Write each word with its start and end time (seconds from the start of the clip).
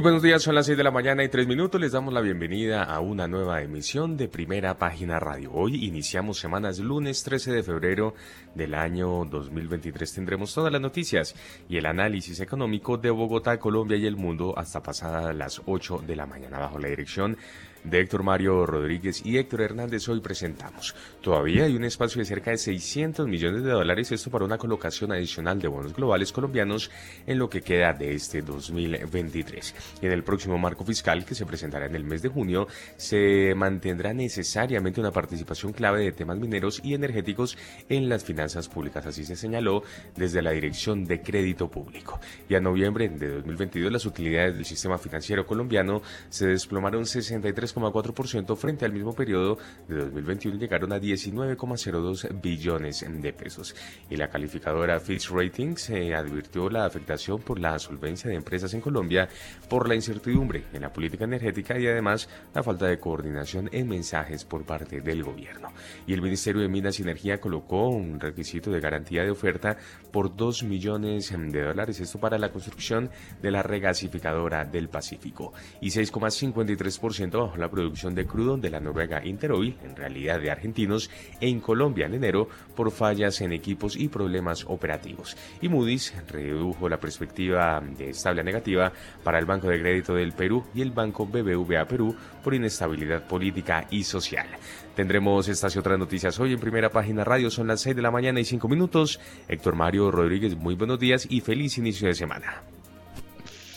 Muy 0.00 0.04
buenos 0.04 0.22
días, 0.22 0.42
son 0.42 0.54
las 0.54 0.64
6 0.64 0.78
de 0.78 0.84
la 0.84 0.90
mañana 0.90 1.22
y 1.24 1.28
3 1.28 1.46
minutos. 1.46 1.78
Les 1.78 1.92
damos 1.92 2.14
la 2.14 2.22
bienvenida 2.22 2.84
a 2.84 3.00
una 3.00 3.28
nueva 3.28 3.60
emisión 3.60 4.16
de 4.16 4.28
Primera 4.28 4.78
Página 4.78 5.20
Radio. 5.20 5.52
Hoy 5.52 5.84
iniciamos 5.84 6.38
semanas 6.38 6.78
lunes 6.78 7.22
13 7.22 7.52
de 7.52 7.62
febrero 7.62 8.14
del 8.54 8.72
año 8.72 9.26
2023. 9.26 10.14
Tendremos 10.14 10.54
todas 10.54 10.72
las 10.72 10.80
noticias 10.80 11.34
y 11.68 11.76
el 11.76 11.84
análisis 11.84 12.40
económico 12.40 12.96
de 12.96 13.10
Bogotá, 13.10 13.58
Colombia 13.58 13.98
y 13.98 14.06
el 14.06 14.16
mundo 14.16 14.54
hasta 14.56 14.82
pasadas 14.82 15.36
las 15.36 15.60
8 15.66 16.04
de 16.06 16.16
la 16.16 16.24
mañana 16.24 16.58
bajo 16.58 16.78
la 16.78 16.88
dirección 16.88 17.36
de 17.84 18.00
Héctor 18.00 18.22
Mario 18.22 18.66
Rodríguez 18.66 19.24
y 19.24 19.38
Héctor 19.38 19.62
Hernández 19.62 20.08
hoy 20.08 20.20
presentamos. 20.20 20.94
Todavía 21.20 21.64
hay 21.64 21.76
un 21.76 21.84
espacio 21.84 22.20
de 22.20 22.24
cerca 22.24 22.50
de 22.50 22.58
600 22.58 23.26
millones 23.26 23.62
de 23.62 23.70
dólares, 23.70 24.12
esto 24.12 24.30
para 24.30 24.44
una 24.44 24.58
colocación 24.58 25.12
adicional 25.12 25.60
de 25.60 25.68
bonos 25.68 25.94
globales 25.94 26.32
colombianos 26.32 26.90
en 27.26 27.38
lo 27.38 27.48
que 27.48 27.62
queda 27.62 27.92
de 27.92 28.14
este 28.14 28.42
2023. 28.42 29.74
En 30.02 30.12
el 30.12 30.22
próximo 30.22 30.58
marco 30.58 30.84
fiscal 30.84 31.24
que 31.24 31.34
se 31.34 31.46
presentará 31.46 31.86
en 31.86 31.94
el 31.94 32.04
mes 32.04 32.22
de 32.22 32.28
junio, 32.28 32.66
se 32.96 33.54
mantendrá 33.56 34.12
necesariamente 34.12 35.00
una 35.00 35.10
participación 35.10 35.72
clave 35.72 36.04
de 36.04 36.12
temas 36.12 36.38
mineros 36.38 36.80
y 36.84 36.94
energéticos 36.94 37.56
en 37.88 38.08
las 38.08 38.24
finanzas 38.24 38.68
públicas, 38.68 39.06
así 39.06 39.24
se 39.24 39.36
señaló 39.36 39.82
desde 40.16 40.42
la 40.42 40.50
Dirección 40.50 41.04
de 41.04 41.22
Crédito 41.22 41.70
Público. 41.70 42.20
Y 42.48 42.54
a 42.54 42.60
noviembre 42.60 43.08
de 43.08 43.28
2022 43.28 43.92
las 43.92 44.06
utilidades 44.06 44.54
del 44.54 44.64
sistema 44.64 44.98
financiero 44.98 45.46
colombiano 45.46 46.02
se 46.28 46.46
desplomaron 46.46 47.06
63 47.06 47.69
3,4% 47.74 48.56
frente 48.56 48.84
al 48.84 48.92
mismo 48.92 49.14
periodo 49.14 49.58
de 49.88 49.96
2021 49.96 50.58
llegaron 50.58 50.92
a 50.92 50.98
19,02 50.98 52.40
billones 52.40 53.04
de 53.08 53.32
pesos. 53.32 53.74
Y 54.08 54.16
la 54.16 54.28
calificadora 54.28 55.00
Fitch 55.00 55.30
Ratings 55.30 55.90
eh, 55.90 56.14
advirtió 56.14 56.68
la 56.68 56.84
afectación 56.84 57.40
por 57.40 57.58
la 57.58 57.78
solvencia 57.78 58.30
de 58.30 58.36
empresas 58.36 58.74
en 58.74 58.80
Colombia 58.80 59.28
por 59.68 59.88
la 59.88 59.94
incertidumbre 59.94 60.64
en 60.72 60.82
la 60.82 60.92
política 60.92 61.24
energética 61.24 61.78
y 61.78 61.86
además 61.86 62.28
la 62.54 62.62
falta 62.62 62.86
de 62.86 62.98
coordinación 62.98 63.68
en 63.72 63.88
mensajes 63.88 64.44
por 64.44 64.64
parte 64.64 65.00
del 65.00 65.22
gobierno. 65.22 65.72
Y 66.06 66.12
el 66.12 66.22
Ministerio 66.22 66.62
de 66.62 66.68
Minas 66.68 66.98
y 66.98 67.02
Energía 67.02 67.40
colocó 67.40 67.88
un 67.88 68.20
requisito 68.20 68.70
de 68.70 68.80
garantía 68.80 69.22
de 69.22 69.30
oferta 69.30 69.76
por 70.12 70.34
2 70.34 70.64
millones 70.64 71.30
de 71.30 71.62
dólares, 71.62 72.00
esto 72.00 72.18
para 72.18 72.38
la 72.38 72.50
construcción 72.50 73.10
de 73.42 73.50
la 73.50 73.62
regasificadora 73.62 74.64
del 74.64 74.88
Pacífico. 74.88 75.52
Y 75.80 75.88
6,53% 75.88 77.30
bajo 77.30 77.56
la 77.60 77.70
producción 77.70 78.14
de 78.14 78.26
crudo 78.26 78.56
de 78.56 78.70
la 78.70 78.80
Noruega 78.80 79.24
Interoil, 79.24 79.76
en 79.84 79.94
realidad 79.94 80.40
de 80.40 80.50
argentinos, 80.50 81.10
en 81.40 81.60
Colombia 81.60 82.06
en 82.06 82.14
enero 82.14 82.48
por 82.74 82.90
fallas 82.90 83.40
en 83.40 83.52
equipos 83.52 83.96
y 83.96 84.08
problemas 84.08 84.64
operativos. 84.66 85.36
Y 85.60 85.68
Moody's 85.68 86.14
redujo 86.28 86.88
la 86.88 86.98
perspectiva 86.98 87.80
de 87.80 88.10
estable 88.10 88.40
a 88.40 88.44
negativa 88.44 88.92
para 89.22 89.38
el 89.38 89.46
Banco 89.46 89.68
de 89.68 89.80
Crédito 89.80 90.14
del 90.14 90.32
Perú 90.32 90.64
y 90.74 90.82
el 90.82 90.90
Banco 90.90 91.26
BBVA 91.26 91.86
Perú 91.86 92.14
por 92.42 92.54
inestabilidad 92.54 93.26
política 93.26 93.86
y 93.90 94.02
social. 94.02 94.46
Tendremos 94.94 95.48
estas 95.48 95.74
y 95.76 95.78
otras 95.78 95.98
noticias 95.98 96.38
hoy 96.40 96.52
en 96.52 96.60
primera 96.60 96.90
página 96.90 97.24
radio. 97.24 97.50
Son 97.50 97.66
las 97.66 97.80
6 97.80 97.96
de 97.96 98.02
la 98.02 98.10
mañana 98.10 98.40
y 98.40 98.44
5 98.44 98.68
minutos. 98.68 99.20
Héctor 99.48 99.74
Mario 99.74 100.10
Rodríguez, 100.10 100.56
muy 100.56 100.74
buenos 100.74 100.98
días 100.98 101.26
y 101.30 101.40
feliz 101.40 101.78
inicio 101.78 102.08
de 102.08 102.14
semana. 102.14 102.62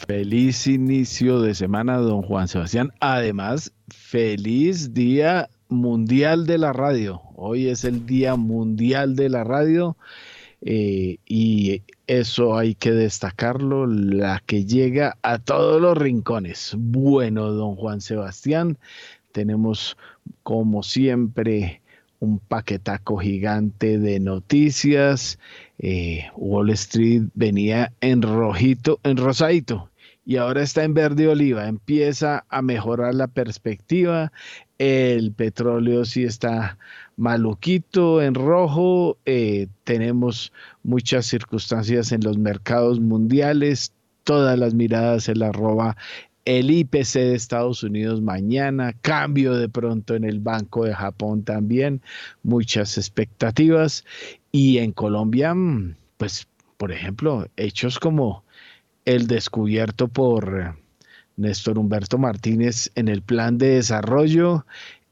Feliz 0.07 0.67
inicio 0.67 1.39
de 1.39 1.55
semana, 1.55 1.95
don 1.95 2.23
Juan 2.23 2.49
Sebastián. 2.49 2.91
Además, 2.99 3.71
feliz 3.87 4.93
Día 4.93 5.49
Mundial 5.69 6.45
de 6.45 6.57
la 6.57 6.73
Radio. 6.73 7.21
Hoy 7.35 7.69
es 7.69 7.85
el 7.85 8.05
Día 8.05 8.35
Mundial 8.35 9.15
de 9.15 9.29
la 9.29 9.45
Radio 9.45 9.95
eh, 10.61 11.19
y 11.25 11.83
eso 12.05 12.57
hay 12.57 12.75
que 12.75 12.91
destacarlo, 12.91 13.87
la 13.87 14.43
que 14.45 14.65
llega 14.65 15.17
a 15.21 15.39
todos 15.39 15.81
los 15.81 15.97
rincones. 15.97 16.75
Bueno, 16.77 17.51
don 17.53 17.77
Juan 17.77 18.01
Sebastián, 18.01 18.77
tenemos 19.31 19.95
como 20.43 20.83
siempre 20.83 21.81
un 22.19 22.39
paquetaco 22.39 23.17
gigante 23.17 23.99
de 23.99 24.19
noticias. 24.19 25.39
Eh, 25.79 26.25
Wall 26.35 26.71
Street 26.71 27.23
venía 27.35 27.93
en 28.01 28.21
rojito, 28.21 28.99
en 29.03 29.15
rosadito, 29.17 29.89
y 30.25 30.38
ahora 30.38 30.63
está 30.63 30.84
en 30.84 30.94
verde 30.94 31.28
oliva, 31.28 31.67
empieza 31.67 32.45
a 32.50 32.61
mejorar 32.61 33.13
la 33.16 33.28
perspectiva, 33.28 34.31
el 34.78 35.34
petróleo 35.34 36.06
sí 36.06 36.23
está 36.23 36.78
maluquito 37.17 38.22
en 38.22 38.33
rojo, 38.33 39.17
eh, 39.25 39.67
tenemos 39.83 40.53
muchas 40.83 41.25
circunstancias 41.25 42.12
en 42.12 42.22
los 42.23 42.38
mercados 42.38 43.00
mundiales, 43.00 43.94
todas 44.23 44.57
las 44.57 44.73
miradas 44.73 45.23
se 45.23 45.35
las 45.35 45.53
roba 45.53 45.97
el 46.45 46.72
IPC 46.72 47.13
de 47.19 47.35
Estados 47.35 47.83
Unidos 47.83 48.22
mañana, 48.22 48.94
cambio 49.01 49.53
de 49.53 49.69
pronto 49.69 50.16
en 50.16 50.25
el 50.25 50.39
Banco 50.39 50.85
de 50.85 50.94
Japón 50.94 51.44
también, 51.44 52.01
muchas 52.44 52.97
expectativas 52.97 54.03
y 54.51 54.79
en 54.79 54.91
Colombia, 54.91 55.53
mm, 55.53 55.95
pues 56.17 56.47
por 56.78 56.91
ejemplo, 56.91 57.47
hechos 57.56 57.97
como 57.97 58.42
el 59.05 59.27
descubierto 59.27 60.07
por 60.07 60.59
eh, 60.59 60.73
Néstor 61.35 61.77
Humberto 61.77 62.17
Martínez 62.17 62.91
en 62.95 63.07
el 63.07 63.21
plan 63.21 63.57
de 63.57 63.75
desarrollo. 63.75 64.65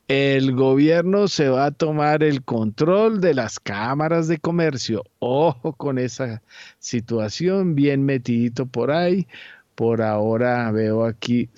El 0.07 0.53
gobierno 0.53 1.27
se 1.27 1.47
va 1.47 1.67
a 1.67 1.71
tomar 1.71 2.23
el 2.23 2.43
control 2.43 3.21
de 3.21 3.33
las 3.33 3.59
cámaras 3.59 4.27
de 4.27 4.39
comercio. 4.39 5.03
Ojo 5.19 5.73
con 5.73 5.97
esa 5.97 6.41
situación, 6.79 7.75
bien 7.75 8.03
metidito 8.03 8.65
por 8.65 8.91
ahí. 8.91 9.27
Por 9.75 10.01
ahora 10.01 10.69
veo 10.71 11.05
aquí 11.05 11.49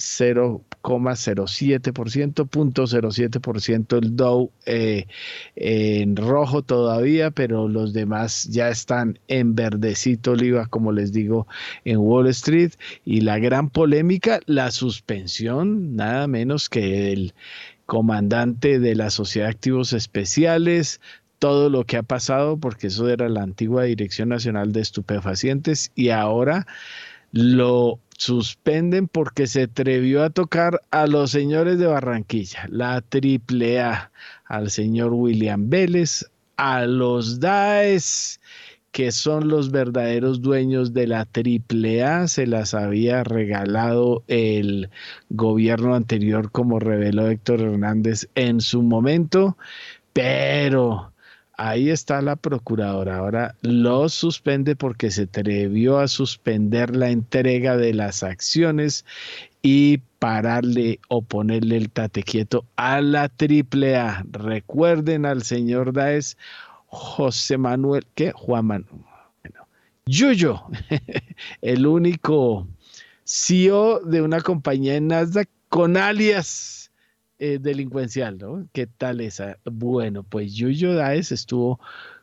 0,07%, 0.83 2.49
0.07% 2.49 3.97
el 3.97 4.15
Dow 4.15 4.51
eh, 4.65 5.07
en 5.55 6.15
rojo 6.15 6.61
todavía, 6.61 7.31
pero 7.31 7.67
los 7.67 7.93
demás 7.93 8.43
ya 8.51 8.69
están 8.69 9.17
en 9.27 9.55
verdecito 9.55 10.31
oliva, 10.31 10.67
como 10.67 10.91
les 10.91 11.13
digo, 11.13 11.47
en 11.85 11.97
Wall 11.99 12.27
Street. 12.27 12.73
Y 13.05 13.21
la 13.21 13.39
gran 13.39 13.69
polémica, 13.69 14.41
la 14.45 14.71
suspensión, 14.71 15.95
nada 15.95 16.27
menos 16.27 16.69
que 16.69 17.13
el 17.13 17.33
comandante 17.85 18.79
de 18.79 18.95
la 18.95 19.09
Sociedad 19.09 19.47
de 19.47 19.51
Activos 19.51 19.93
Especiales, 19.93 20.99
todo 21.39 21.69
lo 21.69 21.85
que 21.85 21.97
ha 21.97 22.03
pasado, 22.03 22.57
porque 22.57 22.87
eso 22.87 23.09
era 23.09 23.27
la 23.29 23.43
antigua 23.43 23.83
Dirección 23.83 24.29
Nacional 24.29 24.71
de 24.71 24.81
Estupefacientes 24.81 25.91
y 25.95 26.09
ahora 26.09 26.65
lo 27.33 27.99
suspenden 28.17 29.07
porque 29.07 29.47
se 29.47 29.63
atrevió 29.63 30.23
a 30.23 30.29
tocar 30.29 30.81
a 30.91 31.07
los 31.07 31.31
señores 31.31 31.79
de 31.79 31.87
Barranquilla, 31.87 32.67
la 32.69 32.95
AAA, 32.95 34.11
al 34.45 34.69
señor 34.69 35.13
William 35.13 35.69
Vélez, 35.69 36.25
a 36.57 36.85
los 36.85 37.39
DAES, 37.39 38.39
que 38.91 39.11
son 39.11 39.47
los 39.47 39.71
verdaderos 39.71 40.41
dueños 40.41 40.93
de 40.93 41.07
la 41.07 41.27
AAA, 41.27 42.27
se 42.27 42.45
las 42.45 42.73
había 42.73 43.23
regalado 43.23 44.23
el 44.27 44.89
gobierno 45.29 45.95
anterior, 45.95 46.51
como 46.51 46.79
reveló 46.79 47.27
Héctor 47.27 47.61
Hernández 47.61 48.29
en 48.35 48.61
su 48.61 48.83
momento, 48.83 49.57
pero 50.13 51.12
Ahí 51.55 51.89
está 51.89 52.21
la 52.21 52.35
procuradora. 52.35 53.17
Ahora 53.17 53.55
lo 53.61 54.09
suspende 54.09 54.75
porque 54.75 55.11
se 55.11 55.23
atrevió 55.23 55.99
a 55.99 56.07
suspender 56.07 56.95
la 56.95 57.09
entrega 57.09 57.77
de 57.77 57.93
las 57.93 58.23
acciones 58.23 59.05
y 59.61 59.99
pararle 60.19 60.99
o 61.09 61.21
ponerle 61.21 61.77
el 61.77 61.89
tate 61.91 62.23
quieto 62.23 62.65
a 62.75 63.01
la 63.01 63.31
AAA. 63.39 64.25
Recuerden 64.31 65.25
al 65.25 65.43
señor 65.43 65.93
Daes, 65.93 66.37
José 66.87 67.57
Manuel, 67.57 68.05
¿qué? 68.15 68.31
Juan 68.31 68.65
Manuel. 68.65 69.05
Bueno, 69.43 69.67
Yuyo, 70.05 70.63
el 71.61 71.85
único 71.85 72.67
CEO 73.25 73.99
de 73.99 74.21
una 74.21 74.41
compañía 74.41 74.95
en 74.95 75.07
Nasdaq 75.07 75.49
con 75.69 75.97
alias 75.97 76.82
eh, 77.45 77.59
delincuencial, 77.59 78.37
¿no? 78.37 78.69
¿Qué 78.71 78.87
tal 78.87 79.19
esa? 79.19 79.57
Bueno, 79.65 80.23
pues 80.23 80.53
Yuyo 80.55 80.93
Daes 80.95 81.33
estuvo 81.33 81.77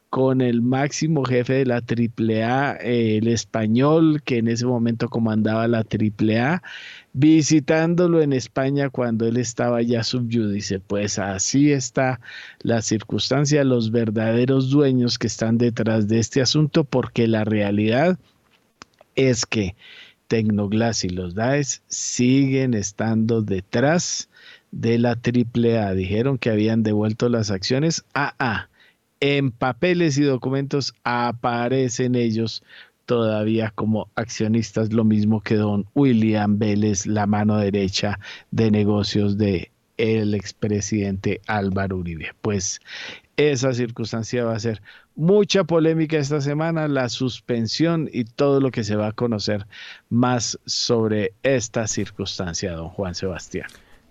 con 0.09 0.41
el 0.41 0.63
máximo 0.63 1.25
jefe 1.27 1.63
de 1.63 1.67
la 1.67 1.83
AAA, 1.87 2.77
el 2.77 3.29
español 3.29 4.23
que 4.25 4.39
en 4.39 4.49
ese 4.49 4.65
momento 4.65 5.11
comandaba 5.11 5.69
la 5.69 5.81
AAA, 5.81 6.63
visitándolo 7.13 8.23
en 8.23 8.33
España 8.33 8.89
cuando 8.89 9.27
él 9.27 9.37
estaba 9.37 9.83
ya 9.83 10.05
subyúdice. 10.05 10.81
Pues 10.81 11.19
así 11.19 11.71
está 11.71 12.23
la 12.63 12.81
circunstancia, 12.81 13.63
los 13.63 13.91
verdaderos 13.91 14.71
dueños 14.71 15.19
que 15.19 15.27
están 15.27 15.59
detrás 15.59 16.09
de 16.09 16.19
este 16.19 16.41
asunto, 16.41 16.85
porque 16.85 17.29
la 17.29 17.45
realidad 17.45 18.19
es 19.17 19.45
que 19.45 19.77
Tecnoglass 20.29 21.05
y 21.05 21.11
los 21.11 21.35
DAES 21.35 21.83
siguen 21.89 22.73
estando 22.73 23.43
detrás 23.43 24.30
de 24.71 24.99
la 24.99 25.13
AAA. 25.13 25.95
Dijeron 25.95 26.39
que 26.39 26.51
habían 26.51 26.83
devuelto 26.83 27.29
las 27.29 27.51
acciones. 27.51 28.05
Ah, 28.15 28.35
ah, 28.39 28.69
en 29.21 29.51
papeles 29.51 30.17
y 30.19 30.23
documentos 30.23 30.95
aparecen 31.05 32.15
ellos 32.15 32.63
todavía 33.05 33.73
como 33.75 34.09
accionistas, 34.15 34.93
lo 34.93 35.05
mismo 35.05 35.41
que 35.41 35.57
don 35.57 35.87
William 35.95 36.59
Vélez, 36.59 37.07
la 37.07 37.27
mano 37.27 37.57
derecha 37.57 38.19
de 38.51 38.71
negocios 38.71 39.37
de 39.37 39.73
el 39.97 40.35
expresidente 40.35 41.41
Álvaro 41.47 41.99
Uribe. 41.99 42.33
Pues 42.41 42.81
esa 43.37 43.75
circunstancia 43.75 44.45
va 44.45 44.55
a 44.55 44.61
ser 44.61 44.81
mucha 45.15 45.65
polémica 45.65 46.17
esta 46.17 46.41
semana, 46.41 46.89
la 46.89 47.09
suspensión 47.09 48.09
y 48.13 48.25
todo 48.25 48.61
lo 48.61 48.71
que 48.71 48.85
se 48.85 48.97
va 48.97 49.09
a 49.09 49.13
conocer 49.13 49.67
más 50.09 50.59
sobre 50.65 51.35
esta 51.43 51.87
circunstancia, 51.87 52.73
don 52.73 52.89
Juan 52.89 53.15
Sebastián. 53.15 53.69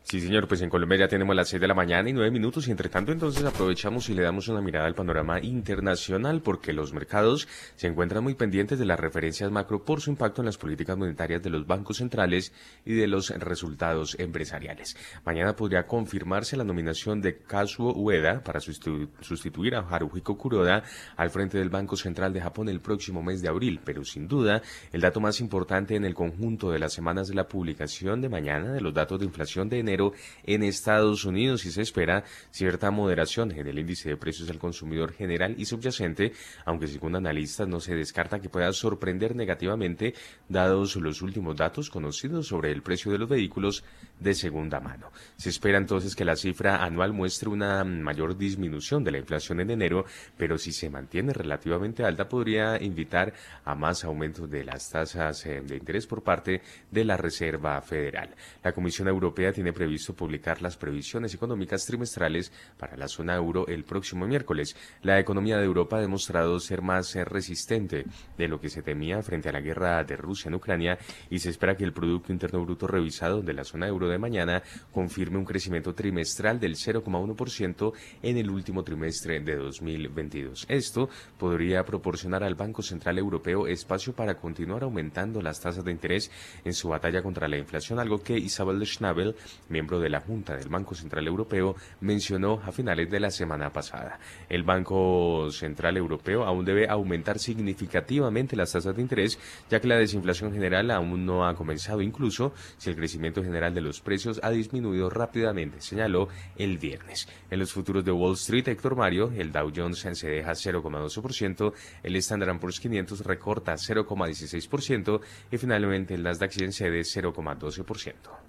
Sí, 0.10 0.20
señor, 0.22 0.48
pues 0.48 0.60
en 0.64 0.72
Colombia 0.72 0.98
ya 0.98 1.08
tenemos 1.08 1.36
las 1.36 1.50
6 1.50 1.62
de 1.62 1.68
la 1.68 1.76
mañana 1.76 2.10
y 2.10 2.14
9 2.14 2.32
minutos 2.32 2.68
y 2.68 2.72
entre 2.72 2.90
tanto 2.90 3.12
entonces 3.12 3.46
aprovechamos 3.46 4.10
y 4.10 4.16
le 4.16 4.24
damos 4.24 4.48
una 4.48 4.60
mirada 4.60 4.88
al 4.88 4.96
panorama 4.96 5.40
internacional 5.40 6.42
porque 6.42 6.74
los 6.74 6.94
mercados 6.94 7.48
se 7.76 7.86
encuentran 7.86 8.24
muy 8.24 8.34
pendientes 8.34 8.80
de 8.80 8.86
las 8.86 9.00
referencias 9.00 9.52
macro 9.52 9.86
por 9.86 10.02
su 10.02 10.10
impacto 10.10 10.42
en 10.42 10.48
las 10.48 10.58
políticas 10.58 10.98
monetarias 10.98 11.44
de 11.44 11.52
los 11.52 11.68
bancos 11.68 11.98
centrales 11.98 12.54
y 12.86 12.96
de 12.96 13.06
los 13.06 13.30
resultados 13.30 14.18
empresariales. 14.18 14.98
Mañana 15.26 15.56
podría 15.56 15.86
confirmarse 15.86 16.58
la 16.58 16.64
nominación 16.64 17.22
de 17.22 17.38
Kazuo 17.38 17.94
Ueda 17.94 18.44
para 18.44 18.62
sustituir 18.62 19.76
a 19.76 19.88
Haruhiko 19.88 20.40
Kuroda 20.40 20.82
al 21.18 21.30
frente 21.30 21.60
del 21.60 21.70
Banco 21.70 21.96
Central 21.96 22.34
de 22.34 22.42
Japón 22.42 22.68
el 22.68 22.82
próximo 22.82 23.22
mes 23.22 23.44
de 23.44 23.50
abril, 23.50 23.80
pero 23.86 24.04
sin 24.04 24.28
duda 24.28 24.64
el 24.92 25.02
dato 25.02 25.20
más 25.20 25.40
importante 25.40 25.96
en 25.96 26.04
el 26.04 26.16
conjunto 26.16 26.72
de 26.72 26.80
las 26.80 26.94
semanas 26.94 27.28
de 27.28 27.36
la 27.36 27.48
publicación 27.48 28.22
de 28.22 28.30
mañana 28.30 28.74
de 28.74 28.82
los 28.82 28.96
datos 28.96 29.20
de 29.20 29.28
inflación 29.28 29.70
de 29.70 29.78
enero 29.78 29.99
en 30.44 30.64
Estados 30.64 31.26
Unidos 31.26 31.66
y 31.66 31.72
se 31.72 31.82
espera 31.82 32.24
cierta 32.52 32.92
moderación 32.92 33.52
en 33.52 33.68
el 33.68 33.80
índice 33.80 34.10
de 34.10 34.18
precios 34.18 34.50
al 34.50 34.60
consumidor 34.60 35.14
general 35.14 35.56
y 35.58 35.66
subyacente, 35.66 36.34
aunque 36.66 36.88
según 36.88 37.16
analistas 37.16 37.68
no 37.68 37.80
se 37.80 37.96
descarta 37.96 38.40
que 38.40 38.50
pueda 38.50 38.72
sorprender 38.74 39.36
negativamente 39.36 40.14
dados 40.48 40.96
los 40.96 41.22
últimos 41.22 41.56
datos 41.56 41.90
conocidos 41.90 42.48
sobre 42.48 42.72
el 42.72 42.82
precio 42.82 43.12
de 43.12 43.18
los 43.18 43.30
vehículos 43.30 43.84
de 44.20 44.34
segunda 44.34 44.80
mano. 44.80 45.12
Se 45.38 45.50
espera 45.50 45.78
entonces 45.78 46.16
que 46.16 46.26
la 46.26 46.36
cifra 46.36 46.84
anual 46.84 47.14
muestre 47.14 47.50
una 47.50 47.84
mayor 47.84 48.38
disminución 48.38 49.04
de 49.04 49.12
la 49.12 49.18
inflación 49.18 49.60
en 49.60 49.72
enero, 49.72 50.06
pero 50.38 50.58
si 50.58 50.72
se 50.72 50.90
mantiene 50.90 51.34
relativamente 51.34 52.04
alta 52.04 52.28
podría 52.28 52.82
invitar 52.82 53.34
a 53.66 53.76
más 53.76 54.04
aumentos 54.04 54.50
de 54.50 54.64
las 54.64 54.90
tasas 54.90 55.46
eh, 55.46 55.62
de 55.62 55.78
interés 55.78 56.08
por 56.08 56.24
parte 56.24 56.62
de 56.92 57.06
la 57.06 57.18
Reserva 57.18 57.82
Federal. 57.82 58.30
La 58.64 58.72
Comisión 58.72 59.08
Europea 59.08 59.52
tiene 59.52 59.74
previsto 59.74 59.89
publicar 59.98 60.62
las 60.62 60.78
previsiones 60.78 61.34
económicas 61.34 61.86
trimestrales 61.86 62.52
para 62.78 62.96
la 62.96 63.08
zona 63.08 63.36
euro 63.36 63.68
el 63.68 63.84
próximo 63.84 64.28
miércoles. 64.28 64.76
La 65.02 65.20
economía 65.20 65.58
de 65.58 65.66
Europa 65.66 65.98
ha 65.98 66.02
demostrado 66.02 66.60
ser 66.60 66.82
más 66.82 67.16
eh, 67.16 67.26
resistente 67.26 68.06
de 68.38 68.48
lo 68.48 68.60
que 68.60 68.70
se 68.70 68.84
temía 68.84 69.22
frente 69.24 69.50
a 69.50 69.52
la 69.52 69.62
guerra 69.62 70.04
de 70.04 70.16
Rusia 70.16 70.50
en 70.50 70.56
Ucrania 70.56 70.98
y 71.30 71.40
se 71.40 71.50
espera 71.50 71.76
que 71.76 71.84
el 71.84 71.94
Producto 71.94 72.32
Interno 72.32 72.64
Bruto 72.64 72.88
revisado 72.88 73.42
de 73.42 73.54
la 73.54 73.64
zona 73.64 73.88
euro 73.88 74.08
de 74.08 74.20
mañana 74.20 74.62
confirme 74.92 75.38
un 75.38 75.46
crecimiento 75.46 75.94
trimestral 75.96 76.60
del 76.60 76.76
0,1% 76.76 77.94
en 78.22 78.38
el 78.38 78.50
último 78.50 78.84
trimestre 78.84 79.40
de 79.40 79.56
2022. 79.56 80.66
Esto 80.70 81.10
podría 81.38 81.84
proporcionar 81.84 82.44
al 82.44 82.56
Banco 82.56 82.84
Central 82.84 83.18
Europeo 83.18 83.68
espacio 83.68 84.14
para 84.14 84.36
continuar 84.36 84.84
aumentando 84.84 85.42
las 85.42 85.60
tasas 85.60 85.84
de 85.84 85.92
interés 85.92 86.32
en 86.64 86.74
su 86.74 86.90
batalla 86.90 87.24
contra 87.24 87.48
la 87.48 87.58
inflación, 87.58 88.00
algo 88.00 88.22
que 88.22 88.38
Isabel 88.38 88.86
Schnabel, 88.86 89.36
miembro 89.70 90.00
de 90.00 90.10
la 90.10 90.22
Junta 90.22 90.56
del 90.56 90.70
Banco 90.70 90.96
Central 90.96 91.28
Europeo, 91.28 91.76
mencionó 92.02 92.62
a 92.64 92.72
finales 92.72 93.10
de 93.10 93.20
la 93.20 93.32
semana 93.32 93.72
pasada. 93.72 94.20
El 94.50 94.64
Banco 94.64 95.50
Central 95.52 95.98
Europeo 95.98 96.44
aún 96.44 96.66
debe 96.66 96.90
aumentar 96.90 97.40
significativamente 97.40 98.56
las 98.56 98.72
tasas 98.72 98.96
de 98.96 99.02
interés, 99.02 99.40
ya 99.70 99.80
que 99.80 99.88
la 99.88 99.98
desinflación 99.98 100.54
general 100.54 100.92
aún 100.92 101.26
no 101.26 101.48
ha 101.48 101.56
comenzado, 101.56 102.02
incluso 102.02 102.54
si 102.78 102.90
el 102.90 102.96
crecimiento 102.96 103.44
general 103.44 103.74
de 103.74 103.82
los 103.82 104.02
precios 104.02 104.40
ha 104.44 104.50
disminuido 104.52 105.10
rápidamente, 105.10 105.82
señaló 105.82 106.28
el 106.56 106.78
viernes. 106.78 107.28
En 107.50 107.60
los 107.60 107.74
futuros 107.74 108.04
de 108.04 108.12
Wall 108.12 108.34
Street, 108.34 108.68
Héctor 108.68 108.96
Mario, 108.96 109.32
el 109.36 109.52
Dow 109.52 109.72
Jones 109.76 110.00
se 110.00 110.30
deja 110.30 110.52
0,12%, 110.52 111.74
el 112.04 112.16
Standard 112.18 112.60
Poor's 112.60 112.80
500 112.80 113.22
recorta 113.26 113.74
0,16% 113.74 115.22
y 115.52 115.58
finalmente 115.58 116.14
el 116.14 116.24
Nasdaq 116.24 116.52
100 116.52 116.72
cede 116.74 117.02
0,12%. 117.02 118.49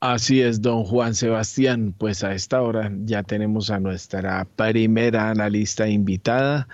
Así 0.00 0.42
es, 0.42 0.60
don 0.60 0.84
Juan 0.84 1.14
Sebastián. 1.14 1.94
Pues 1.96 2.22
a 2.22 2.34
esta 2.34 2.60
hora 2.60 2.92
ya 3.06 3.22
tenemos 3.22 3.70
a 3.70 3.80
nuestra 3.80 4.44
primera 4.44 5.30
analista 5.30 5.88
invitada. 5.88 6.68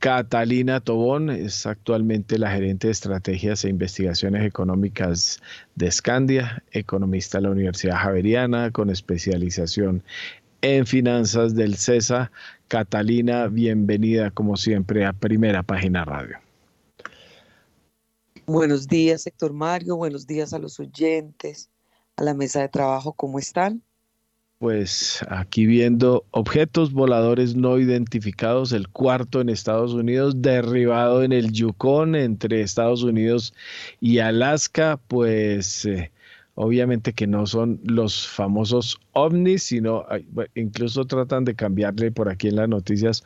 Catalina 0.00 0.80
Tobón 0.80 1.30
es 1.30 1.66
actualmente 1.66 2.36
la 2.36 2.50
gerente 2.50 2.88
de 2.88 2.92
estrategias 2.92 3.64
e 3.64 3.68
investigaciones 3.68 4.44
económicas 4.44 5.40
de 5.76 5.88
Scandia, 5.88 6.64
economista 6.72 7.38
de 7.38 7.42
la 7.42 7.50
Universidad 7.50 7.96
Javeriana 7.96 8.72
con 8.72 8.90
especialización 8.90 10.02
en 10.60 10.84
finanzas 10.84 11.54
del 11.54 11.76
CESA. 11.76 12.32
Catalina, 12.66 13.46
bienvenida 13.46 14.32
como 14.32 14.56
siempre 14.56 15.06
a 15.06 15.12
Primera 15.12 15.62
Página 15.62 16.04
Radio. 16.04 16.38
Buenos 18.46 18.88
días, 18.88 19.28
Héctor 19.28 19.52
Mario. 19.52 19.94
Buenos 19.94 20.26
días 20.26 20.52
a 20.52 20.58
los 20.58 20.80
oyentes 20.80 21.70
a 22.16 22.22
la 22.22 22.34
mesa 22.34 22.60
de 22.60 22.68
trabajo. 22.68 23.12
¿Cómo 23.12 23.38
están? 23.38 23.82
Pues 24.58 25.20
aquí 25.28 25.66
viendo 25.66 26.24
objetos 26.30 26.92
voladores 26.92 27.54
no 27.54 27.78
identificados, 27.78 28.72
el 28.72 28.88
cuarto 28.88 29.40
en 29.40 29.48
Estados 29.48 29.92
Unidos, 29.92 30.40
derribado 30.40 31.22
en 31.22 31.32
el 31.32 31.52
Yukon 31.52 32.14
entre 32.14 32.62
Estados 32.62 33.02
Unidos 33.02 33.52
y 34.00 34.20
Alaska, 34.20 34.98
pues 35.08 35.84
eh, 35.84 36.12
obviamente 36.54 37.12
que 37.12 37.26
no 37.26 37.46
son 37.46 37.80
los 37.84 38.26
famosos 38.26 39.00
ovnis, 39.12 39.64
sino 39.64 40.06
incluso 40.54 41.04
tratan 41.04 41.44
de 41.44 41.54
cambiarle 41.54 42.12
por 42.12 42.28
aquí 42.28 42.48
en 42.48 42.56
las 42.56 42.68
noticias 42.68 43.24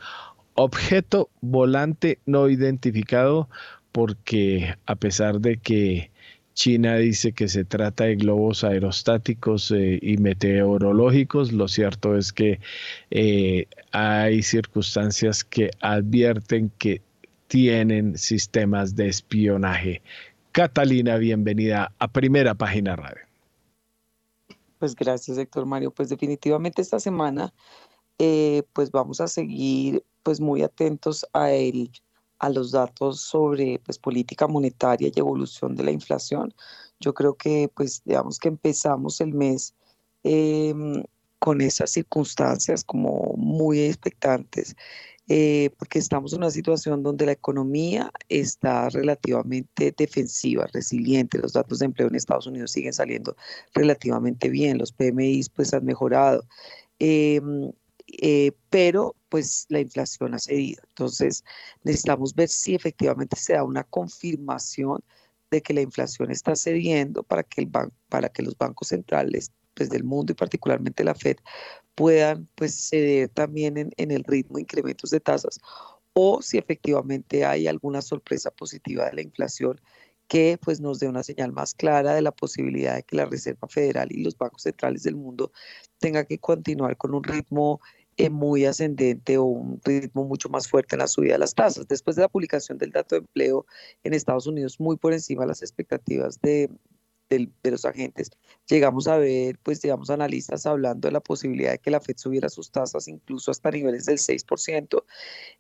objeto 0.58 1.30
volante 1.40 2.18
no 2.26 2.48
identificado, 2.48 3.48
porque 3.92 4.74
a 4.86 4.96
pesar 4.96 5.40
de 5.40 5.58
que 5.58 6.10
China 6.58 6.96
dice 6.96 7.32
que 7.32 7.46
se 7.46 7.64
trata 7.64 8.02
de 8.02 8.16
globos 8.16 8.64
aerostáticos 8.64 9.70
eh, 9.70 10.00
y 10.02 10.16
meteorológicos. 10.16 11.52
Lo 11.52 11.68
cierto 11.68 12.16
es 12.16 12.32
que 12.32 12.58
eh, 13.12 13.68
hay 13.92 14.42
circunstancias 14.42 15.44
que 15.44 15.70
advierten 15.78 16.72
que 16.78 17.00
tienen 17.46 18.18
sistemas 18.18 18.96
de 18.96 19.06
espionaje. 19.06 20.02
Catalina, 20.50 21.16
bienvenida 21.18 21.92
a 22.00 22.08
Primera 22.08 22.56
Página 22.56 22.96
Radio. 22.96 23.24
Pues 24.80 24.96
gracias, 24.96 25.38
Héctor 25.38 25.64
Mario. 25.64 25.92
Pues 25.92 26.08
definitivamente 26.08 26.82
esta 26.82 26.98
semana, 26.98 27.54
eh, 28.18 28.64
pues 28.72 28.90
vamos 28.90 29.20
a 29.20 29.28
seguir 29.28 30.02
pues 30.24 30.40
muy 30.40 30.62
atentos 30.62 31.24
a 31.32 31.52
el 31.52 31.92
a 32.38 32.49
los 32.50 32.71
datos 32.73 33.21
sobre 33.21 33.80
pues, 33.85 33.99
política 33.99 34.47
monetaria 34.47 35.11
y 35.14 35.18
evolución 35.18 35.75
de 35.76 35.85
la 35.85 35.90
inflación. 35.90 36.54
Yo 37.00 37.14
creo 37.14 37.35
que, 37.35 37.71
pues, 37.75 38.02
digamos 38.04 38.38
que 38.38 38.49
empezamos 38.49 39.21
el 39.21 39.35
mes 39.35 39.75
em, 40.25 41.02
con 41.38 41.61
esas 41.61 41.90
circunstancias 41.90 42.85
como 42.85 43.35
muy 43.37 43.80
expectantes, 43.80 44.76
eh, 45.28 45.71
porque 45.78 45.99
estamos 45.99 46.33
en 46.33 46.38
una 46.38 46.50
situación 46.50 47.02
donde 47.02 47.26
la 47.26 47.33
economía 47.33 48.11
está 48.28 48.88
relativamente 48.88 49.95
defensiva, 49.97 50.66
resiliente. 50.73 51.38
Los 51.38 51.52
datos 51.52 51.80
de 51.80 51.87
empleo 51.87 52.09
en 52.09 52.14
Estados 52.14 52.47
Unidos 52.47 52.73
siguen 52.73 52.95
saliendo 52.95 53.37
relativamente 53.75 54.49
bien, 54.49 54.78
los 54.78 54.92
PMIs 54.92 55.50
pues 55.50 55.75
han 55.75 55.85
mejorado. 55.85 56.45
Em, 56.99 57.71
eh, 58.08 58.52
pero 58.70 59.14
pues 59.28 59.66
la 59.68 59.80
inflación 59.80 60.34
ha 60.34 60.38
cedido. 60.38 60.82
Entonces 60.88 61.44
necesitamos 61.84 62.34
ver 62.34 62.48
si 62.48 62.74
efectivamente 62.74 63.36
se 63.36 63.54
da 63.54 63.64
una 63.64 63.84
confirmación 63.84 65.02
de 65.50 65.62
que 65.62 65.74
la 65.74 65.82
inflación 65.82 66.30
está 66.30 66.56
cediendo 66.56 67.22
para 67.22 67.42
que, 67.42 67.62
el 67.62 67.70
para 68.08 68.28
que 68.28 68.42
los 68.42 68.56
bancos 68.56 68.88
centrales 68.88 69.52
pues, 69.74 69.90
del 69.90 70.04
mundo 70.04 70.32
y 70.32 70.34
particularmente 70.34 71.04
la 71.04 71.14
Fed 71.14 71.36
puedan 71.94 72.48
pues 72.54 72.74
ceder 72.88 73.28
también 73.30 73.76
en, 73.76 73.90
en 73.96 74.10
el 74.10 74.24
ritmo 74.24 74.56
de 74.56 74.62
incrementos 74.62 75.10
de 75.10 75.20
tasas 75.20 75.58
o 76.12 76.42
si 76.42 76.58
efectivamente 76.58 77.44
hay 77.44 77.66
alguna 77.66 78.02
sorpresa 78.02 78.50
positiva 78.50 79.06
de 79.06 79.14
la 79.14 79.22
inflación 79.22 79.80
que 80.28 80.58
pues 80.62 80.80
nos 80.80 81.00
dé 81.00 81.08
una 81.08 81.23
señal 81.23 81.52
más 81.52 81.75
clara 81.75 82.14
de 82.14 82.23
la 82.23 82.32
posibilidad 82.32 82.94
de 82.97 83.02
que 83.02 83.16
la 83.16 83.25
Reserva 83.25 83.66
Federal 83.68 84.08
y 84.12 84.23
los 84.23 84.37
bancos 84.37 84.62
centrales 84.62 85.02
del 85.02 85.16
mundo 85.16 85.52
tengan 85.99 86.26
que 86.26 86.38
continuar 86.38 86.97
con 86.97 87.14
un 87.14 87.25
ritmo 87.25 87.80
eh, 88.18 88.30
muy 88.30 88.64
ascendente 88.66 89.38
o 89.38 89.44
un 89.44 89.80
ritmo 89.85 90.25
mucho 90.25 90.49
más 90.49 90.68
fuerte 90.68 90.97
en 90.97 91.00
la 91.00 91.06
subida 91.06 91.35
de 91.35 91.38
las 91.38 91.54
tasas. 91.54 91.88
Después 91.88 92.16
de 92.16 92.23
la 92.23 92.28
publicación 92.28 92.76
del 92.76 92.90
dato 92.90 93.14
de 93.14 93.20
empleo 93.20 93.64
en 94.04 94.12
Estados 94.12 94.47
Unidos, 94.47 94.80
muy 94.80 94.97
por 94.97 95.12
encima 95.12 95.42
de 95.42 95.49
las 95.49 95.62
expectativas 95.62 96.40
de, 96.40 96.68
de, 97.28 97.50
los 97.70 97.85
agentes, 97.85 98.30
llegamos 98.68 99.08
a 99.08 99.18
ver, 99.18 99.58
pues 99.62 99.80
digamos, 99.82 100.11
analistas 100.11 100.66
hablando 100.66 101.08
de 101.08 101.12
la 101.12 101.20
posibilidad 101.20 101.73
de 101.73 101.78
que 101.78 101.90
la 101.90 102.00
Fed 102.00 102.16
subiera 102.16 102.49
sus 102.49 102.70
tasas 102.70 103.08
incluso 103.08 103.50
hasta 103.50 103.70
niveles 103.70 104.06
del 104.06 104.18
6%, 104.18 105.04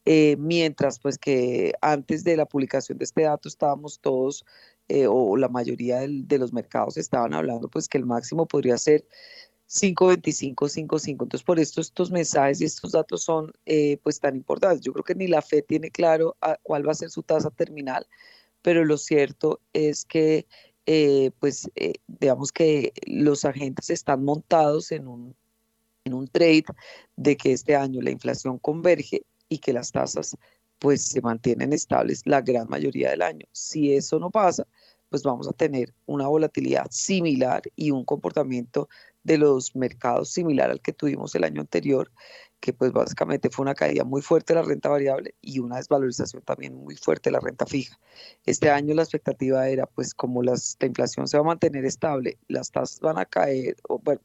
eh, 0.04 0.36
mientras 0.38 0.98
pues 0.98 1.18
que 1.18 1.74
antes 1.80 2.24
de 2.24 2.36
la 2.36 2.46
publicación 2.46 2.98
de 2.98 3.04
este 3.04 3.22
dato 3.22 3.48
estábamos 3.48 4.00
todos, 4.00 4.44
eh, 4.88 5.06
o 5.06 5.36
la 5.36 5.48
mayoría 5.48 6.00
de 6.08 6.38
los 6.38 6.52
mercados 6.54 6.96
estaban 6.96 7.34
hablando 7.34 7.68
pues 7.68 7.88
que 7.88 7.98
el 7.98 8.06
máximo 8.06 8.46
podría 8.46 8.78
ser 8.78 9.04
5.25, 9.68 10.54
5.5. 10.54 11.10
Entonces, 11.10 11.42
por 11.42 11.60
esto 11.60 11.82
estos 11.82 12.10
mensajes 12.10 12.60
y 12.60 12.64
estos 12.64 12.92
datos 12.92 13.22
son 13.22 13.52
eh, 13.66 13.98
pues 14.02 14.18
tan 14.18 14.34
importantes. 14.34 14.80
Yo 14.80 14.92
creo 14.92 15.04
que 15.04 15.14
ni 15.14 15.26
la 15.26 15.42
Fed 15.42 15.64
tiene 15.66 15.90
claro 15.90 16.36
cuál 16.62 16.88
va 16.88 16.92
a 16.92 16.94
ser 16.94 17.10
su 17.10 17.22
tasa 17.22 17.50
terminal, 17.50 18.06
pero 18.62 18.84
lo 18.84 18.96
cierto 18.96 19.60
es 19.74 20.06
que 20.06 20.46
eh, 20.90 21.32
pues 21.38 21.70
eh, 21.74 21.92
digamos 22.06 22.50
que 22.50 22.94
los 23.06 23.44
agentes 23.44 23.90
están 23.90 24.24
montados 24.24 24.90
en 24.90 25.06
un, 25.06 25.36
en 26.04 26.14
un 26.14 26.26
trade 26.28 26.64
de 27.14 27.36
que 27.36 27.52
este 27.52 27.76
año 27.76 28.00
la 28.00 28.10
inflación 28.10 28.58
converge 28.58 29.20
y 29.50 29.58
que 29.58 29.74
las 29.74 29.92
tasas 29.92 30.34
pues 30.78 31.04
se 31.04 31.20
mantienen 31.20 31.74
estables 31.74 32.22
la 32.24 32.40
gran 32.40 32.70
mayoría 32.70 33.10
del 33.10 33.20
año. 33.20 33.44
Si 33.52 33.92
eso 33.92 34.18
no 34.18 34.30
pasa, 34.30 34.66
pues 35.10 35.22
vamos 35.22 35.46
a 35.46 35.52
tener 35.52 35.92
una 36.06 36.26
volatilidad 36.26 36.86
similar 36.90 37.60
y 37.76 37.90
un 37.90 38.06
comportamiento 38.06 38.88
de 39.28 39.38
los 39.38 39.76
mercados 39.76 40.30
similar 40.30 40.70
al 40.70 40.80
que 40.80 40.92
tuvimos 40.92 41.34
el 41.34 41.44
año 41.44 41.60
anterior, 41.60 42.10
que 42.60 42.72
pues 42.72 42.92
básicamente 42.92 43.50
fue 43.50 43.62
una 43.62 43.74
caída 43.74 44.02
muy 44.02 44.22
fuerte 44.22 44.52
de 44.52 44.60
la 44.60 44.66
renta 44.66 44.88
variable 44.88 45.34
y 45.40 45.58
una 45.60 45.76
desvalorización 45.76 46.42
también 46.42 46.74
muy 46.74 46.96
fuerte 46.96 47.28
de 47.28 47.34
la 47.34 47.40
renta 47.40 47.66
fija. 47.66 47.98
Este 48.46 48.70
año 48.70 48.94
la 48.94 49.02
expectativa 49.02 49.68
era 49.68 49.86
pues 49.86 50.14
como 50.14 50.42
las, 50.42 50.76
la 50.80 50.88
inflación 50.88 51.28
se 51.28 51.36
va 51.36 51.42
a 51.42 51.46
mantener 51.46 51.84
estable, 51.84 52.38
las 52.48 52.70
tasas 52.70 53.00
van 53.00 53.18
a 53.18 53.26
caer, 53.26 53.76
o 53.88 53.98
bueno, 53.98 54.20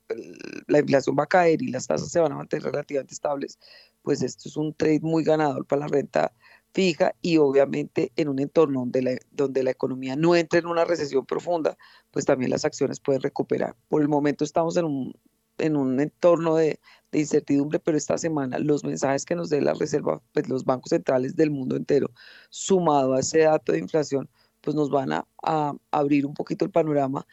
la 0.68 0.80
inflación 0.80 1.16
va 1.20 1.24
a 1.24 1.28
caer 1.28 1.62
y 1.62 1.68
las 1.68 1.86
tasas 1.86 2.10
se 2.10 2.20
van 2.20 2.32
a 2.32 2.38
mantener 2.38 2.64
relativamente 2.64 3.14
estables, 3.14 3.60
pues 4.02 4.24
esto 4.24 4.50
es 4.50 4.58
un 4.58 4.74
trade 4.74 5.02
muy 5.02 5.24
ganador 5.24 5.66
para 5.66 5.82
la 5.82 5.88
renta 5.88 6.34
fija 6.74 7.16
y 7.22 7.38
obviamente 7.38 8.12
en 8.16 8.30
un 8.30 8.40
entorno 8.40 8.82
donde 8.82 9.02
la, 9.02 9.18
donde 9.32 9.64
la 9.64 9.72
economía 9.72 10.16
no 10.16 10.36
entre 10.36 10.60
en 10.60 10.66
una 10.68 10.86
recesión 10.86 11.26
profunda, 11.26 11.78
pues 12.12 12.26
también 12.26 12.52
las 12.52 12.66
acciones 12.66 13.00
pueden 13.00 13.22
recuperar. 13.22 13.76
Por 13.88 14.02
el 14.02 14.10
momento 14.10 14.44
estamos 14.44 14.76
en 14.78 14.86
un, 14.86 15.14
en 15.60 15.76
un 15.76 16.00
entorno 16.00 16.56
de, 16.56 16.80
incertidumbre, 17.12 17.80
pero 17.80 17.96
esta 17.96 18.18
semana 18.18 18.58
los 18.58 18.84
mensajes 18.84 19.24
que 19.24 19.36
nos 19.36 19.50
dé 19.50 19.62
la 19.62 19.76
Reserva, 19.76 20.20
pues 20.34 20.50
los 20.50 20.66
bancos 20.66 20.90
centrales 20.90 21.36
del 21.36 21.52
mundo 21.52 21.76
entero, 21.76 22.10
sumado 22.50 23.14
a 23.14 23.20
ese 23.20 23.40
dato 23.40 23.72
de 23.72 23.78
inflación, 23.80 24.28
pues 24.62 24.76
nos 24.76 24.90
van 24.90 25.12
a, 25.14 25.28
a 25.44 25.76
abrir 25.92 26.26
un 26.26 26.34
poquito 26.34 26.66
el 26.66 26.72
panorama 26.72 27.28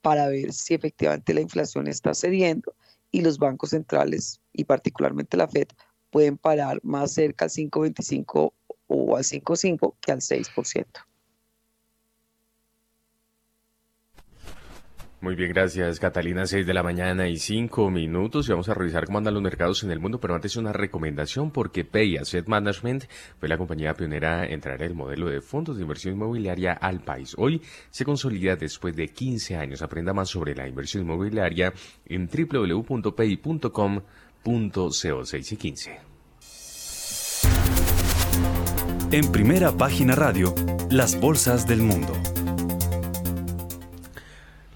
para 0.00 0.28
ver 0.28 0.50
si 0.52 0.72
efectivamente 0.72 1.34
la 1.34 1.42
inflación 1.42 1.88
está 1.88 2.14
cediendo 2.14 2.74
y 3.10 3.20
los 3.20 3.38
bancos 3.38 3.70
centrales 3.70 4.40
y 4.54 4.64
particularmente 4.64 5.36
la 5.36 5.48
Fed 5.48 5.68
pueden 6.10 6.36
parar 6.36 6.80
más 6.82 7.12
cerca 7.12 7.46
al 7.46 7.50
5,25 7.50 8.52
o 8.88 9.16
al 9.16 9.24
5,5 9.24 9.94
que 10.00 10.12
al 10.12 10.20
6%. 10.20 10.86
Muy 15.26 15.34
bien, 15.34 15.50
gracias 15.50 15.98
Catalina. 15.98 16.46
6 16.46 16.66
de 16.66 16.74
la 16.74 16.82
mañana 16.82 17.26
y 17.26 17.38
5 17.38 17.90
minutos 17.90 18.46
y 18.46 18.52
vamos 18.52 18.68
a 18.68 18.74
revisar 18.74 19.06
cómo 19.06 19.18
andan 19.18 19.34
los 19.34 19.42
mercados 19.42 19.82
en 19.82 19.90
el 19.90 19.98
mundo, 19.98 20.20
pero 20.20 20.34
antes 20.34 20.56
una 20.56 20.72
recomendación 20.72 21.50
porque 21.50 21.84
Pay 21.84 22.18
Asset 22.18 22.46
Management 22.46 23.06
fue 23.40 23.48
la 23.48 23.58
compañía 23.58 23.94
pionera 23.94 24.46
en 24.46 24.60
traer 24.60 24.82
el 24.82 24.94
modelo 24.94 25.28
de 25.28 25.40
fondos 25.40 25.78
de 25.78 25.82
inversión 25.82 26.14
inmobiliaria 26.14 26.74
al 26.74 27.00
país. 27.00 27.34
Hoy 27.38 27.62
se 27.90 28.04
consolida 28.04 28.56
después 28.56 28.94
de 28.94 29.08
15 29.08 29.56
años. 29.56 29.82
Aprenda 29.82 30.12
más 30.12 30.28
sobre 30.28 30.54
la 30.54 30.68
inversión 30.68 31.02
inmobiliaria 31.02 31.72
en 32.04 32.28
www.pay.com 32.28 33.42
punto 33.42 33.74
6 35.24 35.52
y 35.52 35.56
15. 35.56 36.00
En 39.10 39.32
primera 39.32 39.72
página 39.72 40.14
radio, 40.14 40.54
las 40.88 41.18
bolsas 41.18 41.66
del 41.66 41.82
mundo. 41.82 42.12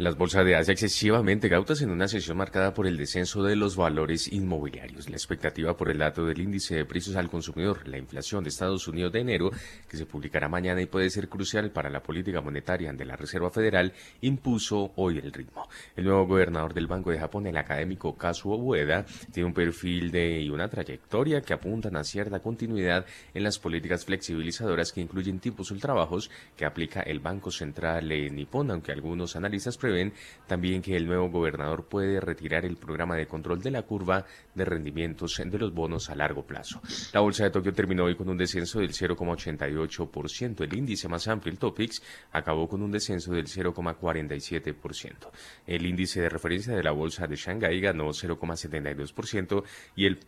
Las 0.00 0.16
bolsas 0.16 0.46
de 0.46 0.56
Asia 0.56 0.72
excesivamente 0.72 1.50
cautas 1.50 1.82
en 1.82 1.90
una 1.90 2.08
sesión 2.08 2.38
marcada 2.38 2.72
por 2.72 2.86
el 2.86 2.96
descenso 2.96 3.42
de 3.42 3.54
los 3.54 3.76
valores 3.76 4.32
inmobiliarios. 4.32 5.10
La 5.10 5.16
expectativa 5.16 5.76
por 5.76 5.90
el 5.90 5.98
dato 5.98 6.24
del 6.24 6.40
índice 6.40 6.74
de 6.74 6.86
precios 6.86 7.16
al 7.16 7.28
consumidor, 7.28 7.86
la 7.86 7.98
inflación 7.98 8.42
de 8.42 8.48
Estados 8.48 8.88
Unidos 8.88 9.12
de 9.12 9.20
enero, 9.20 9.50
que 9.90 9.98
se 9.98 10.06
publicará 10.06 10.48
mañana 10.48 10.80
y 10.80 10.86
puede 10.86 11.10
ser 11.10 11.28
crucial 11.28 11.70
para 11.70 11.90
la 11.90 12.02
política 12.02 12.40
monetaria 12.40 12.90
de 12.94 13.04
la 13.04 13.14
Reserva 13.14 13.50
Federal, 13.50 13.92
impuso 14.22 14.90
hoy 14.96 15.18
el 15.18 15.34
ritmo. 15.34 15.68
El 15.94 16.04
nuevo 16.04 16.26
gobernador 16.26 16.72
del 16.72 16.86
Banco 16.86 17.10
de 17.10 17.18
Japón, 17.18 17.46
el 17.46 17.58
académico 17.58 18.16
Kazuo 18.16 18.56
Ueda, 18.56 19.04
tiene 19.34 19.48
un 19.48 19.52
perfil 19.52 20.16
y 20.16 20.48
una 20.48 20.70
trayectoria 20.70 21.42
que 21.42 21.52
apuntan 21.52 21.96
a 21.96 22.04
cierta 22.04 22.40
continuidad 22.40 23.04
en 23.34 23.42
las 23.42 23.58
políticas 23.58 24.06
flexibilizadoras 24.06 24.92
que 24.92 25.02
incluyen 25.02 25.40
tipos 25.40 25.70
ultrabajos 25.70 26.30
que 26.56 26.64
aplica 26.64 27.02
el 27.02 27.20
Banco 27.20 27.50
Central 27.50 28.08
Nipón, 28.08 28.70
aunque 28.70 28.92
algunos 28.92 29.36
analistas 29.36 29.76
ven 29.92 30.12
también 30.46 30.82
que 30.82 30.96
el 30.96 31.06
nuevo 31.06 31.30
gobernador 31.30 31.86
puede 31.86 32.20
retirar 32.20 32.64
el 32.64 32.76
programa 32.76 33.16
de 33.16 33.26
control 33.26 33.60
de 33.60 33.70
la 33.70 33.82
curva 33.82 34.24
de 34.54 34.64
rendimientos 34.64 35.40
de 35.44 35.58
los 35.58 35.72
bonos 35.72 36.10
a 36.10 36.14
largo 36.14 36.44
plazo. 36.44 36.80
La 37.12 37.20
bolsa 37.20 37.44
de 37.44 37.50
Tokio 37.50 37.72
terminó 37.72 38.04
hoy 38.04 38.16
con 38.16 38.28
un 38.28 38.36
descenso 38.36 38.80
del 38.80 38.90
0,88%. 38.90 40.64
El 40.64 40.74
índice 40.74 41.08
más 41.08 41.28
amplio, 41.28 41.52
el 41.52 41.58
Topix, 41.58 42.02
acabó 42.32 42.68
con 42.68 42.82
un 42.82 42.90
descenso 42.90 43.32
del 43.32 43.46
0,47%. 43.46 45.30
El 45.66 45.86
índice 45.86 46.20
de 46.20 46.28
referencia 46.28 46.74
de 46.74 46.82
la 46.82 46.90
bolsa 46.90 47.26
de 47.26 47.36
Shanghái 47.36 47.80
ganó 47.80 48.08
0,72% 48.08 49.64
y 49.96 50.06
el 50.06 50.18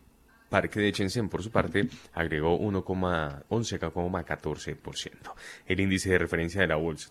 Parque 0.49 0.79
de 0.79 0.91
Shenzhen, 0.91 1.29
por 1.29 1.41
su 1.41 1.49
parte, 1.49 1.89
agregó 2.13 2.59
1,11,14%. 2.59 5.33
El 5.65 5.79
índice 5.79 6.11
de 6.11 6.19
referencia 6.19 6.61
de 6.61 6.67
la 6.67 6.75
bolsa 6.75 7.09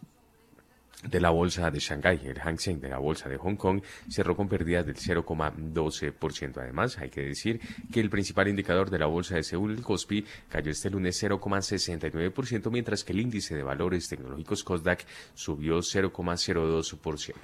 de 1.02 1.20
la 1.20 1.30
bolsa 1.30 1.70
de 1.70 1.80
Shanghái, 1.80 2.20
el 2.24 2.38
Hang 2.38 2.58
Seng 2.58 2.80
de 2.80 2.88
la 2.88 2.98
bolsa 2.98 3.28
de 3.28 3.36
Hong 3.36 3.56
Kong, 3.56 3.82
cerró 4.08 4.36
con 4.36 4.48
pérdidas 4.48 4.86
del 4.86 4.96
0,12%. 4.96 6.58
Además, 6.58 6.98
hay 6.98 7.10
que 7.10 7.22
decir 7.22 7.60
que 7.92 8.00
el 8.00 8.10
principal 8.10 8.48
indicador 8.48 8.90
de 8.90 8.98
la 8.98 9.06
bolsa 9.06 9.36
de 9.36 9.42
Seúl, 9.42 9.72
el 9.72 9.82
Kospi, 9.82 10.24
cayó 10.48 10.70
este 10.70 10.90
lunes 10.90 11.22
0,69%, 11.22 12.70
mientras 12.70 13.04
que 13.04 13.12
el 13.12 13.20
índice 13.20 13.54
de 13.54 13.62
valores 13.62 14.08
tecnológicos 14.08 14.64
Kosdaq 14.64 15.04
subió 15.34 15.78
0,02%. 15.78 17.34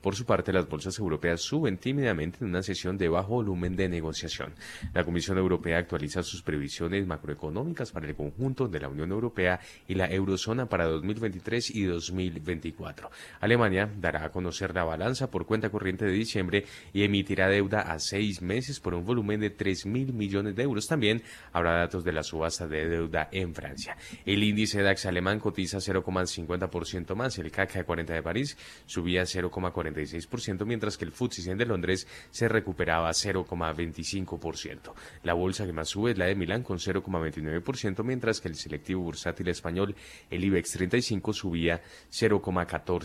Por 0.00 0.14
su 0.14 0.24
parte, 0.24 0.52
las 0.52 0.68
bolsas 0.68 0.98
europeas 0.98 1.40
suben 1.40 1.78
tímidamente 1.78 2.38
en 2.40 2.50
una 2.50 2.62
sesión 2.62 2.96
de 2.96 3.08
bajo 3.08 3.34
volumen 3.34 3.76
de 3.76 3.88
negociación. 3.88 4.54
La 4.94 5.04
Comisión 5.04 5.38
Europea 5.38 5.78
actualiza 5.78 6.22
sus 6.22 6.42
previsiones 6.42 7.06
macroeconómicas 7.06 7.92
para 7.92 8.06
el 8.06 8.14
conjunto 8.14 8.68
de 8.68 8.80
la 8.80 8.88
Unión 8.88 9.10
Europea 9.10 9.60
y 9.86 9.94
la 9.94 10.06
eurozona 10.06 10.66
para 10.66 10.86
2023 10.86 11.70
y 11.74 11.84
2024. 11.84 13.07
Alemania 13.40 13.90
dará 13.96 14.24
a 14.24 14.30
conocer 14.30 14.74
la 14.74 14.84
balanza 14.84 15.30
por 15.30 15.46
cuenta 15.46 15.70
corriente 15.70 16.04
de 16.04 16.12
diciembre 16.12 16.64
y 16.92 17.04
emitirá 17.04 17.48
deuda 17.48 17.80
a 17.80 17.98
seis 17.98 18.42
meses 18.42 18.80
por 18.80 18.94
un 18.94 19.04
volumen 19.04 19.40
de 19.40 19.50
3 19.50 19.86
mil 19.86 20.12
millones 20.12 20.54
de 20.56 20.62
euros. 20.62 20.86
También 20.86 21.22
habrá 21.52 21.78
datos 21.78 22.04
de 22.04 22.12
la 22.12 22.22
subasta 22.22 22.66
de 22.66 22.88
deuda 22.88 23.28
en 23.32 23.54
Francia. 23.54 23.96
El 24.24 24.42
índice 24.42 24.82
DAX 24.82 25.06
alemán 25.06 25.40
cotiza 25.40 25.78
0,50% 25.78 27.14
más. 27.14 27.38
El 27.38 27.50
CAC 27.50 27.84
40 27.84 28.14
de 28.14 28.22
París 28.22 28.56
subía 28.86 29.22
0,46%, 29.22 30.64
mientras 30.64 30.96
que 30.96 31.04
el 31.04 31.12
FTSE 31.12 31.42
100 31.42 31.58
de 31.58 31.66
Londres 31.66 32.06
se 32.30 32.48
recuperaba 32.48 33.10
0,25%. 33.10 34.92
La 35.22 35.34
bolsa 35.34 35.66
que 35.66 35.72
más 35.72 35.88
sube 35.88 36.12
es 36.12 36.18
la 36.18 36.26
de 36.26 36.34
Milán 36.34 36.62
con 36.62 36.78
0,29%, 36.78 38.04
mientras 38.04 38.40
que 38.40 38.48
el 38.48 38.54
selectivo 38.54 39.02
bursátil 39.02 39.48
español, 39.48 39.94
el 40.30 40.44
IBEX 40.44 40.72
35, 40.72 41.32
subía 41.32 41.80
0,14%. 42.10 42.97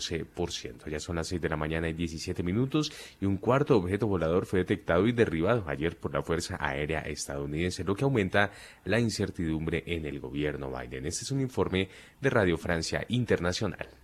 Ya 0.90 1.00
son 1.00 1.16
las 1.16 1.28
6 1.28 1.40
de 1.40 1.48
la 1.48 1.56
mañana 1.56 1.88
y 1.88 1.92
17 1.92 2.42
minutos 2.42 2.92
y 3.20 3.26
un 3.26 3.36
cuarto 3.36 3.76
objeto 3.76 4.06
volador 4.06 4.46
fue 4.46 4.60
detectado 4.60 5.06
y 5.06 5.12
derribado 5.12 5.64
ayer 5.68 5.96
por 5.96 6.12
la 6.12 6.22
Fuerza 6.22 6.56
Aérea 6.60 7.00
estadounidense, 7.00 7.84
lo 7.84 7.94
que 7.94 8.04
aumenta 8.04 8.50
la 8.84 9.00
incertidumbre 9.00 9.82
en 9.86 10.06
el 10.06 10.20
gobierno 10.20 10.70
Biden. 10.70 11.06
Este 11.06 11.24
es 11.24 11.30
un 11.30 11.40
informe 11.40 11.88
de 12.20 12.30
Radio 12.30 12.56
Francia 12.56 13.04
Internacional. 13.08 14.03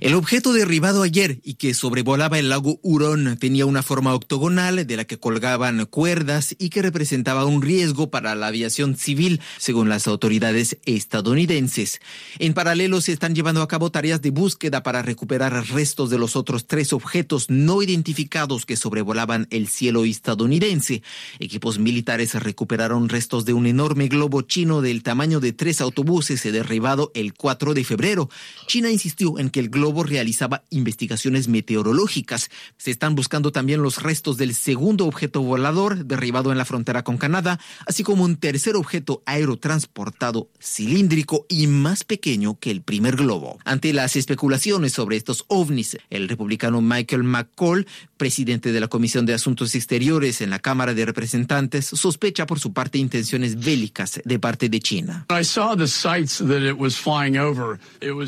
El 0.00 0.14
objeto 0.14 0.52
derribado 0.52 1.02
ayer 1.02 1.40
y 1.42 1.54
que 1.54 1.74
sobrevolaba 1.74 2.38
el 2.38 2.50
lago 2.50 2.78
Hurón 2.82 3.36
tenía 3.36 3.66
una 3.66 3.82
forma 3.82 4.14
octogonal 4.14 4.86
de 4.86 4.96
la 4.96 5.04
que 5.04 5.18
colgaban 5.18 5.86
cuerdas 5.86 6.54
y 6.56 6.70
que 6.70 6.82
representaba 6.82 7.44
un 7.46 7.62
riesgo 7.62 8.08
para 8.08 8.36
la 8.36 8.46
aviación 8.46 8.96
civil, 8.96 9.40
según 9.56 9.88
las 9.88 10.06
autoridades 10.06 10.78
estadounidenses. 10.84 12.00
En 12.38 12.54
paralelo 12.54 13.00
se 13.00 13.10
están 13.10 13.34
llevando 13.34 13.60
a 13.60 13.66
cabo 13.66 13.90
tareas 13.90 14.22
de 14.22 14.30
búsqueda 14.30 14.84
para 14.84 15.02
recuperar 15.02 15.52
restos 15.68 16.10
de 16.10 16.18
los 16.18 16.36
otros 16.36 16.68
tres 16.68 16.92
objetos 16.92 17.50
no 17.50 17.82
identificados 17.82 18.66
que 18.66 18.76
sobrevolaban 18.76 19.48
el 19.50 19.66
cielo 19.66 20.04
estadounidense. 20.04 21.02
Equipos 21.40 21.80
militares 21.80 22.34
recuperaron 22.34 23.08
restos 23.08 23.44
de 23.44 23.52
un 23.52 23.66
enorme 23.66 24.06
globo 24.06 24.42
chino 24.42 24.80
del 24.80 25.02
tamaño 25.02 25.40
de 25.40 25.52
tres 25.52 25.80
autobuses 25.80 26.44
derribado 26.44 27.10
el 27.14 27.34
4 27.34 27.74
de 27.74 27.82
febrero. 27.82 28.30
China 28.68 28.90
insistió 28.90 29.40
en 29.40 29.50
que 29.50 29.58
el 29.58 29.70
globo 29.70 29.87
realizaba 30.04 30.64
investigaciones 30.70 31.48
meteorológicas. 31.48 32.50
Se 32.76 32.90
están 32.90 33.14
buscando 33.14 33.52
también 33.52 33.82
los 33.82 34.02
restos 34.02 34.36
del 34.36 34.54
segundo 34.54 35.06
objeto 35.06 35.42
volador 35.42 36.04
derribado 36.04 36.52
en 36.52 36.58
la 36.58 36.64
frontera 36.64 37.04
con 37.04 37.18
Canadá, 37.18 37.58
así 37.86 38.02
como 38.02 38.24
un 38.24 38.36
tercer 38.36 38.76
objeto 38.76 39.22
aerotransportado 39.26 40.48
cilíndrico 40.60 41.46
y 41.48 41.66
más 41.66 42.04
pequeño 42.04 42.58
que 42.58 42.70
el 42.70 42.82
primer 42.82 43.16
globo. 43.16 43.58
Ante 43.64 43.92
las 43.92 44.16
especulaciones 44.16 44.92
sobre 44.92 45.16
estos 45.16 45.44
ovnis, 45.48 45.98
el 46.10 46.28
republicano 46.28 46.80
Michael 46.80 47.24
McCall, 47.24 47.86
presidente 48.18 48.72
de 48.72 48.80
la 48.80 48.88
Comisión 48.88 49.24
de 49.24 49.32
Asuntos 49.32 49.74
Exteriores 49.74 50.42
en 50.42 50.50
la 50.50 50.58
Cámara 50.58 50.92
de 50.92 51.06
Representantes, 51.06 51.86
sospecha 51.86 52.44
por 52.44 52.60
su 52.60 52.74
parte 52.74 52.98
intenciones 52.98 53.58
bélicas 53.58 54.20
de 54.24 54.38
parte 54.38 54.68
de 54.68 54.80
China. 54.80 55.26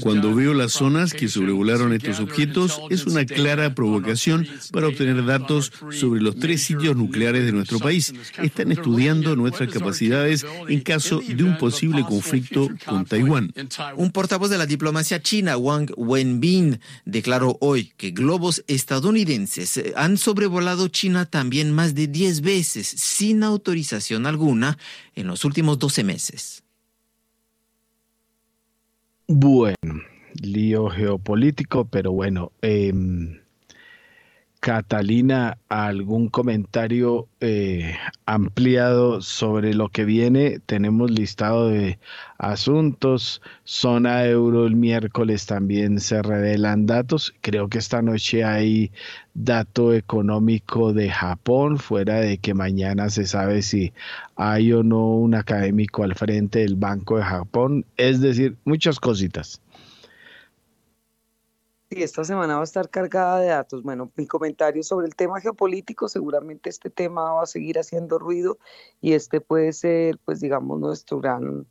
Cuando 0.03 0.35
veo 0.35 0.55
las 0.55 0.73
zonas 0.73 1.13
que 1.13 1.29
sobre 1.29 1.51
regularon 1.51 1.93
estos 1.93 2.21
objetos 2.21 2.81
es 2.91 3.07
una 3.07 3.25
clara 3.27 3.75
provocación 3.75 4.47
para 4.71 4.87
obtener 4.87 5.25
datos 5.25 5.73
sobre 5.91 6.21
los 6.21 6.39
tres 6.39 6.63
sitios 6.63 6.97
nucleares 6.97 7.45
de 7.45 7.51
nuestro 7.51 7.81
país. 7.81 8.15
Están 8.41 8.71
estudiando 8.71 9.35
nuestras 9.35 9.69
capacidades 9.71 10.47
en 10.69 10.81
caso 10.81 11.21
de 11.21 11.43
un 11.43 11.59
posible 11.59 12.03
conflicto 12.05 12.69
con 12.87 13.05
Taiwán. 13.05 13.53
Un 13.97 14.13
portavoz 14.13 14.49
de 14.49 14.59
la 14.59 14.67
diplomacia 14.67 15.21
china, 15.21 15.57
Wang 15.57 15.91
Wenbin, 15.97 16.79
declaró 17.05 17.59
hoy 17.61 17.93
que 17.97 18.13
globos 18.13 18.63
estadounidenses 18.69 19.77
han 19.97 20.17
sobrevolado 20.17 20.89
China 20.89 21.27
también 21.27 21.73
más 21.73 21.95
de 21.95 22.07
10 22.07 22.41
veces 22.41 22.87
sin 22.87 23.43
autorización 23.43 24.27
alguna 24.27 24.79
en 25.15 25.27
los 25.27 25.45
últimos 25.45 25.79
12 25.79 26.05
meses. 26.05 26.63
Bueno, 29.27 29.77
lío 30.43 30.89
geopolítico, 30.89 31.85
pero 31.85 32.13
bueno, 32.13 32.53
em, 32.63 33.41
Catalina, 34.61 35.57
¿algún 35.71 36.29
comentario 36.29 37.29
eh, 37.41 37.97
ampliado 38.27 39.23
sobre 39.23 39.73
lo 39.73 39.89
que 39.89 40.05
viene? 40.05 40.59
Tenemos 40.67 41.11
listado 41.11 41.69
de 41.69 41.99
asuntos. 42.37 43.41
Zona 43.65 44.27
euro 44.27 44.67
el 44.67 44.77
miércoles 44.77 45.47
también 45.47 45.99
se 45.99 46.21
revelan 46.21 46.85
datos. 46.85 47.33
Creo 47.41 47.69
que 47.69 47.79
esta 47.79 48.03
noche 48.03 48.45
hay 48.45 48.93
dato 49.33 49.95
económico 49.95 50.93
de 50.93 51.09
Japón, 51.09 51.79
fuera 51.79 52.21
de 52.21 52.37
que 52.37 52.53
mañana 52.53 53.09
se 53.09 53.25
sabe 53.27 53.63
si 53.63 53.95
hay 54.37 54.75
o 54.75 54.83
no 54.83 55.07
un 55.15 55.37
académico 55.37 56.03
al 56.03 56.15
frente 56.15 56.59
del 56.59 56.75
Banco 56.77 57.17
de 57.17 57.25
Japón. 57.25 57.87
Es 57.97 58.21
decir, 58.21 58.59
muchas 58.67 59.01
cositas. 59.01 59.63
Sí, 61.93 62.05
esta 62.05 62.23
semana 62.23 62.55
va 62.55 62.61
a 62.61 62.65
estar 62.65 62.89
cargada 62.89 63.41
de 63.41 63.49
datos. 63.49 63.83
Bueno, 63.83 64.13
mi 64.15 64.25
comentario 64.25 64.81
sobre 64.85 65.09
el 65.09 65.17
tema 65.17 65.41
geopolítico, 65.41 66.09
seguramente 66.09 66.71
este 66.71 66.89
tema 66.89 67.33
va 67.33 67.43
a 67.43 67.47
seguir 67.47 67.81
haciendo 67.81 68.17
ruido 68.21 68.59
y 69.01 69.15
este 69.15 69.41
puede 69.41 69.73
ser, 69.73 70.17
pues 70.25 70.41
digamos, 70.41 70.79
nuestro 70.79 71.19
gran 71.19 71.67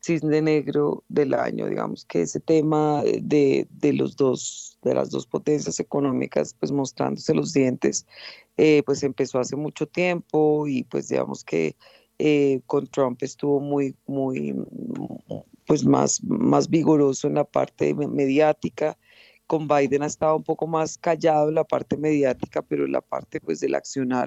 cisne 0.00 0.42
negro 0.42 1.04
del 1.08 1.32
año, 1.34 1.68
digamos 1.68 2.04
que 2.04 2.22
ese 2.22 2.40
tema 2.40 3.04
de, 3.04 3.68
de 3.70 3.92
los 3.92 4.16
dos, 4.16 4.78
de 4.82 4.94
las 4.94 5.10
dos 5.10 5.28
potencias 5.28 5.78
económicas, 5.78 6.54
pues 6.58 6.72
mostrándose 6.72 7.32
los 7.32 7.52
dientes, 7.52 8.04
eh, 8.56 8.82
pues 8.84 9.04
empezó 9.04 9.38
hace 9.38 9.54
mucho 9.54 9.86
tiempo 9.86 10.66
y 10.66 10.82
pues 10.82 11.08
digamos 11.08 11.44
que 11.44 11.76
eh, 12.18 12.62
con 12.66 12.88
Trump 12.88 13.22
estuvo 13.22 13.60
muy, 13.60 13.94
muy, 14.06 14.56
pues 15.66 15.84
más, 15.84 16.20
más 16.24 16.68
vigoroso 16.68 17.28
en 17.28 17.34
la 17.34 17.44
parte 17.44 17.94
mediática 17.94 18.98
con 19.52 19.68
Biden 19.68 20.02
ha 20.02 20.06
estado 20.06 20.36
un 20.36 20.44
poco 20.44 20.66
más 20.66 20.96
callado 20.96 21.50
en 21.50 21.56
la 21.56 21.64
parte 21.64 21.98
mediática, 21.98 22.62
pero 22.62 22.86
en 22.86 22.92
la 22.92 23.02
parte 23.02 23.38
pues 23.38 23.60
del 23.60 23.74
accionar 23.74 24.26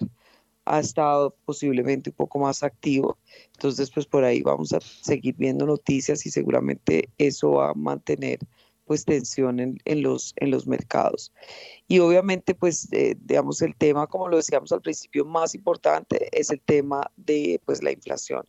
ha 0.65 0.79
estado 0.79 1.35
posiblemente 1.45 2.11
un 2.11 2.15
poco 2.15 2.37
más 2.37 2.61
activo. 2.61 3.17
Entonces, 3.53 3.89
pues 3.89 4.05
por 4.05 4.23
ahí 4.23 4.43
vamos 4.43 4.71
a 4.71 4.79
seguir 4.81 5.33
viendo 5.35 5.65
noticias 5.65 6.27
y 6.27 6.29
seguramente 6.29 7.09
eso 7.17 7.53
va 7.53 7.71
a 7.71 7.73
mantener 7.73 8.37
pues 8.85 9.03
tensión 9.03 9.59
en, 9.59 10.03
los, 10.03 10.35
en 10.35 10.51
los 10.51 10.67
mercados. 10.67 11.33
Y 11.87 11.97
obviamente, 11.97 12.53
pues, 12.53 12.87
eh, 12.91 13.15
digamos, 13.19 13.63
el 13.63 13.75
tema, 13.75 14.05
como 14.05 14.27
lo 14.27 14.37
decíamos 14.37 14.71
al 14.73 14.81
principio, 14.83 15.25
más 15.25 15.55
importante 15.55 16.29
es 16.39 16.51
el 16.51 16.61
tema 16.61 17.11
de 17.15 17.59
pues 17.65 17.81
la 17.81 17.91
inflación. 17.91 18.45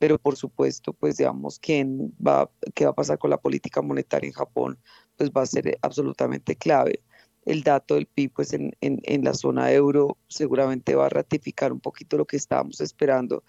Pero 0.00 0.18
por 0.18 0.34
supuesto, 0.36 0.92
pues 0.92 1.18
digamos, 1.18 1.60
quién 1.60 2.12
va, 2.14 2.50
qué 2.74 2.84
va 2.84 2.90
a 2.90 2.94
pasar 2.96 3.16
con 3.16 3.30
la 3.30 3.38
política 3.38 3.80
monetaria 3.80 4.26
en 4.26 4.34
Japón, 4.34 4.78
pues 5.16 5.30
va 5.30 5.42
a 5.42 5.46
ser 5.46 5.78
absolutamente 5.82 6.56
clave. 6.56 7.02
El 7.44 7.62
dato 7.62 7.94
del 7.94 8.06
PIB 8.06 8.32
pues 8.32 8.52
en, 8.52 8.76
en, 8.80 9.24
la 9.24 9.34
zona 9.34 9.72
euro 9.72 10.18
seguramente 10.28 10.94
va 10.94 11.06
a 11.06 11.10
ratificar 11.10 11.72
un 11.72 11.80
poquito 11.80 12.16
lo 12.16 12.24
que 12.24 12.36
estábamos 12.36 12.80
esperando, 12.80 13.44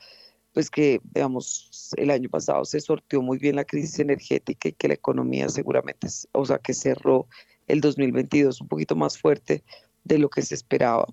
pues 0.54 0.70
que, 0.70 1.02
digamos, 1.14 1.94
el 1.98 2.12
año 2.12 2.30
pasado 2.30 2.64
se 2.66 2.80
sortió 2.80 3.22
muy 3.22 3.38
bien 3.38 3.56
la 3.56 3.66
crisis 3.66 4.00
energética 4.00 4.70
y 4.70 4.74
que 4.74 4.88
la 4.88 4.94
economía 4.94 5.50
seguramente, 5.50 6.08
o 6.32 6.46
sea, 6.46 6.60
que 6.60 6.74
cerró 6.74 7.28
el 7.68 7.82
2022 7.82 8.62
un 8.62 8.68
poquito 8.68 8.96
más 8.96 9.18
fuerte 9.18 9.64
de 10.04 10.18
lo 10.18 10.30
que 10.30 10.42
se 10.42 10.56
esperaba. 10.56 11.06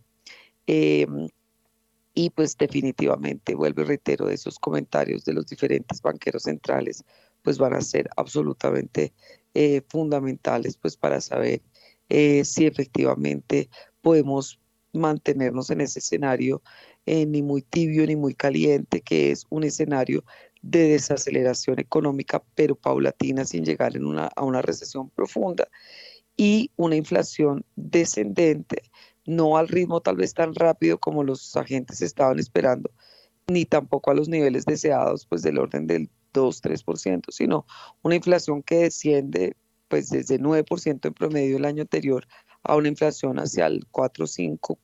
Em, 0.67 1.29
y 2.15 2.31
pues 2.31 2.57
definitivamente, 2.57 3.55
vuelvo 3.55 3.83
y 3.83 3.85
reitero, 3.85 4.29
esos 4.29 4.59
comentarios 4.59 5.25
de 5.25 5.33
los 5.35 5.47
diferentes 5.47 6.01
banqueros 6.01 6.45
centrales, 6.45 7.05
pues 7.43 7.59
van 7.59 7.75
a 7.75 7.81
ser 7.81 8.09
absolutamente 8.17 9.13
eh, 9.55 9.83
fundamentales 9.89 10.77
pues 10.77 10.97
para 10.97 11.21
saber 11.21 11.63
eh, 12.09 12.45
si 12.45 12.67
efectivamente 12.67 13.71
podemos 14.03 14.61
mantenernos 14.93 15.71
en 15.71 15.81
ese 15.81 15.99
escenario 15.99 16.63
eh, 17.07 17.27
ni 17.27 17.43
muy 17.43 17.63
tibio 17.63 18.07
ni 18.07 18.17
muy 18.17 18.35
caliente, 18.35 19.01
que 19.01 19.31
es 19.31 19.47
un 19.51 19.65
escenario 19.65 20.25
de 20.63 20.89
desaceleración 20.89 21.79
económica, 21.79 22.43
pero 22.55 22.75
paulatina 22.75 23.45
sin 23.45 23.65
llegar 23.65 23.97
en 23.97 24.07
una, 24.07 24.31
a 24.35 24.45
una 24.45 24.63
recesión 24.63 25.11
profunda 25.11 25.69
y 26.37 26.71
una 26.77 26.97
inflación 26.97 27.65
descendente, 27.77 28.83
no 29.27 29.57
al 29.57 29.69
ritmo 29.69 30.01
tal 30.01 30.17
vez 30.17 30.35
tan 30.35 30.55
rápido 30.55 30.99
como 30.99 31.23
los 31.23 31.55
agentes 31.57 32.01
estaban 32.03 32.39
esperando, 32.39 32.91
ni 33.47 33.67
tampoco 33.67 34.11
a 34.11 34.15
los 34.15 34.29
niveles 34.29 34.65
deseados, 34.65 35.27
pues 35.27 35.43
del 35.43 35.59
orden 35.59 35.87
del 35.87 36.11
2, 36.35 36.63
3%, 36.63 37.31
sino 37.31 37.65
una 38.03 38.17
inflación 38.17 38.63
que 38.63 38.77
desciende 38.77 39.57
pues 39.89 40.11
desde 40.11 40.39
9% 40.39 41.07
en 41.07 41.15
promedio 41.15 41.57
el 41.57 41.65
año 41.65 41.83
anterior 41.83 42.27
a 42.63 42.77
una 42.77 42.89
inflación 42.89 43.39
hacia 43.39 43.67
el 43.67 43.87
4, 43.91 44.27
5, 44.27 44.79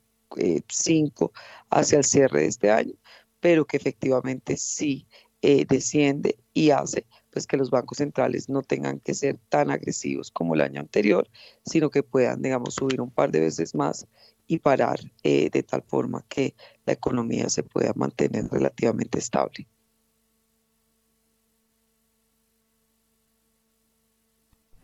5 0.69 1.33
hacia 1.71 1.99
el 1.99 2.05
cierre 2.05 2.41
de 2.41 2.47
este 2.47 2.71
año, 2.71 2.95
pero 3.41 3.67
que 3.67 3.77
efectivamente 3.77 4.57
sí 4.57 5.07
eh, 5.43 5.65
desciende 5.67 6.39
y 6.53 6.71
hace 6.71 7.07
pues 7.33 7.47
que 7.47 7.57
los 7.57 7.71
bancos 7.71 7.99
centrales 7.99 8.49
no 8.49 8.63
tengan 8.63 9.01
que 9.01 9.15
ser 9.15 9.39
tan 9.49 9.71
agresivos 9.71 10.31
como 10.31 10.55
el 10.55 10.61
año 10.61 10.81
anterior, 10.81 11.29
sino 11.65 11.91
que 11.91 12.03
puedan, 12.03 12.43
digamos, 12.43 12.75
subir 12.75 13.01
un 13.01 13.11
par 13.11 13.31
de 13.31 13.41
veces 13.41 13.75
más 13.75 14.07
y 14.47 14.59
parar 14.59 14.99
eh, 15.23 15.49
de 15.51 15.63
tal 15.63 15.83
forma 15.83 16.25
que 16.29 16.55
la 16.85 16.93
economía 16.93 17.49
se 17.49 17.63
pueda 17.63 17.93
mantener 17.95 18.49
relativamente 18.51 19.19
estable. 19.19 19.69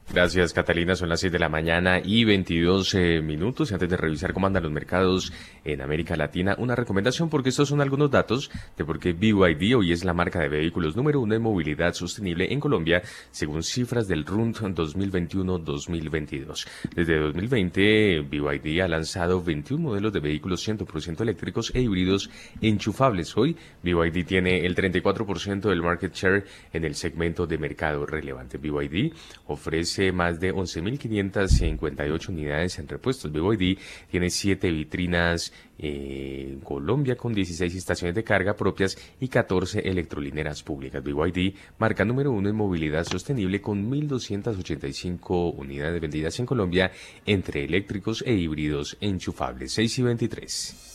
Gracias, 0.08 0.52
Catalina. 0.52 0.94
Son 0.94 1.08
las 1.08 1.18
6 1.20 1.32
de 1.32 1.38
la 1.40 1.48
mañana 1.48 2.00
y 2.02 2.24
22 2.24 2.94
eh, 2.94 3.20
minutos. 3.22 3.70
Y 3.70 3.74
antes 3.74 3.88
de 3.88 3.96
revisar 3.96 4.32
cómo 4.32 4.46
andan 4.46 4.62
los 4.62 4.70
mercados 4.70 5.32
en 5.64 5.82
América 5.82 6.16
Latina, 6.16 6.54
una 6.58 6.76
recomendación 6.76 7.28
porque 7.28 7.48
estos 7.48 7.68
son 7.68 7.80
algunos 7.80 8.10
datos 8.10 8.50
de 8.76 8.84
por 8.84 9.00
qué 9.00 9.12
BYD 9.12 9.76
hoy 9.76 9.92
es 9.92 10.04
la 10.04 10.14
marca 10.14 10.38
de 10.38 10.48
vehículos 10.48 10.94
número 10.94 11.20
uno 11.20 11.34
en 11.34 11.42
movilidad 11.42 11.92
sostenible 11.92 12.52
en 12.52 12.60
Colombia, 12.60 13.02
según 13.32 13.64
cifras 13.64 14.06
del 14.06 14.24
RUND 14.24 14.54
2021-2022. 14.54 16.68
Desde 16.94 17.18
2020, 17.18 18.20
BYD 18.30 18.82
ha 18.82 18.88
lanzado 18.88 19.42
21 19.42 19.82
modelos 19.82 20.12
de 20.12 20.20
vehículos 20.20 20.66
100% 20.66 21.20
eléctricos 21.20 21.72
e 21.74 21.80
híbridos 21.80 22.30
enchufables. 22.60 23.36
Hoy, 23.36 23.56
BYD 23.82 24.24
tiene 24.24 24.64
el 24.64 24.76
34% 24.76 25.68
del 25.68 25.82
market 25.82 26.14
share 26.14 26.44
en 26.72 26.84
el 26.84 26.94
segmento 26.94 27.46
de 27.46 27.58
mercado 27.58 28.06
relevante. 28.06 28.56
BYD 28.56 29.12
ofrece 29.46 29.95
más 30.12 30.38
de 30.40 30.54
11.558 30.54 32.28
unidades 32.28 32.78
en 32.78 32.88
repuestos. 32.88 33.32
BYD 33.32 33.78
tiene 34.10 34.30
siete 34.30 34.70
vitrinas 34.70 35.52
en 35.78 36.60
Colombia 36.60 37.16
con 37.16 37.34
16 37.34 37.74
estaciones 37.74 38.14
de 38.14 38.24
carga 38.24 38.54
propias 38.54 38.96
y 39.20 39.28
14 39.28 39.80
electrolineras 39.80 40.62
públicas. 40.62 41.02
BYD 41.02 41.54
marca 41.78 42.04
número 42.04 42.32
uno 42.32 42.48
en 42.48 42.56
movilidad 42.56 43.04
sostenible 43.04 43.60
con 43.60 43.90
1.285 43.90 45.54
unidades 45.56 46.00
vendidas 46.00 46.38
en 46.38 46.46
Colombia 46.46 46.90
entre 47.24 47.64
eléctricos 47.64 48.22
e 48.26 48.34
híbridos 48.34 48.96
enchufables. 49.00 49.72
6 49.72 49.98
y 49.98 50.02
23. 50.02 50.86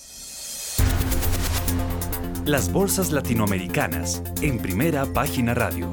Las 2.45 2.71
bolsas 2.71 3.11
latinoamericanas 3.11 4.23
en 4.41 4.57
primera 4.57 5.05
página 5.05 5.53
radio. 5.53 5.91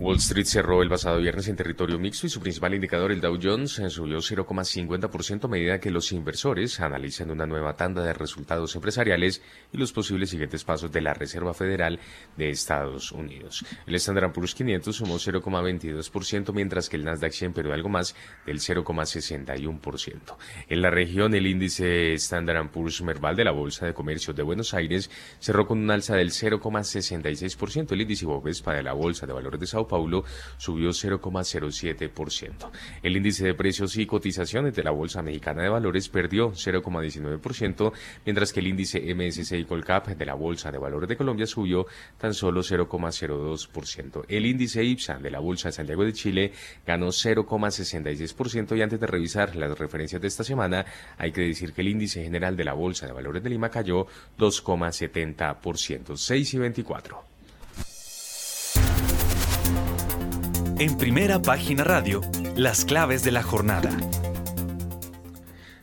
Wall 0.00 0.18
Street 0.18 0.44
cerró 0.44 0.80
el 0.80 0.88
pasado 0.88 1.18
viernes 1.18 1.48
en 1.48 1.56
territorio 1.56 1.98
mixto 1.98 2.28
y 2.28 2.30
su 2.30 2.38
principal 2.40 2.72
indicador, 2.72 3.10
el 3.10 3.20
Dow 3.20 3.36
Jones, 3.42 3.82
subió 3.88 4.18
0,50% 4.18 5.46
a 5.46 5.48
medida 5.48 5.80
que 5.80 5.90
los 5.90 6.12
inversores 6.12 6.78
analizan 6.78 7.32
una 7.32 7.46
nueva 7.46 7.74
tanda 7.74 8.04
de 8.04 8.12
resultados 8.12 8.76
empresariales 8.76 9.42
y 9.72 9.76
los 9.76 9.92
posibles 9.92 10.30
siguientes 10.30 10.62
pasos 10.62 10.92
de 10.92 11.00
la 11.00 11.14
Reserva 11.14 11.52
Federal 11.52 11.98
de 12.36 12.48
Estados 12.48 13.10
Unidos. 13.10 13.64
El 13.88 13.96
Standard 13.96 14.32
Poor's 14.32 14.54
500 14.54 14.94
sumó 14.94 15.16
0,22%, 15.16 16.52
mientras 16.52 16.88
que 16.88 16.96
el 16.96 17.04
Nasdaq 17.04 17.32
100 17.32 17.52
perdió 17.54 17.74
algo 17.74 17.88
más 17.88 18.14
del 18.46 18.60
0,61%. 18.60 20.36
En 20.68 20.80
la 20.80 20.90
región, 20.90 21.34
el 21.34 21.48
índice 21.48 22.12
Standard 22.14 22.70
Poor's 22.70 23.02
Merval 23.02 23.34
de 23.34 23.44
la 23.44 23.50
Bolsa 23.50 23.86
de 23.86 23.94
Comercio 23.94 24.32
de 24.32 24.44
Buenos 24.44 24.74
Aires 24.74 25.10
cerró 25.40 25.66
con 25.66 25.80
un 25.80 25.90
alza 25.90 26.14
del 26.14 26.30
0,66%. 26.30 27.90
El 27.90 28.02
índice 28.02 28.26
Bovespa 28.26 28.74
de 28.74 28.84
la 28.84 28.92
Bolsa 28.92 29.26
de 29.26 29.32
Valores 29.32 29.58
de 29.58 29.66
Sao 29.66 29.87
Paulo 29.88 30.24
subió 30.56 30.90
0,07%. 30.90 32.70
El 33.02 33.16
índice 33.16 33.44
de 33.44 33.54
precios 33.54 33.96
y 33.96 34.06
cotizaciones 34.06 34.74
de 34.74 34.84
la 34.84 34.90
Bolsa 34.90 35.22
Mexicana 35.22 35.62
de 35.62 35.68
Valores 35.68 36.08
perdió 36.08 36.52
0,19%, 36.52 37.92
mientras 38.24 38.52
que 38.52 38.60
el 38.60 38.68
índice 38.68 39.14
MSCI 39.14 39.64
Colcap 39.64 40.08
de 40.08 40.26
la 40.26 40.34
Bolsa 40.34 40.70
de 40.70 40.78
Valores 40.78 41.08
de 41.08 41.16
Colombia 41.16 41.46
subió 41.46 41.86
tan 42.18 42.34
solo 42.34 42.62
0,02%. 42.62 44.24
El 44.28 44.46
índice 44.46 44.84
IPSA 44.84 45.18
de 45.18 45.30
la 45.30 45.40
Bolsa 45.40 45.68
de 45.68 45.72
Santiago 45.72 46.04
de 46.04 46.12
Chile 46.12 46.52
ganó 46.86 47.08
0,66% 47.08 48.76
y 48.76 48.82
antes 48.82 49.00
de 49.00 49.06
revisar 49.06 49.56
las 49.56 49.78
referencias 49.78 50.20
de 50.20 50.28
esta 50.28 50.44
semana, 50.44 50.84
hay 51.16 51.32
que 51.32 51.42
decir 51.42 51.72
que 51.72 51.80
el 51.80 51.88
índice 51.88 52.22
general 52.22 52.56
de 52.56 52.64
la 52.64 52.74
Bolsa 52.74 53.06
de 53.06 53.12
Valores 53.12 53.42
de 53.42 53.50
Lima 53.50 53.70
cayó 53.70 54.06
2,70%, 54.38 56.16
6 56.16 56.54
y 56.54 56.58
24. 56.58 57.37
En 60.80 60.96
primera 60.96 61.42
página 61.42 61.82
radio, 61.82 62.20
las 62.54 62.84
claves 62.84 63.24
de 63.24 63.32
la 63.32 63.42
jornada. 63.42 63.90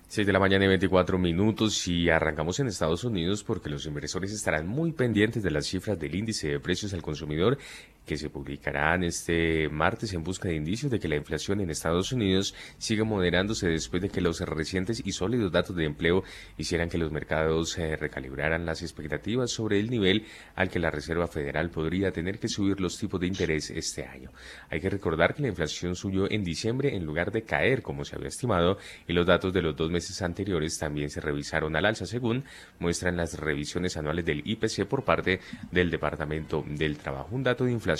6 0.07 0.25
de 0.25 0.31
la 0.31 0.39
mañana 0.39 0.63
y 0.63 0.69
24 0.69 1.17
minutos 1.17 1.85
y 1.89 2.09
arrancamos 2.09 2.61
en 2.61 2.67
Estados 2.67 3.03
Unidos 3.03 3.43
porque 3.43 3.69
los 3.69 3.85
inversores 3.85 4.31
estarán 4.31 4.65
muy 4.65 4.93
pendientes 4.93 5.43
de 5.43 5.51
las 5.51 5.65
cifras 5.65 5.99
del 5.99 6.15
índice 6.15 6.47
de 6.47 6.61
precios 6.61 6.93
al 6.93 7.01
consumidor 7.01 7.57
que 8.05 8.17
se 8.17 8.29
publicarán 8.29 9.03
este 9.03 9.67
martes 9.69 10.13
en 10.13 10.23
busca 10.23 10.49
de 10.49 10.55
indicios 10.55 10.91
de 10.91 10.99
que 10.99 11.07
la 11.07 11.15
inflación 11.15 11.59
en 11.59 11.69
Estados 11.69 12.11
Unidos 12.11 12.53
sigue 12.77 13.03
moderándose 13.03 13.67
después 13.67 14.01
de 14.01 14.09
que 14.09 14.21
los 14.21 14.39
recientes 14.41 15.01
y 15.03 15.11
sólidos 15.11 15.51
datos 15.51 15.75
de 15.75 15.85
empleo 15.85 16.23
hicieran 16.57 16.89
que 16.89 16.97
los 16.97 17.11
mercados 17.11 17.77
eh, 17.77 17.95
recalibraran 17.95 18.65
las 18.65 18.81
expectativas 18.81 19.51
sobre 19.51 19.79
el 19.79 19.89
nivel 19.89 20.25
al 20.55 20.69
que 20.69 20.79
la 20.79 20.91
Reserva 20.91 21.27
Federal 21.27 21.69
podría 21.69 22.11
tener 22.11 22.39
que 22.39 22.47
subir 22.47 22.79
los 22.79 22.97
tipos 22.97 23.19
de 23.19 23.27
interés 23.27 23.71
este 23.71 24.05
año. 24.05 24.31
Hay 24.69 24.79
que 24.79 24.89
recordar 24.89 25.33
que 25.33 25.41
la 25.41 25.49
inflación 25.49 25.95
subió 25.95 26.29
en 26.29 26.43
diciembre 26.43 26.95
en 26.95 27.05
lugar 27.05 27.31
de 27.31 27.43
caer 27.43 27.81
como 27.81 28.05
se 28.05 28.15
había 28.15 28.27
estimado 28.27 28.77
y 29.07 29.13
los 29.13 29.25
datos 29.25 29.51
de 29.51 29.61
los 29.61 29.75
dos 29.75 29.89
meses 29.89 30.21
anteriores 30.21 30.77
también 30.77 31.09
se 31.09 31.21
revisaron 31.21 31.75
al 31.75 31.85
alza 31.85 32.05
según 32.05 32.43
muestran 32.79 33.17
las 33.17 33.39
revisiones 33.39 33.97
anuales 33.97 34.25
del 34.25 34.43
IPC 34.45 34.85
por 34.85 35.03
parte 35.03 35.39
del 35.71 35.89
Departamento 35.89 36.63
del 36.67 36.97
Trabajo. 36.97 37.29
Un 37.31 37.43
dato 37.43 37.65
de 37.65 37.71
inflación 37.71 37.94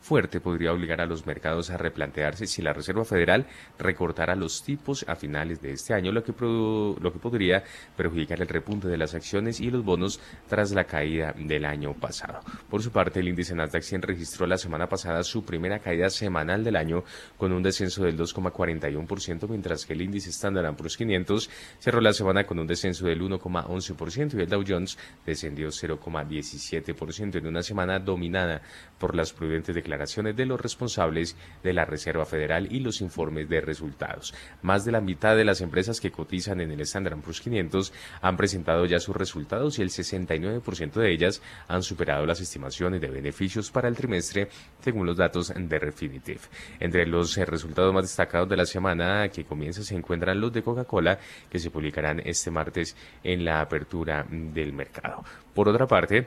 fuerte 0.00 0.40
podría 0.40 0.72
obligar 0.72 1.00
a 1.00 1.06
los 1.06 1.26
mercados 1.26 1.70
a 1.70 1.78
replantearse 1.78 2.46
si 2.46 2.60
la 2.60 2.72
Reserva 2.72 3.04
Federal 3.04 3.46
recortara 3.78 4.34
los 4.34 4.62
tipos 4.62 5.04
a 5.08 5.16
finales 5.16 5.62
de 5.62 5.72
este 5.72 5.94
año, 5.94 6.12
lo 6.12 6.22
que, 6.22 6.32
lo 6.38 7.12
que 7.12 7.18
podría 7.18 7.64
perjudicar 7.96 8.40
el 8.40 8.48
repunte 8.48 8.88
de 8.88 8.98
las 8.98 9.14
acciones 9.14 9.60
y 9.60 9.70
los 9.70 9.84
bonos 9.84 10.20
tras 10.48 10.72
la 10.72 10.84
caída 10.84 11.34
del 11.36 11.64
año 11.64 11.94
pasado. 11.94 12.40
Por 12.68 12.82
su 12.82 12.90
parte, 12.90 13.20
el 13.20 13.28
índice 13.28 13.54
Nasdaq 13.54 13.82
100 13.82 14.02
registró 14.02 14.46
la 14.46 14.58
semana 14.58 14.88
pasada 14.88 15.22
su 15.22 15.44
primera 15.44 15.78
caída 15.78 16.10
semanal 16.10 16.64
del 16.64 16.76
año 16.76 17.04
con 17.38 17.52
un 17.52 17.62
descenso 17.62 18.04
del 18.04 18.18
2,41%, 18.18 19.48
mientras 19.48 19.86
que 19.86 19.94
el 19.94 20.02
índice 20.02 20.30
Standard 20.30 20.74
Poor's 20.76 20.96
500 20.96 21.50
cerró 21.78 22.00
la 22.00 22.12
semana 22.12 22.44
con 22.44 22.58
un 22.58 22.66
descenso 22.66 23.06
del 23.06 23.22
1,11% 23.22 24.34
y 24.34 24.42
el 24.42 24.48
Dow 24.48 24.64
Jones 24.66 24.98
descendió 25.24 25.68
0,17% 25.68 27.36
en 27.36 27.46
una 27.46 27.62
semana 27.62 27.98
dominada 27.98 28.62
por 28.98 29.14
las 29.14 29.32
prudentes 29.34 29.74
declaraciones 29.74 30.36
de 30.36 30.46
los 30.46 30.60
responsables 30.60 31.36
de 31.62 31.72
la 31.72 31.84
Reserva 31.84 32.24
Federal 32.24 32.72
y 32.72 32.80
los 32.80 33.00
informes 33.00 33.48
de 33.48 33.60
resultados. 33.60 34.34
Más 34.62 34.84
de 34.84 34.92
la 34.92 35.00
mitad 35.00 35.36
de 35.36 35.44
las 35.44 35.60
empresas 35.60 36.00
que 36.00 36.10
cotizan 36.10 36.60
en 36.60 36.70
el 36.70 36.80
Standard 36.80 37.18
Poor's 37.20 37.40
500 37.40 37.92
han 38.22 38.36
presentado 38.36 38.86
ya 38.86 38.98
sus 38.98 39.16
resultados 39.16 39.78
y 39.78 39.82
el 39.82 39.90
69% 39.90 40.92
de 40.92 41.12
ellas 41.12 41.42
han 41.68 41.82
superado 41.82 42.26
las 42.26 42.40
estimaciones 42.40 43.00
de 43.00 43.08
beneficios 43.08 43.70
para 43.70 43.88
el 43.88 43.96
trimestre, 43.96 44.48
según 44.80 45.06
los 45.06 45.16
datos 45.16 45.52
de 45.54 45.78
Refinitiv. 45.78 46.40
Entre 46.80 47.06
los 47.06 47.36
resultados 47.36 47.92
más 47.92 48.04
destacados 48.04 48.48
de 48.48 48.56
la 48.56 48.66
semana 48.66 49.28
que 49.28 49.44
comienza 49.44 49.82
se 49.82 49.94
encuentran 49.94 50.40
los 50.40 50.52
de 50.52 50.62
Coca-Cola, 50.62 51.18
que 51.50 51.58
se 51.58 51.70
publicarán 51.70 52.20
este 52.24 52.50
martes 52.50 52.96
en 53.22 53.44
la 53.44 53.60
apertura 53.60 54.26
del 54.30 54.72
mercado. 54.72 55.24
Por 55.54 55.68
otra 55.68 55.86
parte, 55.86 56.26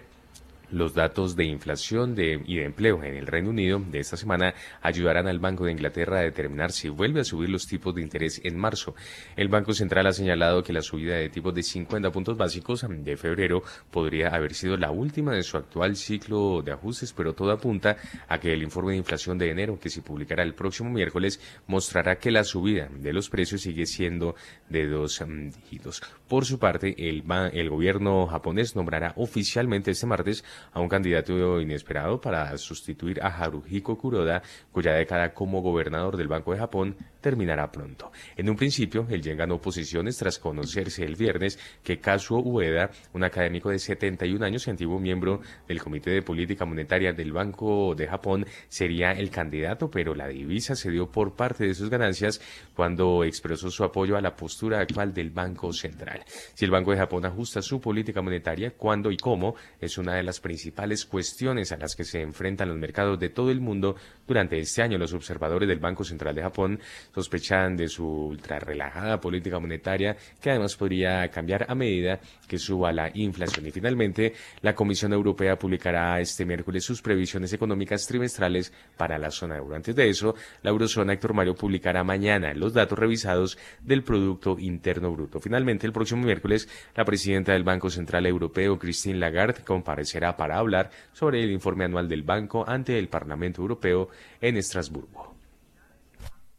los 0.72 0.94
datos 0.94 1.36
de 1.36 1.46
inflación 1.46 2.16
y 2.18 2.58
de 2.58 2.66
empleo 2.66 3.04
en 3.04 3.16
el 3.16 3.28
Reino 3.28 3.50
Unido 3.50 3.80
de 3.80 4.00
esta 4.00 4.18
semana 4.18 4.54
ayudarán 4.82 5.28
al 5.28 5.40
Banco 5.40 5.66
de 5.66 5.72
Inglaterra 5.72 6.20
a 6.20 6.24
determinar 6.24 6.72
si 6.72 6.90
vuelve 6.90 7.22
a 7.22 7.24
subir 7.24 7.50
los 7.50 7.68
tipos 7.68 7.96
de 7.96 8.02
interés 8.02 8.42
en 8.44 8.58
marzo. 8.58 8.96
El 9.36 9.48
Banco 9.48 9.74
Central 9.74 10.08
ha 10.08 10.14
señalado 10.14 10.64
que 10.64 10.74
la 10.74 10.82
subida 10.82 11.16
de 11.16 11.30
tipos 11.30 11.54
de 11.54 11.64
50 11.64 12.12
puntos 12.12 12.38
básicos 12.38 12.86
de 12.88 13.18
febrero 13.18 13.64
podría 13.92 14.30
haber 14.30 14.54
sido 14.54 14.78
la 14.78 14.92
última 14.92 15.34
de 15.34 15.44
su 15.44 15.58
actual 15.58 15.96
ciclo 15.96 16.62
de 16.62 16.72
ajustes, 16.72 17.14
pero 17.14 17.34
todo 17.34 17.52
apunta 17.52 17.98
a 18.28 18.40
que 18.40 18.54
el 18.54 18.64
informe 18.64 18.92
de 18.92 18.98
inflación 18.98 19.38
de 19.38 19.52
enero, 19.52 19.80
que 19.80 19.90
se 19.90 20.02
publicará 20.02 20.44
el 20.44 20.54
próximo 20.54 20.90
miércoles, 20.90 21.40
mostrará 21.68 22.18
que 22.18 22.32
la 22.32 22.44
subida 22.44 22.90
de 22.90 23.14
los 23.14 23.30
precios 23.30 23.62
sigue 23.62 23.86
siendo 23.86 24.36
de 24.70 24.88
dos 24.88 25.22
mm, 25.22 25.50
dígitos. 25.50 26.02
Por 26.28 26.46
su 26.46 26.60
parte, 26.60 26.96
el, 26.98 27.24
el 27.54 27.70
gobierno 27.70 28.28
japonés 28.28 28.76
nombrará 28.76 29.14
oficialmente 29.16 29.92
este 29.92 30.06
martes 30.06 30.44
a 30.74 30.80
un 30.80 30.90
candidato 30.90 31.62
inesperado 31.62 32.20
para 32.20 32.58
sustituir 32.58 33.22
a 33.22 33.28
Haruhiko 33.28 33.98
Kuroda, 33.98 34.42
cuya 34.72 34.94
década 34.94 35.34
como 35.34 35.62
gobernador 35.62 36.18
del 36.18 36.28
Banco 36.28 36.54
de 36.54 36.60
Japón 36.60 36.96
terminará 37.22 37.72
pronto. 37.72 38.12
En 38.36 38.50
un 38.50 38.56
principio, 38.56 39.06
el 39.10 39.22
yen 39.22 39.38
ganó 39.38 39.60
posiciones 39.60 40.18
tras 40.18 40.40
conocerse 40.40 41.04
el 41.04 41.16
viernes 41.16 41.60
que 41.84 42.00
Kazuo 42.00 42.40
Ueda, 42.40 42.90
un 43.14 43.24
académico 43.24 43.70
de 43.70 43.80
71 43.80 44.46
años 44.46 44.68
y 44.68 44.70
antiguo 44.70 45.00
miembro 45.00 45.42
del 45.68 45.82
Comité 45.82 46.12
de 46.12 46.22
Política 46.22 46.66
Monetaria 46.66 47.14
del 47.14 47.34
Banco 47.34 47.96
de 47.96 48.08
Japón, 48.08 48.46
sería 48.70 49.12
el 49.12 49.30
candidato, 49.30 49.92
pero 49.92 50.16
la 50.16 50.28
divisa 50.28 50.76
se 50.76 50.92
dio 50.92 51.12
por 51.12 51.36
parte 51.36 51.66
de 51.66 51.74
sus 51.74 51.90
ganancias 51.90 52.40
cuando 52.76 53.24
expresó 53.24 53.70
su 53.70 53.84
apoyo 53.84 54.16
a 54.16 54.22
la 54.22 54.36
postura 54.36 54.80
actual 54.80 55.14
del 55.14 55.30
Banco 55.30 55.74
Central. 55.74 56.24
Si 56.54 56.66
el 56.66 56.72
Banco 56.72 56.92
de 56.92 56.98
Japón 56.98 57.26
ajusta 57.26 57.62
su 57.62 57.82
política 57.82 58.22
monetaria, 58.22 58.72
cuándo 58.72 59.12
y 59.12 59.18
cómo, 59.18 59.56
es 59.80 59.98
una 59.98 60.16
de 60.16 60.24
las 60.24 60.40
principales 60.48 61.06
cuestiones 61.06 61.74
a 61.74 61.78
las 61.78 61.94
que 61.94 62.06
se 62.06 62.22
enfrentan 62.22 62.70
los 62.70 62.78
mercados 62.78 63.20
de 63.20 63.28
todo 63.28 63.52
el 63.52 63.60
mundo 63.60 63.98
durante 64.26 64.58
este 64.58 64.82
año. 64.82 64.98
Los 64.98 65.14
observadores 65.14 65.68
del 65.68 65.80
Banco 65.80 66.06
Central 66.06 66.34
de 66.34 66.42
Japón 66.42 66.80
sospechan 67.14 67.76
de 67.76 67.90
su 67.90 68.08
ultra 68.08 68.58
relajada 68.58 69.20
política 69.20 69.60
monetaria 69.60 70.16
que 70.40 70.52
además 70.52 70.78
podría 70.78 71.28
cambiar 71.28 71.66
a 71.70 71.76
medida 71.76 72.22
que 72.48 72.58
suba 72.58 72.94
la 72.94 73.12
inflación. 73.14 73.68
Y 73.68 73.72
finalmente, 73.72 74.36
la 74.62 74.74
Comisión 74.74 75.12
Europea 75.12 75.60
publicará 75.60 76.22
este 76.22 76.46
miércoles 76.46 76.86
sus 76.86 77.02
previsiones 77.02 77.52
económicas 77.52 78.08
trimestrales 78.08 78.72
para 78.96 79.18
la 79.18 79.32
zona 79.32 79.58
euro. 79.58 79.76
Antes 79.76 79.98
de 79.98 80.08
eso, 80.08 80.34
la 80.62 80.70
eurozona 80.70 81.12
Héctor 81.12 81.34
Mario 81.34 81.56
publicará 81.56 82.06
mañana 82.06 82.54
los 82.54 82.74
datos 82.74 82.98
revisados 82.98 83.58
del 83.82 84.02
Producto 84.02 84.58
Interno 84.58 85.12
Bruto. 85.12 85.42
Finalmente, 85.42 85.86
el 85.86 85.92
próximo 85.92 86.24
miércoles, 86.24 86.70
la 86.96 87.04
presidenta 87.04 87.52
del 87.52 87.66
Banco 87.66 87.90
Central 87.90 88.26
Europeo, 88.26 88.80
Christine 88.80 89.20
Lagarde, 89.20 89.66
comparecerá 89.66 90.37
para 90.38 90.58
hablar 90.58 90.92
sobre 91.12 91.44
el 91.44 91.52
informe 91.52 91.84
anual 91.84 92.08
del 92.08 92.24
banco 92.24 92.64
ante 92.68 92.98
el 92.98 93.10
Parlamento 93.10 93.62
Europeo 93.62 94.10
en 94.40 94.56
Estrasburgo. 94.56 95.36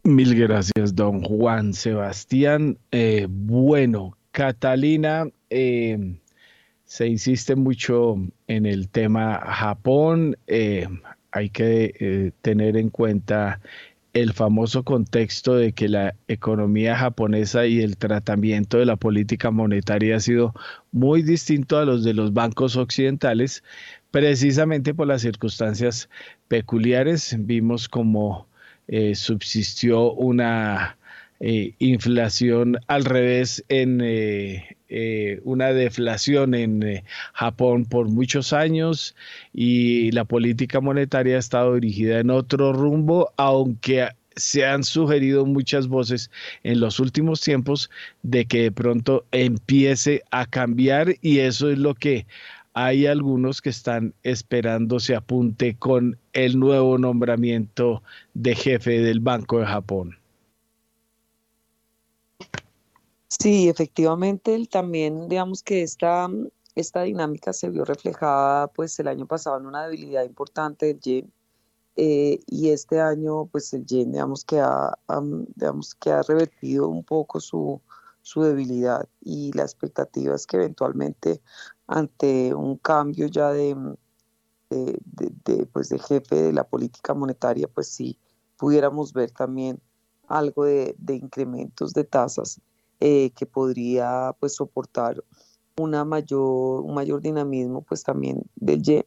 Mil 0.05 0.35
gracias, 0.35 0.95
don 0.95 1.23
Juan 1.23 1.75
Sebastián. 1.75 2.79
Eh, 2.93 3.27
bueno, 3.29 4.17
Catalina, 4.31 5.29
eh, 5.51 6.17
se 6.85 7.09
insiste 7.09 7.57
mucho 7.57 8.17
en 8.47 8.65
el 8.65 8.89
tema 8.89 9.39
Japón. 9.39 10.37
Eh, 10.47 10.89
hay 11.31 11.51
que 11.51 12.33
tener 12.41 12.77
en 12.79 12.89
cuenta 12.89 13.61
el 14.13 14.33
famoso 14.33 14.85
contexto 14.85 15.55
de 15.55 15.73
que 15.73 15.89
la 15.89 16.15
economía 16.29 16.97
japonesa 16.97 17.67
y 17.67 17.81
el 17.81 17.97
tratamiento 17.97 18.79
de 18.79 18.87
la 18.87 18.97
política 18.97 19.51
monetaria 19.51 20.17
ha 20.17 20.21
sido 20.21 20.55
muy 20.93 21.23
distinto 21.23 21.79
a 21.79 21.85
los 21.85 22.05
de 22.05 22.15
los 22.15 22.33
bancos 22.33 22.77
occidentales, 22.77 23.63
precisamente 24.11 24.95
por 24.95 25.07
las 25.07 25.23
circunstancias 25.23 26.09
peculiares. 26.49 27.37
Vimos 27.39 27.89
como 27.89 28.49
eh, 28.89 29.15
subsistió 29.15 30.13
una 30.13 30.97
eh, 31.41 31.75
inflación 31.79 32.79
al 32.87 33.05
revés 33.05 33.65
en 33.69 34.01
eh, 34.03 34.78
eh, 34.89 35.41
una 35.45 35.73
deflación 35.73 36.55
en 36.55 37.03
Japón 37.35 37.85
por 37.85 38.09
muchos 38.09 38.53
años 38.53 39.15
y 39.53 40.11
la 40.13 40.25
política 40.25 40.81
monetaria 40.81 41.37
ha 41.37 41.41
estado 41.41 41.75
dirigida 41.75 42.21
en 42.21 42.31
otro 42.31 42.73
rumbo, 42.73 43.33
aunque 43.37 44.09
se 44.39 44.65
han 44.65 44.85
sugerido 44.85 45.45
muchas 45.45 45.89
voces 45.89 46.31
en 46.63 46.81
los 46.81 47.01
últimos 47.01 47.41
tiempos 47.41 47.91
de 48.23 48.47
que 48.47 48.63
de 48.63 48.73
pronto 48.73 49.27
empiece 49.33 50.23
a 50.31 50.47
cambiar 50.47 51.17
y 51.21 51.41
eso 51.41 51.71
es 51.71 51.79
lo 51.79 51.95
que 51.95 52.27
hay 52.75 53.07
algunos 53.07 53.61
que 53.61 53.71
están 53.71 54.15
esperando 54.23 55.01
se 55.01 55.17
apunte 55.17 55.75
con 55.75 56.17
el 56.33 56.59
nuevo 56.59 56.97
nombramiento 56.97 58.05
de 58.35 58.55
jefe 58.55 59.01
del 59.01 59.19
Banco 59.19 59.59
de 59.59 59.67
Japón. 59.67 60.18
Sí, 63.29 63.69
efectivamente, 63.69 64.67
también 64.71 65.29
digamos 65.29 65.63
que 65.63 65.83
esta, 65.83 66.29
esta 66.75 67.03
dinámica 67.03 67.53
se 67.53 67.69
vio 67.69 67.85
reflejada 67.85 68.69
pues 68.69 68.99
el 69.01 69.09
año 69.09 69.27
pasado 69.27 69.59
en 69.59 69.67
una 69.67 69.85
debilidad 69.87 70.25
importante 70.25 70.87
del 70.87 71.01
yen 71.01 71.33
eh, 71.97 72.41
y 72.47 72.71
este 72.71 73.01
año 73.01 73.47
pues 73.47 73.73
el 73.75 73.85
yen 73.85 74.13
digamos 74.13 74.45
que 74.45 74.61
ha, 74.61 74.99
digamos 75.57 75.95
que 75.97 76.11
ha 76.11 76.23
revertido 76.23 76.89
un 76.89 77.05
poco 77.05 77.39
su, 77.41 77.83
su 78.23 78.43
debilidad 78.43 79.07
y 79.21 79.53
la 79.53 79.63
expectativa 79.65 80.35
es 80.35 80.47
que 80.47 80.57
eventualmente 80.57 81.43
ante 81.87 82.55
un 82.55 82.79
cambio 82.79 83.27
ya 83.27 83.53
de, 83.53 83.77
de, 84.71 85.67
pues 85.73 85.91
de 85.91 85.99
jefe 85.99 86.35
de 86.37 86.53
la 86.53 86.65
política 86.65 87.13
monetaria 87.13 87.69
pues 87.69 87.89
sí 87.89 88.19
pudiéramos 88.57 89.13
ver 89.13 89.31
también 89.33 89.81
algo 90.29 90.65
de 90.65 90.95
incrementos 91.09 91.93
de 91.93 92.05
tasas 92.05 92.61
eh, 93.01 93.31
que 93.37 93.47
podría 93.47 94.35
pues 94.41 94.57
soportar 94.57 95.23
una 95.79 96.05
mayor, 96.05 96.81
un 96.81 96.95
mayor 96.95 97.21
dinamismo 97.21 97.83
pues 97.83 98.03
también 98.03 98.43
del 98.57 98.83
yen 98.83 99.05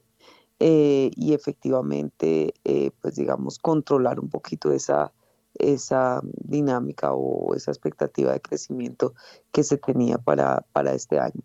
eh, 0.60 1.12
y 1.14 1.34
efectivamente 1.34 2.54
eh, 2.64 2.92
pues 3.02 3.16
digamos 3.16 3.60
controlar 3.60 4.22
un 4.22 4.30
poquito 4.30 4.72
esa, 4.72 5.12
esa 5.56 6.22
dinámica 6.24 7.12
o 7.12 7.54
esa 7.54 7.72
expectativa 7.72 8.32
de 8.32 8.40
crecimiento 8.40 9.14
que 9.52 9.66
se 9.66 9.78
tenía 9.78 10.18
para, 10.20 10.66
para 10.72 10.94
este 10.94 11.20
año. 11.20 11.44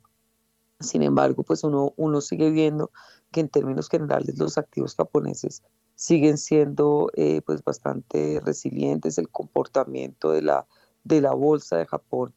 Sin 0.79 1.03
embargo, 1.03 1.43
pues 1.43 1.65
uno, 1.65 1.95
uno 1.97 2.21
sigue 2.21 2.51
viendo 2.51 2.93
que 3.33 3.41
en 3.41 3.49
términos 3.49 3.89
generales 3.89 4.39
los 4.39 4.57
activos 4.57 4.95
japoneses 4.95 5.65
siguen 5.97 6.39
siendo 6.39 7.11
pues 7.45 7.65
bastante 7.65 8.41
resilientes, 8.45 9.19
el 9.19 9.31
comportamiento 9.31 10.31
de 10.31 10.43
la 10.43 10.67
de 11.07 11.21
la 11.21 11.33
bolsa 11.33 11.77
de 11.77 11.87
Japón, 11.87 12.35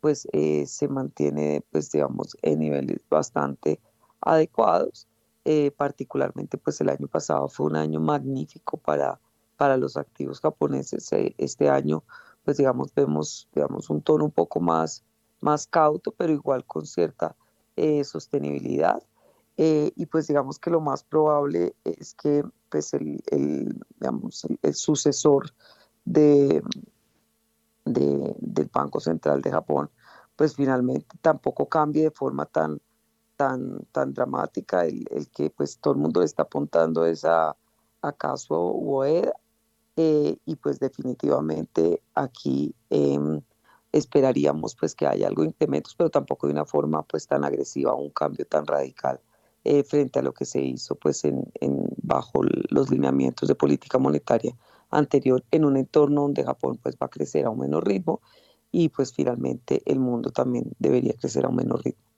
pues 0.00 0.28
eh, 0.32 0.64
se 0.66 0.88
mantiene, 0.88 1.64
pues 1.70 1.90
digamos, 1.90 2.36
en 2.42 2.60
niveles 2.60 3.00
bastante 3.08 3.80
adecuados. 4.20 5.08
Eh, 5.44 5.72
particularmente, 5.72 6.56
pues 6.56 6.80
el 6.80 6.88
año 6.88 7.08
pasado 7.08 7.48
fue 7.48 7.66
un 7.66 7.74
año 7.74 8.00
magnífico 8.00 8.76
para, 8.76 9.18
para 9.56 9.76
los 9.76 9.96
activos 9.96 10.40
japoneses. 10.40 11.12
Eh, 11.12 11.34
este 11.36 11.68
año, 11.68 12.04
pues 12.44 12.58
digamos, 12.58 12.94
vemos, 12.94 13.48
digamos, 13.54 13.90
un 13.90 14.02
tono 14.02 14.24
un 14.24 14.30
poco 14.30 14.60
más, 14.60 15.02
más 15.40 15.66
cauto, 15.66 16.12
pero 16.12 16.32
igual 16.32 16.64
con 16.64 16.86
cierta 16.86 17.34
sostenibilidad. 18.04 19.02
y 19.56 20.06
pues 20.06 20.26
digamos 20.28 20.58
que 20.58 20.70
lo 20.70 20.80
más 20.80 21.02
probable 21.02 21.74
es 21.84 22.14
que 22.14 22.44
pues 22.70 22.92
el, 22.94 23.22
el 23.30 23.80
digamos, 23.98 24.46
el 24.62 24.74
sucesor 24.74 25.50
de, 26.04 26.62
del 27.84 28.70
Banco 28.72 29.00
Central 29.00 29.42
de 29.42 29.50
Japón, 29.50 29.90
pues 30.36 30.56
finalmente 30.56 31.06
tampoco 31.20 31.68
cambie 31.68 32.04
de 32.04 32.10
forma 32.10 32.46
tan, 32.46 32.80
tan, 33.36 33.84
tan 33.92 34.12
dramática. 34.14 34.84
El, 34.84 35.28
que 35.32 35.50
pues 35.50 35.78
todo 35.78 35.94
el 35.94 36.00
mundo 36.00 36.20
le 36.20 36.26
está 36.26 36.42
apuntando 36.42 37.04
es 37.06 37.24
a 37.24 37.56
acaso 38.02 38.72
UOEDA 38.72 39.32
eh, 39.96 40.36
y 40.44 40.56
pues 40.56 40.80
definitivamente 40.80 42.02
aquí 42.14 42.74
em, 42.90 43.42
esperaríamos 43.92 44.74
pues 44.74 44.94
que 44.94 45.06
haya 45.06 45.28
algo 45.28 45.42
de 45.42 45.48
incrementos, 45.48 45.94
pero 45.94 46.10
tampoco 46.10 46.46
de 46.46 46.54
una 46.54 46.64
forma 46.64 47.02
pues 47.02 47.26
tan 47.26 47.44
agresiva, 47.44 47.94
un 47.94 48.10
cambio 48.10 48.46
tan 48.46 48.66
radical 48.66 49.20
eh, 49.64 49.84
frente 49.84 50.18
a 50.18 50.22
lo 50.22 50.32
que 50.32 50.44
se 50.44 50.60
hizo 50.60 50.94
pues 50.96 51.24
en, 51.24 51.44
en, 51.60 51.88
bajo 52.02 52.42
los 52.70 52.90
lineamientos 52.90 53.48
de 53.48 53.54
política 53.54 53.98
monetaria 53.98 54.56
anterior 54.92 55.44
en 55.50 55.64
un 55.64 55.76
entorno 55.76 56.22
donde 56.22 56.44
Japón 56.44 56.78
pues 56.82 56.96
va 56.96 57.06
a 57.06 57.10
crecer 57.10 57.46
a 57.46 57.50
un 57.50 57.60
menor 57.60 57.86
ritmo 57.86 58.20
y 58.70 58.88
pues 58.90 59.12
finalmente 59.12 59.82
el 59.86 59.98
mundo 60.00 60.30
también 60.30 60.72
debería 60.78 61.14
crecer 61.14 61.44
a 61.44 61.48
un 61.48 61.56
menor 61.56 61.84
ritmo. 61.84 62.11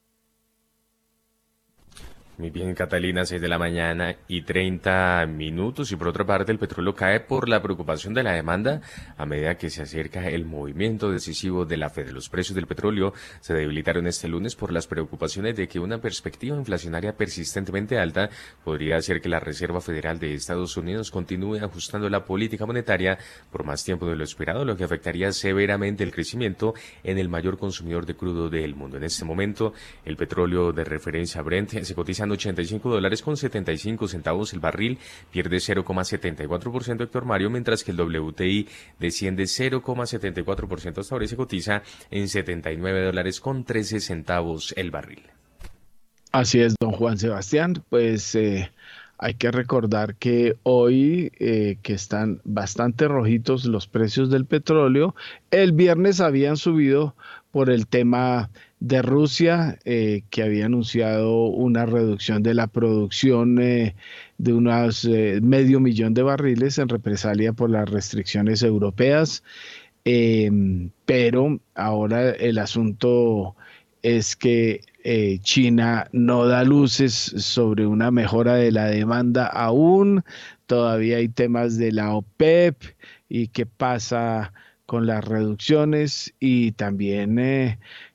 Muy 2.36 2.50
bien, 2.50 2.74
Catalina, 2.74 3.24
6 3.24 3.40
de 3.40 3.46
la 3.46 3.60
mañana 3.60 4.16
y 4.26 4.42
30 4.42 5.24
minutos. 5.26 5.92
Y 5.92 5.96
por 5.96 6.08
otra 6.08 6.26
parte, 6.26 6.50
el 6.50 6.58
petróleo 6.58 6.92
cae 6.92 7.20
por 7.20 7.48
la 7.48 7.62
preocupación 7.62 8.12
de 8.12 8.24
la 8.24 8.32
demanda 8.32 8.80
a 9.16 9.24
medida 9.24 9.56
que 9.56 9.70
se 9.70 9.82
acerca 9.82 10.28
el 10.28 10.44
movimiento 10.44 11.12
decisivo 11.12 11.64
de 11.64 11.76
la 11.76 11.90
Fed. 11.90 12.10
Los 12.10 12.28
precios 12.28 12.56
del 12.56 12.66
petróleo 12.66 13.14
se 13.40 13.54
debilitaron 13.54 14.08
este 14.08 14.26
lunes 14.26 14.56
por 14.56 14.72
las 14.72 14.88
preocupaciones 14.88 15.54
de 15.54 15.68
que 15.68 15.78
una 15.78 15.98
perspectiva 15.98 16.56
inflacionaria 16.56 17.16
persistentemente 17.16 18.00
alta 18.00 18.30
podría 18.64 18.96
hacer 18.96 19.20
que 19.20 19.28
la 19.28 19.38
Reserva 19.38 19.80
Federal 19.80 20.18
de 20.18 20.34
Estados 20.34 20.76
Unidos 20.76 21.12
continúe 21.12 21.58
ajustando 21.58 22.10
la 22.10 22.24
política 22.24 22.66
monetaria 22.66 23.16
por 23.52 23.62
más 23.62 23.84
tiempo 23.84 24.06
de 24.06 24.16
lo 24.16 24.24
esperado, 24.24 24.64
lo 24.64 24.76
que 24.76 24.82
afectaría 24.82 25.30
severamente 25.30 26.02
el 26.02 26.10
crecimiento 26.10 26.74
en 27.04 27.18
el 27.18 27.28
mayor 27.28 27.58
consumidor 27.58 28.06
de 28.06 28.16
crudo 28.16 28.50
del 28.50 28.74
mundo. 28.74 28.96
En 28.96 29.04
este 29.04 29.24
momento, 29.24 29.72
el 30.04 30.16
petróleo 30.16 30.72
de 30.72 30.82
referencia 30.82 31.40
Brent 31.40 31.70
se 31.70 31.94
cotiza 31.94 32.23
85 32.32 32.90
dólares 32.90 33.22
con 33.22 33.36
75 33.36 34.08
centavos 34.08 34.52
el 34.52 34.60
barril, 34.60 34.98
pierde 35.30 35.56
0,74% 35.56 37.02
Héctor 37.02 37.24
Mario, 37.24 37.50
mientras 37.50 37.84
que 37.84 37.92
el 37.92 38.00
WTI 38.00 38.68
desciende 38.98 39.44
0,74% 39.44 40.98
hasta 40.98 41.14
ahora 41.14 41.24
y 41.24 41.28
se 41.28 41.36
cotiza 41.36 41.82
en 42.10 42.28
79 42.28 43.04
dólares 43.04 43.40
con 43.40 43.64
13 43.64 44.00
centavos 44.00 44.74
el 44.76 44.90
barril. 44.90 45.22
Así 46.32 46.60
es, 46.60 46.74
don 46.80 46.90
Juan 46.90 47.16
Sebastián, 47.16 47.84
pues 47.88 48.34
eh, 48.34 48.72
hay 49.18 49.34
que 49.34 49.50
recordar 49.52 50.16
que 50.16 50.56
hoy 50.64 51.30
eh, 51.38 51.78
que 51.82 51.94
están 51.94 52.40
bastante 52.44 53.06
rojitos 53.06 53.64
los 53.66 53.86
precios 53.86 54.30
del 54.30 54.44
petróleo, 54.44 55.14
el 55.50 55.72
viernes 55.72 56.20
habían 56.20 56.56
subido 56.56 57.14
por 57.52 57.70
el 57.70 57.86
tema 57.86 58.50
de 58.84 59.00
Rusia, 59.00 59.78
eh, 59.86 60.24
que 60.28 60.42
había 60.42 60.66
anunciado 60.66 61.46
una 61.46 61.86
reducción 61.86 62.42
de 62.42 62.52
la 62.52 62.66
producción 62.66 63.58
eh, 63.58 63.96
de 64.36 64.52
unos 64.52 65.06
eh, 65.06 65.40
medio 65.42 65.80
millón 65.80 66.12
de 66.12 66.22
barriles 66.22 66.76
en 66.76 66.90
represalia 66.90 67.54
por 67.54 67.70
las 67.70 67.88
restricciones 67.88 68.62
europeas. 68.62 69.42
Em, 70.04 70.90
pero 71.06 71.60
ahora 71.74 72.32
el 72.32 72.58
asunto 72.58 73.56
es 74.02 74.36
que 74.36 74.82
China 75.42 76.08
no 76.12 76.46
da 76.46 76.62
luces 76.62 77.14
sobre 77.14 77.86
una 77.86 78.10
mejora 78.10 78.56
de 78.56 78.70
la 78.70 78.86
demanda 78.86 79.46
aún. 79.46 80.22
Todavía 80.66 81.18
hay 81.18 81.28
temas 81.28 81.78
de 81.78 81.92
la 81.92 82.14
OPEP 82.14 82.82
y 83.30 83.48
qué 83.48 83.64
pasa 83.64 84.52
con 84.84 85.06
las 85.06 85.24
reducciones 85.24 86.34
y 86.38 86.72
también 86.72 87.38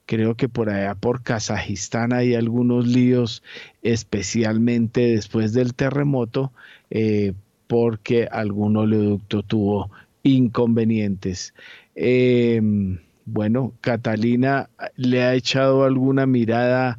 Creo 0.09 0.33
que 0.33 0.49
por 0.49 0.71
allá 0.71 0.95
por 0.95 1.21
Kazajistán 1.21 2.13
hay 2.13 2.33
algunos 2.33 2.87
líos, 2.87 3.43
especialmente 3.83 5.01
después 5.01 5.53
del 5.53 5.75
terremoto, 5.75 6.51
eh, 6.89 7.33
porque 7.67 8.27
algún 8.31 8.75
oleoducto 8.75 9.43
tuvo 9.43 9.91
inconvenientes. 10.23 11.53
Em, 11.93 12.97
bueno, 13.25 13.73
Catalina 13.81 14.71
le 14.95 15.21
ha 15.21 15.35
echado 15.35 15.83
alguna 15.83 16.25
mirada 16.25 16.97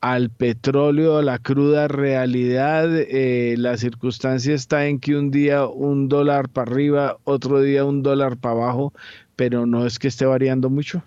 al 0.00 0.30
petróleo, 0.30 1.18
a 1.18 1.22
la 1.22 1.40
cruda 1.40 1.88
realidad. 1.88 2.88
Eh, 2.94 3.56
la 3.58 3.76
circunstancia 3.76 4.54
está 4.54 4.86
en 4.86 5.00
que 5.00 5.16
un 5.16 5.32
día 5.32 5.66
un 5.66 6.08
dólar 6.08 6.48
para 6.48 6.70
arriba, 6.70 7.18
otro 7.24 7.60
día 7.60 7.84
un 7.84 8.04
dólar 8.04 8.36
para 8.36 8.54
abajo, 8.54 8.92
pero 9.34 9.66
no 9.66 9.84
es 9.84 9.98
que 9.98 10.06
esté 10.06 10.26
variando 10.26 10.70
mucho. 10.70 11.02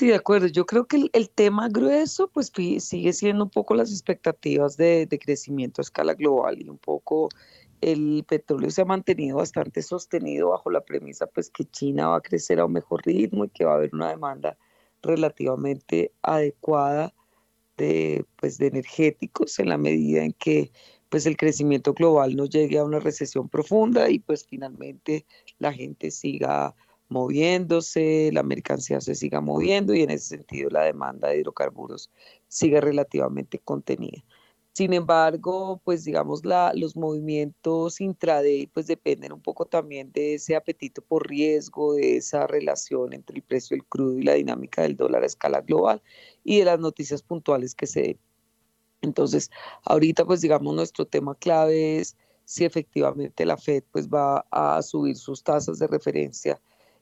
Sí, 0.00 0.06
de 0.06 0.14
acuerdo. 0.14 0.46
Yo 0.46 0.64
creo 0.64 0.86
que 0.86 1.10
el, 1.12 1.28
tema 1.28 1.68
grueso 1.68 2.28
pues 2.28 2.50
sigue 2.78 3.12
siendo 3.12 3.44
un 3.44 3.50
poco 3.50 3.74
las 3.74 3.92
expectativas 3.92 4.78
de, 4.78 5.06
crecimiento 5.20 5.82
a 5.82 5.84
escala 5.84 6.14
global 6.14 6.58
y 6.58 6.70
un 6.70 6.78
poco 6.78 7.28
el 7.82 8.24
petróleo 8.26 8.70
se 8.70 8.80
ha 8.80 8.86
mantenido 8.86 9.36
bastante 9.36 9.82
sostenido 9.82 10.48
bajo 10.48 10.70
la 10.70 10.80
premisa 10.80 11.26
pues 11.26 11.50
que 11.50 11.66
China 11.66 12.08
va 12.08 12.16
a 12.16 12.20
crecer 12.22 12.60
a 12.60 12.64
un 12.64 12.72
mejor 12.72 13.04
ritmo 13.04 13.44
y 13.44 13.50
que 13.50 13.66
va 13.66 13.72
a 13.72 13.74
haber 13.74 13.90
una 13.92 14.08
demanda 14.08 14.56
relativamente 15.02 16.12
adecuada 16.22 17.12
de, 17.76 18.24
pues, 18.36 18.56
de 18.56 18.68
energéticos 18.68 19.58
en 19.58 19.68
la 19.68 19.76
medida 19.76 20.24
en 20.24 20.32
que 20.32 20.72
pues 21.10 21.26
el 21.26 21.36
crecimiento 21.36 21.92
global 21.92 22.36
no 22.36 22.46
llegue 22.46 22.78
a 22.78 22.84
una 22.84 23.00
recesión 23.00 23.50
profunda 23.50 24.08
y 24.08 24.18
pues 24.18 24.46
finalmente 24.46 25.26
la 25.58 25.74
gente 25.74 26.10
siga 26.10 26.74
moviéndose, 27.10 28.30
la 28.32 28.42
mercancía 28.42 29.00
se 29.00 29.14
siga 29.14 29.40
moviendo 29.40 29.94
y 29.94 30.02
en 30.02 30.10
ese 30.10 30.36
sentido 30.36 30.70
la 30.70 30.84
demanda 30.84 31.28
de 31.28 31.38
hidrocarburos 31.40 32.10
sigue 32.48 32.80
relativamente 32.80 33.58
contenida. 33.58 34.24
Sin 34.72 34.92
embargo, 34.92 35.80
pues 35.84 36.04
digamos, 36.04 36.44
la, 36.44 36.72
los 36.74 36.96
movimientos 36.96 38.00
intraday 38.00 38.68
pues 38.68 38.86
dependen 38.86 39.32
un 39.32 39.42
poco 39.42 39.66
también 39.66 40.12
de 40.12 40.34
ese 40.34 40.54
apetito 40.54 41.02
por 41.02 41.28
riesgo, 41.28 41.94
de 41.94 42.16
esa 42.16 42.46
relación 42.46 43.12
entre 43.12 43.36
el 43.36 43.42
precio 43.42 43.76
del 43.76 43.84
crudo 43.84 44.18
y 44.18 44.22
la 44.22 44.34
dinámica 44.34 44.82
del 44.82 44.96
dólar 44.96 45.24
a 45.24 45.26
escala 45.26 45.60
global 45.60 46.00
y 46.44 46.60
de 46.60 46.64
las 46.66 46.78
noticias 46.78 47.22
puntuales 47.22 47.74
que 47.74 47.88
se 47.88 48.02
den. 48.02 48.18
Entonces, 49.02 49.50
ahorita 49.84 50.24
pues 50.24 50.40
digamos, 50.40 50.74
nuestro 50.74 51.04
tema 51.06 51.34
clave 51.34 51.98
es 51.98 52.16
si 52.44 52.64
efectivamente 52.64 53.44
la 53.44 53.56
Fed 53.56 53.82
pues 53.90 54.08
va 54.08 54.46
a 54.50 54.80
subir 54.82 55.16
sus 55.16 55.42
tasas 55.42 55.78
de 55.80 55.88
referencia 55.88 56.60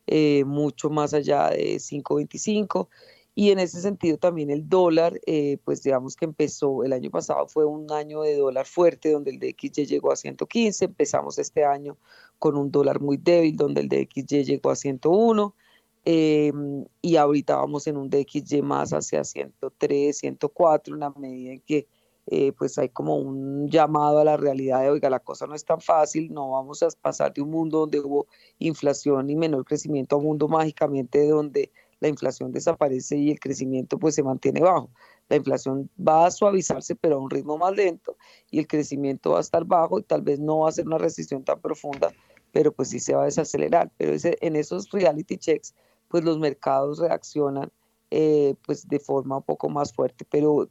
eh, 0.08 0.44
mucho 0.44 0.90
más 0.90 1.14
allá 1.14 1.50
de 1.50 1.76
5.25 1.76 2.88
y 3.34 3.52
en 3.52 3.60
ese 3.60 3.80
sentido 3.80 4.18
también 4.18 4.50
el 4.50 4.68
dólar, 4.68 5.20
eh, 5.24 5.58
pues 5.64 5.82
digamos 5.84 6.16
que 6.16 6.24
empezó, 6.24 6.82
el 6.82 6.92
año 6.92 7.08
pasado 7.08 7.46
fue 7.46 7.64
un 7.64 7.92
año 7.92 8.22
de 8.22 8.36
dólar 8.36 8.66
fuerte 8.66 9.12
donde 9.12 9.30
el 9.30 9.38
DXY 9.38 9.86
llegó 9.86 10.10
a 10.10 10.16
115, 10.16 10.86
empezamos 10.86 11.38
este 11.38 11.64
año 11.64 11.96
con 12.40 12.56
un 12.56 12.72
dólar 12.72 13.00
muy 13.00 13.16
débil 13.16 13.56
donde 13.56 13.82
el 13.82 13.88
DXY 13.88 14.42
llegó 14.42 14.70
a 14.70 14.76
101 14.76 15.54
eh, 16.04 16.52
y 17.00 17.14
ahorita 17.14 17.56
vamos 17.56 17.86
en 17.86 17.96
un 17.96 18.10
DXY 18.10 18.62
más 18.62 18.90
hacia 18.92 19.22
103, 19.22 20.18
104, 20.18 20.94
en 20.94 21.00
la 21.00 21.10
medida 21.10 21.52
en 21.52 21.60
que 21.60 21.86
eh, 22.30 22.52
pues 22.52 22.76
hay 22.76 22.90
como 22.90 23.16
un 23.16 23.68
llamado 23.70 24.18
a 24.18 24.24
la 24.24 24.36
realidad 24.36 24.82
de, 24.82 24.90
oiga, 24.90 25.08
la 25.08 25.20
cosa 25.20 25.46
no 25.46 25.54
es 25.54 25.64
tan 25.64 25.80
fácil, 25.80 26.32
no 26.32 26.50
vamos 26.50 26.82
a 26.82 26.88
pasar 27.00 27.32
de 27.32 27.40
un 27.40 27.50
mundo 27.50 27.80
donde 27.80 28.00
hubo 28.00 28.26
inflación 28.58 29.30
y 29.30 29.36
menor 29.36 29.64
crecimiento 29.64 30.16
a 30.16 30.18
un 30.18 30.26
mundo 30.26 30.46
mágicamente 30.46 31.26
donde 31.26 31.72
la 32.00 32.08
inflación 32.08 32.52
desaparece 32.52 33.16
y 33.16 33.30
el 33.30 33.40
crecimiento 33.40 33.98
pues 33.98 34.14
se 34.14 34.22
mantiene 34.22 34.60
bajo. 34.60 34.90
La 35.30 35.36
inflación 35.36 35.90
va 35.98 36.26
a 36.26 36.30
suavizarse 36.30 36.94
pero 36.94 37.16
a 37.16 37.18
un 37.18 37.30
ritmo 37.30 37.56
más 37.56 37.74
lento 37.74 38.16
y 38.50 38.58
el 38.58 38.66
crecimiento 38.66 39.30
va 39.30 39.38
a 39.38 39.40
estar 39.40 39.64
bajo 39.64 39.98
y 39.98 40.02
tal 40.02 40.20
vez 40.20 40.38
no 40.38 40.60
va 40.60 40.68
a 40.68 40.72
ser 40.72 40.86
una 40.86 40.98
recesión 40.98 41.44
tan 41.44 41.60
profunda, 41.60 42.12
pero 42.52 42.72
pues 42.72 42.90
sí 42.90 43.00
se 43.00 43.14
va 43.14 43.22
a 43.22 43.26
desacelerar. 43.26 43.90
Pero 43.96 44.12
en 44.22 44.56
esos 44.56 44.90
reality 44.90 45.38
checks 45.38 45.74
pues 46.08 46.24
los 46.24 46.38
mercados 46.38 46.98
reaccionan 46.98 47.70
eh, 48.10 48.54
pues 48.64 48.88
de 48.88 48.98
forma 48.98 49.38
un 49.38 49.42
poco 49.42 49.68
más 49.68 49.92
fuerte, 49.92 50.24
pero 50.30 50.68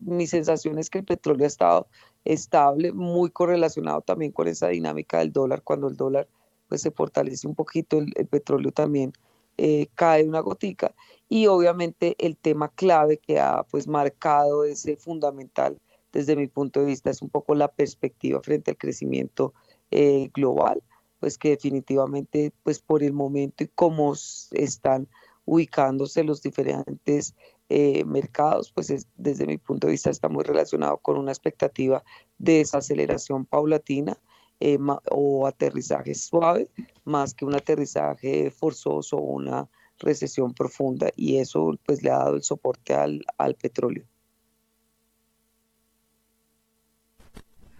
mi 0.00 0.26
sensación 0.26 0.78
es 0.78 0.88
que 0.88 0.98
el 0.98 1.04
petróleo 1.04 1.44
ha 1.44 1.48
estado 1.48 1.86
estable, 2.24 2.92
muy 2.92 3.30
correlacionado 3.30 4.00
también 4.00 4.32
con 4.32 4.48
esa 4.48 4.68
dinámica 4.68 5.18
del 5.18 5.32
dólar, 5.32 5.62
cuando 5.62 5.88
el 5.88 5.96
dólar 5.96 6.28
pues 6.68 6.80
se 6.80 6.90
fortalece 6.90 7.46
un 7.46 7.54
poquito, 7.54 7.98
el, 7.98 8.26
petróleo 8.26 8.72
también 8.72 9.12
eh, 9.58 9.88
cae 9.94 10.24
una 10.24 10.40
gotica. 10.40 10.94
Y 11.28 11.46
obviamente 11.46 12.16
el 12.18 12.36
tema 12.36 12.68
clave 12.68 13.18
que 13.18 13.38
ha 13.38 13.64
pues 13.64 13.86
marcado 13.86 14.64
ese 14.64 14.96
fundamental 14.96 15.78
desde 16.12 16.36
mi 16.36 16.46
punto 16.46 16.80
de 16.80 16.86
vista 16.86 17.10
es 17.10 17.22
un 17.22 17.30
poco 17.30 17.54
la 17.54 17.68
perspectiva 17.68 18.40
frente 18.42 18.70
al 18.70 18.76
crecimiento 18.76 19.52
eh, 19.90 20.30
global, 20.32 20.82
pues 21.20 21.38
que 21.38 21.50
definitivamente 21.50 22.52
pues 22.62 22.80
por 22.80 23.02
el 23.02 23.12
momento 23.12 23.64
y 23.64 23.68
cómo 23.74 24.14
están 24.52 25.08
ubicándose 25.44 26.24
los 26.24 26.42
diferentes 26.42 27.34
eh, 27.68 28.04
mercados, 28.04 28.70
pues 28.72 29.06
desde 29.16 29.46
mi 29.46 29.58
punto 29.58 29.86
de 29.86 29.92
vista 29.92 30.10
está 30.10 30.28
muy 30.28 30.44
relacionado 30.44 30.98
con 30.98 31.16
una 31.16 31.32
expectativa 31.32 32.04
de 32.38 32.58
desaceleración 32.58 33.46
paulatina 33.46 34.18
eh, 34.60 34.78
o 35.10 35.46
aterrizaje 35.46 36.14
suave 36.14 36.68
más 37.04 37.34
que 37.34 37.44
un 37.44 37.54
aterrizaje 37.54 38.50
forzoso 38.50 39.16
o 39.16 39.32
una 39.32 39.68
recesión 39.98 40.52
profunda 40.52 41.10
y 41.16 41.38
eso 41.38 41.78
pues 41.84 42.02
le 42.02 42.10
ha 42.10 42.18
dado 42.18 42.36
el 42.36 42.42
soporte 42.42 42.94
al, 42.94 43.24
al 43.38 43.54
petróleo. 43.54 44.04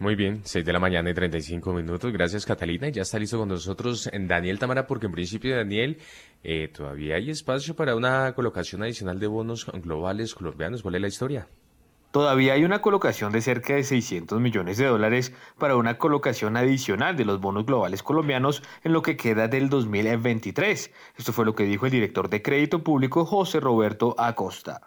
Muy 0.03 0.17
bien, 0.17 0.41
6 0.43 0.65
de 0.65 0.73
la 0.73 0.81
mañana 0.81 1.11
y 1.11 1.15
35 1.15 1.73
minutos. 1.73 2.13
Gracias, 2.13 2.45
Catalina. 2.45 2.89
Ya 2.89 3.03
está 3.03 3.21
listo 3.21 3.39
con 3.39 3.49
nosotros 3.49 4.11
Daniel 4.13 4.59
Tamara, 4.59 4.85
porque 4.89 5.07
en 5.07 5.13
principio, 5.13 5.55
Daniel, 5.55 5.99
eh, 6.43 6.67
todavía 6.67 7.15
hay 7.15 7.31
espacio 7.31 7.77
para 7.77 7.95
una 7.95 8.35
colocación 8.35 8.83
adicional 8.83 9.21
de 9.21 9.29
bonos 9.29 9.65
globales 9.67 10.35
colombianos. 10.35 10.83
¿Cuál 10.83 10.97
es 10.97 11.03
la 11.03 11.07
historia? 11.07 11.47
Todavía 12.11 12.55
hay 12.55 12.65
una 12.65 12.83
colocación 12.83 13.31
de 13.31 13.43
cerca 13.43 13.75
de 13.75 13.85
600 13.85 14.41
millones 14.41 14.77
de 14.77 14.87
dólares 14.87 15.33
para 15.57 15.77
una 15.77 15.99
colocación 15.99 16.57
adicional 16.57 17.17
de 17.17 17.25
los 17.25 17.41
bonos 17.41 17.65
globales 17.65 18.03
colombianos 18.03 18.65
en 18.83 18.95
lo 18.95 19.03
que 19.03 19.17
queda 19.17 19.47
del 19.47 19.69
2023. 19.69 20.93
Esto 21.17 21.33
fue 21.33 21.45
lo 21.45 21.55
que 21.55 21.63
dijo 21.63 21.87
el 21.87 21.93
director 21.93 22.29
de 22.29 22.43
Crédito 22.43 22.83
Público, 22.83 23.25
José 23.25 23.61
Roberto 23.61 24.17
Acosta. 24.19 24.81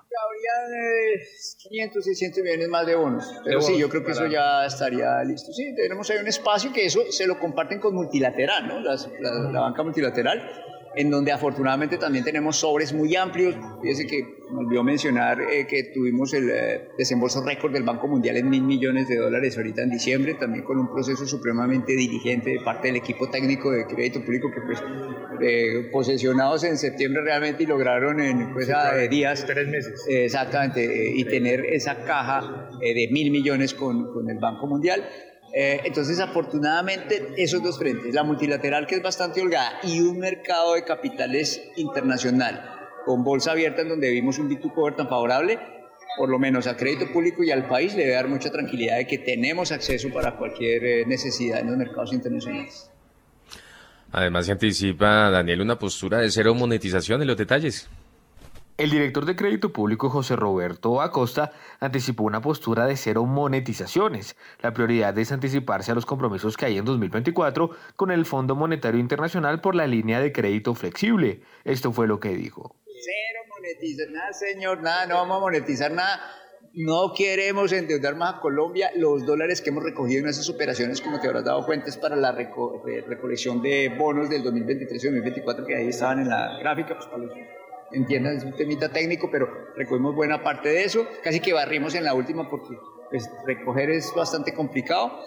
Habría 0.64 1.26
500, 1.70 2.04
600 2.04 2.44
millones 2.44 2.68
más 2.70 2.86
de 2.86 2.96
bonos. 2.96 3.26
Pero 3.44 3.62
sí, 3.62 3.78
yo 3.78 3.90
creo 3.90 4.04
que 4.04 4.12
eso 4.12 4.28
ya 4.28 4.66
estaría 4.66 5.24
listo. 5.24 5.52
Sí, 5.52 5.74
tenemos 5.76 6.10
ahí 6.10 6.18
un 6.18 6.28
espacio 6.28 6.72
que 6.72 6.86
eso 6.86 7.02
se 7.12 7.28
lo 7.28 7.40
comparten 7.40 7.80
con 7.80 7.96
multilateral, 7.96 8.68
¿no? 8.68 8.80
la 8.80 9.60
banca 9.62 9.84
multilateral 9.84 10.75
en 10.96 11.10
donde 11.10 11.32
afortunadamente 11.32 11.98
también 11.98 12.24
tenemos 12.24 12.58
sobres 12.58 12.94
muy 12.94 13.16
amplios. 13.16 13.56
Fíjese 13.82 14.08
que 14.08 14.46
me 14.52 14.60
olvidó 14.60 14.84
mencionar 14.84 15.42
eh, 15.42 15.66
que 15.68 15.92
tuvimos 15.94 16.34
el 16.34 16.50
eh, 16.50 16.88
desembolso 16.98 17.44
récord 17.44 17.74
del 17.74 17.84
Banco 17.84 18.08
Mundial 18.08 18.38
en 18.38 18.50
mil 18.50 18.64
millones 18.64 19.08
de 19.08 19.18
dólares 19.18 19.58
ahorita 19.58 19.84
en 19.84 19.90
diciembre, 19.90 20.36
también 20.36 20.64
con 20.64 20.78
un 20.78 20.92
proceso 20.92 21.26
supremamente 21.26 21.94
diligente 21.94 22.52
de 22.52 22.60
parte 22.62 22.88
del 22.88 22.98
equipo 22.98 23.30
técnico 23.30 23.72
de 23.72 23.86
crédito 23.86 24.24
público 24.24 24.50
que 24.52 24.62
pues 24.62 24.84
eh, 25.42 25.90
posesionados 25.92 26.64
en 26.64 26.78
septiembre 26.78 27.24
realmente 27.24 27.64
y 27.64 27.66
lograron 27.66 28.20
en 28.22 28.54
pues, 28.54 28.70
días. 29.10 29.46
Tres 29.46 29.68
meses. 29.68 30.06
exactamente, 30.08 31.12
y 31.16 31.24
tener 31.26 31.66
esa 31.66 32.04
caja 32.04 32.70
de 32.80 33.10
mil 33.12 33.32
millones 33.32 33.74
con, 33.74 34.14
con 34.14 34.30
el 34.30 34.38
Banco 34.40 34.68
Mundial. 34.68 35.04
Eh, 35.58 35.80
entonces, 35.86 36.20
afortunadamente, 36.20 37.32
esos 37.38 37.64
dos 37.64 37.80
frentes, 37.80 38.14
la 38.14 38.24
multilateral 38.24 38.86
que 38.86 38.96
es 38.96 39.02
bastante 39.02 39.42
holgada 39.42 39.80
y 39.84 40.02
un 40.02 40.20
mercado 40.20 40.74
de 40.74 40.84
capitales 40.84 41.62
internacional 41.78 42.76
con 43.06 43.24
bolsa 43.24 43.52
abierta 43.52 43.82
en 43.82 43.88
donde 43.88 44.12
vimos 44.12 44.38
un 44.38 44.50
B2 44.50 44.74
cover 44.74 44.98
tan 44.98 45.08
favorable, 45.08 45.58
por 46.18 46.28
lo 46.28 46.40
menos 46.40 46.68
a 46.68 46.76
crédito 46.76 47.10
público 47.14 47.42
y 47.42 47.52
al 47.52 47.70
país 47.70 47.96
le 47.96 48.04
debe 48.04 48.16
dar 48.16 48.28
mucha 48.28 48.52
tranquilidad 48.52 48.98
de 48.98 49.08
que 49.08 49.20
tenemos 49.20 49.72
acceso 49.72 50.10
para 50.10 50.36
cualquier 50.36 50.84
eh, 50.84 51.06
necesidad 51.06 51.62
en 51.62 51.68
los 51.68 51.78
mercados 51.78 52.12
internacionales. 52.12 52.92
Además, 54.12 54.48
se 54.48 54.52
anticipa, 54.52 55.30
Daniel, 55.30 55.62
una 55.62 55.80
postura 55.80 56.18
de 56.20 56.32
cero 56.32 56.54
monetización 56.54 57.22
en 57.22 57.28
los 57.28 57.38
detalles. 57.38 57.90
El 58.78 58.90
director 58.90 59.24
de 59.24 59.38
Crédito 59.38 59.72
Público 59.72 60.10
José 60.10 60.36
Roberto 60.36 61.02
Acosta 61.02 61.54
anticipó 61.80 62.26
una 62.26 62.42
postura 62.42 62.86
de 62.86 62.98
cero 62.98 63.26
monetizaciones. 63.26 64.36
La 64.62 64.74
prioridad 64.74 65.18
es 65.18 65.32
anticiparse 65.32 65.94
a 65.94 65.96
los 65.96 66.06
compromisos 66.06 66.58
que 66.58 66.66
hay 66.66 66.78
en 66.78 66.84
2024 66.84 67.70
con 67.96 68.12
el 68.12 68.26
Fondo 68.26 68.54
Monetario 68.54 69.00
Internacional 69.00 69.62
por 69.62 69.76
la 69.76 69.88
línea 69.88 70.20
de 70.20 70.34
crédito 70.34 70.76
flexible. 70.76 71.40
Esto 71.64 71.94
fue 71.94 72.06
lo 72.06 72.20
que 72.20 72.36
dijo. 72.36 72.76
Cero 72.86 73.40
monetizar, 73.50 74.10
nada 74.12 74.34
señor, 74.34 74.82
nada, 74.82 75.06
no 75.06 75.16
vamos 75.16 75.38
a 75.38 75.40
monetizar 75.40 75.94
nada. 75.94 76.20
No 76.74 77.14
queremos 77.16 77.72
endeudar 77.72 78.18
más 78.18 78.36
a 78.36 78.40
Colombia. 78.42 78.92
Los 78.98 79.26
dólares 79.26 79.62
que 79.62 79.70
hemos 79.70 79.86
recogido 79.86 80.20
en 80.20 80.28
esas 80.28 80.50
operaciones, 80.50 81.00
como 81.00 81.22
te 81.22 81.28
habrás 81.28 81.46
dado 81.46 81.66
cuenta, 81.66 81.88
es 81.88 81.96
para 81.96 82.18
la 82.18 82.34
recolección 82.34 83.62
de 83.62 83.88
bonos 83.98 84.30
del 84.30 84.44
2023 84.44 85.02
y 85.02 85.08
2024 85.08 85.66
que 85.66 85.78
ahí 85.78 85.88
estaban 85.88 86.20
en 86.20 86.28
la 86.28 86.58
gráfica, 86.60 86.98
pues 86.98 87.08
para 87.08 87.24
entiendan, 87.92 88.38
es 88.38 88.44
un 88.44 88.54
temita 88.54 88.90
técnico, 88.90 89.30
pero 89.32 89.48
recogimos 89.76 90.16
buena 90.16 90.44
parte 90.44 90.70
de 90.70 90.84
eso. 90.84 91.08
Casi 91.24 91.40
que 91.40 91.54
barrimos 91.54 91.96
en 91.96 92.04
la 92.04 92.14
última 92.14 92.50
porque 92.50 92.78
pues, 93.10 93.30
recoger 93.46 93.90
es 93.90 94.14
bastante 94.16 94.54
complicado. 94.54 95.20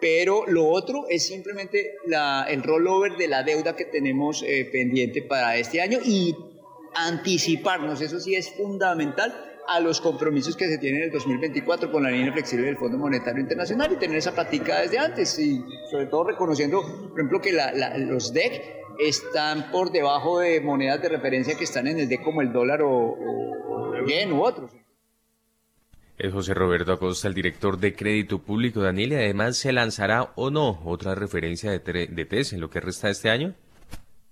Pero 0.00 0.46
lo 0.46 0.68
otro 0.68 1.06
es 1.08 1.26
simplemente 1.26 1.94
la, 2.04 2.46
el 2.48 2.62
rollover 2.62 3.16
de 3.16 3.28
la 3.28 3.42
deuda 3.42 3.74
que 3.76 3.86
tenemos 3.86 4.42
eh, 4.42 4.68
pendiente 4.70 5.22
para 5.22 5.56
este 5.56 5.80
año 5.80 5.98
y 6.04 6.36
anticiparnos, 6.94 8.00
eso 8.00 8.20
sí 8.20 8.34
es 8.34 8.50
fundamental, 8.50 9.34
a 9.68 9.80
los 9.80 10.00
compromisos 10.00 10.56
que 10.56 10.68
se 10.68 10.78
tienen 10.78 11.02
en 11.02 11.06
el 11.08 11.12
2024 11.12 11.90
con 11.90 12.02
la 12.02 12.10
línea 12.10 12.32
flexible 12.32 12.66
del 12.66 12.76
Fondo 12.76 12.98
Monetario 12.98 13.40
Internacional 13.40 13.92
y 13.92 13.96
tener 13.96 14.16
esa 14.16 14.32
práctica 14.32 14.80
desde 14.80 14.98
antes 14.98 15.38
y 15.38 15.62
sobre 15.90 16.06
todo 16.06 16.24
reconociendo, 16.24 16.82
por 16.82 17.18
ejemplo, 17.18 17.40
que 17.40 17.52
los 17.98 18.32
DEC 18.32 18.85
están 18.98 19.70
por 19.70 19.90
debajo 19.90 20.40
de 20.40 20.60
monedas 20.60 21.02
de 21.02 21.08
referencia 21.08 21.56
que 21.56 21.64
están 21.64 21.86
en 21.86 21.98
el 21.98 22.08
D 22.08 22.22
como 22.22 22.42
el 22.42 22.52
dólar 22.52 22.82
o, 22.82 22.90
o 22.90 24.06
yen 24.06 24.32
u 24.32 24.42
otros. 24.42 24.70
Es 26.18 26.32
José 26.32 26.54
Roberto 26.54 26.92
Acosta, 26.92 27.28
el 27.28 27.34
director 27.34 27.78
de 27.78 27.94
Crédito 27.94 28.38
Público. 28.38 28.80
Daniel, 28.80 29.12
y 29.12 29.16
además 29.16 29.58
se 29.58 29.72
lanzará 29.72 30.32
o 30.34 30.50
no 30.50 30.80
otra 30.84 31.14
referencia 31.14 31.70
de, 31.70 31.78
de 32.06 32.24
TES 32.24 32.54
en 32.54 32.60
lo 32.60 32.70
que 32.70 32.80
resta 32.80 33.08
de 33.08 33.12
este 33.12 33.28
año. 33.28 33.54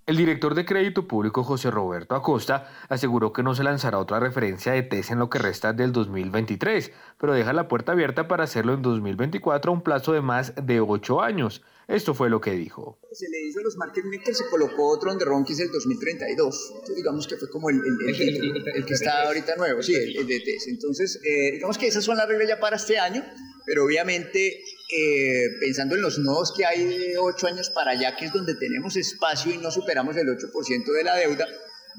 El 0.07 0.17
director 0.17 0.53
de 0.53 0.65
Crédito 0.65 1.07
Público 1.07 1.43
José 1.43 1.71
Roberto 1.71 2.15
Acosta 2.15 2.69
aseguró 2.89 3.33
que 3.33 3.41
no 3.41 3.55
se 3.55 3.63
lanzará 3.63 3.97
otra 3.97 4.19
referencia 4.19 4.71
de 4.71 4.83
TES 4.83 5.11
en 5.11 5.19
lo 5.19 5.29
que 5.29 5.39
resta 5.39 5.73
del 5.73 5.91
2023, 5.91 6.91
pero 7.19 7.33
deja 7.33 7.53
la 7.53 7.67
puerta 7.67 7.91
abierta 7.91 8.27
para 8.27 8.43
hacerlo 8.43 8.73
en 8.73 8.83
2024 8.83 9.71
a 9.71 9.73
un 9.73 9.81
plazo 9.81 10.13
de 10.13 10.21
más 10.21 10.53
de 10.55 10.79
ocho 10.79 11.21
años. 11.21 11.63
Esto 11.87 12.13
fue 12.13 12.29
lo 12.29 12.41
que 12.41 12.51
dijo. 12.51 12.99
Se 13.11 13.29
le 13.29 13.41
hizo 13.47 13.59
a 13.59 13.63
los 13.63 13.77
market 13.77 14.05
makers, 14.05 14.39
se 14.39 14.49
colocó 14.49 14.89
otro 14.89 15.11
on 15.11 15.19
the 15.19 15.25
run 15.25 15.45
que 15.45 15.53
es 15.53 15.59
el 15.59 15.71
2032. 15.71 16.71
Entonces, 16.71 16.95
digamos 16.95 17.27
que 17.27 17.37
fue 17.37 17.49
como 17.49 17.69
el, 17.69 17.77
el, 17.77 18.85
que 18.85 18.93
está 18.93 19.27
ahorita 19.27 19.55
nuevo, 19.55 19.83
sí, 19.83 19.93
el, 19.93 20.25
de 20.25 20.39
TES. 20.39 20.67
Entonces, 20.67 21.19
eh, 21.23 21.51
digamos 21.53 21.77
que 21.77 21.87
esas 21.87 22.03
son 22.03 22.17
las 22.17 22.27
reglas 22.27 22.47
ya 22.47 22.59
para 22.59 22.77
este 22.77 22.97
año, 22.97 23.23
pero 23.65 23.85
obviamente 23.85 24.63
eh, 24.91 25.45
pensando 25.59 25.95
en 25.95 26.01
los 26.01 26.17
nodos 26.17 26.53
que 26.55 26.65
hay 26.65 26.85
de 26.85 27.17
ocho 27.17 27.47
años 27.47 27.69
para 27.69 27.91
allá, 27.91 28.15
que 28.15 28.25
es 28.25 28.33
donde 28.33 28.55
tenemos 28.55 28.95
espacio 28.95 29.53
y 29.53 29.57
no 29.57 29.69
superamos 29.69 30.15
el 30.17 30.27
8% 30.27 30.91
de 30.91 31.03
la 31.03 31.15
deuda, 31.15 31.47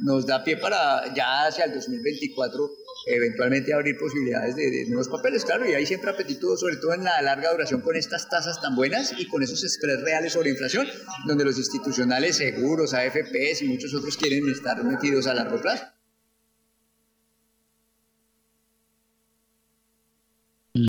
nos 0.01 0.26
da 0.26 0.44
pie 0.44 0.57
para 0.57 1.12
ya 1.14 1.47
hacia 1.47 1.64
el 1.64 1.74
2024 1.74 2.70
eventualmente 3.07 3.72
abrir 3.72 3.97
posibilidades 3.99 4.57
de, 4.57 4.86
nuevos 4.88 5.09
papeles, 5.09 5.44
claro, 5.44 5.68
y 5.68 5.74
hay 5.74 5.86
siempre 5.86 6.11
apetito, 6.11 6.57
sobre 6.57 6.76
todo 6.76 6.94
en 6.94 7.05
la 7.05 7.22
larga 7.22 7.53
duración, 7.53 7.80
con 7.80 7.94
estas 7.97 8.28
tasas 8.28 8.61
tan 8.61 8.74
buenas 8.74 9.14
y 9.16 9.26
con 9.28 9.42
esos 9.42 9.61
spreads 9.61 10.03
reales 10.03 10.32
sobre 10.32 10.51
inflación, 10.51 10.86
donde 11.26 11.44
los 11.44 11.57
institucionales 11.57 12.36
seguros, 12.36 12.94
AFPs 12.94 13.62
y 13.62 13.68
muchos 13.68 13.94
otros 13.94 14.16
quieren 14.16 14.49
estar 14.51 14.82
metidos 14.82 15.26
a 15.26 15.34
largo 15.34 15.61
plazo. 15.61 15.84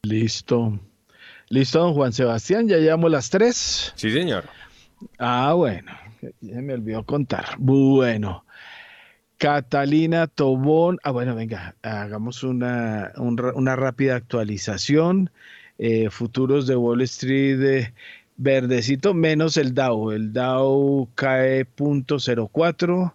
Listo. 0.04 0.80
Listo, 1.50 1.80
don 1.80 1.94
Juan 1.94 2.12
Sebastián, 2.12 2.68
ya 2.68 2.78
llevamos 2.78 3.12
las 3.12 3.30
tres. 3.30 3.94
Sí, 3.96 4.12
señor. 4.12 4.46
Ah, 5.20 5.54
bueno, 5.54 5.92
ya 6.42 6.62
me 6.62 6.74
olvidó 6.74 7.06
contar. 7.06 7.56
Bueno, 7.58 8.44
Catalina 9.38 10.28
Tobón. 10.28 11.00
Ah, 11.04 11.12
bueno, 11.12 11.36
venga, 11.36 11.76
hagamos 11.84 12.44
una, 12.44 13.12
una 13.18 13.76
rápida 13.76 14.16
actualización. 14.16 15.30
Eh, 15.80 16.10
futuros 16.10 16.66
de 16.66 16.76
Wall 16.76 17.02
Street 17.02 17.60
de 17.60 17.94
verdecito 18.38 19.14
menos 19.14 19.58
el 19.58 19.74
Dow. 19.74 20.12
El 20.12 20.34
Dow 20.34 21.10
cae 21.16 21.66
0.04, 21.68 23.14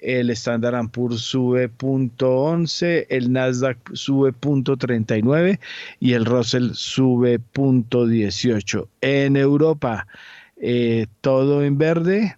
el 0.00 0.30
Standard 0.30 0.88
Poor's 0.90 1.20
sube 1.20 1.70
0.11, 1.70 3.06
el 3.10 3.32
Nasdaq 3.32 3.78
sube 3.94 4.32
0.39 4.32 5.60
y 6.00 6.12
el 6.14 6.24
Russell 6.24 6.70
sube 6.72 7.38
0.18. 7.38 8.88
En 9.02 9.36
Europa, 9.36 10.06
eh, 10.56 11.06
todo 11.20 11.62
en 11.62 11.78
verde. 11.78 12.36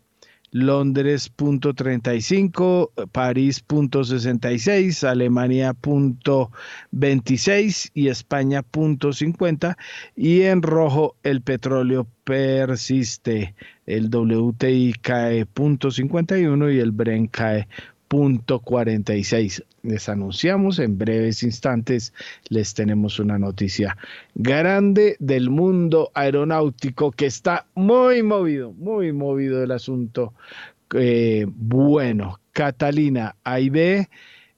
Londres 0.52 1.30
punto 1.30 1.72
35, 1.72 2.92
París 3.10 3.60
punto 3.60 4.04
66, 4.04 5.02
Alemania 5.02 5.72
punto 5.72 6.52
26 6.90 7.90
y 7.94 8.08
España 8.08 8.62
punto 8.62 9.14
50 9.14 9.78
y 10.14 10.42
en 10.42 10.60
rojo 10.60 11.16
el 11.22 11.40
petróleo 11.40 12.06
persiste, 12.24 13.54
el 13.86 14.10
WTI 14.14 14.94
cae 15.00 15.46
punto 15.46 15.90
51 15.90 16.70
y 16.70 16.78
el 16.78 16.92
Bren 16.92 17.26
cae 17.28 17.66
46. 18.62 19.64
Les 19.82 20.08
anunciamos 20.08 20.78
en 20.78 20.98
breves 20.98 21.42
instantes, 21.42 22.12
les 22.50 22.74
tenemos 22.74 23.18
una 23.18 23.38
noticia 23.38 23.96
grande 24.34 25.16
del 25.18 25.48
mundo 25.48 26.10
aeronáutico 26.14 27.10
que 27.10 27.26
está 27.26 27.66
muy 27.74 28.22
movido, 28.22 28.72
muy 28.72 29.12
movido 29.12 29.62
el 29.62 29.70
asunto. 29.70 30.34
Eh, 30.94 31.46
bueno, 31.48 32.38
Catalina, 32.52 33.36
ahí 33.44 33.70
ve. 33.70 34.08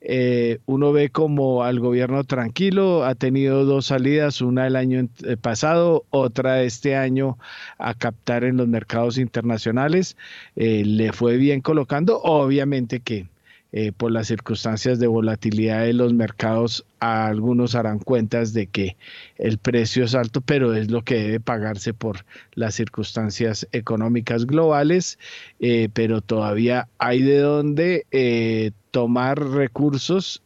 Eh, 0.06 0.58
uno 0.66 0.92
ve 0.92 1.08
como 1.08 1.62
al 1.62 1.80
gobierno 1.80 2.24
tranquilo, 2.24 3.04
ha 3.04 3.14
tenido 3.14 3.64
dos 3.64 3.86
salidas, 3.86 4.42
una 4.42 4.66
el 4.66 4.76
año 4.76 5.08
eh, 5.24 5.38
pasado, 5.38 6.04
otra 6.10 6.62
este 6.62 6.94
año 6.94 7.38
a 7.78 7.94
captar 7.94 8.44
en 8.44 8.58
los 8.58 8.68
mercados 8.68 9.16
internacionales. 9.16 10.18
le 10.56 11.12
fue 11.12 11.38
bien 11.38 11.62
colocando, 11.62 12.20
obviamente 12.20 13.00
que 13.00 13.28
eh, 13.76 13.90
por 13.90 14.12
las 14.12 14.28
circunstancias 14.28 15.00
de 15.00 15.08
volatilidad 15.08 15.80
de 15.80 15.94
los 15.94 16.14
mercados, 16.14 16.86
algunos 17.00 17.74
harán 17.74 17.98
cuentas 17.98 18.52
de 18.52 18.68
que 18.68 18.96
el 19.36 19.58
precio 19.58 20.04
es 20.04 20.14
alto, 20.14 20.40
pero 20.40 20.74
es 20.74 20.92
lo 20.92 21.02
que 21.02 21.16
debe 21.16 21.40
pagarse 21.40 21.92
por 21.92 22.24
las 22.52 22.76
circunstancias 22.76 23.66
económicas 23.72 24.46
globales, 24.46 25.18
eh, 25.58 25.88
pero 25.92 26.20
todavía 26.20 26.86
hay 26.98 27.22
de 27.22 27.38
dónde 27.38 28.06
eh, 28.12 28.70
tomar 28.92 29.40
recursos 29.40 30.40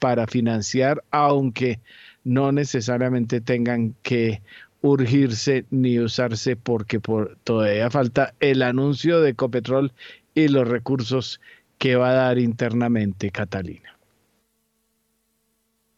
para 0.00 0.26
financiar, 0.26 1.04
aunque 1.12 1.78
no 2.24 2.50
necesariamente 2.50 3.40
tengan 3.40 3.94
que 4.02 4.42
urgirse 4.80 5.64
ni 5.70 6.00
usarse 6.00 6.56
porque 6.56 6.98
por, 6.98 7.38
todavía 7.44 7.88
falta 7.88 8.34
el 8.40 8.62
anuncio 8.62 9.20
de 9.20 9.30
Ecopetrol 9.30 9.92
y 10.34 10.48
los 10.48 10.66
recursos 10.66 11.40
¿Qué 11.78 11.96
va 11.96 12.10
a 12.10 12.14
dar 12.14 12.38
internamente 12.38 13.30
Catalina. 13.30 13.98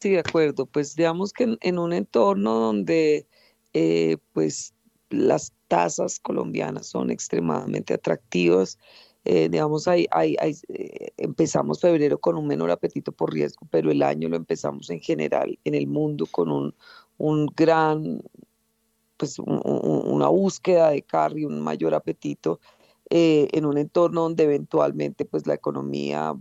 Sí, 0.01 0.11
de 0.11 0.19
acuerdo. 0.19 0.67
Pues 0.67 0.95
digamos 0.95 1.33
que 1.33 1.57
en, 1.61 1.79
un 1.79 1.93
entorno 1.93 2.55
donde 2.55 3.27
eh, 3.73 4.19
pues 4.33 4.75
las 5.11 5.53
tasas 5.69 6.19
colombianas 6.21 6.87
son 6.87 7.11
extremadamente 7.11 7.95
atractivas, 7.95 8.79
eh, 9.29 9.49
digamos, 9.49 9.89
hay, 9.89 10.07
hay, 10.13 10.37
eh, 10.69 11.09
empezamos 11.17 11.81
febrero 11.81 12.19
con 12.19 12.37
un 12.37 12.47
menor 12.47 12.71
apetito 12.71 13.11
por 13.11 13.33
riesgo, 13.33 13.67
pero 13.71 13.91
el 13.91 14.05
año 14.05 14.29
lo 14.29 14.37
empezamos 14.37 14.89
en 14.89 15.01
general 15.01 15.59
en 15.65 15.75
el 15.75 15.89
mundo 15.89 16.27
con 16.31 16.49
un, 16.49 16.75
un 17.19 17.47
gran, 17.57 18.23
pues 19.17 19.41
una 19.41 20.29
búsqueda 20.29 20.91
de 20.91 21.03
carry, 21.03 21.45
un 21.45 21.61
mayor 21.61 21.95
apetito 21.95 22.61
eh, 23.11 23.49
en 23.53 23.67
un 23.67 23.79
entorno 23.79 24.23
donde 24.23 24.45
eventualmente 24.45 25.25
pues 25.25 25.47
la 25.47 25.55
economía 25.55 26.35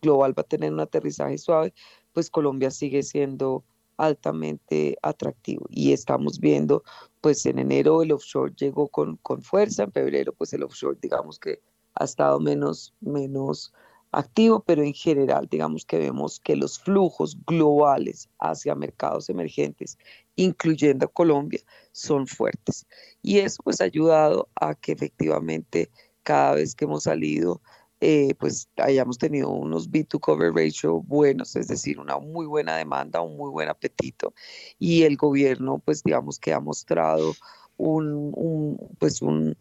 global 0.00 0.36
va 0.36 0.42
a 0.42 0.48
tener 0.48 0.72
un 0.72 0.80
aterrizaje 0.80 1.36
suave, 1.38 1.74
pues 2.12 2.30
Colombia 2.30 2.70
sigue 2.70 3.02
siendo 3.02 3.64
altamente 3.98 4.96
atractivo. 5.02 5.66
Y 5.68 5.92
estamos 5.92 6.38
viendo 6.40 6.82
pues 7.20 7.44
en 7.46 7.58
enero 7.58 8.02
el 8.02 8.12
offshore 8.12 8.52
llegó 8.56 8.88
con, 8.88 9.16
con 9.18 9.42
fuerza, 9.42 9.84
en 9.84 9.92
febrero 9.92 10.32
pues 10.32 10.52
el 10.52 10.62
offshore 10.62 10.98
digamos 11.00 11.38
que 11.38 11.60
ha 11.94 12.04
estado 12.04 12.40
menos, 12.40 12.94
menos 13.00 13.72
activo, 14.12 14.62
pero 14.64 14.82
en 14.82 14.92
general 14.94 15.48
digamos 15.50 15.84
que 15.84 15.98
vemos 15.98 16.38
que 16.38 16.54
los 16.54 16.78
flujos 16.78 17.36
globales 17.46 18.28
hacia 18.38 18.74
mercados 18.74 19.28
emergentes, 19.28 19.98
incluyendo 20.36 21.08
Colombia, 21.08 21.60
son 21.92 22.26
fuertes. 22.26 22.86
Y 23.22 23.38
eso 23.38 23.62
pues 23.64 23.80
ha 23.80 23.84
ayudado 23.84 24.48
a 24.54 24.74
que 24.74 24.92
efectivamente 24.92 25.90
cada 26.22 26.54
vez 26.54 26.74
que 26.74 26.84
hemos 26.84 27.04
salido, 27.04 27.60
eh, 28.00 28.34
pues 28.38 28.68
hayamos 28.76 29.18
tenido 29.18 29.50
unos 29.50 29.90
B2 29.90 30.20
cover 30.20 30.52
ratio 30.52 31.00
buenos, 31.02 31.56
es 31.56 31.68
decir, 31.68 31.98
una 31.98 32.18
muy 32.18 32.46
buena 32.46 32.76
demanda, 32.76 33.20
un 33.20 33.36
muy 33.36 33.50
buen 33.50 33.68
apetito. 33.68 34.34
Y 34.78 35.04
el 35.04 35.16
gobierno 35.16 35.78
pues 35.84 36.02
digamos 36.02 36.38
que 36.38 36.52
ha 36.52 36.60
mostrado 36.60 37.32
un, 37.76 38.32
un 38.34 38.76
pues 38.98 39.22
un 39.22 39.56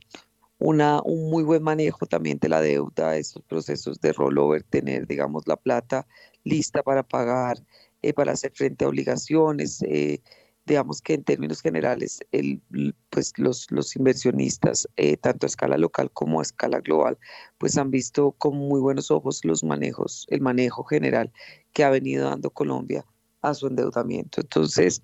una, 0.61 1.01
un 1.01 1.31
muy 1.31 1.43
buen 1.43 1.63
manejo 1.63 2.05
también 2.05 2.37
de 2.37 2.47
la 2.47 2.61
deuda, 2.61 3.17
estos 3.17 3.41
procesos 3.43 3.99
de 3.99 4.13
rollover, 4.13 4.61
tener, 4.61 5.07
digamos, 5.07 5.47
la 5.47 5.55
plata 5.55 6.07
lista 6.43 6.83
para 6.83 7.01
pagar, 7.01 7.57
eh, 8.03 8.13
para 8.13 8.33
hacer 8.33 8.51
frente 8.53 8.85
a 8.85 8.89
obligaciones. 8.89 9.81
Eh, 9.81 10.21
digamos 10.67 11.01
que 11.01 11.15
en 11.15 11.23
términos 11.23 11.61
generales, 11.61 12.19
el, 12.31 12.61
pues 13.09 13.33
los, 13.37 13.71
los 13.71 13.95
inversionistas, 13.95 14.87
eh, 14.97 15.17
tanto 15.17 15.47
a 15.47 15.49
escala 15.49 15.79
local 15.79 16.11
como 16.11 16.39
a 16.39 16.43
escala 16.43 16.79
global, 16.79 17.17
pues 17.57 17.75
han 17.79 17.89
visto 17.89 18.33
con 18.33 18.55
muy 18.55 18.79
buenos 18.79 19.09
ojos 19.09 19.43
los 19.43 19.63
manejos, 19.63 20.27
el 20.29 20.41
manejo 20.41 20.83
general 20.83 21.33
que 21.73 21.83
ha 21.83 21.89
venido 21.89 22.29
dando 22.29 22.51
Colombia 22.51 23.03
a 23.41 23.55
su 23.55 23.65
endeudamiento. 23.65 24.41
Entonces, 24.41 25.01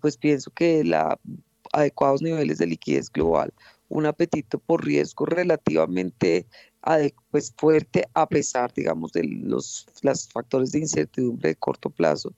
pues 0.00 0.16
pienso 0.16 0.50
que 0.50 0.82
la 0.82 1.16
adecuados 1.72 2.22
niveles 2.22 2.58
de 2.58 2.66
liquidez 2.66 3.10
global 3.10 3.52
un 3.88 4.06
apetito 4.06 4.58
por 4.58 4.84
riesgo 4.84 5.26
relativamente 5.26 6.46
pues, 7.30 7.52
fuerte 7.56 8.04
a 8.14 8.28
pesar, 8.28 8.72
digamos, 8.72 9.12
de 9.12 9.24
los, 9.24 9.86
factores 10.32 10.72
de 10.72 10.80
incertidumbre 10.80 11.50
de 11.50 11.56
corto 11.56 11.90
plazo, 11.90 12.32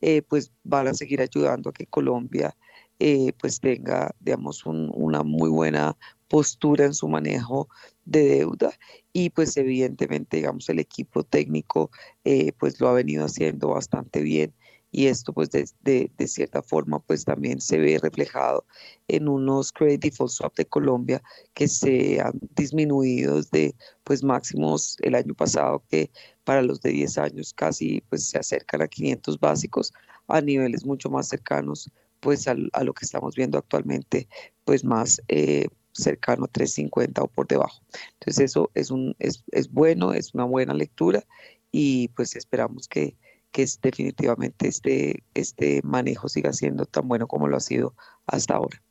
eh, 0.00 0.22
pues 0.22 0.52
van 0.64 0.88
a 0.88 0.94
seguir 0.94 1.20
ayudando 1.20 1.70
a 1.70 1.72
que 1.72 1.86
Colombia 1.86 2.56
eh, 2.98 3.32
pues 3.40 3.60
tenga, 3.60 4.14
digamos, 4.20 4.64
una 4.66 5.22
muy 5.22 5.50
buena 5.50 5.96
postura 6.28 6.84
en 6.84 6.94
su 6.94 7.08
manejo 7.08 7.68
de 8.04 8.24
deuda. 8.24 8.72
Y 9.12 9.30
pues 9.30 9.56
evidentemente, 9.56 10.38
digamos, 10.38 10.68
el 10.68 10.78
equipo 10.78 11.24
técnico 11.24 11.90
eh, 12.24 12.52
pues 12.58 12.80
lo 12.80 12.88
ha 12.88 12.92
venido 12.92 13.24
haciendo 13.24 13.68
bastante 13.68 14.22
bien 14.22 14.54
y 14.92 15.06
esto 15.06 15.32
pues 15.32 15.50
de, 15.50 15.66
de, 15.80 16.28
cierta 16.28 16.62
forma 16.62 17.00
pues 17.00 17.24
también 17.24 17.60
se 17.60 17.78
ve 17.78 17.98
reflejado 18.00 18.66
en 19.08 19.26
unos 19.26 19.72
credit 19.72 20.02
default 20.02 20.30
swap 20.30 20.54
de 20.54 20.66
Colombia 20.66 21.22
que 21.54 21.66
se 21.66 22.20
han 22.20 22.38
disminuido 22.54 23.36
desde 23.36 23.74
pues 24.04 24.22
máximos 24.22 24.96
el 25.00 25.14
año 25.14 25.34
pasado 25.34 25.82
que 25.88 26.10
para 26.44 26.62
los 26.62 26.82
de 26.82 26.90
10 26.90 27.18
años 27.18 27.54
casi 27.54 28.02
pues 28.10 28.28
se 28.28 28.38
acercan 28.38 28.82
a 28.82 28.88
500 28.88 29.40
básicos 29.40 29.92
a 30.28 30.40
niveles 30.42 30.84
mucho 30.84 31.08
más 31.08 31.28
cercanos 31.28 31.90
pues 32.20 32.46
a, 32.46 32.54
lo 32.54 32.92
que 32.92 33.04
estamos 33.04 33.34
viendo 33.34 33.58
actualmente 33.58 34.28
pues 34.64 34.84
más 34.84 35.20
eh, 35.28 35.66
cercano 35.92 36.44
a 36.44 36.48
350 36.48 37.22
o 37.22 37.28
por 37.28 37.48
debajo. 37.48 37.82
Entonces 38.14 38.44
eso 38.44 38.70
es, 38.74 38.90
un, 38.90 39.16
es, 39.18 39.42
es 39.50 39.70
bueno, 39.70 40.12
es 40.12 40.32
una 40.34 40.44
buena 40.44 40.74
lectura 40.74 41.24
y 41.72 42.08
pues 42.08 42.36
esperamos 42.36 42.86
que, 42.86 43.16
que 43.52 43.66
definitivamente 43.82 44.66
este, 44.66 45.22
este 45.34 45.80
manejo 45.84 46.28
siga 46.28 46.52
siendo 46.52 46.86
tan 46.86 47.06
bueno 47.06 47.26
como 47.26 47.46
lo 47.48 47.56
ha 47.56 47.60
sido 47.60 47.94
hasta 48.26 48.54
ahora. 48.54 48.82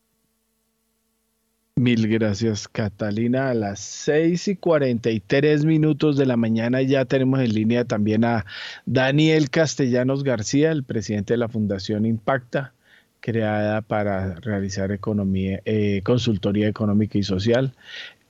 Mil 1.76 2.08
gracias, 2.08 2.68
Catalina. 2.68 3.50
A 3.50 3.54
las 3.54 3.80
6 3.80 4.50
y 4.50 4.56
43 4.56 5.66
minutos 5.66 6.16
de 6.16 6.26
la 6.26 6.38
mañana 6.38 6.82
ya 6.82 7.06
tenemos 7.06 7.40
en 7.40 7.54
línea 7.54 7.86
también 7.86 8.24
a 8.24 8.46
Daniel 8.86 9.50
Castellanos 9.50 10.24
García, 10.24 10.72
el 10.72 10.84
presidente 10.84 11.34
de 11.34 11.38
la 11.38 11.50
Fundación 11.50 12.06
Impacta 12.06 12.74
creada 13.22 13.82
para 13.82 14.36
realizar 14.36 14.92
economía, 14.92 15.62
eh, 15.64 16.02
consultoría 16.04 16.68
económica 16.68 17.18
y 17.18 17.24
social, 17.24 17.74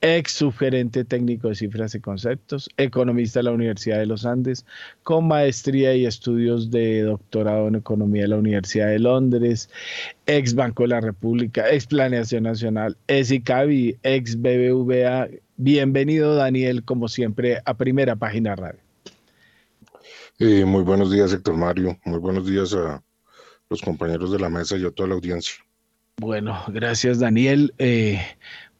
ex 0.02 0.32
subgerente 0.32 1.04
técnico 1.04 1.48
de 1.48 1.54
cifras 1.54 1.94
y 1.94 2.00
conceptos, 2.00 2.68
economista 2.76 3.38
de 3.38 3.44
la 3.44 3.52
Universidad 3.52 3.98
de 3.98 4.06
los 4.06 4.26
Andes, 4.26 4.66
con 5.04 5.28
maestría 5.28 5.94
y 5.94 6.06
estudios 6.06 6.70
de 6.72 7.02
doctorado 7.02 7.68
en 7.68 7.76
economía 7.76 8.22
de 8.22 8.28
la 8.28 8.36
Universidad 8.36 8.88
de 8.88 8.98
Londres, 8.98 9.70
ex 10.26 10.54
Banco 10.54 10.82
de 10.82 10.88
la 10.88 11.00
República, 11.00 11.70
ex 11.70 11.86
Planeación 11.86 12.42
Nacional, 12.42 12.96
ex 13.06 13.30
ICABI, 13.30 13.96
ex 14.02 14.36
BBVA. 14.36 15.28
Bienvenido, 15.56 16.34
Daniel, 16.34 16.82
como 16.82 17.06
siempre, 17.06 17.62
a 17.64 17.74
Primera 17.74 18.16
Página 18.16 18.56
Radio. 18.56 18.80
Eh, 20.40 20.64
muy 20.64 20.82
buenos 20.82 21.12
días, 21.12 21.32
Héctor 21.32 21.56
Mario. 21.56 21.96
Muy 22.04 22.18
buenos 22.18 22.44
días 22.44 22.74
a 22.74 23.00
los 23.70 23.80
compañeros 23.80 24.32
de 24.32 24.40
la 24.40 24.50
mesa 24.50 24.76
y 24.76 24.84
a 24.84 24.90
toda 24.90 25.10
la 25.10 25.14
audiencia. 25.14 25.54
Bueno, 26.16 26.60
gracias 26.68 27.20
Daniel. 27.20 27.72
Eh, 27.78 28.20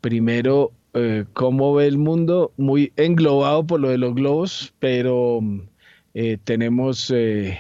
primero, 0.00 0.72
eh, 0.94 1.24
¿cómo 1.32 1.74
ve 1.74 1.86
el 1.86 1.98
mundo? 1.98 2.52
Muy 2.56 2.92
englobado 2.96 3.66
por 3.66 3.80
lo 3.80 3.88
de 3.88 3.98
los 3.98 4.14
globos, 4.14 4.74
pero 4.78 5.40
eh, 6.14 6.38
tenemos 6.44 7.10
eh, 7.10 7.58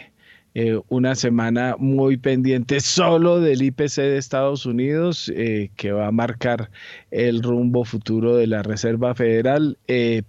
una 0.88 1.14
semana 1.14 1.76
muy 1.78 2.18
pendiente 2.18 2.80
solo 2.80 3.40
del 3.40 3.62
IPC 3.62 3.96
de 3.96 4.18
Estados 4.18 4.66
Unidos, 4.66 5.32
que 5.76 5.92
va 5.92 6.08
a 6.08 6.12
marcar 6.12 6.70
el 7.10 7.42
rumbo 7.42 7.84
futuro 7.84 8.36
de 8.36 8.46
la 8.46 8.62
Reserva 8.62 9.14
Federal, 9.14 9.78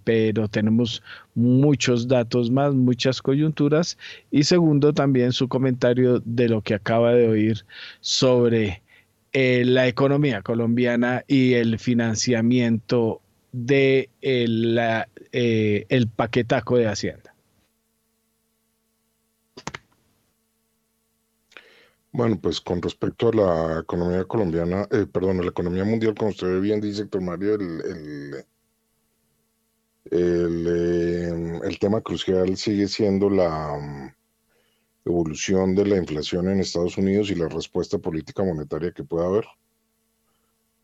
pero 0.04 0.48
tenemos 0.48 1.02
muchos 1.34 2.08
datos 2.08 2.50
más, 2.50 2.74
muchas 2.74 3.20
coyunturas. 3.20 3.98
Y 4.30 4.44
segundo, 4.44 4.94
también 4.94 5.32
su 5.32 5.46
comentario 5.48 6.20
de 6.24 6.48
lo 6.48 6.62
que 6.62 6.74
acaba 6.74 7.12
de 7.12 7.28
oír 7.28 7.66
sobre 8.00 8.83
la 9.34 9.88
economía 9.88 10.42
colombiana 10.42 11.24
y 11.26 11.54
el 11.54 11.78
financiamiento 11.78 13.20
de 13.52 14.08
el 14.22 16.08
paquetaco 16.16 16.76
de 16.78 16.86
Hacienda. 16.86 17.34
Bueno, 22.14 22.38
pues 22.40 22.60
con 22.60 22.80
respecto 22.80 23.30
a 23.30 23.32
la 23.34 23.80
economía 23.80 24.24
colombiana, 24.24 24.86
eh, 24.92 25.04
perdón, 25.12 25.40
a 25.40 25.42
la 25.42 25.48
economía 25.48 25.84
mundial, 25.84 26.14
como 26.14 26.30
usted 26.30 26.60
bien 26.60 26.80
dice, 26.80 27.02
Héctor 27.02 27.22
Mario, 27.22 27.54
el, 27.56 28.44
em, 30.12 31.60
el, 31.64 31.78
tema 31.80 32.00
crucial 32.02 32.56
sigue 32.56 32.86
siendo 32.86 33.28
la 33.28 33.76
mm, 33.80 34.13
evolución 35.04 35.74
de 35.74 35.86
la 35.86 35.96
inflación 35.96 36.48
en 36.48 36.60
Estados 36.60 36.96
Unidos 36.96 37.30
y 37.30 37.34
la 37.34 37.48
respuesta 37.48 37.98
política 37.98 38.42
monetaria 38.42 38.92
que 38.92 39.04
pueda 39.04 39.26
haber. 39.26 39.44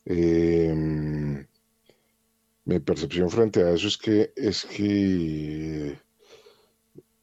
Em, 0.04 1.46
mi 2.64 2.80
percepción 2.80 3.30
frente 3.30 3.62
a 3.62 3.72
eso 3.72 3.88
es 3.88 3.96
que 3.96 4.32
es 4.36 4.64
que 4.64 5.98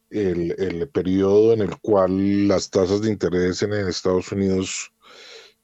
el, 0.10 0.56
el, 0.58 0.90
periodo 0.90 1.54
en 1.54 1.62
el 1.62 1.78
cual 1.80 2.48
las 2.48 2.70
tasas 2.70 3.02
de 3.02 3.10
interés 3.12 3.62
en 3.62 3.74
Estados 3.74 4.32
Unidos 4.32 4.92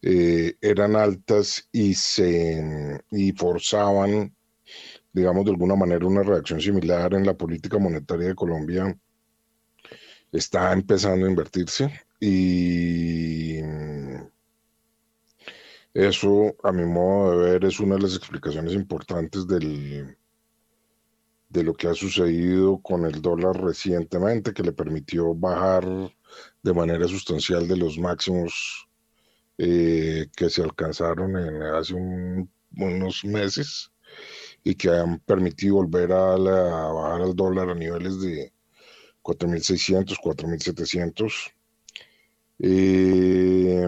eh, 0.01 0.55
eran 0.61 0.95
altas 0.97 1.69
y 1.71 1.93
se 1.93 3.01
y 3.11 3.31
forzaban, 3.31 4.35
digamos, 5.13 5.45
de 5.45 5.51
alguna 5.51 5.75
manera 5.75 6.05
una 6.05 6.23
reacción 6.23 6.59
similar 6.59 7.13
en 7.13 7.25
la 7.25 7.37
política 7.37 7.77
monetaria 7.79 8.27
de 8.27 8.35
Colombia, 8.35 8.97
está 10.33 10.73
empezando 10.73 11.25
a 11.25 11.29
invertirse 11.29 12.01
y 12.19 13.59
eso, 15.93 16.55
a 16.63 16.71
mi 16.71 16.85
modo 16.85 17.39
de 17.39 17.51
ver, 17.51 17.65
es 17.65 17.79
una 17.79 17.95
de 17.95 18.01
las 18.01 18.15
explicaciones 18.15 18.73
importantes 18.73 19.47
del, 19.47 20.17
de 21.49 21.63
lo 21.63 21.75
que 21.75 21.87
ha 21.87 21.93
sucedido 21.93 22.79
con 22.81 23.05
el 23.05 23.21
dólar 23.21 23.61
recientemente, 23.61 24.53
que 24.53 24.63
le 24.63 24.73
permitió 24.73 25.35
bajar 25.35 25.85
de 26.63 26.73
manera 26.73 27.07
sustancial 27.07 27.67
de 27.67 27.77
los 27.77 27.99
máximos 27.99 28.87
eh, 29.59 30.27
que 30.35 30.49
se 30.49 30.63
alcanzaron 30.63 31.35
hace 31.75 31.93
unos 32.75 33.23
meses 33.23 33.91
y 34.63 34.73
que 34.73 34.89
han 34.89 35.19
permitido 35.19 35.75
volver 35.75 36.11
a, 36.11 36.35
bajar 36.35 37.21
al 37.21 37.35
dólar 37.35 37.69
a 37.69 37.75
niveles 37.75 38.19
de 38.19 38.51
4.600, 39.23 40.17
4.700. 40.21 41.53
Eh, 42.59 43.83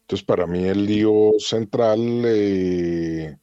entonces, 0.00 0.26
para 0.26 0.46
mí 0.46 0.64
el 0.64 0.86
lío 0.86 1.32
central 1.38 2.22
eh, 2.26 3.38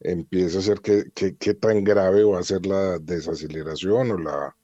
empieza 0.00 0.58
a 0.58 0.62
ser 0.62 0.80
qué, 0.80 1.54
tan 1.54 1.84
grave 1.84 2.24
va 2.24 2.40
a 2.40 2.42
ser 2.42 2.66
la 2.66 2.98
desaceleración 2.98 4.10
o 4.10 4.18
la, 4.18 4.56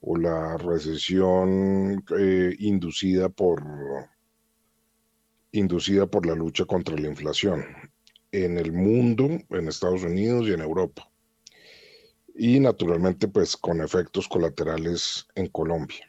o 0.00 0.16
la 0.16 0.56
recesión 0.56 2.02
eh, 2.18 2.54
inducida, 2.58 3.28
por, 3.28 3.62
inducida 5.52 6.06
por 6.06 6.26
la 6.26 6.34
lucha 6.34 6.64
contra 6.64 6.96
la 6.96 7.08
inflación 7.08 7.64
en 8.32 8.58
el 8.58 8.72
mundo, 8.72 9.28
en 9.50 9.68
Estados 9.68 10.04
Unidos 10.04 10.48
y 10.48 10.52
en 10.52 10.60
Europa. 10.60 11.10
Y 12.36 12.60
naturalmente, 12.60 13.28
pues 13.28 13.56
con 13.56 13.80
efectos 13.80 14.28
colaterales 14.28 15.26
en 15.34 15.48
Colombia. 15.48 16.06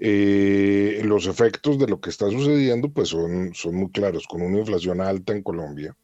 Eh, 0.00 1.02
los 1.04 1.26
efectos 1.26 1.78
de 1.78 1.88
lo 1.88 2.00
que 2.00 2.10
está 2.10 2.30
sucediendo, 2.30 2.88
pues 2.92 3.08
son, 3.08 3.52
son 3.52 3.74
muy 3.74 3.90
claros, 3.90 4.28
con 4.28 4.42
una 4.42 4.60
inflación 4.60 5.00
alta 5.00 5.32
en 5.32 5.42
Colombia, 5.42 5.96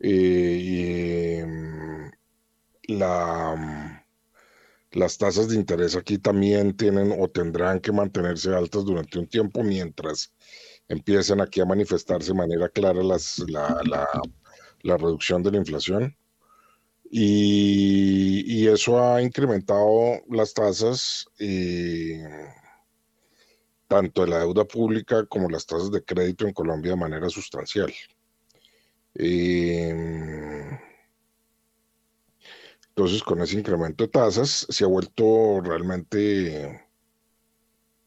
eh, 0.00 1.38
em, 1.40 2.10
la, 2.88 4.04
las 4.90 5.18
tasas 5.18 5.48
de 5.48 5.56
interés 5.56 5.96
aquí 5.96 6.18
también 6.18 6.76
tienen 6.76 7.14
o 7.18 7.28
tendrán 7.28 7.80
que 7.80 7.92
mantenerse 7.92 8.54
altas 8.54 8.84
durante 8.84 9.18
un 9.18 9.26
tiempo 9.28 9.62
mientras 9.62 10.32
empiecen 10.88 11.40
aquí 11.40 11.60
a 11.60 11.64
manifestarse 11.64 12.32
de 12.32 12.38
manera 12.38 12.68
clara 12.68 13.02
las, 13.02 13.38
la, 13.48 13.80
la, 14.82 14.96
reducción 14.96 15.42
de 15.42 15.52
la 15.52 15.58
inflación. 15.58 16.16
Y, 17.10 18.66
eso 18.66 19.02
ha 19.02 19.22
incrementado 19.22 20.22
las 20.30 20.52
tasas, 20.54 21.26
eh, 21.38 22.24
tanto 23.88 24.22
de 24.22 24.28
la 24.28 24.38
deuda 24.40 24.64
pública 24.64 25.24
como 25.26 25.48
las 25.48 25.66
tasas 25.66 25.90
de 25.92 26.02
crédito 26.02 26.46
en 26.46 26.54
Colombia 26.54 26.92
de 26.92 26.96
manera 26.96 27.28
sustancial. 27.28 27.92
Em, 29.14 30.78
entonces, 32.88 33.22
con 33.22 33.40
ese 33.42 33.58
incremento 33.58 34.04
de 34.04 34.08
tasas, 34.08 34.66
se 34.68 34.84
ha 34.84 34.88
vuelto 34.88 35.60
realmente 35.60 36.84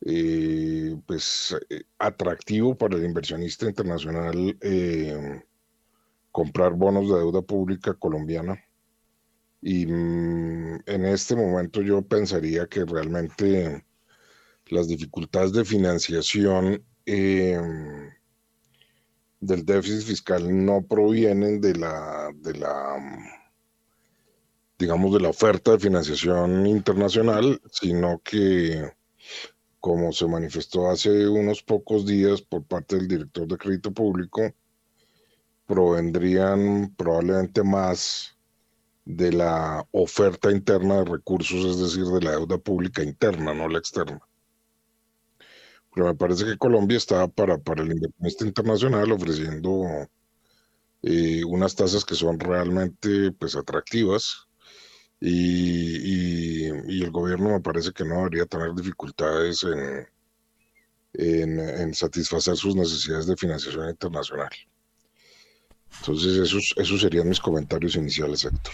eh, 0.01 0.95
pues, 1.05 1.55
atractivo 1.97 2.75
para 2.77 2.95
el 2.97 3.05
inversionista 3.05 3.65
internacional 3.67 4.57
em, 4.61 5.41
comprar 6.31 6.73
bonos 6.73 7.09
de 7.09 7.15
deuda 7.17 7.41
pública 7.41 7.93
colombiana. 7.93 8.63
Y 9.61 9.85
mm, 9.85 10.83
en 10.85 11.05
este 11.05 11.35
momento 11.35 11.81
yo 11.81 12.01
pensaría 12.01 12.67
que 12.67 12.85
realmente 12.85 13.85
las 14.67 14.87
dificultades 14.87 15.53
de 15.53 15.65
financiación 15.65 16.83
em, 17.05 18.09
del 19.39 19.65
déficit 19.65 20.07
fiscal 20.07 20.65
no 20.65 20.85
provienen 20.85 21.61
de 21.61 21.75
la, 21.75 22.31
de 22.35 22.53
la 22.53 23.37
digamos, 24.77 25.13
de 25.13 25.19
la 25.19 25.29
oferta 25.29 25.71
de 25.71 25.79
financiación 25.79 26.67
internacional, 26.67 27.59
sino 27.71 28.21
que, 28.23 28.91
como 29.79 30.11
se 30.11 30.27
manifestó 30.27 30.89
hace 30.89 31.27
unos 31.27 31.63
pocos 31.63 32.05
días 32.05 32.41
por 32.41 32.63
parte 32.63 32.97
del 32.97 33.07
director 33.07 33.47
de 33.47 33.57
crédito 33.57 33.91
público, 33.91 34.53
provendrían 35.65 36.93
probablemente 36.95 37.63
más 37.63 38.36
de 39.07 39.31
la 39.31 39.87
oferta 39.91 40.51
interna 40.51 40.97
de 40.97 41.05
recursos, 41.05 41.63
es 41.65 41.79
decir, 41.79 42.03
de 42.07 42.21
la 42.21 42.31
deuda 42.31 42.57
pública 42.57 43.01
interna, 43.01 43.53
no 43.53 43.69
la 43.69 43.79
externa. 43.79 44.19
Pero 45.93 46.07
me 46.07 46.15
parece 46.15 46.43
que 46.43 46.57
Colombia 46.57 46.97
está 46.97 47.25
para, 47.29 47.57
para 47.57 47.83
el 47.83 47.93
inversionista 47.93 48.45
internacional 48.45 49.11
ofreciendo 49.13 50.07
eh, 51.03 51.43
unas 51.45 51.73
tasas 51.75 52.03
que 52.03 52.15
son 52.15 52.37
realmente 52.37 53.31
pues, 53.31 53.55
atractivas 53.55 54.47
y, 55.21 56.65
el 56.65 57.11
gobierno 57.11 57.51
me 57.51 57.61
parece 57.61 57.93
que 57.93 58.03
no 58.03 58.17
debería 58.17 58.45
tener 58.45 58.73
dificultades 58.73 59.63
en, 61.13 61.59
en, 61.59 61.93
satisfacer 61.93 62.57
sus 62.57 62.75
necesidades 62.75 63.25
de 63.25 63.37
financiación 63.37 63.89
internacional. 63.89 64.49
Entonces, 65.99 66.37
esos, 66.37 66.73
esos 66.77 67.01
serían 67.01 67.27
mis 67.27 67.39
comentarios 67.39 67.95
iniciales, 67.95 68.45
Héctor. 68.45 68.73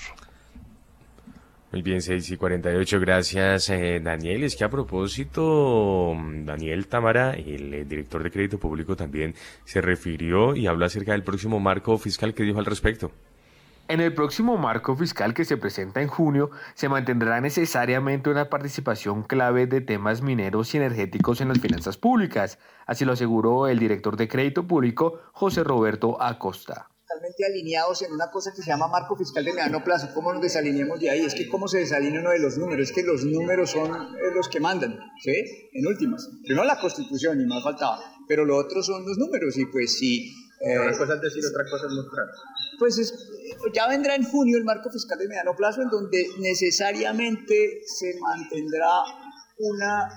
Muy 1.74 1.82
bien, 1.82 2.04
6 2.04 2.30
y 2.30 2.38
48, 2.38 3.00
gracias 3.00 3.68
eh, 3.72 4.00
Daniel. 4.00 4.44
Es 4.44 4.56
que 4.56 4.64
a 4.64 4.70
propósito, 4.70 6.16
Daniel 6.46 6.86
Tamara, 6.86 7.32
el, 7.32 7.74
el, 7.74 7.90
director 7.90 8.22
de 8.22 8.30
crédito 8.30 8.60
público, 8.60 8.96
también 8.96 9.34
se 9.66 9.82
refirió 9.82 10.56
y 10.56 10.68
habló 10.68 10.86
acerca 10.86 11.14
del 11.14 11.24
próximo 11.24 11.60
marco 11.60 11.98
fiscal 11.98 12.36
que 12.36 12.44
dijo 12.44 12.60
al 12.60 12.66
respecto. 12.66 13.12
En 13.88 14.02
el 14.02 14.14
próximo 14.14 14.56
marco 14.56 14.96
fiscal 14.96 15.34
que 15.34 15.46
se 15.46 15.58
presenta 15.58 16.04
en 16.04 16.10
junio, 16.10 16.52
se 16.76 16.90
mantendrá 16.90 17.42
necesariamente 17.42 18.30
una 18.30 18.52
participación 18.52 19.24
clave 19.24 19.66
de 19.66 19.82
temas 19.82 20.22
mineros 20.22 20.76
y 20.76 20.78
energéticos 20.78 21.42
en 21.42 21.48
las 21.48 21.60
finanzas 21.60 21.98
públicas, 21.98 22.60
así 22.86 23.04
lo 23.04 23.14
aseguró 23.14 23.68
el 23.68 23.80
director 23.80 24.16
de 24.16 24.28
crédito 24.28 24.68
público, 24.68 25.20
José 25.32 25.64
Roberto 25.64 26.22
Acosta 26.22 26.93
totalmente 27.14 27.46
alineados 27.46 28.02
en 28.02 28.12
una 28.12 28.30
cosa 28.32 28.52
que 28.52 28.62
se 28.62 28.70
llama 28.70 28.88
marco 28.88 29.16
fiscal 29.16 29.44
de 29.46 29.52
mediano 29.54 29.84
plazo. 29.84 30.10
¿Cómo 30.14 30.34
nos 30.34 30.42
desalineamos 30.42 31.00
de 31.00 31.10
ahí? 31.10 31.22
Es 31.22 31.36
que 31.36 31.48
cómo 31.48 31.68
se 31.68 31.80
desalinea 31.80 32.22
uno 32.22 32.32
de 32.32 32.40
los 32.40 32.58
números, 32.58 32.90
es 32.90 32.96
que 32.96 33.04
los 33.04 33.24
números 33.24 33.72
son 33.72 33.92
eh, 33.92 34.32
los 34.34 34.50
que 34.50 34.60
mandan, 34.60 34.98
¿sí? 35.22 35.70
En 35.74 35.88
últimas. 35.88 36.30
Primero 36.44 36.66
la 36.66 36.80
constitución 36.80 37.40
y 37.42 37.46
más 37.46 37.64
faltaba, 37.64 38.00
pero 38.28 38.46
lo 38.46 38.58
otro 38.58 38.82
son 38.82 39.06
los 39.06 39.18
números 39.18 39.58
y 39.58 39.66
pues 39.66 39.98
sí. 39.98 40.34
Eh, 40.62 40.80
una 40.80 40.98
cosa 40.98 41.16
es 41.16 41.22
decir, 41.22 41.44
otra 41.46 41.70
cosa 41.70 41.88
es 41.88 41.94
mostrar. 41.94 42.26
Pues 42.80 43.14
ya 43.74 43.88
vendrá 43.88 44.16
en 44.16 44.24
junio 44.24 44.58
el 44.58 44.64
marco 44.64 44.90
fiscal 44.90 45.20
de 45.20 45.28
mediano 45.28 45.56
plazo 45.56 45.82
en 45.82 45.90
donde 45.90 46.26
necesariamente 46.40 47.82
se 47.86 48.18
mantendrá 48.20 48.90
una 49.60 50.10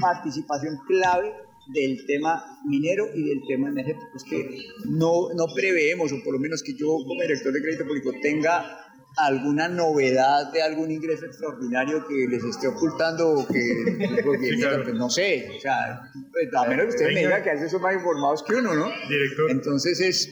participación 0.00 0.78
clave 0.86 1.32
del 1.68 2.04
tema 2.06 2.60
minero 2.64 3.08
y 3.14 3.22
del 3.22 3.40
tema 3.46 3.68
energético. 3.68 4.10
Es 4.14 4.24
que 4.24 4.58
no, 4.86 5.32
no 5.34 5.46
preveemos, 5.54 6.12
o 6.12 6.22
por 6.22 6.34
lo 6.34 6.40
menos 6.40 6.62
que 6.62 6.74
yo 6.74 6.86
como 6.86 7.20
director 7.20 7.52
de 7.52 7.62
crédito 7.62 7.86
público 7.86 8.12
tenga 8.20 8.84
alguna 9.16 9.68
novedad 9.68 10.52
de 10.52 10.62
algún 10.62 10.90
ingreso 10.90 11.26
extraordinario 11.26 12.06
que 12.06 12.26
les 12.28 12.42
esté 12.44 12.66
ocultando 12.66 13.30
o 13.30 13.46
que 13.46 14.22
pues, 14.24 14.94
no 14.94 15.08
sé, 15.08 15.48
o 15.56 15.60
sea, 15.60 16.10
pues, 16.32 16.48
a 16.54 16.68
menos 16.68 16.86
que 16.86 16.90
ustedes 16.90 17.14
me 17.14 17.20
digan 17.20 17.42
que 17.42 17.50
a 17.50 17.54
veces 17.54 17.70
son 17.70 17.82
más 17.82 17.94
informados 17.94 18.42
que 18.42 18.54
uno, 18.54 18.74
¿no? 18.74 18.90
Director. 19.08 19.50
Entonces 19.50 20.00
es 20.00 20.30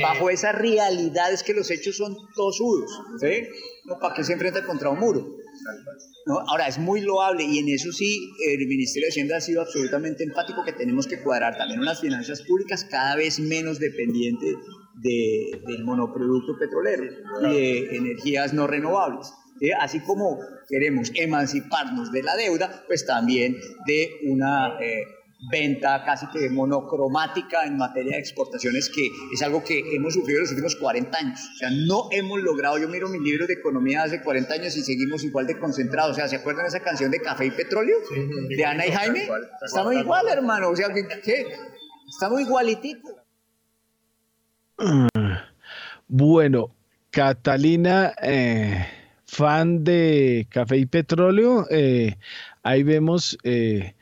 bajo 0.00 0.30
esa 0.30 0.52
realidad 0.52 1.32
es 1.32 1.42
que 1.42 1.52
los 1.52 1.70
hechos 1.70 1.96
son 1.96 2.16
tosudos, 2.34 2.90
¿sí? 3.20 3.48
No, 3.84 3.98
¿Para 3.98 4.14
que 4.14 4.24
se 4.24 4.34
enfrenta 4.34 4.64
contra 4.64 4.90
un 4.90 5.00
muro? 5.00 5.41
Ahora, 6.48 6.68
es 6.68 6.78
muy 6.78 7.00
loable 7.00 7.44
y 7.44 7.58
en 7.58 7.68
eso 7.68 7.92
sí 7.92 8.30
el 8.46 8.66
Ministerio 8.66 9.06
de 9.06 9.10
Hacienda 9.10 9.36
ha 9.36 9.40
sido 9.40 9.62
absolutamente 9.62 10.24
empático 10.24 10.64
que 10.64 10.72
tenemos 10.72 11.06
que 11.06 11.22
cuadrar 11.22 11.56
también 11.56 11.80
unas 11.80 12.00
finanzas 12.00 12.42
públicas 12.42 12.84
cada 12.84 13.16
vez 13.16 13.40
menos 13.40 13.78
dependientes 13.78 14.56
del 14.94 15.84
monoproducto 15.84 16.58
petrolero 16.58 17.04
y 17.04 17.54
de 17.54 17.96
energías 17.96 18.52
no 18.52 18.66
renovables. 18.66 19.32
Así 19.80 20.00
como 20.00 20.38
queremos 20.68 21.12
emanciparnos 21.14 22.10
de 22.12 22.22
la 22.22 22.36
deuda, 22.36 22.84
pues 22.86 23.06
también 23.06 23.56
de 23.86 24.20
una... 24.24 24.78
Eh, 24.80 25.04
venta 25.50 26.02
casi 26.04 26.26
que 26.28 26.48
monocromática 26.50 27.64
en 27.64 27.76
materia 27.76 28.12
de 28.12 28.20
exportaciones, 28.20 28.88
que 28.88 29.08
es 29.32 29.42
algo 29.42 29.62
que 29.64 29.82
hemos 29.94 30.14
sufrido 30.14 30.38
en 30.38 30.42
los 30.42 30.50
últimos 30.50 30.76
40 30.76 31.18
años. 31.18 31.40
O 31.54 31.56
sea, 31.58 31.70
no 31.70 32.08
hemos 32.10 32.40
logrado, 32.40 32.78
yo 32.78 32.88
miro 32.88 33.08
mis 33.08 33.22
libros 33.22 33.48
de 33.48 33.54
economía 33.54 34.04
hace 34.04 34.22
40 34.22 34.54
años 34.54 34.76
y 34.76 34.82
seguimos 34.82 35.24
igual 35.24 35.46
de 35.46 35.58
concentrados. 35.58 36.12
O 36.12 36.14
sea, 36.14 36.28
¿se 36.28 36.36
acuerdan 36.36 36.64
de 36.64 36.68
esa 36.68 36.80
canción 36.80 37.10
de 37.10 37.20
Café 37.20 37.46
y 37.46 37.50
Petróleo? 37.50 37.96
de 38.48 38.64
Ana 38.64 38.86
y 38.86 38.92
Jaime. 38.92 39.28
Estamos 39.64 39.94
igual, 39.94 40.28
hermano. 40.28 40.70
O 40.70 40.76
sea, 40.76 40.88
¿qué? 40.92 41.46
Estamos 42.08 42.40
igualitico. 42.40 43.22
Bueno, 46.08 46.74
Catalina, 47.10 48.14
eh, 48.22 48.86
fan 49.26 49.82
de 49.82 50.46
Café 50.50 50.76
y 50.76 50.86
Petróleo, 50.86 51.66
eh, 51.70 52.16
ahí 52.62 52.82
vemos 52.82 53.38
eh, 53.44 53.94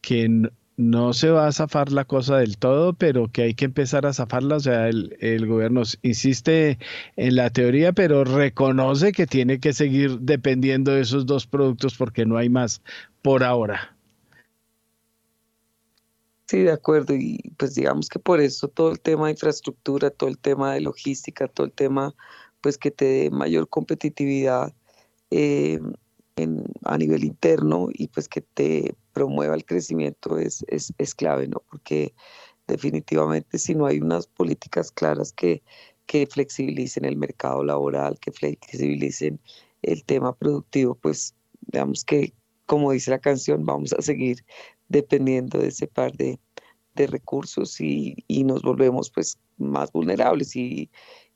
que 0.00 0.50
no 0.90 1.12
se 1.12 1.30
va 1.30 1.46
a 1.46 1.52
zafar 1.52 1.92
la 1.92 2.04
cosa 2.04 2.38
del 2.38 2.58
todo, 2.58 2.92
pero 2.92 3.30
que 3.30 3.42
hay 3.42 3.54
que 3.54 3.64
empezar 3.64 4.06
a 4.06 4.12
zafarla. 4.12 4.56
O 4.56 4.60
sea, 4.60 4.88
el, 4.88 5.46
gobierno 5.46 5.82
insiste 6.02 6.78
en 7.16 7.36
la 7.36 7.50
teoría, 7.50 7.92
pero 7.92 8.24
reconoce 8.24 9.12
que 9.12 9.26
tiene 9.26 9.60
que 9.60 9.72
seguir 9.72 10.18
dependiendo 10.20 10.92
de 10.92 11.02
esos 11.02 11.26
dos 11.26 11.46
productos 11.46 11.96
porque 11.96 12.26
no 12.26 12.36
hay 12.36 12.48
más 12.48 12.82
por 13.22 13.44
ahora. 13.44 13.96
Sí, 16.46 16.60
de 16.60 16.72
acuerdo. 16.72 17.14
Y 17.14 17.38
pues 17.56 17.74
digamos 17.74 18.08
que 18.08 18.18
por 18.18 18.40
eso 18.40 18.68
todo 18.68 18.92
el 18.92 19.00
tema 19.00 19.26
de 19.26 19.32
infraestructura, 19.32 20.10
todo 20.10 20.28
el 20.28 20.38
tema 20.38 20.74
de 20.74 20.80
logística, 20.80 21.48
todo 21.48 21.66
el 21.66 21.72
tema 21.72 22.14
pues 22.60 22.78
que 22.78 22.90
te 22.90 23.04
dé 23.04 23.30
mayor 23.30 23.68
competitividad 23.68 24.72
eh, 25.30 25.80
a 26.84 26.98
nivel 26.98 27.24
interno 27.24 27.88
y 27.92 28.08
pues 28.08 28.28
que 28.28 28.40
te 28.40 28.94
promueva 29.12 29.54
el 29.54 29.64
crecimiento 29.64 30.38
es, 30.38 30.64
es, 30.68 30.92
es, 30.98 31.14
clave, 31.14 31.48
¿no? 31.48 31.62
Porque 31.70 32.14
definitivamente 32.66 33.58
si 33.58 33.74
no 33.74 33.86
hay 33.86 34.00
unas 34.00 34.26
políticas 34.26 34.90
claras 34.90 35.32
que, 35.32 35.62
que 36.06 36.26
flexibilicen 36.26 37.04
el 37.04 37.16
mercado 37.16 37.62
laboral, 37.64 38.18
que 38.18 38.32
flexibilicen 38.32 39.40
el 39.82 40.04
tema 40.04 40.34
productivo, 40.34 40.94
pues 40.94 41.34
digamos 41.60 42.04
que, 42.04 42.32
como 42.66 42.92
dice 42.92 43.10
la 43.10 43.18
canción, 43.18 43.64
vamos 43.64 43.92
a 43.92 44.02
seguir 44.02 44.44
dependiendo 44.88 45.58
de 45.58 45.68
ese 45.68 45.86
par 45.86 46.12
de, 46.16 46.38
de 46.94 47.06
recursos 47.06 47.80
y, 47.80 48.16
y, 48.28 48.44
nos 48.44 48.62
volvemos 48.62 49.10
pues 49.10 49.38
más 49.58 49.92
vulnerables 49.92 50.54
y, 50.56 50.90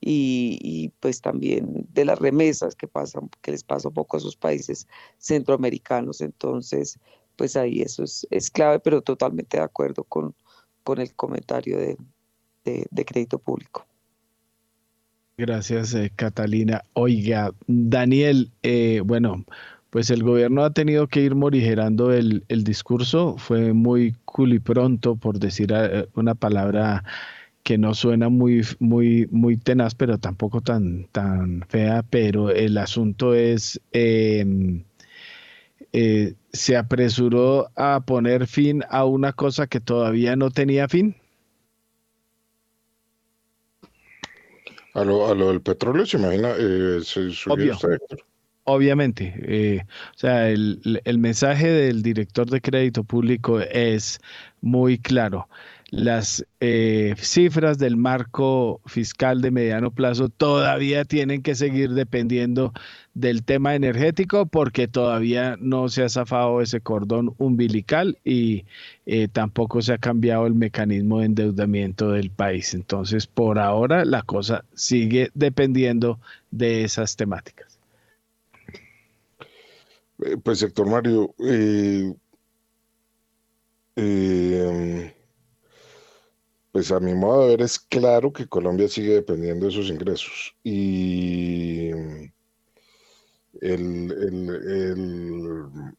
y, 0.09 0.93
pues 1.01 1.21
también 1.21 1.85
de 1.93 2.05
las 2.05 2.19
remesas 2.19 2.77
que 2.77 2.87
pasan, 2.87 3.29
que 3.43 3.51
les 3.51 3.65
pasa 3.65 3.89
un 3.89 3.95
poco 3.95 4.17
a 4.17 4.21
esos 4.21 4.37
países 4.37 4.87
centroamericanos. 5.19 6.21
Entonces, 6.21 6.99
pues 7.35 7.57
ahí 7.57 7.83
eso 7.83 8.05
es, 8.05 8.27
es 8.31 8.49
clave, 8.51 8.79
pero 8.79 9.03
totalmente 9.03 9.57
de 9.57 9.65
acuerdo 9.65 10.05
con, 10.05 10.35
con 10.85 11.01
el 11.01 11.13
comentario 11.15 11.79
de, 11.79 11.97
de, 12.65 13.05
crédito 13.05 13.39
público. 13.39 13.85
Gracias, 15.37 15.93
eh, 15.95 16.13
Catalina. 16.15 16.83
Oiga, 16.93 17.53
Daniel, 17.67 18.53
eh, 18.63 19.03
bueno, 19.05 19.45
pues 19.91 20.11
el 20.11 20.23
gobierno 20.23 20.65
ha 20.65 20.71
tenido 20.71 21.09
que 21.09 21.21
ir 21.21 21.35
morigerando 21.35 22.13
el, 22.13 22.45
el 22.49 22.63
discurso. 22.63 23.37
Fue 23.39 23.73
muy 23.73 24.13
culipronto, 24.25 25.17
por 25.17 25.39
decir 25.41 25.73
eh, 25.75 26.07
una 26.15 26.35
palabra 26.35 27.03
que 27.67 27.79
no 27.79 27.95
suena 27.95 28.29
muy, 28.29 28.65
muy, 28.79 29.27
muy 29.33 29.57
tenaz, 29.57 29.97
pero 29.97 30.19
tampoco 30.19 30.61
tan, 30.61 31.09
tan 31.11 31.65
fea, 31.69 32.05
pero 32.09 32.51
el 32.51 32.79
asunto 32.79 33.35
es, 33.35 33.81
em, 33.91 34.85
eh, 35.93 36.35
se 36.53 36.77
apresuró 36.77 37.69
a 37.75 38.05
poner 38.07 38.47
fin 38.47 38.85
a 38.89 39.05
una 39.05 39.33
cosa 39.33 39.67
que 39.67 39.81
todavía 39.81 40.37
no 40.37 40.53
tenía 40.53 40.87
fin. 40.87 41.17
A 44.95 45.03
lo, 45.03 45.27
a 45.27 45.35
lo 45.35 45.49
del 45.49 45.61
petróleo, 45.61 46.07
se 46.07 46.19
imagina, 46.19 46.53
eh, 46.57 47.01
se 47.03 47.33
subió 47.33 47.73
usted, 47.73 47.99
Obviamente, 48.69 49.35
eh, 49.43 49.83
o 50.15 50.19
sea, 50.19 50.51
el, 50.51 51.01
el 51.05 51.19
mensaje 51.19 51.69
del 51.69 52.03
director 52.03 52.49
de 52.49 52.61
crédito 52.61 53.03
público 53.03 53.61
es 53.61 54.21
muy 54.61 54.99
claro 54.99 55.49
las 55.91 56.45
eh, 56.59 57.15
cifras 57.17 57.79
del 57.79 57.97
marco 57.97 58.81
fiscal 58.87 59.41
de 59.41 59.53
mediano 59.53 59.93
plazo 59.93 60.29
todavía 60.29 61.05
tienen 61.05 61.43
que 61.43 61.55
seguir 61.55 61.91
dependiendo 61.91 62.73
del 63.15 63.45
tema 63.45 63.77
energético 63.77 64.47
porque 64.47 64.89
todavía 64.89 65.57
no 65.61 65.89
se 65.89 66.03
ha 66.03 66.09
zafado 66.09 66.61
ese 66.61 66.81
cordón 66.81 67.35
umbilical 67.39 68.19
y 68.25 68.65
eh, 69.07 69.29
tampoco 69.29 69.81
se 69.81 69.93
ha 69.93 69.99
cambiado 69.99 70.47
el 70.47 70.55
mecanismo 70.55 71.21
de 71.21 71.27
endeudamiento 71.27 72.11
del 72.11 72.31
país. 72.31 72.75
Entonces, 72.75 73.29
por 73.29 73.61
ahora 73.61 74.05
la 74.05 74.23
cosa 74.23 74.65
sigue 74.75 75.31
dependiendo 75.35 76.19
de 76.51 76.83
esas 76.83 77.15
temáticas. 77.15 77.79
Eh, 80.25 80.37
pues, 80.43 80.59
sector 80.59 80.89
Mario, 80.91 81.33
eh, 81.39 82.13
pues 86.77 86.93
a 86.93 87.01
mi 87.01 87.15
modo 87.15 87.45
de 87.45 87.57
ver 87.57 87.63
es 87.63 87.79
claro 87.79 88.31
que 88.35 88.49
Colombia 88.49 88.87
sigue 88.87 89.15
dependiendo 89.15 89.65
de 89.65 89.73
esos 89.73 89.89
ingresos 89.89 90.55
y 90.63 91.89
el, 93.63 94.13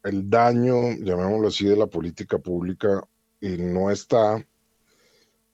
el 0.03 0.29
daño, 0.29 0.75
llamémoslo 0.99 1.47
así, 1.47 1.65
de 1.65 1.77
la 1.77 1.87
política 1.87 2.37
pública 2.37 3.01
no 3.41 3.89
está 3.89 4.45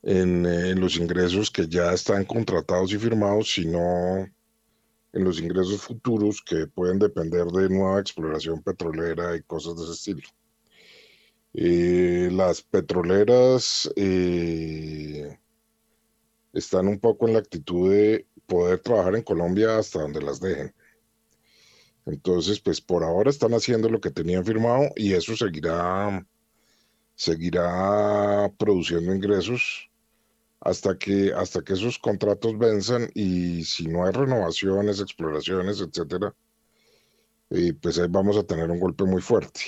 en, 0.01 0.81
los 0.81 0.97
ingresos 0.97 1.49
que 1.49 1.69
ya 1.69 1.93
están 1.93 2.25
contratados 2.25 2.91
y 2.91 2.97
firmados, 2.97 3.49
sino 3.49 4.27
en 5.13 5.23
los 5.23 5.39
ingresos 5.39 5.81
futuros 5.83 6.41
que 6.45 6.67
pueden 6.67 6.99
depender 6.99 7.45
de 7.45 7.69
nueva 7.69 8.01
exploración 8.01 8.61
petrolera 8.61 9.37
y 9.37 9.43
cosas 9.43 9.77
de 9.77 9.83
ese 9.83 9.93
estilo. 9.93 10.27
Eh, 11.53 12.29
las 12.31 12.63
petroleras 12.63 13.91
eh, 13.95 15.37
están 16.51 16.87
un 16.87 16.99
poco 16.99 17.27
en 17.27 17.33
la 17.33 17.39
actitud 17.39 17.91
de 17.91 18.27
poder 18.47 18.79
trabajar 18.79 19.15
en 19.15 19.23
Colombia 19.23 19.77
hasta 19.77 20.01
donde 20.01 20.21
las 20.21 20.39
dejen. 20.39 20.73
Entonces, 22.05 22.59
pues 22.59 22.81
por 22.81 23.03
ahora 23.03 23.29
están 23.29 23.53
haciendo 23.53 23.89
lo 23.89 24.01
que 24.01 24.11
tenían 24.11 24.45
firmado 24.45 24.89
y 24.95 25.13
eso 25.13 25.35
seguirá, 25.35 26.25
seguirá 27.15 28.51
produciendo 28.57 29.13
ingresos 29.13 29.89
hasta 30.59 30.97
que, 30.97 31.33
hasta 31.33 31.61
que 31.61 31.73
esos 31.73 31.99
contratos 31.99 32.57
venzan 32.57 33.09
y 33.13 33.63
si 33.63 33.87
no 33.87 34.05
hay 34.05 34.11
renovaciones, 34.11 34.99
exploraciones, 34.99 35.81
etcétera, 35.81 36.35
eh, 37.51 37.73
pues 37.81 37.99
ahí 37.99 38.07
vamos 38.09 38.37
a 38.37 38.43
tener 38.43 38.69
un 38.71 38.79
golpe 38.79 39.03
muy 39.03 39.21
fuerte. 39.21 39.61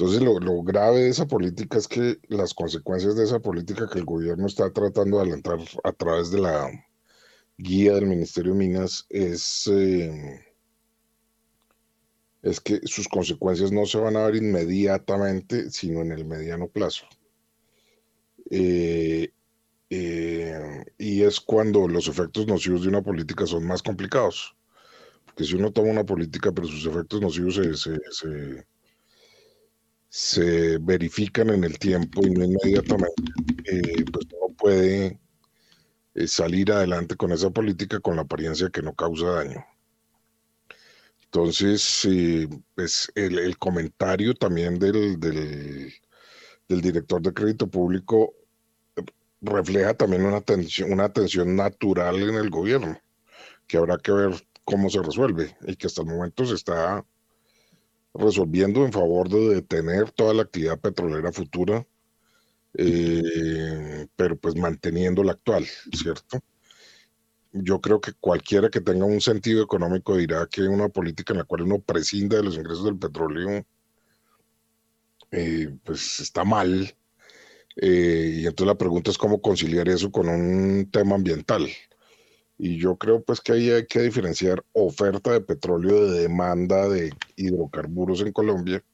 Entonces, 0.00 0.22
lo, 0.22 0.62
grave 0.62 1.00
de 1.00 1.08
esa 1.10 1.26
política 1.26 1.76
es 1.76 1.86
que 1.86 2.18
las 2.28 2.54
consecuencias 2.54 3.16
de 3.16 3.24
esa 3.24 3.38
política 3.38 3.86
que 3.86 3.98
el 3.98 4.06
gobierno 4.06 4.46
está 4.46 4.72
tratando 4.72 5.18
de 5.18 5.24
alentar 5.24 5.58
a 5.84 5.92
través 5.92 6.30
de 6.30 6.40
la 6.40 6.70
guía 7.58 7.92
del 7.96 8.06
Ministerio 8.06 8.52
de 8.54 8.58
Minas 8.58 9.04
es, 9.10 9.66
eh, 9.70 10.40
es 12.40 12.60
que 12.60 12.80
sus 12.84 13.08
consecuencias 13.08 13.72
no 13.72 13.84
se 13.84 13.98
van 13.98 14.16
a 14.16 14.24
ver 14.24 14.36
inmediatamente, 14.36 15.70
sino 15.70 16.00
en 16.00 16.12
el 16.12 16.24
mediano 16.24 16.66
plazo. 16.66 17.04
Eh, 18.50 19.30
eh, 19.90 20.84
y 20.96 21.24
es 21.24 21.40
cuando 21.40 21.86
los 21.86 22.08
efectos 22.08 22.46
nocivos 22.46 22.84
de 22.84 22.88
una 22.88 23.02
política 23.02 23.44
son 23.44 23.66
más 23.66 23.82
complicados. 23.82 24.56
Porque 25.26 25.44
si 25.44 25.56
uno 25.56 25.70
toma 25.72 25.90
una 25.90 26.06
política, 26.06 26.52
pero 26.52 26.66
sus 26.68 26.86
efectos 26.86 27.20
nocivos 27.20 27.56
se, 27.56 28.64
verifican 30.80 31.50
en 31.50 31.64
el 31.64 31.78
tiempo 31.78 32.22
y 32.26 32.30
no 32.30 32.44
inmediatamente, 32.44 33.22
eh, 33.64 34.04
pues 34.12 34.26
no 34.32 34.54
puede 34.56 35.20
eh, 36.14 36.26
salir 36.26 36.72
adelante 36.72 37.16
con 37.16 37.32
esa 37.32 37.50
política 37.50 38.00
con 38.00 38.16
la 38.16 38.22
apariencia 38.22 38.70
que 38.70 38.82
no 38.82 38.94
causa 38.94 39.26
daño. 39.30 39.64
Entonces, 41.24 42.08
pues 42.74 43.12
el, 43.14 43.56
comentario 43.56 44.34
también 44.34 44.80
del, 44.80 45.20
del, 45.20 45.92
director 46.68 47.22
de 47.22 47.32
crédito 47.32 47.68
público 47.68 48.34
refleja 49.40 49.94
también 49.94 50.24
una 50.24 50.40
tensión, 50.40 50.92
una 50.92 51.12
tensión 51.12 51.54
natural 51.54 52.16
en 52.20 52.34
el 52.34 52.50
gobierno, 52.50 53.00
que 53.68 53.76
habrá 53.76 53.96
que 53.98 54.10
ver 54.10 54.44
cómo 54.64 54.90
se 54.90 55.02
resuelve 55.02 55.56
y 55.68 55.76
que 55.76 55.86
hasta 55.86 56.02
el 56.02 56.08
momento 56.08 56.44
se 56.44 56.54
está 56.54 57.04
resolviendo 58.14 58.84
en 58.84 58.92
favor 58.92 59.28
de 59.28 59.54
detener 59.56 60.10
toda 60.12 60.34
la 60.34 60.42
actividad 60.42 60.80
petrolera 60.80 61.32
futura, 61.32 61.86
eh, 62.74 64.06
pero 64.16 64.36
pues 64.38 64.56
manteniendo 64.56 65.22
la 65.22 65.32
actual, 65.32 65.66
¿cierto? 65.92 66.40
Yo 67.52 67.80
creo 67.80 68.00
que 68.00 68.12
cualquiera 68.14 68.70
que 68.70 68.80
tenga 68.80 69.04
un 69.06 69.20
sentido 69.20 69.62
económico 69.62 70.16
dirá 70.16 70.46
que 70.46 70.62
una 70.62 70.88
política 70.88 71.32
en 71.32 71.38
la 71.38 71.44
cual 71.44 71.62
uno 71.62 71.80
prescinda 71.80 72.36
de 72.36 72.44
los 72.44 72.56
ingresos 72.56 72.84
del 72.84 72.98
petróleo, 72.98 73.64
eh, 75.32 75.76
pues 75.84 76.20
está 76.20 76.44
mal, 76.44 76.94
eh, 77.76 78.40
y 78.42 78.46
entonces 78.46 78.66
la 78.66 78.78
pregunta 78.78 79.10
es 79.10 79.18
cómo 79.18 79.40
conciliar 79.40 79.88
eso 79.88 80.10
con 80.10 80.28
un 80.28 80.90
tema 80.90 81.14
ambiental. 81.14 81.68
Y 82.62 82.76
yo 82.76 82.96
creo 82.96 83.22
pues 83.22 83.40
que 83.40 83.52
ahí 83.52 83.70
hay 83.70 83.86
que 83.86 84.00
diferenciar 84.02 84.62
oferta 84.74 85.32
de 85.32 85.40
petróleo 85.40 86.06
de 86.06 86.20
demanda 86.20 86.86
de 86.90 87.10
hidrocarburos 87.36 88.20
en 88.20 88.32
Colombia. 88.32 88.84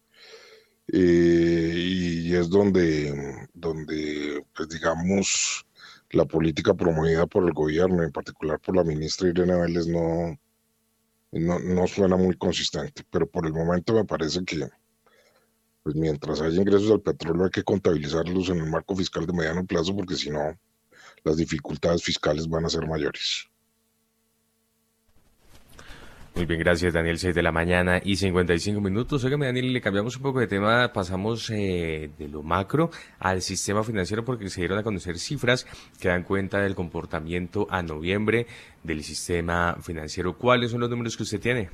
Eh, 0.93 1.75
y 1.75 2.35
es 2.37 2.49
donde, 2.49 3.49
donde 3.55 4.45
pues 4.55 4.69
digamos, 4.69 5.67
la 6.11 6.25
política 6.27 6.75
promovida 6.75 7.27
por 7.27 7.43
el 7.43 7.53
gobierno, 7.53 8.05
en 8.05 8.13
particular 8.13 8.61
por 8.61 8.77
la 8.77 8.85
ministra 8.85 9.31
Irene 9.31 9.57
Vélez, 9.57 9.89
no, 9.89 10.39
no, 11.33 11.59
no 11.59 11.87
suena 11.89 12.17
muy 12.17 12.37
consistente. 12.37 13.03
Pero 13.11 13.29
por 13.29 13.47
el 13.47 13.53
momento 13.53 13.95
me 13.95 14.05
parece 14.05 14.45
que, 14.45 14.69
pues 15.83 15.97
mientras 15.97 16.41
haya 16.41 16.61
ingresos 16.61 16.89
del 16.89 17.01
petróleo 17.01 17.47
hay 17.47 17.51
que 17.51 17.65
contabilizarlos 17.65 18.49
en 18.51 18.59
el 18.59 18.71
marco 18.71 18.95
fiscal 18.95 19.27
de 19.27 19.33
mediano 19.33 19.67
plazo 19.67 19.97
porque 19.97 20.15
si 20.15 20.31
no, 20.31 20.57
las 21.25 21.37
dificultades 21.37 22.05
fiscales 22.05 22.47
van 22.47 22.65
a 22.65 22.71
ser 22.71 22.87
mayores. 22.87 23.51
Muy 26.37 26.45
bien, 26.45 26.61
gracias 26.61 26.93
Daniel, 26.93 27.19
6 27.19 27.35
de 27.35 27.43
la 27.43 27.51
mañana 27.51 27.99
y 28.05 28.17
55 28.17 28.79
minutos. 28.79 29.25
Óigame 29.25 29.47
Daniel, 29.47 29.73
le 29.73 29.81
cambiamos 29.81 30.19
un 30.19 30.23
poco 30.23 30.39
de 30.39 30.47
tema, 30.47 30.93
pasamos 30.93 31.49
eh, 31.49 32.11
de 32.19 32.29
lo 32.29 32.43
macro 32.43 32.91
al 33.19 33.41
sistema 33.41 33.83
financiero 33.83 34.23
porque 34.23 34.51
se 34.51 34.61
dieron 34.61 34.79
a 34.79 34.83
conocer 34.83 35.19
cifras 35.19 35.67
que 35.99 36.09
dan 36.09 36.25
cuenta 36.25 36.59
del 36.59 36.75
comportamiento 36.75 37.67
a 37.71 37.83
noviembre 37.83 38.47
del 38.83 39.03
sistema 39.03 39.79
financiero. 39.81 40.37
¿Cuáles 40.37 40.73
son 40.73 40.81
los 40.81 40.91
números 40.91 41.17
que 41.17 41.23
usted 41.23 41.41
tiene? 41.41 41.71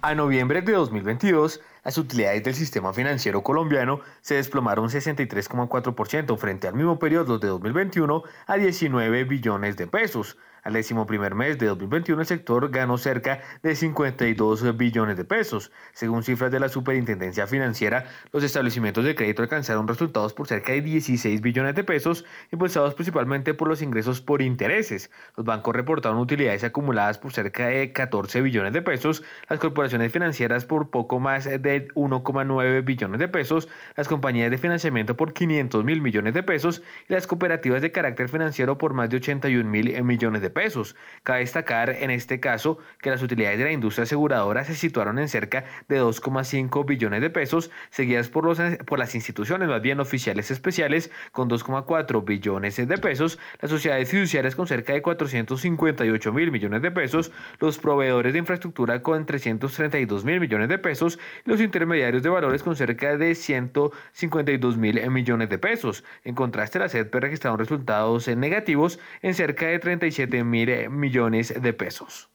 A 0.00 0.14
noviembre 0.14 0.62
de 0.62 0.72
2022, 0.72 1.60
las 1.84 1.98
utilidades 1.98 2.42
del 2.44 2.54
sistema 2.54 2.94
financiero 2.94 3.42
colombiano 3.42 4.00
se 4.22 4.36
desplomaron 4.36 4.88
63,4% 4.88 6.38
frente 6.38 6.68
al 6.68 6.74
mismo 6.74 6.98
periodo 6.98 7.38
de 7.38 7.48
2021 7.48 8.22
a 8.46 8.56
19 8.56 9.24
billones 9.24 9.76
de 9.76 9.86
pesos. 9.86 10.38
Al 10.66 10.72
décimo 10.72 11.06
primer 11.06 11.36
mes 11.36 11.58
de 11.58 11.66
2021 11.66 12.22
el 12.22 12.26
sector 12.26 12.68
ganó 12.72 12.98
cerca 12.98 13.40
de 13.62 13.76
52 13.76 14.76
billones 14.76 15.16
de 15.16 15.24
pesos. 15.24 15.70
Según 15.92 16.24
cifras 16.24 16.50
de 16.50 16.58
la 16.58 16.68
Superintendencia 16.68 17.46
Financiera, 17.46 18.06
los 18.32 18.42
establecimientos 18.42 19.04
de 19.04 19.14
crédito 19.14 19.42
alcanzaron 19.42 19.86
resultados 19.86 20.34
por 20.34 20.48
cerca 20.48 20.72
de 20.72 20.80
16 20.80 21.40
billones 21.40 21.76
de 21.76 21.84
pesos, 21.84 22.24
impulsados 22.50 22.94
principalmente 22.94 23.54
por 23.54 23.68
los 23.68 23.80
ingresos 23.80 24.20
por 24.20 24.42
intereses. 24.42 25.12
Los 25.36 25.46
bancos 25.46 25.76
reportaron 25.76 26.18
utilidades 26.18 26.64
acumuladas 26.64 27.18
por 27.18 27.32
cerca 27.32 27.68
de 27.68 27.92
14 27.92 28.40
billones 28.40 28.72
de 28.72 28.82
pesos, 28.82 29.22
las 29.48 29.60
corporaciones 29.60 30.10
financieras 30.10 30.64
por 30.64 30.90
poco 30.90 31.20
más 31.20 31.44
de 31.44 31.86
1,9 31.94 32.84
billones 32.84 33.20
de 33.20 33.28
pesos, 33.28 33.68
las 33.94 34.08
compañías 34.08 34.50
de 34.50 34.58
financiamiento 34.58 35.16
por 35.16 35.32
500 35.32 35.84
mil 35.84 36.00
millones 36.00 36.34
de 36.34 36.42
pesos 36.42 36.82
y 37.08 37.12
las 37.12 37.28
cooperativas 37.28 37.82
de 37.82 37.92
carácter 37.92 38.28
financiero 38.28 38.78
por 38.78 38.94
más 38.94 39.08
de 39.10 39.18
81 39.18 39.70
mil 39.70 40.02
millones 40.02 40.42
de 40.42 40.50
pesos 40.50 40.55
pesos. 40.56 40.96
Cabe 41.22 41.40
destacar 41.40 41.90
en 41.90 42.10
este 42.10 42.40
caso 42.40 42.78
que 43.02 43.10
las 43.10 43.22
utilidades 43.22 43.58
de 43.58 43.64
la 43.64 43.72
industria 43.72 44.04
aseguradora 44.04 44.64
se 44.64 44.74
situaron 44.74 45.18
en 45.18 45.28
cerca 45.28 45.66
de 45.86 46.00
2,5 46.00 46.86
billones 46.86 47.20
de 47.20 47.28
pesos, 47.28 47.70
seguidas 47.90 48.30
por, 48.30 48.46
los, 48.46 48.58
por 48.86 48.98
las 48.98 49.14
instituciones 49.14 49.68
más 49.68 49.82
bien 49.82 50.00
oficiales 50.00 50.50
especiales 50.50 51.10
con 51.32 51.50
2,4 51.50 52.24
billones 52.24 52.76
de 52.76 52.96
pesos, 52.96 53.38
las 53.60 53.70
sociedades 53.70 54.08
fiduciarias 54.08 54.56
con 54.56 54.66
cerca 54.66 54.94
de 54.94 55.02
458 55.02 56.32
mil 56.32 56.50
millones 56.50 56.80
de 56.80 56.90
pesos, 56.90 57.32
los 57.60 57.76
proveedores 57.76 58.32
de 58.32 58.38
infraestructura 58.38 59.02
con 59.02 59.26
332 59.26 60.24
mil 60.24 60.40
millones 60.40 60.70
de 60.70 60.78
pesos 60.78 61.18
y 61.44 61.50
los 61.50 61.60
intermediarios 61.60 62.22
de 62.22 62.30
valores 62.30 62.62
con 62.62 62.76
cerca 62.76 63.18
de 63.18 63.34
152 63.34 64.78
mil 64.78 65.10
millones 65.10 65.50
de 65.50 65.58
pesos. 65.58 66.02
En 66.24 66.34
contraste, 66.34 66.78
la 66.78 66.88
SEDP 66.88 67.14
registraron 67.16 67.58
resultados 67.58 68.26
negativos 68.28 68.98
en 69.20 69.34
cerca 69.34 69.66
de 69.66 69.78
37 69.78 70.45
mil 70.50 70.90
millones 70.90 71.54
de 71.60 71.72
pesos. 71.72 72.28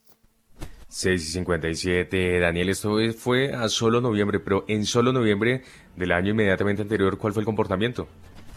6 0.88 1.30
y 1.30 1.32
57, 1.32 2.40
Daniel, 2.40 2.68
esto 2.68 2.98
fue 3.18 3.54
a 3.54 3.70
solo 3.70 4.02
noviembre, 4.02 4.42
pero 4.42 4.66
en 4.68 4.86
solo 4.86 5.14
noviembre 5.14 5.64
del 5.96 6.12
año 6.12 6.32
inmediatamente 6.32 6.82
anterior, 6.82 7.18
¿cuál 7.18 7.32
fue 7.32 7.42
el 7.42 7.46
comportamiento? 7.46 8.10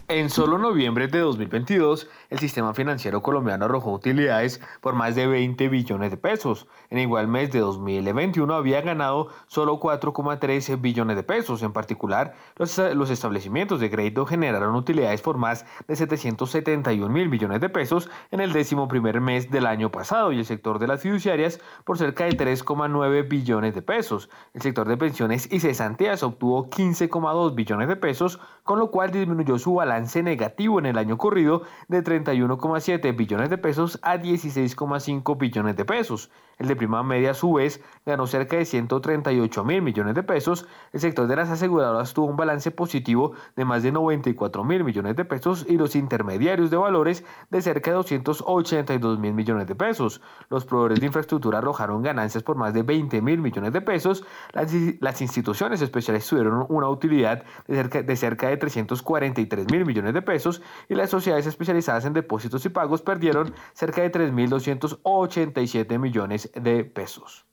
En 0.09 0.28
solo 0.28 0.59
noviembre 0.59 1.09
de 1.09 1.20
2022, 1.20 2.11
el 2.28 2.38
sistema 2.38 2.74
financiero 2.74 3.22
colombiano 3.22 3.64
arrojó 3.64 3.90
utilidades 3.90 4.61
por 4.82 4.94
más 4.94 5.14
de 5.14 5.26
20 5.26 5.70
billones 5.70 6.11
de 6.11 6.18
pesos. 6.18 6.66
En 6.90 6.98
igual 6.98 7.26
mes 7.26 7.50
de 7.52 7.61
2021 7.61 8.52
había 8.52 8.82
ganado 8.82 9.28
solo 9.46 9.80
4,13 9.80 10.78
billones 10.78 11.16
de 11.16 11.22
pesos. 11.22 11.62
En 11.62 11.72
particular, 11.72 12.34
los, 12.57 12.76
los, 12.76 13.09
establecimientos 13.09 13.80
de 13.80 13.90
crédito 13.90 14.26
generaron 14.26 14.74
utilidades 14.74 15.22
por 15.22 15.38
más 15.38 15.64
de 15.88 15.96
771 15.96 17.09
mil 17.09 17.30
billones 17.30 17.62
de 17.62 17.70
pesos 17.70 18.11
en 18.30 18.40
el 18.40 18.52
décimo 18.52 18.88
primer 18.88 19.22
mes 19.22 19.50
del 19.50 19.64
año 19.64 19.90
pasado 19.90 20.32
y 20.32 20.38
el 20.38 20.44
sector 20.44 20.78
de 20.80 20.86
las 20.86 21.00
fiduciarias 21.00 21.61
por 21.84 21.96
cerca 21.96 22.24
de 22.24 22.36
3,9 22.36 23.26
billones 23.26 23.74
de 23.74 23.80
pesos. 23.80 24.28
El 24.52 24.61
sector 24.61 24.86
de 24.86 24.98
pensiones 24.98 25.50
y 25.50 25.61
cesantías 25.61 26.22
obtuvo 26.22 26.68
15,2 26.68 27.55
billones 27.55 27.88
de 27.88 27.96
pesos, 27.96 28.38
con 28.64 28.78
lo 28.78 28.90
cual 28.90 29.11
disminuyó 29.11 29.59
su 29.59 29.72
balance 29.72 29.93
negativo 30.22 30.78
en 30.78 30.86
el 30.86 30.99
año 30.99 31.18
corrido 31.18 31.62
de 31.88 32.03
31,7 32.03 33.16
billones 33.16 33.51
de 33.51 33.59
pesos 33.59 33.99
a 34.03 34.16
16,5 34.16 35.38
billones 35.38 35.76
de 35.76 35.84
pesos. 35.84 36.30
El 36.59 36.68
de 36.68 36.76
prima 36.76 37.02
media, 37.02 37.32
a 37.32 37.34
su 37.34 37.52
vez, 37.52 37.80
ganó 38.07 38.26
cerca 38.26 38.57
de 38.57 38.64
138 38.64 39.64
mil 39.64 39.82
millones 39.82 40.14
de 40.14 40.22
pesos. 40.22 40.66
El 40.92 41.00
sector 41.00 41.26
de 41.26 41.36
las 41.36 41.50
aseguradoras 41.50 42.14
tuvo 42.14 42.26
un 42.26 42.36
balance 42.36 42.70
positivo 42.70 43.32
de 43.57 43.64
más 43.64 43.82
de 43.82 43.92
94 43.92 44.64
mil 44.64 44.84
millones 44.84 45.16
de 45.16 45.24
pesos 45.24 45.66
y 45.68 45.76
los 45.76 45.96
intermediarios 45.96 46.70
de 46.70 46.76
valores 46.76 47.24
de 47.50 47.62
cerca 47.62 47.90
de 47.90 47.96
282 47.96 49.18
mil 49.18 49.34
millones 49.34 49.66
de 49.66 49.74
pesos. 49.74 50.20
Los 50.50 50.64
proveedores 50.64 51.00
de 51.00 51.07
infraestructura 51.07 51.59
arrojaron 51.59 52.02
ganancias 52.02 52.42
por 52.42 52.57
más 52.57 52.74
de 52.74 52.82
20 52.82 53.20
mil 53.22 53.40
millones 53.40 53.72
de 53.72 53.80
pesos. 53.80 54.24
Las, 54.52 55.20
instituciones 55.20 55.80
especiales 55.80 56.26
tuvieron 56.26 56.66
una 56.68 56.88
utilidad 56.88 57.44
de 57.66 57.76
cerca 57.76 58.02
de, 58.02 58.16
cerca 58.16 58.48
de 58.48 58.57
343 58.57 59.70
mil 59.70 59.86
millones 59.86 60.12
de 60.14 60.22
pesos 60.22 60.62
y 60.88 60.94
las 60.94 61.11
sociedades 61.11 61.46
especializadas 61.46 62.05
en 62.05 62.12
depósitos 62.12 62.64
y 62.66 62.68
pagos 62.68 63.02
perdieron 63.02 63.55
cerca 63.72 64.02
de 64.02 64.12
3.287 64.12 65.98
millones 65.98 66.43
de 66.55 66.84
pesos. 66.84 67.47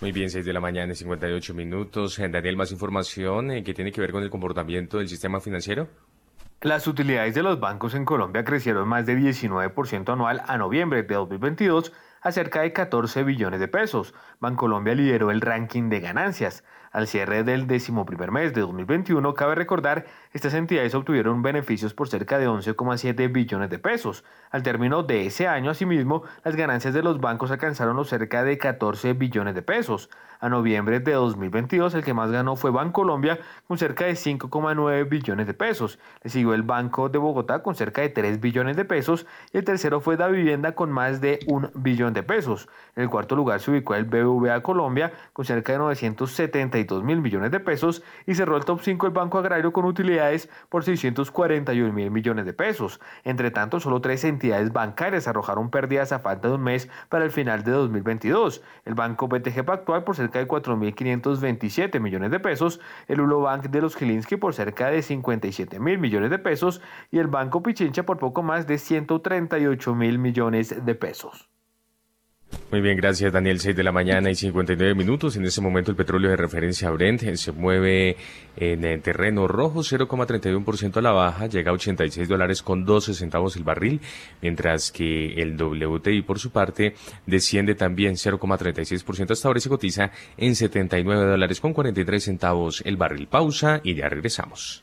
Muy 0.00 0.12
bien, 0.12 0.30
6 0.30 0.44
de 0.44 0.52
la 0.52 0.60
mañana 0.60 0.92
y 0.92 0.96
58 0.96 1.54
minutos. 1.54 2.18
Eh, 2.18 2.28
Daniel, 2.28 2.56
más 2.56 2.72
información 2.72 3.50
eh, 3.50 3.62
que 3.62 3.74
tiene 3.74 3.92
que 3.92 4.00
ver 4.00 4.12
con 4.12 4.22
el 4.22 4.30
comportamiento 4.30 4.98
del 4.98 5.08
sistema 5.08 5.40
financiero. 5.40 5.88
Las 6.60 6.88
utilidades 6.88 7.36
de 7.36 7.42
los 7.44 7.60
bancos 7.60 7.94
en 7.94 8.04
Colombia 8.04 8.44
crecieron 8.44 8.88
más 8.88 9.06
de 9.06 9.16
19% 9.16 10.12
anual 10.12 10.42
a 10.46 10.58
noviembre 10.58 11.04
de 11.04 11.14
2022 11.14 11.92
a 12.20 12.32
cerca 12.32 12.62
de 12.62 12.72
14 12.72 13.22
billones 13.22 13.60
de 13.60 13.68
pesos. 13.68 14.12
Bancolombia 14.40 14.94
lideró 14.94 15.30
el 15.30 15.40
ranking 15.40 15.88
de 15.88 16.00
ganancias. 16.00 16.64
Al 16.90 17.06
cierre 17.06 17.44
del 17.44 17.66
primer 17.66 18.32
mes 18.32 18.54
de 18.54 18.62
2021, 18.62 19.34
cabe 19.34 19.54
recordar, 19.54 20.06
estas 20.32 20.52
entidades 20.52 20.94
obtuvieron 20.94 21.42
beneficios 21.42 21.94
por 21.94 22.08
cerca 22.08 22.38
de 22.38 22.48
11,7 22.48 23.32
billones 23.32 23.70
de 23.70 23.78
pesos. 23.78 24.24
Al 24.50 24.62
término 24.62 25.02
de 25.02 25.26
ese 25.26 25.48
año, 25.48 25.70
asimismo, 25.70 26.22
las 26.44 26.54
ganancias 26.54 26.92
de 26.92 27.02
los 27.02 27.20
bancos 27.20 27.50
alcanzaron 27.50 27.96
los 27.96 28.08
cerca 28.08 28.44
de 28.44 28.58
14 28.58 29.14
billones 29.14 29.54
de 29.54 29.62
pesos. 29.62 30.10
A 30.40 30.48
noviembre 30.48 31.00
de 31.00 31.12
2022, 31.12 31.94
el 31.94 32.04
que 32.04 32.14
más 32.14 32.30
ganó 32.30 32.54
fue 32.54 32.70
Bancolombia 32.70 33.40
con 33.66 33.76
cerca 33.76 34.04
de 34.04 34.12
5,9 34.12 35.08
billones 35.08 35.48
de 35.48 35.54
pesos. 35.54 35.98
Le 36.22 36.30
siguió 36.30 36.54
el 36.54 36.62
Banco 36.62 37.08
de 37.08 37.18
Bogotá 37.18 37.62
con 37.62 37.74
cerca 37.74 38.02
de 38.02 38.10
3 38.10 38.38
billones 38.38 38.76
de 38.76 38.84
pesos 38.84 39.26
y 39.52 39.58
el 39.58 39.64
tercero 39.64 40.00
fue 40.00 40.16
Da 40.16 40.28
Vivienda 40.28 40.76
con 40.76 40.92
más 40.92 41.20
de 41.20 41.40
un 41.48 41.70
billón 41.74 42.12
de 42.12 42.22
pesos. 42.22 42.68
En 42.94 43.02
el 43.02 43.10
cuarto 43.10 43.34
lugar 43.34 43.60
se 43.60 43.72
ubicó 43.72 43.96
el 43.96 44.04
BBVA 44.04 44.62
Colombia 44.62 45.12
con 45.32 45.44
cerca 45.44 45.72
de 45.72 45.78
972 45.78 47.02
mil 47.02 47.20
millones 47.20 47.50
de 47.50 47.58
pesos 47.58 48.04
y 48.24 48.36
cerró 48.36 48.56
el 48.56 48.64
top 48.64 48.80
5 48.80 49.06
el 49.08 49.12
Banco 49.12 49.38
Agrario 49.38 49.72
con 49.72 49.86
utilidades 49.86 50.18
por 50.68 50.84
641 50.84 51.92
mil 51.92 52.10
millones 52.10 52.44
de 52.44 52.52
pesos. 52.52 53.00
Entre 53.24 53.50
tanto, 53.50 53.80
solo 53.80 54.00
tres 54.00 54.24
entidades 54.24 54.72
bancarias 54.72 55.28
arrojaron 55.28 55.70
pérdidas 55.70 56.12
a 56.12 56.18
falta 56.18 56.48
de 56.48 56.54
un 56.54 56.62
mes 56.62 56.88
para 57.08 57.24
el 57.24 57.30
final 57.30 57.64
de 57.64 57.72
2022. 57.72 58.62
El 58.84 58.94
Banco 58.94 59.28
BTG 59.28 59.64
Pactual 59.64 60.04
por 60.04 60.16
cerca 60.16 60.38
de 60.38 60.48
4.527 60.48 62.00
millones 62.00 62.30
de 62.30 62.40
pesos, 62.40 62.80
el 63.06 63.20
Bank 63.20 63.66
de 63.66 63.80
los 63.80 63.96
Gilinski 63.96 64.36
por 64.36 64.54
cerca 64.54 64.90
de 64.90 65.02
57 65.02 65.78
mil 65.80 65.98
millones 65.98 66.30
de 66.30 66.38
pesos 66.38 66.80
y 67.10 67.18
el 67.18 67.28
Banco 67.28 67.62
Pichincha 67.62 68.04
por 68.04 68.18
poco 68.18 68.42
más 68.42 68.66
de 68.66 68.78
138 68.78 69.94
mil 69.94 70.18
millones 70.18 70.84
de 70.84 70.94
pesos. 70.94 71.48
Muy 72.70 72.82
bien, 72.82 72.98
gracias 72.98 73.32
Daniel. 73.32 73.60
6 73.60 73.74
de 73.74 73.82
la 73.82 73.92
mañana 73.92 74.30
y 74.30 74.34
59 74.34 74.94
minutos. 74.94 75.36
En 75.36 75.44
este 75.46 75.62
momento 75.62 75.90
el 75.90 75.96
petróleo 75.96 76.30
de 76.30 76.36
referencia 76.36 76.90
Brent 76.90 77.22
se 77.36 77.52
mueve 77.52 78.16
en 78.56 78.84
el 78.84 79.00
terreno 79.00 79.48
rojo, 79.48 79.80
0,31% 79.80 80.98
a 80.98 81.00
la 81.00 81.12
baja, 81.12 81.46
llega 81.46 81.70
a 81.70 81.74
86 81.74 82.28
dólares 82.28 82.62
con 82.62 82.84
12 82.84 83.14
centavos 83.14 83.56
el 83.56 83.64
barril, 83.64 84.02
mientras 84.42 84.92
que 84.92 85.40
el 85.40 85.56
WTI 85.56 86.20
por 86.22 86.38
su 86.38 86.50
parte 86.50 86.94
desciende 87.24 87.74
también 87.74 88.14
0,36% 88.14 89.30
hasta 89.30 89.48
ahora 89.48 89.58
y 89.58 89.62
se 89.62 89.68
cotiza 89.70 90.10
en 90.36 90.54
79 90.54 91.24
dólares 91.24 91.60
con 91.60 91.72
43 91.72 92.22
centavos 92.22 92.82
el 92.84 92.98
barril. 92.98 93.28
Pausa 93.28 93.80
y 93.82 93.94
ya 93.94 94.10
regresamos. 94.10 94.82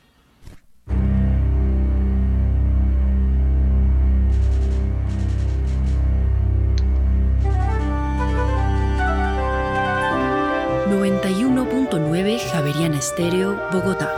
91.9 10.96 12.38
Javeriana 12.50 12.96
Estéreo, 12.96 13.60
Bogotá. 13.70 14.10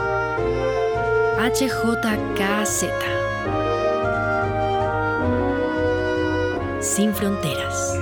HJKZ. 1.37 2.85
Sin 6.81 7.13
fronteras. 7.13 7.99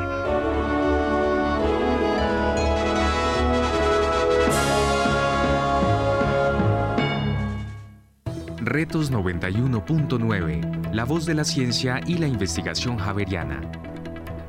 Retos 8.59 9.11
91.9, 9.11 10.93
la 10.93 11.05
voz 11.05 11.25
de 11.25 11.33
la 11.33 11.45
ciencia 11.45 12.03
y 12.07 12.19
la 12.19 12.27
investigación 12.27 12.99
javeriana. 12.99 13.63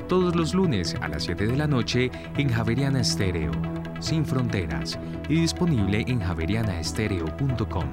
Todos 0.10 0.36
los 0.36 0.54
lunes 0.54 0.96
a 1.00 1.08
las 1.08 1.24
7 1.24 1.48
de 1.48 1.56
la 1.56 1.68
noche 1.68 2.12
en 2.38 2.50
Javeriana 2.50 3.00
Estéreo 3.00 3.52
sin 4.00 4.26
Fronteras 4.26 4.98
y 5.30 5.42
disponible 5.42 6.04
en 6.08 6.20
javerianaestereo.com. 6.20 7.92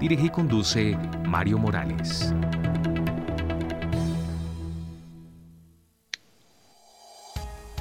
Dirige 0.00 0.26
y 0.26 0.30
conduce 0.30 0.96
Mario 1.24 1.58
Morales. 1.58 2.32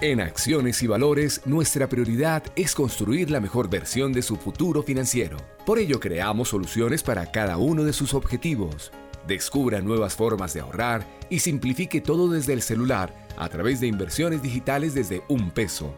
En 0.01 0.21
Acciones 0.21 0.83
y 0.83 0.87
Valores, 0.87 1.41
nuestra 1.45 1.87
prioridad 1.87 2.43
es 2.55 2.75
construir 2.75 3.31
la 3.31 3.39
mejor 3.39 3.69
versión 3.69 4.13
de 4.13 4.21
su 4.21 4.35
futuro 4.35 4.83
financiero. 4.83 5.37
Por 5.65 5.79
ello, 5.79 5.99
creamos 5.99 6.49
soluciones 6.49 7.01
para 7.01 7.31
cada 7.31 7.57
uno 7.57 7.83
de 7.83 7.93
sus 7.93 8.13
objetivos. 8.13 8.91
Descubra 9.25 9.81
nuevas 9.81 10.15
formas 10.15 10.53
de 10.53 10.59
ahorrar 10.59 11.07
y 11.29 11.39
simplifique 11.39 12.01
todo 12.01 12.29
desde 12.29 12.53
el 12.53 12.61
celular 12.61 13.15
a 13.37 13.49
través 13.49 13.79
de 13.79 13.87
inversiones 13.87 14.41
digitales 14.41 14.93
desde 14.93 15.23
un 15.27 15.49
peso 15.49 15.97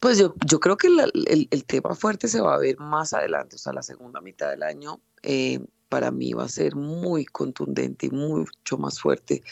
Pues 0.00 0.18
yo, 0.18 0.34
creo 0.60 0.76
que 0.76 0.88
el, 0.88 1.48
el, 1.50 1.64
tema 1.64 1.94
fuerte 1.94 2.26
se 2.26 2.40
va 2.40 2.56
a 2.56 2.58
ver 2.58 2.78
más 2.80 3.12
adelante, 3.12 3.54
o 3.54 3.58
sea, 3.58 3.72
la 3.72 3.82
segunda 3.84 4.20
mitad 4.20 4.50
del 4.50 4.64
año. 4.64 5.00
Eh, 5.22 5.60
para 5.88 6.10
mí 6.10 6.32
va 6.32 6.44
a 6.44 6.48
ser 6.48 6.74
muy 6.74 7.24
contundente 7.24 8.06
y 8.06 8.10
mucho 8.10 8.78
más 8.78 9.00
fuerte 9.00 9.42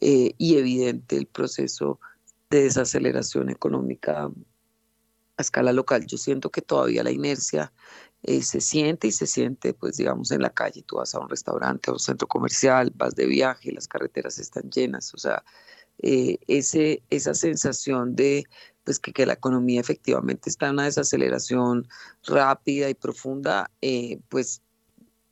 eh, 0.00 0.34
y 0.38 0.56
evidente 0.56 1.16
el 1.16 1.26
proceso 1.26 2.00
de 2.50 2.64
desaceleración 2.64 3.50
económica 3.50 4.30
a 5.36 5.42
escala 5.42 5.72
local. 5.72 6.06
Yo 6.06 6.18
siento 6.18 6.50
que 6.50 6.62
todavía 6.62 7.02
la 7.02 7.10
inercia 7.10 7.72
eh, 8.22 8.42
se 8.42 8.60
siente 8.60 9.08
y 9.08 9.12
se 9.12 9.26
siente, 9.26 9.74
pues 9.74 9.96
digamos, 9.96 10.30
en 10.30 10.42
la 10.42 10.50
calle. 10.50 10.82
Tú 10.82 10.96
vas 10.96 11.14
a 11.14 11.20
un 11.20 11.28
restaurante, 11.28 11.90
a 11.90 11.94
un 11.94 11.98
centro 11.98 12.28
comercial, 12.28 12.92
vas 12.94 13.14
de 13.14 13.26
viaje, 13.26 13.72
las 13.72 13.88
carreteras 13.88 14.38
están 14.38 14.70
llenas. 14.70 15.14
O 15.14 15.18
sea, 15.18 15.44
eh, 15.98 16.38
ese, 16.46 17.02
esa 17.10 17.34
sensación 17.34 18.16
de 18.16 18.44
pues 18.84 18.98
que, 18.98 19.12
que, 19.12 19.26
la 19.26 19.34
economía 19.34 19.80
efectivamente 19.80 20.48
está 20.48 20.66
en 20.66 20.72
una 20.72 20.84
desaceleración 20.84 21.86
rápida 22.24 22.88
y 22.88 22.94
profunda, 22.94 23.70
pues 24.28 24.62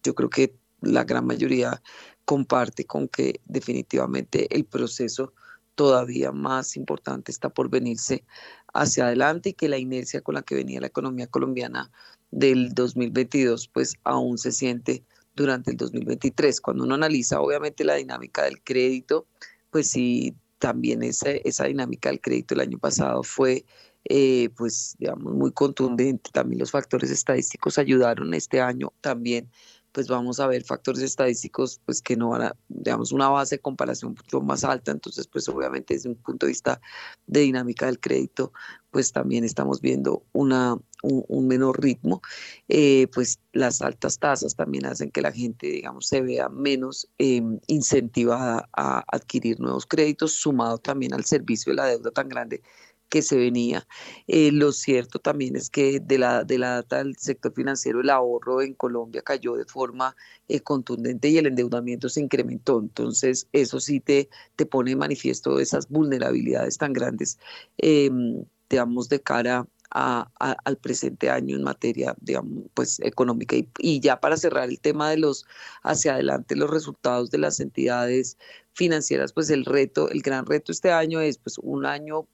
yo 0.08 0.14
creo 0.14 0.30
que 0.30 0.54
la 0.80 1.04
gran 1.04 1.26
mayoría 1.26 1.82
comparte 2.24 2.86
con 2.86 3.08
que 3.08 3.40
definitivamente 3.44 4.54
el 4.56 4.64
proceso 4.64 5.34
todavía 5.74 6.32
más 6.32 6.76
importante 6.76 7.30
está 7.30 7.50
por 7.50 7.68
venirse 7.68 8.24
hacia 8.72 9.04
adelante 9.04 9.50
y 9.50 9.52
que 9.52 9.68
la 9.68 9.76
inercia 9.76 10.22
con 10.22 10.34
la 10.34 10.42
que 10.42 10.54
venía 10.54 10.80
la 10.80 10.86
economía 10.86 11.26
colombiana 11.26 11.90
del 12.30 12.72
2022 12.74 13.68
pues 13.68 13.96
aún 14.04 14.38
se 14.38 14.52
siente 14.52 15.04
durante 15.36 15.72
el 15.72 15.76
2023. 15.76 16.60
Cuando 16.62 16.84
uno 16.84 16.94
analiza 16.94 17.40
obviamente 17.40 17.84
la 17.84 17.96
dinámica 17.96 18.44
del 18.44 18.62
crédito, 18.62 19.26
pues 19.70 19.90
sí, 19.90 20.34
también 20.58 21.02
esa, 21.02 21.30
esa 21.30 21.66
dinámica 21.66 22.08
del 22.08 22.20
crédito 22.20 22.54
el 22.54 22.60
año 22.60 22.78
pasado 22.78 23.22
fue 23.22 23.64
eh, 24.10 24.48
pues 24.56 24.96
digamos 24.98 25.34
muy 25.34 25.52
contundente. 25.52 26.30
También 26.32 26.60
los 26.60 26.70
factores 26.70 27.10
estadísticos 27.10 27.78
ayudaron 27.78 28.32
este 28.32 28.60
año 28.60 28.92
también 29.00 29.50
pues 29.92 30.08
vamos 30.08 30.40
a 30.40 30.46
ver 30.46 30.64
factores 30.64 31.02
estadísticos 31.02 31.80
pues 31.84 32.02
que 32.02 32.16
no 32.16 32.30
van 32.30 32.42
a, 32.42 32.56
digamos, 32.68 33.12
una 33.12 33.28
base 33.28 33.56
de 33.56 33.60
comparación 33.60 34.14
mucho 34.14 34.40
más 34.40 34.64
alta, 34.64 34.92
entonces 34.92 35.26
pues 35.26 35.48
obviamente 35.48 35.94
desde 35.94 36.08
un 36.08 36.16
punto 36.16 36.46
de 36.46 36.50
vista 36.50 36.80
de 37.26 37.40
dinámica 37.40 37.86
del 37.86 38.00
crédito, 38.00 38.52
pues 38.90 39.12
también 39.12 39.44
estamos 39.44 39.80
viendo 39.80 40.24
una, 40.32 40.78
un, 41.02 41.46
menor 41.46 41.82
ritmo, 41.82 42.22
eh, 42.68 43.06
pues 43.12 43.38
las 43.52 43.82
altas 43.82 44.18
tasas 44.18 44.54
también 44.54 44.86
hacen 44.86 45.10
que 45.10 45.22
la 45.22 45.32
gente, 45.32 45.66
digamos, 45.66 46.06
se 46.06 46.22
vea 46.22 46.48
menos 46.48 47.08
em, 47.18 47.60
incentivada 47.66 48.68
a 48.72 49.04
adquirir 49.08 49.60
nuevos 49.60 49.86
créditos, 49.86 50.32
sumado 50.32 50.78
también 50.78 51.14
al 51.14 51.24
servicio 51.24 51.72
de 51.72 51.76
la 51.76 51.86
deuda 51.86 52.10
tan 52.10 52.28
grande 52.28 52.62
que 53.08 53.22
se 53.22 53.36
venía. 53.36 53.86
Eh, 54.26 54.52
lo 54.52 54.72
cierto 54.72 55.18
también 55.18 55.56
es 55.56 55.70
que 55.70 56.00
de 56.00 56.18
la, 56.18 56.44
de 56.44 56.58
la 56.58 56.74
data 56.76 56.98
del 56.98 57.16
sector 57.16 57.52
financiero, 57.52 58.00
el 58.00 58.10
ahorro 58.10 58.62
en 58.62 58.74
Colombia 58.74 59.22
cayó 59.22 59.56
de 59.56 59.64
forma 59.64 60.14
eh, 60.48 60.60
contundente 60.60 61.28
y 61.28 61.38
el 61.38 61.46
endeudamiento 61.46 62.08
se 62.08 62.20
incrementó. 62.20 62.80
Entonces, 62.80 63.48
eso 63.52 63.80
sí 63.80 64.00
te, 64.00 64.28
te 64.56 64.66
pone 64.66 64.92
en 64.92 64.98
manifiesto 64.98 65.58
esas 65.58 65.88
vulnerabilidades 65.88 66.78
tan 66.78 66.92
grandes, 66.92 67.38
em, 67.78 68.44
digamos, 68.68 69.08
de 69.08 69.20
cara 69.20 69.66
a, 69.90 70.30
al 70.64 70.76
presente 70.76 71.30
año 71.30 71.56
en 71.56 71.62
materia, 71.62 72.14
digamos, 72.20 72.64
pues 72.74 73.00
económica. 73.00 73.56
Y, 73.56 73.68
y, 73.78 74.00
ya 74.00 74.20
para 74.20 74.36
cerrar 74.36 74.68
el 74.68 74.80
tema 74.80 75.10
de 75.10 75.18
los 75.18 75.46
hacia 75.82 76.14
adelante, 76.14 76.56
los 76.56 76.70
resultados 76.70 77.30
de 77.30 77.38
las 77.38 77.60
entidades 77.60 78.36
financieras, 78.72 79.32
pues 79.32 79.50
el 79.50 79.64
reto, 79.64 80.10
el 80.10 80.22
gran 80.22 80.46
reto 80.46 80.72
este 80.72 80.92
año 80.92 81.20
es 81.20 81.38
pues 81.38 81.58
un 81.58 81.86
año 81.86 82.28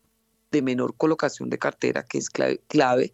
de 0.54 0.62
menor 0.62 0.96
colocación 0.96 1.50
de 1.50 1.58
cartera, 1.58 2.04
que 2.04 2.18
es 2.18 2.30
clave, 2.30 3.12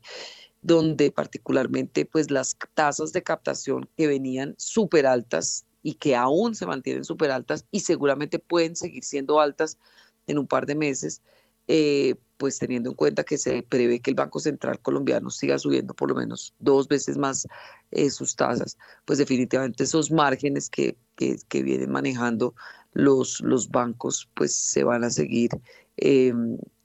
donde 0.60 1.10
particularmente 1.10 2.04
pues 2.04 2.30
las 2.30 2.54
tasas 2.74 3.12
de 3.12 3.22
captación 3.22 3.88
que 3.96 4.06
venían 4.06 4.54
súper 4.58 5.06
altas 5.06 5.64
y 5.82 5.94
que 5.94 6.14
aún 6.14 6.54
se 6.54 6.66
mantienen 6.66 7.04
súper 7.04 7.30
altas 7.30 7.64
y 7.70 7.80
seguramente 7.80 8.38
pueden 8.38 8.76
seguir 8.76 9.04
siendo 9.04 9.40
altas 9.40 9.78
en 10.26 10.38
un 10.38 10.46
par 10.46 10.66
de 10.66 10.74
meses, 10.74 11.22
eh, 11.66 12.14
pues 12.36 12.58
teniendo 12.58 12.90
en 12.90 12.96
cuenta 12.96 13.24
que 13.24 13.38
se 13.38 13.62
prevé 13.62 14.00
que 14.00 14.10
el 14.10 14.16
Banco 14.16 14.38
Central 14.38 14.80
colombiano 14.80 15.30
siga 15.30 15.58
subiendo 15.58 15.94
por 15.94 16.10
lo 16.10 16.14
menos 16.14 16.54
dos 16.58 16.88
veces 16.88 17.16
más 17.16 17.46
eh, 17.90 18.10
sus 18.10 18.36
tasas, 18.36 18.76
pues 19.06 19.18
definitivamente 19.18 19.84
esos 19.84 20.10
márgenes 20.10 20.68
que, 20.68 20.98
que, 21.16 21.38
que, 21.48 21.62
vienen 21.62 21.90
manejando 21.90 22.54
los, 22.92 23.40
los 23.40 23.70
bancos 23.70 24.28
pues 24.34 24.54
se 24.54 24.84
van 24.84 25.04
a 25.04 25.10
seguir 25.10 25.50
eh, 25.96 26.32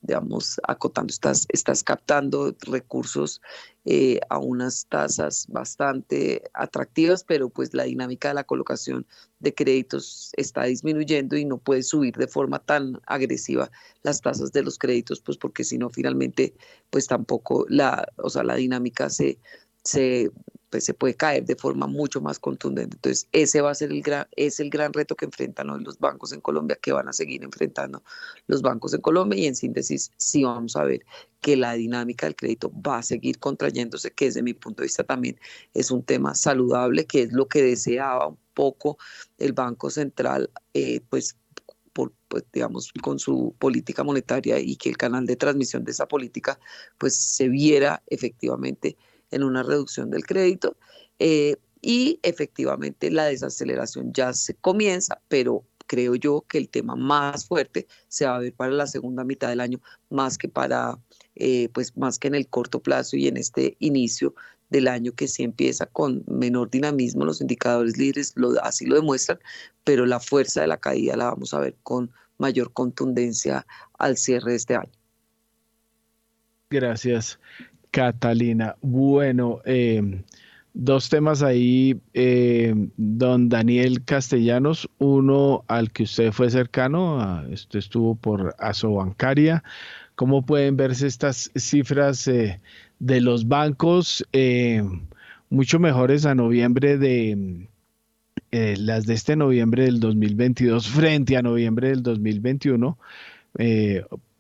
digamos, 0.06 0.60
acotando, 0.68 1.12
estás, 1.12 1.46
estás 1.50 1.84
captando 1.84 2.56
recursos 2.62 3.42
eh, 3.86 4.20
a 4.30 4.40
unas 4.40 4.88
tasas 4.88 5.46
bastante 5.48 6.44
atractivas, 6.54 7.24
pero 7.24 7.50
pues 7.50 7.74
la 7.74 7.84
dinámica 7.84 8.30
de 8.30 8.34
la 8.34 8.44
colocación 8.44 9.06
de 9.40 9.54
créditos 9.54 10.32
está 10.38 10.64
disminuyendo 10.64 11.38
y 11.38 11.46
no 11.46 11.58
puedes 11.58 11.90
subir 11.90 12.16
de 12.16 12.28
forma 12.28 12.60
tan 12.60 13.00
agresiva 13.06 13.70
las 14.02 14.22
tasas 14.22 14.52
de 14.52 14.64
los 14.64 14.80
créditos, 14.80 15.20
pues 15.20 15.38
porque 15.38 15.64
si 15.64 15.78
no, 15.78 15.90
finalmente, 15.90 16.56
pues 16.90 17.08
tampoco 17.08 17.66
la, 17.70 18.08
o 18.18 18.30
sea, 18.30 18.44
la 18.44 18.56
dinámica 18.56 19.10
se, 19.10 19.38
se 19.86 20.32
pues, 20.76 20.84
se 20.84 20.94
puede 20.94 21.14
caer 21.14 21.46
de 21.46 21.56
forma 21.56 21.88
mucho 21.88 22.20
más 22.20 22.38
contundente. 22.38 22.98
Entonces, 22.98 23.30
ese 23.32 23.62
va 23.62 23.72
a 23.72 23.76
ser 23.76 23.94
el 23.94 24.02
gran, 24.02 24.28
es 24.36 24.60
el 24.60 24.70
gran 24.70 24.92
reto 24.92 25.16
que 25.16 25.24
enfrentan 25.24 25.68
los 25.68 26.00
bancos 26.00 26.34
en 26.34 26.42
Colombia, 26.42 26.78
que 26.82 26.92
van 26.92 27.08
a 27.08 27.14
seguir 27.14 27.46
enfrentando 27.46 28.04
los 28.48 28.62
bancos 28.62 28.94
en 28.94 29.00
Colombia. 29.00 29.40
Y 29.40 29.46
en 29.46 29.56
síntesis, 29.56 30.12
sí 30.18 30.44
vamos 30.44 30.76
a 30.76 30.84
ver 30.84 31.06
que 31.40 31.56
la 31.56 31.76
dinámica 31.76 32.26
del 32.26 32.36
crédito 32.36 32.74
va 32.86 32.98
a 32.98 33.04
seguir 33.04 33.40
contrayéndose, 33.40 34.12
que 34.12 34.26
desde 34.26 34.44
mi 34.44 34.54
punto 34.54 34.82
de 34.82 34.88
vista 34.88 35.06
también 35.06 35.40
es 35.74 35.92
un 35.92 36.04
tema 36.04 36.36
saludable, 36.36 37.06
que 37.06 37.22
es 37.22 37.32
lo 37.32 37.48
que 37.48 37.64
deseaba 37.64 38.28
un 38.28 38.38
poco 38.54 38.98
el 39.38 39.54
Banco 39.54 39.90
Central, 39.90 40.52
eh, 40.74 41.00
pues 41.10 41.38
por, 41.94 42.12
pues, 42.28 42.44
digamos, 42.52 42.92
con 43.02 43.18
su 43.18 43.56
política 43.60 44.04
monetaria 44.04 44.60
y 44.60 44.76
que 44.76 44.90
el 44.90 44.98
canal 44.98 45.26
de 45.26 45.38
transmisión 45.38 45.86
de 45.86 45.92
esa 45.92 46.06
política, 46.06 46.60
pues 46.98 47.16
se 47.16 47.48
viera 47.48 48.04
efectivamente 48.08 48.98
en 49.36 49.44
una 49.44 49.64
reducción 49.64 50.10
del 50.10 50.26
crédito 50.26 50.78
eh, 51.20 51.58
y 51.82 52.20
efectivamente 52.24 53.12
la 53.12 53.26
desaceleración 53.26 54.12
ya 54.14 54.34
se 54.34 54.56
comienza, 54.56 55.22
pero 55.28 55.64
creo 55.88 56.16
yo 56.16 56.44
que 56.48 56.58
el 56.58 56.70
tema 56.70 56.96
más 56.96 57.46
fuerte 57.46 57.86
se 58.08 58.26
va 58.26 58.38
a 58.38 58.40
ver 58.40 58.54
para 58.54 58.72
la 58.72 58.88
segunda 58.88 59.24
mitad 59.24 59.50
del 59.50 59.60
año, 59.60 59.80
más 60.10 60.38
que 60.38 60.50
para, 60.50 60.98
eh, 61.36 61.70
pues 61.74 61.96
más 61.96 62.18
que 62.18 62.28
en 62.28 62.36
el 62.36 62.48
corto 62.48 62.82
plazo 62.82 63.18
y 63.18 63.28
en 63.28 63.38
este 63.38 63.76
inicio 63.80 64.34
del 64.70 64.88
año 64.88 65.12
que 65.12 65.28
sí 65.28 65.44
empieza 65.44 65.86
con 65.86 66.24
menor 66.28 66.72
dinamismo, 66.72 67.24
los 67.24 67.42
indicadores 67.42 67.98
líderes 67.98 68.34
lo, 68.36 68.60
así 68.64 68.86
lo 68.86 68.96
demuestran, 68.96 69.38
pero 69.84 70.06
la 70.06 70.20
fuerza 70.20 70.62
de 70.62 70.68
la 70.68 70.78
caída 70.78 71.16
la 71.16 71.26
vamos 71.26 71.54
a 71.54 71.60
ver 71.60 71.76
con 71.84 72.12
mayor 72.38 72.74
contundencia 72.74 73.68
al 74.00 74.18
cierre 74.18 74.52
de 74.52 74.58
este 74.58 74.76
año. 74.76 74.92
Gracias. 76.70 77.40
Catalina. 77.96 78.76
Bueno, 78.82 79.62
eh, 79.64 80.22
dos 80.74 81.08
temas 81.08 81.42
ahí, 81.42 81.98
eh, 82.14 82.76
don 82.98 83.48
Daniel 83.48 84.04
Castellanos, 84.04 84.90
uno 84.98 85.64
al 85.70 85.94
que 85.94 86.04
usted 86.04 86.34
fue 86.34 86.50
cercano, 86.50 87.42
usted 87.50 87.80
estuvo 87.80 88.16
por 88.16 88.54
Asobancaria. 88.60 89.64
¿Cómo 90.16 90.46
pueden 90.46 90.76
verse 90.76 91.08
estas 91.08 91.52
cifras 91.56 92.28
eh, 92.28 92.60
de 93.00 93.22
los 93.22 93.48
bancos 93.48 94.26
mucho 95.50 95.80
mejores 95.80 96.26
a 96.26 96.36
noviembre 96.36 96.98
de 96.98 97.70
las 98.52 99.06
de 99.06 99.14
este 99.14 99.38
noviembre 99.38 99.86
del 99.86 100.02
2022 100.02 100.90
frente 100.90 101.38
a 101.38 101.42
noviembre 101.42 101.92
del 101.92 102.04
2021? 102.04 102.98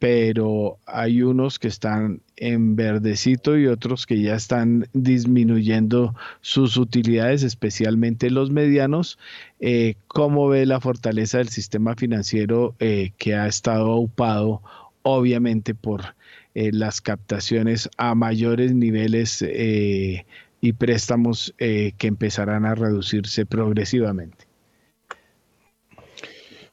Pero 0.05 0.77
hay 0.85 1.23
unos 1.23 1.57
que 1.57 1.67
están 1.67 2.21
en 2.35 2.75
verdecito 2.75 3.57
y 3.57 3.65
otros 3.65 4.05
que 4.05 4.21
ya 4.21 4.35
están 4.35 4.87
disminuyendo 4.93 6.13
sus 6.41 6.77
utilidades, 6.77 7.41
especialmente 7.41 8.29
los 8.29 8.51
medianos. 8.51 9.17
Eh, 9.59 9.95
¿Cómo 10.05 10.47
ve 10.47 10.67
la 10.67 10.79
fortaleza 10.79 11.39
del 11.39 11.49
sistema 11.49 11.95
financiero 11.95 12.75
eh, 12.77 13.13
que 13.17 13.33
ha 13.33 13.47
estado 13.47 13.89
ocupado, 13.93 14.61
obviamente, 15.01 15.73
por 15.73 16.13
eh, 16.53 16.69
las 16.71 17.01
captaciones 17.01 17.89
a 17.97 18.13
mayores 18.13 18.75
niveles 18.75 19.41
y 19.41 20.73
préstamos 20.73 21.55
que 21.57 21.95
empezarán 22.01 22.65
a 22.65 22.75
reducirse 22.75 23.47
progresivamente? 23.47 24.45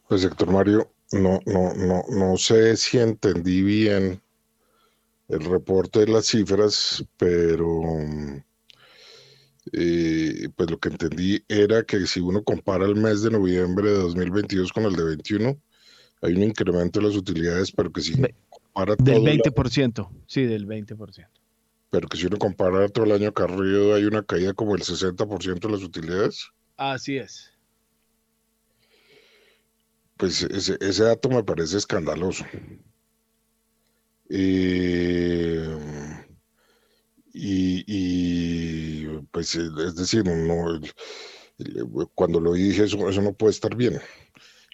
Pues, 0.06 0.22
Héctor 0.22 0.52
Mario, 0.52 0.91
no, 1.12 1.40
no, 1.46 1.74
no, 1.74 2.04
no 2.08 2.36
sé 2.36 2.76
si 2.76 2.98
entendí 2.98 3.62
bien 3.62 4.22
el 5.28 5.44
reporte 5.44 6.00
de 6.00 6.08
las 6.08 6.26
cifras, 6.26 7.04
pero 7.16 7.98
eh, 9.72 10.48
pues 10.56 10.70
lo 10.70 10.78
que 10.78 10.88
entendí 10.88 11.44
era 11.48 11.82
que 11.84 12.06
si 12.06 12.20
uno 12.20 12.42
compara 12.42 12.84
el 12.86 12.96
mes 12.96 13.22
de 13.22 13.30
noviembre 13.30 13.90
de 13.90 13.98
2022 13.98 14.72
con 14.72 14.84
el 14.84 14.96
de 14.96 15.04
21, 15.04 15.58
hay 16.22 16.32
un 16.34 16.42
incremento 16.42 17.00
de 17.00 17.06
las 17.06 17.16
utilidades, 17.16 17.72
pero 17.72 17.92
que 17.92 18.00
si 18.00 18.12
compara 18.48 18.96
del 18.96 19.22
20%, 19.22 20.08
sí, 20.26 20.44
del 20.44 20.66
20%. 20.66 21.26
Pero 21.90 22.08
que 22.08 22.16
si 22.16 22.26
uno 22.26 22.38
compara 22.38 22.88
todo 22.88 23.04
el 23.04 23.12
año 23.12 23.32
carrido, 23.32 23.94
hay 23.94 24.04
una 24.04 24.22
caída 24.22 24.54
como 24.54 24.74
el 24.74 24.82
60% 24.82 25.60
de 25.60 25.72
las 25.72 25.82
utilidades. 25.82 26.48
Así 26.76 27.18
es 27.18 27.51
pues 30.22 30.40
ese, 30.44 31.02
dato 31.02 31.28
me 31.28 31.42
parece 31.42 31.78
escandaloso. 31.78 32.44
Eh, 34.30 35.66
y, 37.34 39.04
pues 39.32 39.56
es 39.56 39.96
decir, 39.96 40.24
no, 40.24 40.80
cuando 42.14 42.38
lo 42.38 42.52
dije 42.52 42.84
eso, 42.84 43.08
eso 43.08 43.20
no 43.20 43.32
puede 43.32 43.50
estar 43.50 43.74
bien. 43.74 44.00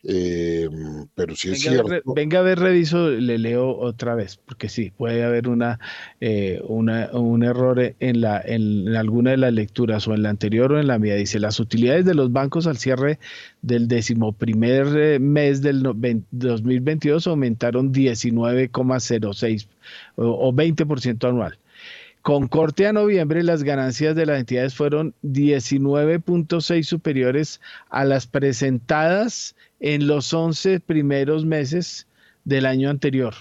Eh, 0.04 0.68
pero 1.14 1.34
si 1.34 1.50
es 1.50 1.64
venga, 1.64 1.82
cierto. 1.84 2.14
venga 2.14 2.38
a 2.38 2.42
ver, 2.42 2.58
reviso, 2.60 3.08
le 3.10 3.38
leo 3.38 3.76
otra 3.76 4.14
vez, 4.14 4.36
porque 4.36 4.68
sí, 4.68 4.92
puede 4.96 5.24
haber 5.24 5.48
una, 5.48 5.80
eh, 6.20 6.60
una 6.68 7.10
un 7.12 7.42
error 7.42 7.94
en, 7.98 8.20
la, 8.20 8.40
en 8.40 8.94
alguna 8.96 9.32
de 9.32 9.38
las 9.38 9.52
lecturas, 9.52 10.06
o 10.06 10.14
en 10.14 10.22
la 10.22 10.30
anterior 10.30 10.72
o 10.72 10.80
en 10.80 10.86
la 10.86 10.98
mía. 10.98 11.16
Dice: 11.16 11.40
las 11.40 11.58
utilidades 11.58 12.04
de 12.04 12.14
los 12.14 12.32
bancos 12.32 12.66
al 12.66 12.78
cierre 12.78 13.18
del 13.62 13.88
decimoprimer 13.88 14.86
eh, 14.96 15.18
mes 15.18 15.62
del 15.62 15.82
2022 15.82 17.26
aumentaron 17.26 17.92
19,06 17.92 19.68
o, 20.16 20.48
o 20.48 20.52
20% 20.52 21.28
anual. 21.28 21.58
Con 22.28 22.46
corte 22.46 22.86
a 22.86 22.92
noviembre, 22.92 23.42
las 23.42 23.62
ganancias 23.62 24.14
de 24.14 24.26
las 24.26 24.38
entidades 24.38 24.74
fueron 24.74 25.14
19.6 25.22 26.82
superiores 26.82 27.58
a 27.88 28.04
las 28.04 28.26
presentadas 28.26 29.56
en 29.80 30.06
los 30.06 30.34
11 30.34 30.80
primeros 30.80 31.46
meses 31.46 32.06
del 32.44 32.66
año 32.66 32.90
anterior. 32.90 33.32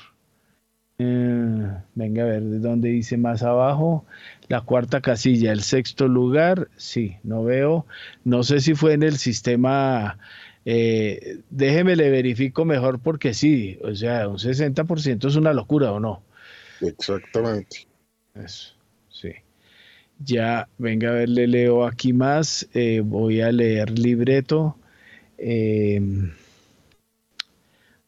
Eh, 0.99 1.67
venga 1.95 2.23
a 2.23 2.27
ver, 2.27 2.43
¿de 2.43 2.59
dónde 2.59 2.87
dice 2.87 3.17
más 3.17 3.43
abajo? 3.43 4.05
La 4.47 4.61
cuarta 4.61 5.01
casilla, 5.01 5.51
el 5.51 5.63
sexto 5.63 6.07
lugar, 6.07 6.69
sí, 6.77 7.17
no 7.23 7.43
veo. 7.43 7.85
No 8.23 8.43
sé 8.43 8.61
si 8.61 8.73
fue 8.73 8.93
en 8.93 9.03
el 9.03 9.17
sistema, 9.17 10.17
eh, 10.63 11.41
déjeme 11.49 11.97
le 11.97 12.09
verifico 12.09 12.63
mejor 12.63 12.99
porque 12.99 13.33
sí, 13.33 13.79
o 13.83 13.93
sea, 13.93 14.29
un 14.29 14.37
60% 14.37 15.27
es 15.27 15.35
una 15.35 15.51
locura 15.51 15.91
o 15.91 15.99
no. 15.99 16.23
Exactamente. 16.79 17.85
Eso. 18.33 18.76
Ya, 20.19 20.67
venga 20.77 21.09
a 21.09 21.13
ver, 21.13 21.29
le 21.29 21.47
leo 21.47 21.85
aquí 21.85 22.11
más, 22.11 22.67
eh, 22.73 23.01
voy 23.03 23.41
a 23.41 23.51
leer 23.51 23.97
libreto. 23.97 24.75
Eh, 25.37 26.01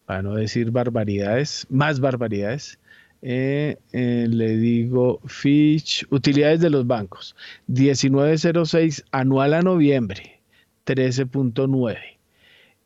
para 0.06 0.24
no 0.24 0.34
decir 0.36 0.72
barbaridades, 0.72 1.68
más 1.70 2.00
barbaridades, 2.00 2.80
eh, 3.22 3.78
le 3.92 4.58
digo 4.58 5.20
Fitch, 5.28 6.06
utilidades 6.10 6.62
de 6.62 6.72
los 6.72 6.88
bancos, 6.88 7.36
1906 7.68 9.06
anual 9.12 9.54
a 9.54 9.62
noviembre, 9.62 10.40
13.9. 10.86 12.18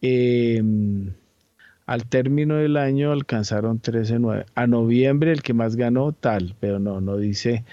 Em, 0.02 1.14
al 1.86 2.06
término 2.08 2.56
del 2.56 2.76
año 2.78 3.12
alcanzaron 3.14 3.80
13.9. 3.80 4.46
A 4.56 4.68
noviembre 4.68 5.32
el 5.32 5.42
que 5.42 5.54
más 5.54 5.76
ganó 5.78 6.12
tal, 6.12 6.56
pero 6.60 6.80
no, 6.80 7.00
no 7.00 7.18
dice 7.18 7.64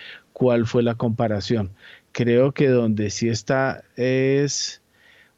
cuál 0.40 0.66
fue 0.66 0.82
la 0.82 0.94
comparación. 0.94 1.70
Creo 2.12 2.52
que 2.52 2.68
donde 2.68 3.10
sí 3.10 3.28
está 3.28 3.84
es 3.96 4.80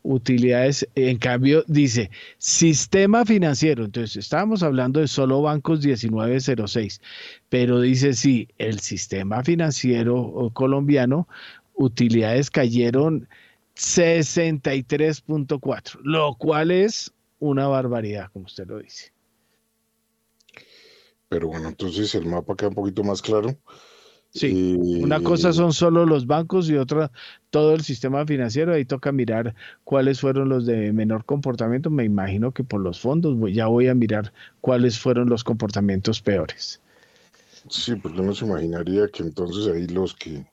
utilidades. 0.04 0.88
En 0.94 1.18
cambio, 1.18 1.64
dice 1.66 2.12
sistema 2.38 3.24
financiero. 3.24 3.84
Entonces, 3.84 4.16
estábamos 4.16 4.62
hablando 4.62 5.00
de 5.00 5.08
solo 5.08 5.42
bancos 5.42 5.84
1906, 5.84 7.00
pero 7.48 7.80
dice 7.80 8.12
sí, 8.12 8.46
el 8.58 8.78
sistema 8.78 9.42
financiero 9.42 10.52
colombiano, 10.52 11.26
utilidades 11.74 12.48
cayeron 12.48 13.28
63.4, 13.74 15.98
lo 16.04 16.36
cual 16.36 16.70
es 16.70 17.12
una 17.40 17.66
barbaridad, 17.66 18.30
como 18.32 18.44
usted 18.44 18.68
lo 18.68 18.78
dice. 18.78 19.12
Pero 21.28 21.48
bueno, 21.48 21.70
entonces 21.70 22.14
el 22.14 22.26
mapa 22.26 22.54
queda 22.54 22.68
un 22.68 22.76
poquito 22.76 23.02
más 23.02 23.20
claro. 23.20 23.58
Sí, 24.34 24.78
una 24.78 25.22
cosa 25.22 25.52
son 25.52 25.74
solo 25.74 26.06
los 26.06 26.26
bancos 26.26 26.70
y 26.70 26.76
otra 26.76 27.10
todo 27.50 27.74
el 27.74 27.82
sistema 27.82 28.24
financiero. 28.24 28.72
Ahí 28.72 28.86
toca 28.86 29.12
mirar 29.12 29.54
cuáles 29.84 30.20
fueron 30.20 30.48
los 30.48 30.64
de 30.64 30.90
menor 30.92 31.26
comportamiento. 31.26 31.90
Me 31.90 32.04
imagino 32.04 32.50
que 32.52 32.64
por 32.64 32.80
los 32.80 32.98
fondos 32.98 33.36
ya 33.52 33.66
voy 33.66 33.88
a 33.88 33.94
mirar 33.94 34.32
cuáles 34.62 34.98
fueron 34.98 35.28
los 35.28 35.44
comportamientos 35.44 36.22
peores. 36.22 36.80
Sí, 37.68 37.94
pues 37.96 38.14
uno 38.14 38.34
se 38.34 38.46
imaginaría 38.46 39.06
que 39.08 39.22
entonces 39.22 39.72
ahí 39.72 39.86
los 39.88 40.14
que, 40.14 40.46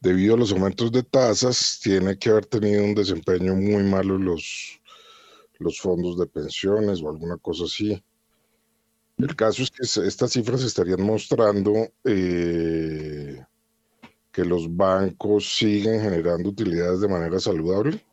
debido 0.00 0.34
a 0.34 0.38
los 0.38 0.52
aumentos 0.52 0.90
de 0.90 1.02
tasas, 1.02 1.78
tiene 1.82 2.18
que 2.18 2.30
haber 2.30 2.46
tenido 2.46 2.82
un 2.82 2.94
desempeño 2.94 3.54
muy 3.54 3.82
malo 3.82 4.16
los, 4.16 4.80
los 5.58 5.78
fondos 5.78 6.18
de 6.18 6.26
pensiones 6.26 7.02
o 7.02 7.10
alguna 7.10 7.36
cosa 7.36 7.64
así. 7.64 8.02
El 9.18 9.34
caso 9.34 9.62
es 9.62 9.70
que 9.70 10.06
estas 10.06 10.32
cifras 10.32 10.62
estarían 10.62 11.02
mostrando 11.02 11.72
eh, 12.04 13.42
que 14.30 14.44
los 14.44 14.74
bancos 14.74 15.56
siguen 15.56 16.02
generando 16.02 16.50
utilidades 16.50 17.00
de 17.00 17.08
manera 17.08 17.40
saludable, 17.40 18.04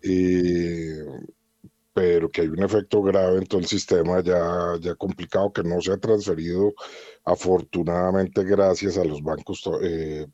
eh, 0.00 1.04
pero 1.92 2.30
que 2.30 2.42
hay 2.42 2.48
un 2.48 2.62
efecto 2.62 3.02
grave 3.02 3.38
en 3.38 3.46
todo 3.46 3.60
el 3.60 3.66
sistema 3.66 4.22
ya, 4.22 4.76
ya 4.80 4.94
complicado 4.94 5.52
que 5.52 5.64
no 5.64 5.80
se 5.80 5.92
ha 5.92 5.96
transferido 5.98 6.72
afortunadamente 7.24 8.44
gracias 8.44 8.96
a 8.96 9.04
los 9.04 9.22
bancos, 9.22 9.68
eh, 9.82 10.28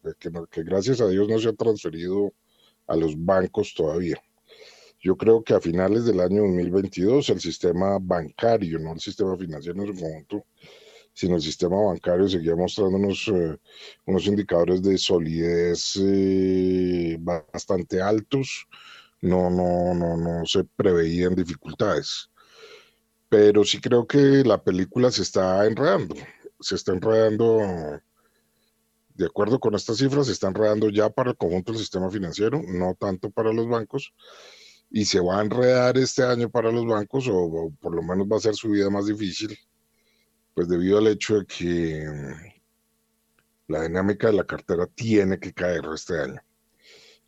que 0.50 0.62
gracias 0.62 1.00
a 1.00 1.08
Dios 1.08 1.26
no 1.28 1.38
se 1.38 1.48
ha 1.48 1.54
transferido 1.54 2.34
a 2.86 2.94
los 2.94 3.14
bancos 3.16 3.72
todavía. 3.74 4.20
Yo 5.00 5.16
creo 5.16 5.42
que 5.42 5.54
a 5.54 5.60
finales 5.60 6.04
del 6.04 6.20
año 6.20 6.42
2022 6.42 7.30
el 7.30 7.40
sistema 7.40 7.98
bancario, 7.98 8.78
no 8.78 8.92
el 8.92 9.00
sistema 9.00 9.36
financiero 9.36 9.82
en 9.82 9.94
su 9.94 10.02
conjunto, 10.02 10.44
sino 11.14 11.36
el 11.36 11.42
sistema 11.42 11.76
bancario 11.76 12.28
seguía 12.28 12.54
mostrando 12.54 12.98
unos, 12.98 13.26
eh, 13.28 13.56
unos 14.06 14.26
indicadores 14.26 14.82
de 14.82 14.98
solidez 14.98 15.96
eh, 16.02 17.16
bastante 17.18 18.02
altos. 18.02 18.66
No, 19.22 19.50
no, 19.50 19.94
no, 19.94 20.16
no 20.16 20.46
se 20.46 20.64
preveían 20.64 21.34
dificultades. 21.34 22.30
Pero 23.28 23.64
sí 23.64 23.80
creo 23.80 24.06
que 24.06 24.18
la 24.44 24.62
película 24.62 25.10
se 25.10 25.22
está 25.22 25.66
enredando. 25.66 26.14
Se 26.60 26.74
está 26.74 26.92
enredando 26.92 28.00
de 29.14 29.26
acuerdo 29.26 29.60
con 29.60 29.74
estas 29.74 29.98
cifras, 29.98 30.26
se 30.26 30.32
está 30.32 30.48
enredando 30.48 30.88
ya 30.88 31.10
para 31.10 31.30
el 31.30 31.36
conjunto 31.36 31.72
del 31.72 31.80
sistema 31.80 32.10
financiero, 32.10 32.62
no 32.66 32.94
tanto 32.98 33.30
para 33.30 33.52
los 33.52 33.68
bancos, 33.68 34.14
y 34.90 35.04
se 35.04 35.20
va 35.20 35.38
a 35.38 35.42
enredar 35.42 35.96
este 35.98 36.24
año 36.24 36.50
para 36.50 36.72
los 36.72 36.84
bancos 36.84 37.28
o, 37.30 37.72
por 37.80 37.94
lo 37.94 38.02
menos 38.02 38.26
va 38.26 38.36
a 38.36 38.40
ser 38.40 38.54
su 38.54 38.70
vida 38.70 38.90
más 38.90 39.06
difícil, 39.06 39.56
pues 40.54 40.68
debido 40.68 40.98
al 40.98 41.06
hecho 41.06 41.38
de 41.38 41.46
que 41.46 42.06
la 43.68 43.82
dinámica 43.82 44.26
de 44.26 44.32
la 44.34 44.44
cartera 44.44 44.86
tiene 44.86 45.38
que 45.38 45.52
caer 45.52 45.82
este 45.94 46.18
año. 46.18 46.42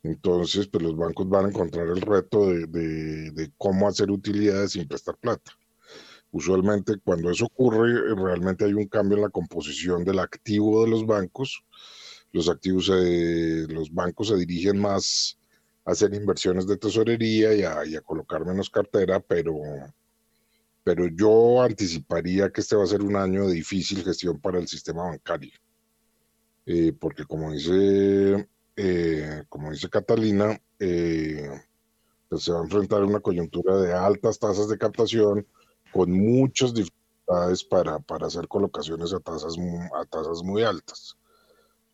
Entonces, 0.03 0.67
pues 0.67 0.83
los 0.83 0.97
bancos 0.97 1.29
van 1.29 1.45
a 1.45 1.49
encontrar 1.49 1.87
el 1.87 2.01
reto 2.01 2.47
de, 2.47 3.51
cómo 3.57 3.87
hacer 3.87 4.11
utilidades 4.11 4.73
sin 4.73 4.85
prestar 4.85 5.15
plata. 5.15 5.53
Usualmente 6.31 6.97
cuando 6.97 7.29
eso 7.29 7.45
ocurre, 7.45 8.13
realmente 8.15 8.65
hay 8.65 8.73
un 8.73 8.87
cambio 8.87 9.17
en 9.17 9.23
la 9.23 9.29
composición 9.29 10.03
del 10.03 10.19
activo 10.19 10.83
de 10.83 10.89
los 10.89 11.05
bancos. 11.05 11.63
Los 12.33 12.49
activos, 12.49 12.89
los 12.89 13.93
bancos 13.93 14.27
se 14.27 14.35
dirigen 14.35 14.79
más 14.79 15.37
hacer 15.85 16.13
inversiones 16.13 16.67
de 16.67 16.77
tesorería 16.77 17.53
y 17.85 17.95
a, 17.95 18.01
colocar 18.01 18.45
menos 18.45 18.69
cartera, 18.69 19.19
pero, 19.19 19.53
pero 20.83 21.07
yo 21.07 21.61
anticiparía 21.61 22.51
que 22.51 22.61
este 22.61 22.75
va 22.75 22.83
a 22.83 22.87
ser 22.87 23.01
un 23.01 23.15
año 23.15 23.47
de 23.47 23.53
difícil 23.53 24.03
gestión 24.03 24.39
para 24.39 24.59
el 24.59 24.67
sistema 24.67 25.03
bancario. 25.03 25.51
Eh, 26.65 26.93
porque 26.93 27.25
como 27.25 27.51
dice 27.51 28.47
eh, 28.75 29.43
como 29.49 29.71
dice 29.71 29.89
Catalina, 29.89 30.59
eh, 30.79 31.49
pues 32.29 32.43
se 32.43 32.51
va 32.51 32.59
a 32.59 32.63
enfrentar 32.63 33.01
a 33.01 33.05
una 33.05 33.19
coyuntura 33.19 33.77
de 33.77 33.93
altas 33.93 34.39
tasas 34.39 34.67
de 34.67 34.77
captación 34.77 35.45
con 35.91 36.11
muchas 36.11 36.73
dificultades 36.73 37.63
para, 37.63 37.99
para 37.99 38.27
hacer 38.27 38.47
colocaciones 38.47 39.13
a 39.13 39.19
tasas, 39.19 39.55
a 39.93 40.05
tasas 40.05 40.41
muy 40.43 40.63
altas. 40.63 41.17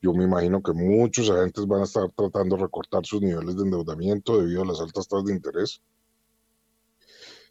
Yo 0.01 0.13
me 0.13 0.23
imagino 0.23 0.63
que 0.63 0.71
muchos 0.71 1.29
agentes 1.29 1.67
van 1.67 1.81
a 1.81 1.83
estar 1.83 2.09
tratando 2.11 2.55
de 2.55 2.63
recortar 2.63 3.05
sus 3.05 3.21
niveles 3.21 3.57
de 3.57 3.63
endeudamiento 3.63 4.39
debido 4.39 4.63
a 4.63 4.67
las 4.67 4.79
altas 4.79 5.07
tasas 5.07 5.25
de 5.25 5.33
interés. 5.33 5.81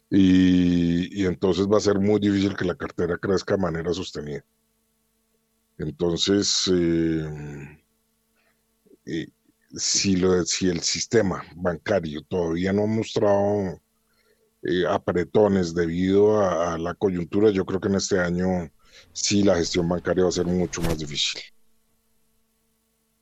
Y, 0.09 1.25
entonces 1.25 1.67
va 1.67 1.77
a 1.77 1.81
ser 1.81 1.99
muy 1.99 2.19
difícil 2.19 2.55
que 2.55 2.65
la 2.65 2.75
cartera 2.75 3.17
crezca 3.17 3.55
de 3.55 3.61
manera 3.61 3.93
sostenida. 3.93 4.43
Entonces, 5.77 6.69
eh, 6.73 7.79
si, 9.75 10.15
lo, 10.15 10.43
si 10.45 10.67
el 10.67 10.81
sistema 10.81 11.43
bancario 11.55 12.21
todavía 12.23 12.73
no 12.73 12.83
ha 12.83 12.87
mostrado 12.87 13.79
eh, 14.63 14.85
apretones 14.89 15.73
debido 15.73 16.41
a, 16.41 16.77
la 16.77 16.93
coyuntura, 16.95 17.51
yo 17.51 17.65
creo 17.65 17.79
que 17.79 17.87
en 17.87 17.95
este 17.95 18.19
año 18.19 18.69
sí 19.13 19.43
la 19.43 19.55
gestión 19.55 19.87
bancaria 19.87 20.23
va 20.23 20.29
a 20.29 20.33
ser 20.33 20.45
mucho 20.45 20.81
más 20.81 20.97
difícil. 20.97 21.41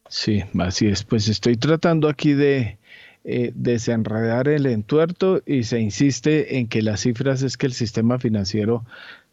Sí, 0.09 0.43
así 0.59 0.87
es. 0.87 1.03
Pues 1.03 1.27
estoy 1.27 1.57
tratando 1.57 2.07
aquí 2.07 2.33
de 2.33 2.77
eh, 3.23 3.51
desenredar 3.55 4.47
el 4.47 4.65
entuerto 4.65 5.41
y 5.45 5.63
se 5.63 5.79
insiste 5.79 6.57
en 6.57 6.67
que 6.67 6.81
las 6.81 7.01
cifras 7.01 7.41
es 7.43 7.57
que 7.57 7.65
el 7.67 7.73
sistema 7.73 8.19
financiero 8.19 8.85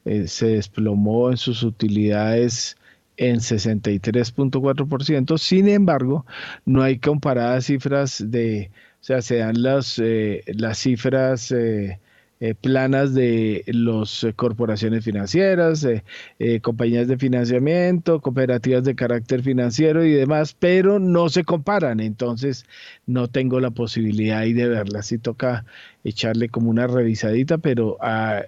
eh, 0.04 0.26
se 0.28 0.48
desplomó 0.48 1.30
en 1.30 1.36
sus 1.36 1.62
utilidades 1.62 2.76
en 3.16 3.36
63.4%. 3.36 5.38
Sin 5.38 5.68
embargo, 5.68 6.26
no 6.64 6.82
hay 6.82 6.98
comparadas 6.98 7.66
cifras 7.66 8.22
de, 8.30 8.70
o 9.00 9.04
sea, 9.04 9.22
se 9.22 9.36
dan 9.38 9.62
las, 9.62 9.98
eh, 10.00 10.42
las 10.46 10.78
cifras 10.78 11.52
eh, 11.52 12.00
eh, 12.40 12.54
planas 12.54 13.14
de 13.14 13.64
las 13.66 14.26
corporaciones 14.36 15.04
financieras, 15.04 15.86
compañías 16.62 17.08
de 17.08 17.16
financiamiento, 17.16 18.20
cooperativas 18.20 18.84
de 18.84 18.94
carácter 18.94 19.42
financiero 19.42 20.04
y 20.04 20.12
demás, 20.12 20.56
pero 20.58 20.98
no 20.98 21.28
se 21.28 21.44
comparan, 21.44 22.00
entonces 22.00 22.66
no 23.06 23.28
tengo 23.28 23.60
la 23.60 23.70
posibilidad 23.70 24.38
ahí 24.38 24.52
de 24.52 24.68
verlas. 24.68 25.06
Sí 25.06 25.18
toca 25.18 25.64
echarle 26.02 26.48
como 26.48 26.70
una 26.70 26.86
revisadita, 26.86 27.58
pero 27.58 27.96
a, 28.00 28.42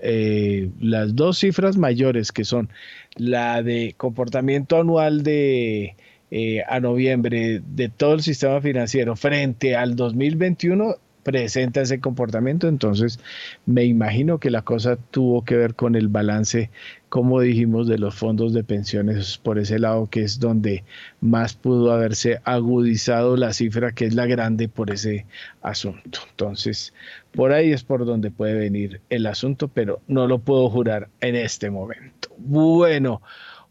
las 0.81 1.15
dos 1.17 1.39
cifras 1.39 1.77
mayores 1.77 2.33
que 2.33 2.45
son 2.45 2.69
la 3.17 3.63
de 3.63 3.95
comportamiento 3.97 4.79
anual 4.79 5.23
de 5.23 5.97
eh, 6.31 6.63
a 6.69 6.81
noviembre 6.81 7.63
de 7.65 7.89
todo 7.89 8.15
el 8.15 8.23
sistema 8.23 8.61
financiero 8.61 9.15
frente 9.15 9.77
al 9.77 9.95
2021 9.95 10.97
presenta 11.27 11.81
ese 11.81 11.99
comportamiento, 11.99 12.69
entonces 12.69 13.19
me 13.67 13.85
imagino 13.85 14.39
que 14.39 14.49
la 14.49 14.63
cosa 14.63 14.95
tuvo 14.95 15.45
que 15.45 15.57
ver 15.57 15.75
con 15.75 15.97
el 15.97 16.07
balance, 16.07 16.71
como 17.09 17.41
dijimos, 17.41 17.89
de 17.89 17.99
los 17.99 18.15
fondos 18.15 18.53
de 18.53 18.63
pensiones 18.63 19.37
por 19.37 19.59
ese 19.59 19.81
lado, 19.81 20.07
que 20.07 20.23
es 20.23 20.39
donde 20.39 20.85
más 21.21 21.55
pudo 21.55 21.91
haberse 21.91 22.41
agudizado 22.45 23.37
la 23.37 23.53
cifra, 23.53 23.91
que 23.91 24.05
es 24.05 24.15
la 24.15 24.27
grande 24.27 24.69
por 24.69 24.93
ese 24.93 25.27
asunto. 25.63 26.21
Entonces, 26.31 26.95
por 27.33 27.51
ahí 27.51 27.73
es 27.73 27.83
por 27.83 28.07
donde 28.07 28.31
puede 28.31 28.55
venir 28.55 29.01
el 29.11 29.27
asunto, 29.27 29.67
pero 29.67 30.01
no 30.07 30.29
lo 30.29 30.39
puedo 30.39 30.71
jurar 30.71 31.09
en 31.21 31.35
este 31.35 31.71
momento. 31.71 32.29
Bueno, 32.39 33.21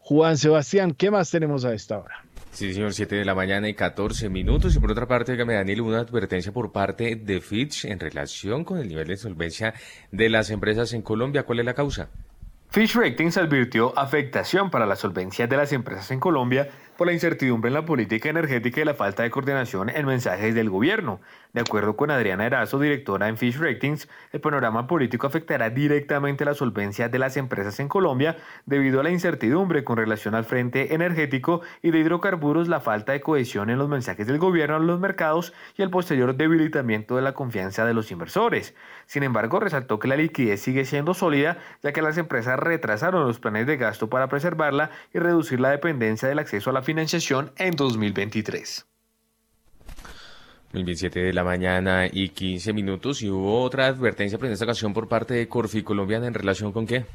Juan 0.00 0.36
Sebastián, 0.36 0.92
¿qué 0.92 1.10
más 1.10 1.30
tenemos 1.30 1.64
a 1.64 1.72
esta 1.72 2.00
hora? 2.00 2.25
Sí, 2.56 2.72
señor, 2.72 2.94
7 2.94 3.16
de 3.16 3.26
la 3.26 3.34
mañana 3.34 3.68
y 3.68 3.74
14 3.74 4.30
minutos. 4.30 4.74
Y 4.74 4.78
por 4.78 4.90
otra 4.90 5.06
parte, 5.06 5.32
dígame, 5.32 5.52
Daniel, 5.52 5.82
una 5.82 5.98
advertencia 5.98 6.52
por 6.52 6.72
parte 6.72 7.14
de 7.14 7.42
Fitch 7.42 7.84
en 7.84 8.00
relación 8.00 8.64
con 8.64 8.78
el 8.78 8.88
nivel 8.88 9.08
de 9.08 9.18
solvencia 9.18 9.74
de 10.10 10.30
las 10.30 10.48
empresas 10.48 10.94
en 10.94 11.02
Colombia. 11.02 11.42
¿Cuál 11.42 11.58
es 11.58 11.66
la 11.66 11.74
causa? 11.74 12.08
Fitch 12.70 12.94
Ratings 12.94 13.36
advirtió 13.36 13.92
afectación 13.98 14.70
para 14.70 14.86
la 14.86 14.96
solvencia 14.96 15.46
de 15.46 15.56
las 15.58 15.72
empresas 15.72 16.10
en 16.10 16.18
Colombia 16.18 16.68
por 16.96 17.06
la 17.06 17.12
incertidumbre 17.12 17.68
en 17.68 17.74
la 17.74 17.84
política 17.84 18.30
energética 18.30 18.80
y 18.80 18.84
la 18.86 18.94
falta 18.94 19.22
de 19.22 19.30
coordinación 19.30 19.90
en 19.90 20.06
mensajes 20.06 20.54
del 20.54 20.70
gobierno. 20.70 21.20
De 21.56 21.62
acuerdo 21.62 21.96
con 21.96 22.10
Adriana 22.10 22.44
Erazo, 22.44 22.78
directora 22.78 23.28
en 23.28 23.38
Fish 23.38 23.56
Ratings, 23.56 24.10
el 24.30 24.42
panorama 24.42 24.86
político 24.86 25.26
afectará 25.26 25.70
directamente 25.70 26.44
la 26.44 26.52
solvencia 26.52 27.08
de 27.08 27.18
las 27.18 27.38
empresas 27.38 27.80
en 27.80 27.88
Colombia 27.88 28.36
debido 28.66 29.00
a 29.00 29.02
la 29.02 29.10
incertidumbre 29.10 29.82
con 29.82 29.96
relación 29.96 30.34
al 30.34 30.44
frente 30.44 30.92
energético 30.92 31.62
y 31.80 31.92
de 31.92 32.00
hidrocarburos, 32.00 32.68
la 32.68 32.80
falta 32.80 33.12
de 33.12 33.22
cohesión 33.22 33.70
en 33.70 33.78
los 33.78 33.88
mensajes 33.88 34.26
del 34.26 34.36
gobierno 34.36 34.76
a 34.76 34.80
los 34.80 35.00
mercados 35.00 35.54
y 35.78 35.82
el 35.82 35.88
posterior 35.88 36.36
debilitamiento 36.36 37.16
de 37.16 37.22
la 37.22 37.32
confianza 37.32 37.86
de 37.86 37.94
los 37.94 38.10
inversores. 38.10 38.74
Sin 39.06 39.22
embargo, 39.22 39.58
resaltó 39.58 39.98
que 39.98 40.08
la 40.08 40.16
liquidez 40.16 40.60
sigue 40.60 40.84
siendo 40.84 41.14
sólida 41.14 41.56
ya 41.82 41.94
que 41.94 42.02
las 42.02 42.18
empresas 42.18 42.60
retrasaron 42.60 43.26
los 43.26 43.40
planes 43.40 43.66
de 43.66 43.78
gasto 43.78 44.10
para 44.10 44.28
preservarla 44.28 44.90
y 45.14 45.20
reducir 45.20 45.58
la 45.60 45.70
dependencia 45.70 46.28
del 46.28 46.38
acceso 46.38 46.68
a 46.68 46.74
la 46.74 46.82
financiación 46.82 47.52
en 47.56 47.76
2023. 47.76 48.86
2017 50.76 51.20
de 51.20 51.32
la 51.32 51.42
mañana 51.42 52.06
y 52.10 52.28
15 52.28 52.74
minutos 52.74 53.22
y 53.22 53.30
hubo 53.30 53.62
otra 53.62 53.86
advertencia 53.86 54.38
en 54.40 54.52
esta 54.52 54.66
ocasión 54.66 54.92
por 54.92 55.08
parte 55.08 55.32
de 55.32 55.48
Corfi 55.48 55.82
Colombiana 55.82 56.26
en 56.26 56.34
relación 56.34 56.72
con 56.72 56.86
qué? 56.86 57.06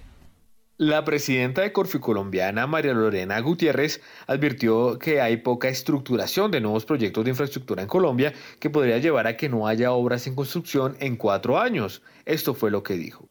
La 0.77 1.05
presidenta 1.05 1.61
de 1.61 1.71
Corfi 1.71 1.99
Colombiana, 1.99 2.65
María 2.65 2.93
Lorena 2.93 3.39
Gutiérrez, 3.39 4.01
advirtió 4.25 4.97
que 4.97 5.21
hay 5.21 5.37
poca 5.37 5.69
estructuración 5.69 6.49
de 6.49 6.59
nuevos 6.59 6.85
proyectos 6.85 7.23
de 7.23 7.29
infraestructura 7.29 7.83
en 7.83 7.87
Colombia 7.87 8.33
que 8.59 8.71
podría 8.71 8.97
llevar 8.97 9.27
a 9.27 9.37
que 9.37 9.47
no 9.47 9.67
haya 9.67 9.91
obras 9.91 10.25
en 10.25 10.33
construcción 10.33 10.97
en 10.99 11.17
cuatro 11.17 11.59
años. 11.59 12.01
Esto 12.25 12.55
fue 12.55 12.71
lo 12.71 12.81
que 12.81 12.95
dijo 12.95 13.30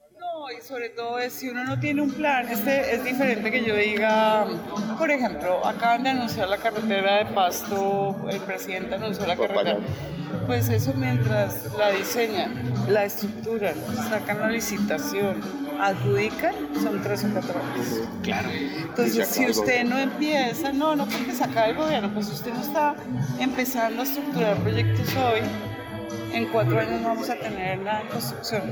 y 0.57 0.61
sobre 0.63 0.89
todo 0.89 1.19
es 1.19 1.33
si 1.33 1.49
uno 1.49 1.65
no 1.65 1.79
tiene 1.79 2.03
un 2.03 2.11
plan, 2.11 2.49
este 2.49 2.95
es 2.95 3.05
diferente 3.05 3.51
que 3.51 3.65
yo 3.65 3.77
diga, 3.77 4.47
por 4.99 5.11
ejemplo, 5.11 5.65
acaban 5.65 6.03
de 6.03 6.11
anunciar 6.11 6.49
la 6.49 6.59
carretera 6.59 7.19
de 7.19 7.27
Pasto, 7.27 8.17
el 8.29 8.41
presidente 8.41 8.95
anunció 8.97 9.27
la 9.27 9.37
carretera, 9.37 9.79
pues 10.47 10.69
eso 10.69 10.93
mientras 10.95 11.73
la 11.77 11.91
diseñan, 11.91 12.53
la 12.89 13.05
estructuran, 13.05 13.75
sacan 14.09 14.41
la 14.41 14.49
licitación, 14.49 15.41
adjudican, 15.81 16.55
son 16.83 17.03
tres 17.03 17.25
o 17.25 17.29
cuatro 17.29 17.55
años. 17.61 18.09
Claro. 18.23 18.49
Entonces, 18.51 19.29
si 19.29 19.49
usted 19.49 19.85
no 19.85 19.99
empieza, 19.99 20.73
no, 20.73 20.97
no 20.97 21.07
porque 21.07 21.33
saca 21.33 21.67
el 21.67 21.77
gobierno, 21.77 22.13
pues 22.13 22.29
usted 22.29 22.53
no 22.53 22.61
está 22.61 22.95
empezando 23.39 24.03
a 24.03 24.05
estructurar 24.05 24.57
proyectos 24.59 25.09
hoy, 25.17 25.41
en 26.33 26.47
cuatro 26.47 26.79
años 26.79 27.01
no 27.01 27.09
vamos 27.09 27.31
a 27.31 27.37
tener 27.37 27.79
nada 27.79 28.03
en 28.03 28.09
construcción. 28.09 28.63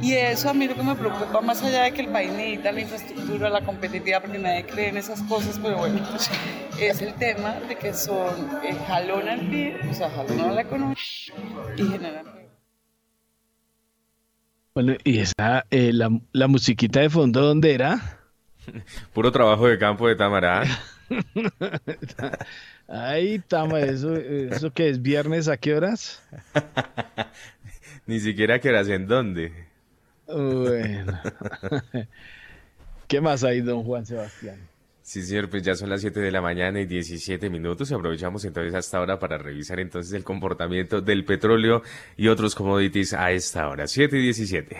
Y 0.00 0.14
eso 0.14 0.50
a 0.50 0.54
mí 0.54 0.66
lo 0.66 0.74
que 0.74 0.82
me 0.82 0.94
preocupa, 0.94 1.40
más 1.40 1.62
allá 1.62 1.84
de 1.84 1.92
que 1.92 2.02
el 2.02 2.08
país 2.08 2.32
necesita 2.32 2.72
la 2.72 2.80
infraestructura, 2.80 3.50
la 3.50 3.60
competitividad, 3.60 4.20
porque 4.20 4.38
nadie 4.38 4.66
cree 4.66 4.88
en 4.88 4.96
esas 4.96 5.22
cosas, 5.22 5.58
pero 5.62 5.78
bueno, 5.78 6.00
es 6.80 7.02
el 7.02 7.14
tema 7.14 7.54
de 7.68 7.76
que 7.76 7.94
son 7.94 8.50
eh, 8.64 8.76
jalón 8.86 9.28
al 9.28 9.40
PIB, 9.40 9.90
o 9.90 9.94
sea, 9.94 10.10
jalón 10.10 10.40
a 10.40 10.52
la 10.52 10.62
economía 10.62 10.96
y 11.76 11.82
generan 11.82 12.42
bueno, 14.74 14.94
y 15.04 15.18
esa, 15.18 15.66
eh, 15.70 15.92
la, 15.92 16.08
la, 16.32 16.48
musiquita 16.48 17.00
de 17.00 17.10
fondo, 17.10 17.42
¿dónde 17.42 17.74
era? 17.74 18.22
Puro 19.12 19.30
trabajo 19.30 19.68
de 19.68 19.78
campo 19.78 20.08
de 20.08 20.16
Tamará. 20.16 20.64
Ay, 22.94 23.38
Tama, 23.48 23.80
¿eso, 23.80 24.14
¿eso 24.14 24.70
que 24.70 24.90
es 24.90 25.00
viernes 25.00 25.48
a 25.48 25.56
qué 25.56 25.74
horas? 25.74 26.22
Ni 28.06 28.20
siquiera 28.20 28.58
qué 28.58 28.68
horas, 28.68 28.86
¿en 28.88 29.06
dónde? 29.06 29.50
Bueno. 30.26 31.18
¿Qué 33.08 33.20
más 33.22 33.44
hay, 33.44 33.62
don 33.62 33.82
Juan 33.84 34.04
Sebastián? 34.04 34.56
Sí, 35.00 35.22
señor, 35.22 35.48
pues 35.48 35.62
ya 35.62 35.74
son 35.74 35.88
las 35.88 36.02
7 36.02 36.20
de 36.20 36.30
la 36.30 36.42
mañana 36.42 36.80
y 36.80 36.86
17 36.86 37.48
minutos. 37.48 37.90
Aprovechamos 37.92 38.44
entonces 38.44 38.74
hasta 38.74 38.98
ahora 38.98 39.18
para 39.18 39.38
revisar 39.38 39.80
entonces 39.80 40.12
el 40.12 40.22
comportamiento 40.22 41.00
del 41.00 41.24
petróleo 41.24 41.82
y 42.18 42.28
otros 42.28 42.54
commodities 42.54 43.14
a 43.14 43.32
esta 43.32 43.68
hora. 43.68 43.86
7 43.86 44.18
y 44.18 44.22
17. 44.22 44.76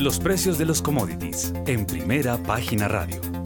Los 0.00 0.18
precios 0.18 0.58
de 0.58 0.64
los 0.64 0.82
commodities 0.82 1.52
en 1.66 1.86
primera 1.86 2.38
página 2.38 2.88
radio. 2.88 3.37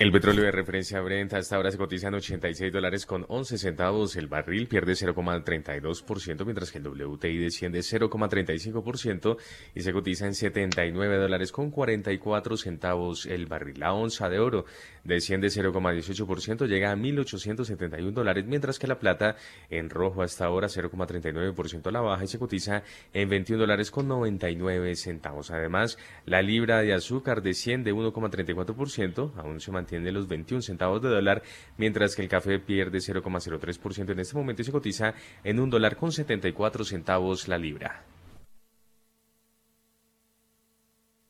El 0.00 0.12
petróleo 0.12 0.44
de 0.44 0.50
referencia 0.50 0.98
Brent 1.02 1.34
hasta 1.34 1.56
ahora 1.56 1.70
se 1.70 1.76
cotiza 1.76 2.08
en 2.08 2.14
86 2.14 2.72
dólares 2.72 3.04
con 3.04 3.26
11 3.28 3.58
centavos. 3.58 4.16
El 4.16 4.28
barril 4.28 4.66
pierde 4.66 4.92
0,32%, 4.92 6.44
mientras 6.46 6.72
que 6.72 6.78
el 6.78 6.86
WTI 6.86 7.36
desciende 7.36 7.80
0,35% 7.80 9.36
y 9.74 9.82
se 9.82 9.92
cotiza 9.92 10.24
en 10.24 10.34
79 10.34 11.18
dólares 11.18 11.52
con 11.52 11.70
44 11.70 12.56
centavos 12.56 13.26
el 13.26 13.44
barril. 13.44 13.78
La 13.78 13.92
onza 13.92 14.30
de 14.30 14.38
oro 14.38 14.64
desciende 15.04 15.48
0,18%, 15.48 16.66
llega 16.66 16.92
a 16.92 16.96
1.871 16.96 18.10
dólares, 18.10 18.46
mientras 18.46 18.78
que 18.78 18.86
la 18.86 18.98
plata 18.98 19.36
en 19.68 19.90
rojo 19.90 20.22
hasta 20.22 20.46
ahora 20.46 20.68
0,39% 20.68 21.88
a 21.88 21.90
la 21.90 22.00
baja 22.00 22.24
y 22.24 22.26
se 22.26 22.38
cotiza 22.38 22.84
en 23.12 23.28
21 23.28 23.60
dólares 23.60 23.90
con 23.90 24.08
99 24.08 24.96
centavos. 24.96 25.50
Además, 25.50 25.98
la 26.24 26.40
libra 26.40 26.80
de 26.80 26.94
azúcar 26.94 27.42
desciende 27.42 27.92
1,34%, 27.92 29.32
aún 29.36 29.60
se 29.60 29.70
mantiene 29.70 29.89
tiene 29.90 30.12
los 30.12 30.28
21 30.28 30.62
centavos 30.62 31.02
de 31.02 31.08
dólar, 31.08 31.42
mientras 31.76 32.16
que 32.16 32.22
el 32.22 32.28
café 32.28 32.58
pierde 32.58 32.98
0,03% 32.98 34.12
en 34.12 34.20
este 34.20 34.36
momento 34.36 34.62
y 34.62 34.64
se 34.64 34.72
cotiza 34.72 35.14
en 35.44 35.60
un 35.60 35.68
dólar 35.68 35.96
con 35.96 36.12
74 36.12 36.84
centavos 36.84 37.48
la 37.48 37.58
libra. 37.58 38.04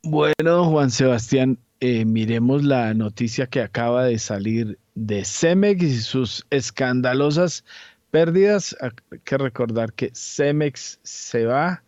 Bueno, 0.03 0.65
Juan 0.71 0.91
Sebastián, 0.91 1.59
eh, 1.81 2.05
miremos 2.05 2.63
la 2.65 2.95
noticia 2.95 3.47
que 3.47 3.61
acaba 3.61 4.05
de 4.05 4.19
salir 4.19 4.79
de 4.95 5.25
Cemex 5.25 5.83
y 5.83 6.01
sus 6.01 6.47
escandalosas 6.51 7.65
pérdidas. 8.11 8.77
Hay 8.81 9.19
que 9.25 9.39
recordar 9.39 9.93
que 9.93 10.11
Cemex 10.15 11.01
se 11.03 11.45
va 11.47 11.83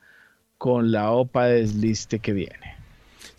con 0.58 0.92
la 0.92 1.10
OPA 1.10 1.46
desliste 1.46 2.18
que 2.20 2.32
viene. 2.32 2.81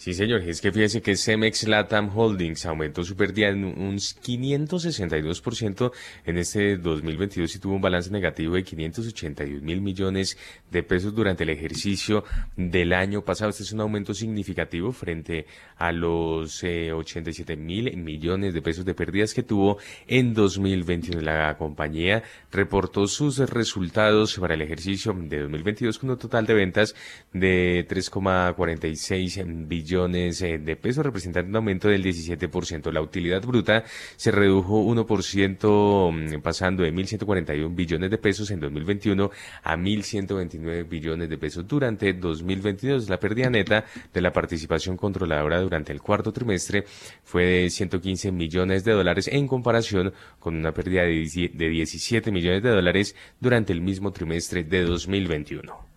Sí, 0.03 0.13
señor, 0.13 0.41
es 0.41 0.59
que 0.59 0.73
fíjese 0.73 1.01
que 1.01 1.15
Cemex 1.15 1.65
Latam 1.65 2.11
Holdings 2.13 2.65
aumentó 2.65 3.05
su 3.05 3.15
pérdida 3.15 3.47
en 3.47 3.63
un 3.63 3.95
562% 3.95 5.93
en 6.25 6.37
este 6.37 6.75
2022 6.75 7.55
y 7.55 7.59
tuvo 7.59 7.75
un 7.75 7.81
balance 7.81 8.11
negativo 8.11 8.55
de 8.55 8.65
581 8.65 9.61
mil 9.61 9.79
millones 9.79 10.37
de 10.69 10.83
pesos 10.83 11.15
durante 11.15 11.43
el 11.43 11.51
ejercicio 11.51 12.25
del 12.57 12.91
año 12.91 13.23
pasado. 13.23 13.51
Este 13.51 13.63
es 13.63 13.71
un 13.71 13.79
aumento 13.79 14.13
significativo 14.13 14.91
frente 14.91 15.45
a 15.77 15.93
los 15.93 16.61
87 16.65 17.53
eh, 17.53 17.55
mil 17.55 17.95
millones 17.95 18.53
de 18.53 18.61
pesos 18.61 18.83
de 18.83 18.95
pérdidas 18.95 19.33
que 19.33 19.43
tuvo 19.43 19.77
en 20.05 20.33
2021. 20.33 21.21
La 21.21 21.57
compañía 21.57 22.23
reportó 22.51 23.07
sus 23.07 23.37
resultados 23.37 24.37
para 24.37 24.55
el 24.55 24.63
ejercicio 24.63 25.13
de 25.17 25.43
2022 25.43 25.97
con 25.97 26.09
un 26.09 26.17
total 26.17 26.45
de 26.45 26.55
ventas 26.55 26.93
de 27.31 27.87
3,46 27.87 29.65
billones 29.65 29.92
millones 29.93 30.41
eh, 30.41 30.57
de 30.57 30.75
pesos, 30.75 31.05
representando 31.05 31.49
un 31.49 31.55
aumento 31.57 31.87
del 31.87 32.03
17%. 32.03 32.91
La 32.91 33.01
utilidad 33.01 33.41
bruta 33.43 33.83
se 34.15 34.31
redujo 34.31 34.81
1%, 34.81 36.11
mm, 36.11 36.41
pasando 36.41 36.83
de 36.83 36.91
1.141 36.91 37.75
billones 37.75 38.09
de 38.09 38.17
pesos 38.17 38.49
en 38.51 38.59
2021 38.59 39.29
a 39.63 39.75
1.129 39.75 40.89
billones 40.89 41.29
de 41.29 41.37
pesos 41.37 41.67
durante 41.67 42.13
2022. 42.13 43.09
La 43.09 43.19
pérdida 43.19 43.49
neta 43.49 43.85
de 44.11 44.21
la 44.21 44.31
participación 44.31 44.97
controladora 44.97 45.61
durante 45.61 45.93
el 45.93 46.01
cuarto 46.01 46.31
trimestre 46.31 46.85
fue 47.23 47.45
de 47.45 47.69
115 47.69 48.31
millones 48.31 48.83
de 48.83 48.93
dólares 48.93 49.29
en 49.31 49.47
comparación 49.47 50.11
con 50.39 50.55
una 50.55 50.71
pérdida 50.73 51.03
de 51.03 51.69
17 51.69 52.31
millones 52.31 52.63
de 52.63 52.69
dólares 52.69 53.15
durante 53.39 53.73
el 53.73 53.81
mismo 53.81 54.11
trimestre 54.11 54.63
de 54.63 54.83
2021. 54.83 55.93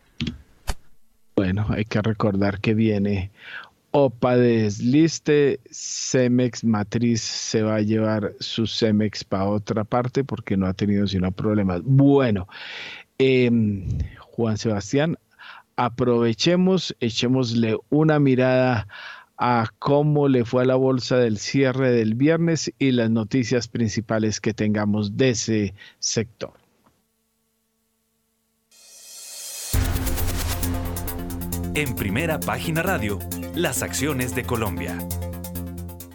Bueno, 1.37 1.67
hay 1.69 1.85
que 1.85 2.01
recordar 2.01 2.61
que 2.61 2.73
viene 2.73 3.31
OPA 3.99 4.37
desliste, 4.37 5.59
Cemex 5.71 6.65
Matriz 6.65 7.23
se 7.23 7.63
va 7.63 7.77
a 7.77 7.81
llevar 7.81 8.35
su 8.41 8.67
Cemex 8.67 9.25
para 9.25 9.47
otra 9.47 9.85
parte 9.85 10.23
porque 10.23 10.59
no 10.59 10.67
ha 10.67 10.75
tenido 10.75 11.07
sino 11.07 11.33
problemas. 11.33 11.81
Bueno, 11.83 12.47
em, 13.17 13.89
Juan 14.19 14.59
Sebastián, 14.59 15.17
aprovechemos, 15.77 16.95
echémosle 17.01 17.79
una 17.89 18.19
mirada 18.19 18.87
a 19.39 19.71
cómo 19.79 20.29
le 20.29 20.45
fue 20.45 20.65
a 20.65 20.67
la 20.67 20.77
bolsa 20.77 21.17
del 21.17 21.39
cierre 21.39 21.91
del 21.91 22.17
viernes 22.17 22.71
y 22.79 22.93
las 22.93 23.09
noticias 23.09 23.67
principales 23.67 24.43
que 24.43 24.53
tengamos 24.53 25.17
de 25.17 25.31
ese 25.31 25.75
sector. 26.01 26.53
En 31.75 31.95
primera 31.95 32.39
página 32.41 32.83
radio 32.83 33.19
las 33.57 33.83
acciones 33.83 34.35
de 34.35 34.45
Colombia. 34.45 34.99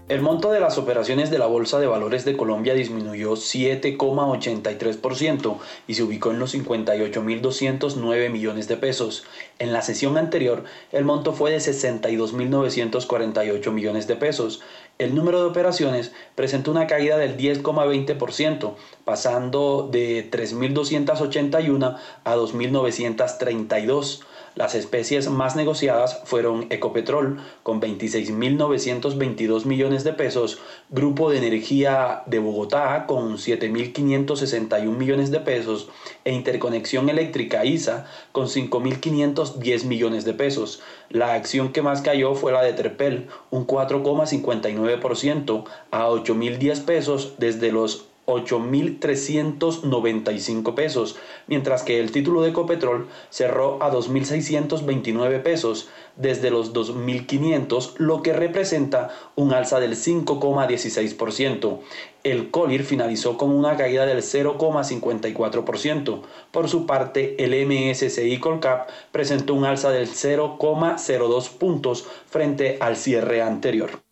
El 0.07 0.21
monto 0.21 0.51
de 0.51 0.59
las 0.59 0.77
operaciones 0.77 1.31
de 1.31 1.39
la 1.39 1.47
Bolsa 1.47 1.79
de 1.79 1.87
Valores 1.87 2.23
de 2.23 2.37
Colombia 2.37 2.75
disminuyó 2.75 3.31
7,83% 3.31 5.57
y 5.87 5.95
se 5.95 6.03
ubicó 6.03 6.29
en 6.29 6.37
los 6.37 6.53
58.209 6.53 8.29
millones 8.29 8.67
de 8.67 8.77
pesos. 8.77 9.23
En 9.57 9.73
la 9.73 9.81
sesión 9.81 10.19
anterior, 10.19 10.65
el 10.91 11.03
monto 11.03 11.33
fue 11.33 11.49
de 11.49 11.57
62.948 11.57 13.71
millones 13.71 14.05
de 14.05 14.17
pesos. 14.17 14.61
El 14.99 15.15
número 15.15 15.39
de 15.39 15.47
operaciones 15.49 16.11
presentó 16.35 16.69
una 16.69 16.85
caída 16.85 17.17
del 17.17 17.37
10,20%, 17.37 18.75
pasando 19.03 19.89
de 19.91 20.29
3.281 20.29 21.97
a 22.23 22.35
2.932. 22.35 24.25
Las 24.55 24.75
especies 24.75 25.29
más 25.29 25.55
negociadas 25.55 26.19
fueron 26.25 26.67
Ecopetrol 26.71 27.39
con 27.63 27.79
26.922 27.79 29.63
millones 29.63 30.03
de 30.03 30.11
pesos, 30.11 30.59
Grupo 30.89 31.29
de 31.29 31.37
Energía 31.37 32.23
de 32.25 32.39
Bogotá 32.39 33.05
con 33.07 33.37
7.561 33.37 34.83
millones 34.83 35.31
de 35.31 35.39
pesos 35.39 35.87
e 36.25 36.33
Interconexión 36.33 37.09
Eléctrica 37.09 37.63
ISA 37.63 38.07
con 38.33 38.47
5.510 38.47 39.85
millones 39.85 40.25
de 40.25 40.33
pesos. 40.33 40.81
La 41.09 41.33
acción 41.33 41.71
que 41.71 41.81
más 41.81 42.01
cayó 42.01 42.35
fue 42.35 42.51
la 42.51 42.61
de 42.61 42.73
Terpel, 42.73 43.29
un 43.51 43.65
4,59% 43.65 45.63
a 45.91 46.09
8.010 46.09 46.83
pesos 46.83 47.35
desde 47.37 47.71
los 47.71 48.10
8.395 48.25 50.75
pesos, 50.75 51.15
mientras 51.47 51.83
que 51.83 51.99
el 51.99 52.11
título 52.11 52.41
de 52.41 52.49
Ecopetrol 52.49 53.07
cerró 53.29 53.81
a 53.81 53.89
2.629 53.91 55.41
pesos 55.41 55.87
desde 56.15 56.51
los 56.51 56.73
2.500, 56.73 57.95
lo 57.97 58.21
que 58.21 58.33
representa 58.33 59.09
un 59.35 59.53
alza 59.53 59.79
del 59.79 59.95
5,16%. 59.95 61.79
El 62.23 62.51
Colir 62.51 62.83
finalizó 62.83 63.35
con 63.37 63.51
una 63.51 63.77
caída 63.77 64.05
del 64.05 64.19
0,54%. 64.19 66.21
Por 66.51 66.69
su 66.69 66.85
parte, 66.85 67.43
el 67.43 67.65
MSCI 67.65 68.37
Colcap 68.39 68.87
presentó 69.11 69.55
un 69.55 69.65
alza 69.65 69.89
del 69.89 70.07
0,02 70.07 71.49
puntos 71.57 72.05
frente 72.27 72.77
al 72.79 72.95
cierre 72.95 73.41
anterior. 73.41 74.03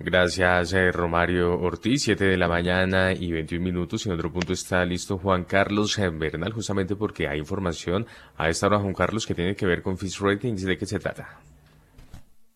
Gracias, 0.00 0.72
eh, 0.74 0.92
Romario 0.92 1.58
Ortiz. 1.58 2.04
Siete 2.04 2.24
de 2.24 2.36
la 2.36 2.46
mañana 2.46 3.12
y 3.12 3.32
21 3.32 3.64
minutos. 3.64 4.06
Y 4.06 4.08
en 4.08 4.14
otro 4.14 4.32
punto 4.32 4.52
está 4.52 4.84
listo 4.84 5.18
Juan 5.18 5.42
Carlos 5.42 5.98
eh, 5.98 6.08
Bernal, 6.08 6.52
justamente 6.52 6.94
porque 6.94 7.26
hay 7.26 7.40
información 7.40 8.06
a 8.36 8.48
esta 8.48 8.68
hora, 8.68 8.78
Juan 8.78 8.94
Carlos, 8.94 9.26
que 9.26 9.34
tiene 9.34 9.56
que 9.56 9.66
ver 9.66 9.82
con 9.82 9.98
Fitch 9.98 10.20
Ratings. 10.20 10.62
¿De 10.62 10.78
qué 10.78 10.86
se 10.86 11.00
trata? 11.00 11.40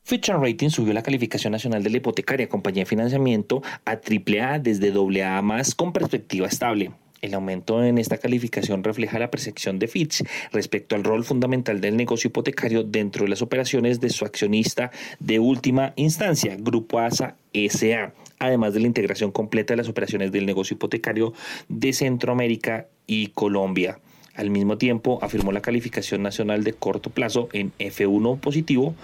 Fitch 0.05 0.29
Ratings 0.29 0.75
subió 0.75 0.93
la 0.93 1.03
calificación 1.03 1.53
nacional 1.53 1.83
de 1.83 1.91
la 1.91 1.97
hipotecaria 1.97 2.49
compañía 2.49 2.83
de 2.83 2.87
financiamiento 2.87 3.63
a 3.85 3.93
AAA 3.93 4.61
desde 4.61 4.93
AA 4.93 5.43
más 5.43 5.75
con 5.75 5.93
perspectiva 5.93 6.47
estable. 6.47 6.93
El 7.23 7.35
aumento 7.35 7.85
en 7.85 7.99
esta 7.99 8.19
calificación 8.19 8.83
refleja 8.83 9.21
la 9.21 9.31
percepción 9.31 9.79
de 9.79 9.87
Fitch 9.87 10.25
respecto 10.51 10.97
al 10.97 11.05
rol 11.05 11.25
fundamental 11.25 11.81
del 11.81 11.97
negocio 11.97 12.29
hipotecario 12.29 12.83
dentro 12.83 13.23
de 13.23 13.31
las 13.31 13.43
operaciones 13.43 14.01
de 14.01 14.11
su 14.11 14.25
accionista 14.25 14.91
de 15.21 15.39
última 15.39 15.93
instancia, 15.95 16.57
Grupo 16.59 16.99
ASA 16.99 17.37
SA, 17.55 18.13
además 18.41 18.75
de 18.75 18.81
la 18.81 18.89
integración 18.89 19.31
completa 19.31 19.73
de 19.73 19.77
las 19.77 19.89
operaciones 19.89 20.33
del 20.33 20.47
negocio 20.47 20.75
hipotecario 20.75 21.33
de 21.69 21.93
Centroamérica 21.93 22.89
y 23.07 23.29
Colombia. 23.29 24.01
Al 24.35 24.51
mismo 24.51 24.77
tiempo, 24.77 25.21
afirmó 25.23 25.53
la 25.53 25.63
calificación 25.63 26.23
nacional 26.23 26.65
de 26.65 26.73
corto 26.73 27.11
plazo 27.11 27.49
en 27.53 27.71
F1 27.79 28.41
positivo 28.41 28.97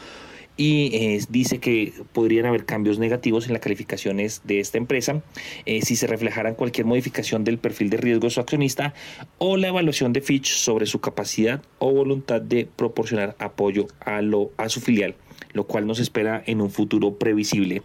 y 0.58 0.90
eh, 0.92 1.24
dice 1.30 1.60
que 1.60 1.94
podrían 2.12 2.44
haber 2.44 2.66
cambios 2.66 2.98
negativos 2.98 3.46
en 3.46 3.52
las 3.54 3.62
calificaciones 3.62 4.42
de 4.44 4.60
esta 4.60 4.76
empresa 4.76 5.22
eh, 5.64 5.80
si 5.82 5.96
se 5.96 6.08
reflejaran 6.08 6.56
cualquier 6.56 6.84
modificación 6.84 7.44
del 7.44 7.58
perfil 7.58 7.88
de 7.88 7.96
riesgo 7.96 8.24
de 8.24 8.30
su 8.30 8.40
accionista 8.40 8.92
o 9.38 9.56
la 9.56 9.68
evaluación 9.68 10.12
de 10.12 10.20
Fitch 10.20 10.50
sobre 10.50 10.86
su 10.86 11.00
capacidad 11.00 11.62
o 11.78 11.92
voluntad 11.92 12.42
de 12.42 12.66
proporcionar 12.66 13.36
apoyo 13.38 13.86
a, 14.00 14.68
su 14.68 14.80
filial. 14.80 15.14
lo 15.52 15.64
cual 15.64 15.86
nos 15.86 16.00
espera 16.00 16.42
en 16.46 16.60
un 16.60 16.70
futuro 16.70 17.14
previsible. 17.14 17.82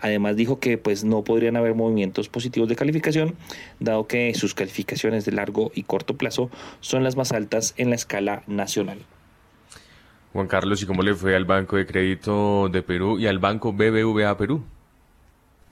Además 0.00 0.36
dijo 0.36 0.60
que 0.60 0.78
pues 0.78 1.02
no 1.02 1.24
podrían 1.24 1.56
haber 1.56 1.74
movimientos 1.74 2.28
positivos 2.28 2.68
de 2.68 2.76
calificación, 2.76 3.34
dado 3.80 4.06
que 4.06 4.32
sus 4.34 4.54
calificaciones 4.54 5.24
de 5.24 5.32
largo 5.32 5.72
y 5.74 5.82
corto 5.82 6.16
plazo 6.16 6.50
son 6.80 7.02
las 7.02 7.16
más 7.16 7.32
altas 7.32 7.74
en 7.76 7.90
la 7.90 7.96
escala 7.96 8.44
nacional. 8.46 8.98
Juan 10.32 10.46
Carlos, 10.46 10.82
¿y 10.82 10.86
cómo 10.86 11.02
le 11.02 11.14
fue 11.14 11.36
al 11.36 11.44
Banco 11.44 11.76
de 11.76 11.84
Crédito 11.84 12.68
de 12.70 12.82
Perú 12.82 13.18
y 13.18 13.26
al 13.26 13.38
Banco 13.38 13.72
BBVA 13.72 14.36
Perú? 14.38 14.62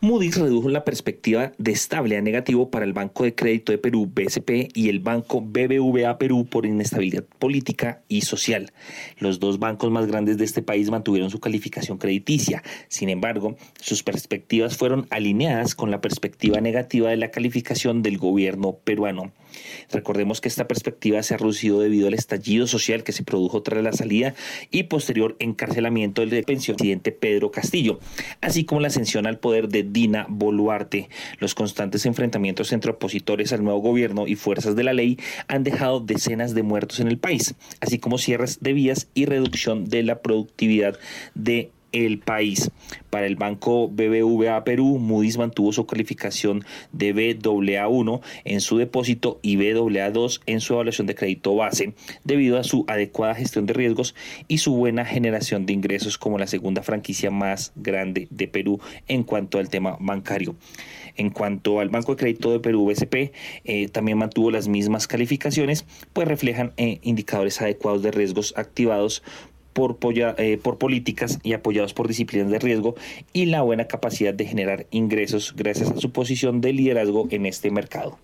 Moody's 0.03 0.39
redujo 0.39 0.71
la 0.71 0.85
perspectiva 0.85 1.53
de 1.59 1.73
estable 1.73 2.17
a 2.17 2.23
negativo 2.23 2.71
para 2.71 2.87
el 2.87 2.95
Banco 2.95 3.25
de 3.25 3.35
Crédito 3.35 3.71
de 3.71 3.77
Perú, 3.77 4.11
BSP, 4.11 4.69
y 4.75 4.89
el 4.89 5.01
Banco 5.01 5.43
BBVA 5.43 6.17
Perú 6.17 6.47
por 6.47 6.65
inestabilidad 6.65 7.25
política 7.39 8.03
y 8.09 8.23
social. 8.23 8.73
Los 9.19 9.41
dos 9.41 9.59
bancos 9.59 9.91
más 9.91 10.07
grandes 10.07 10.39
de 10.39 10.47
este 10.47 10.63
país 10.63 10.91
mantuvieron 10.91 11.31
su 11.31 11.39
calificación 11.39 11.99
crediticia. 11.99 12.63
Sin 12.89 13.11
embargo, 13.11 13.57
sus 13.79 14.03
perspectivas 14.03 14.77
fueron 14.77 15.07
alineadas 15.11 15.75
con 15.75 15.91
la 15.91 16.01
perspectiva 16.01 16.63
negativa 16.63 17.11
de 17.11 17.19
la 17.19 17.31
calificación 17.31 18.01
del 18.01 18.17
gobierno 18.17 18.79
peruano. 18.83 19.33
Recordemos 19.91 20.41
que 20.41 20.49
esta 20.49 20.69
perspectiva 20.69 21.23
se 21.23 21.35
ha 21.35 21.39
reducido 21.39 21.81
debido 21.81 22.09
al 22.09 22.15
estallido 22.15 22.67
social 22.67 23.03
que 23.03 23.13
se 23.13 23.25
produjo 23.25 23.63
tras 23.63 23.83
la 23.83 23.93
salida 23.93 24.35
y 24.71 24.85
posterior 24.85 25.37
encarcelamiento 25.39 26.25
del 26.25 26.45
presidente 26.45 27.13
Pedro 27.13 27.51
Castillo, 27.51 28.01
así 28.41 28.65
como 28.65 28.81
la 28.81 28.89
ascensión 28.89 29.27
al 29.27 29.39
poder 29.39 29.69
de 29.69 29.83
Dina 29.83 30.27
Boluarte. 30.29 31.09
Los 31.39 31.55
constantes 31.55 32.07
enfrentamientos 32.07 32.73
entre 32.73 32.91
opositores 32.91 33.53
al 33.53 33.65
nuevo 33.65 33.81
gobierno 33.81 34.27
y 34.27 34.37
fuerzas 34.37 34.77
de 34.77 34.85
la 34.85 34.93
ley 34.93 35.19
han 35.49 35.65
dejado 35.65 36.01
decenas 36.01 36.55
de 36.55 36.63
muertos 36.63 37.01
en 37.01 37.09
el 37.09 37.19
país, 37.19 37.55
así 37.81 37.99
como 37.99 38.19
cierres 38.19 38.61
de 38.61 38.73
vías 38.73 39.09
y 39.15 39.27
reducción 39.27 39.87
de 39.87 40.03
la 40.03 40.21
productividad 40.21 40.99
de 41.35 41.71
el 41.93 42.19
país. 42.19 42.71
Para 43.11 43.27
el 43.27 43.37
banco 43.37 43.89
BBVA 43.89 44.65
Perú, 44.65 44.99
Moody's 44.99 45.39
mantuvo 45.39 45.73
su 45.73 45.87
calificación 45.87 46.65
de 46.93 47.15
BAA1 47.15 48.21
en 48.45 48.61
su 48.61 48.79
depósito 48.79 49.39
y 49.43 49.57
BAA2 49.57 50.41
en 50.47 50.61
su 50.61 50.75
evaluación 50.75 51.07
de 51.07 51.15
crédito 51.15 51.55
base, 51.55 51.95
debido 52.25 52.59
a 52.59 52.65
su 52.65 52.85
adecuada 52.89 53.35
gestión 53.35 53.67
de 53.67 53.75
riesgos 53.75 54.15
y 54.49 54.59
su 54.59 54.75
buena 54.75 55.05
generación 55.05 55.67
de 55.67 55.73
ingresos 55.73 56.19
como 56.19 56.39
la 56.39 56.47
segunda 56.47 56.83
franquicia 56.83 57.31
más 57.31 57.73
grande 57.77 58.29
de 58.31 58.49
Perú 58.49 58.81
en 59.09 59.25
cuanto 59.25 59.59
al 59.59 59.69
tema 59.69 59.97
bancario. 60.01 60.57
En 61.17 61.31
cuanto 61.31 61.81
al 61.81 61.89
Banco 61.89 62.15
de 62.15 62.21
Crédito 62.21 62.53
de 62.53 62.61
Perú, 62.61 62.87
BCP, 62.87 63.33
eh, 63.65 63.89
también 63.89 64.19
mantuvo 64.19 64.51
las 64.51 64.69
mismas 64.69 65.07
calificaciones, 65.07 65.85
pues 66.13 66.29
reflejan 66.29 66.73
eh, 66.77 66.99
indicadores 67.03 67.61
adecuados 67.61 68.03
de 68.03 68.11
riesgos 68.11 68.55
activados 68.57 69.23
por, 69.73 69.99
eh, 70.13 70.59
por 70.63 70.79
políticas 70.79 71.39
y 71.43 71.53
apoyados 71.53 71.95
por 71.95 72.09
disciplinas 72.09 72.51
de 72.51 72.59
riesgo 72.59 72.95
y 73.33 73.47
la 73.47 73.63
buena 73.63 73.87
capacidad 73.87 74.35
de 74.35 74.47
generar 74.47 74.87
ingresos 74.91 75.55
gracias 75.57 75.91
a 75.91 75.97
su 75.97 76.11
posición 76.11 76.61
de 76.61 76.73
liderazgo 76.73 77.29
en 77.31 77.47
este 77.47 77.71
mercado. 77.71 78.19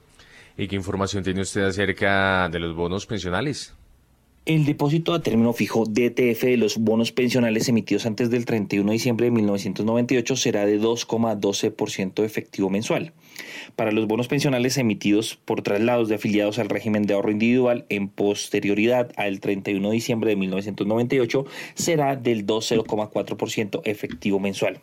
¿Y 0.58 0.68
qué 0.68 0.76
información 0.76 1.22
tiene 1.22 1.42
usted 1.42 1.62
acerca 1.62 2.48
de 2.48 2.58
los 2.58 2.74
bonos 2.74 3.06
pensionales? 3.06 3.74
El 4.46 4.64
depósito 4.64 5.12
a 5.12 5.22
término 5.22 5.52
fijo 5.52 5.84
DTF 5.86 6.42
de 6.44 6.56
los 6.56 6.78
bonos 6.78 7.10
pensionales 7.10 7.68
emitidos 7.68 8.06
antes 8.06 8.30
del 8.30 8.44
31 8.44 8.86
de 8.88 8.92
diciembre 8.92 9.26
de 9.26 9.32
1998 9.32 10.36
será 10.36 10.64
de 10.64 10.80
2,12% 10.80 12.24
efectivo 12.24 12.70
mensual. 12.70 13.12
Para 13.76 13.92
los 13.92 14.06
bonos 14.06 14.28
pensionales 14.28 14.78
emitidos 14.78 15.38
por 15.44 15.62
traslados 15.62 16.08
de 16.08 16.16
afiliados 16.16 16.58
al 16.58 16.68
régimen 16.68 17.04
de 17.04 17.14
ahorro 17.14 17.30
individual 17.30 17.84
en 17.88 18.08
posterioridad 18.08 19.12
al 19.16 19.40
31 19.40 19.88
de 19.88 19.94
diciembre 19.94 20.30
de 20.30 20.36
1998 20.36 21.44
será 21.74 22.16
del 22.16 22.46
2,04% 22.46 23.82
efectivo 23.84 24.38
mensual. 24.38 24.80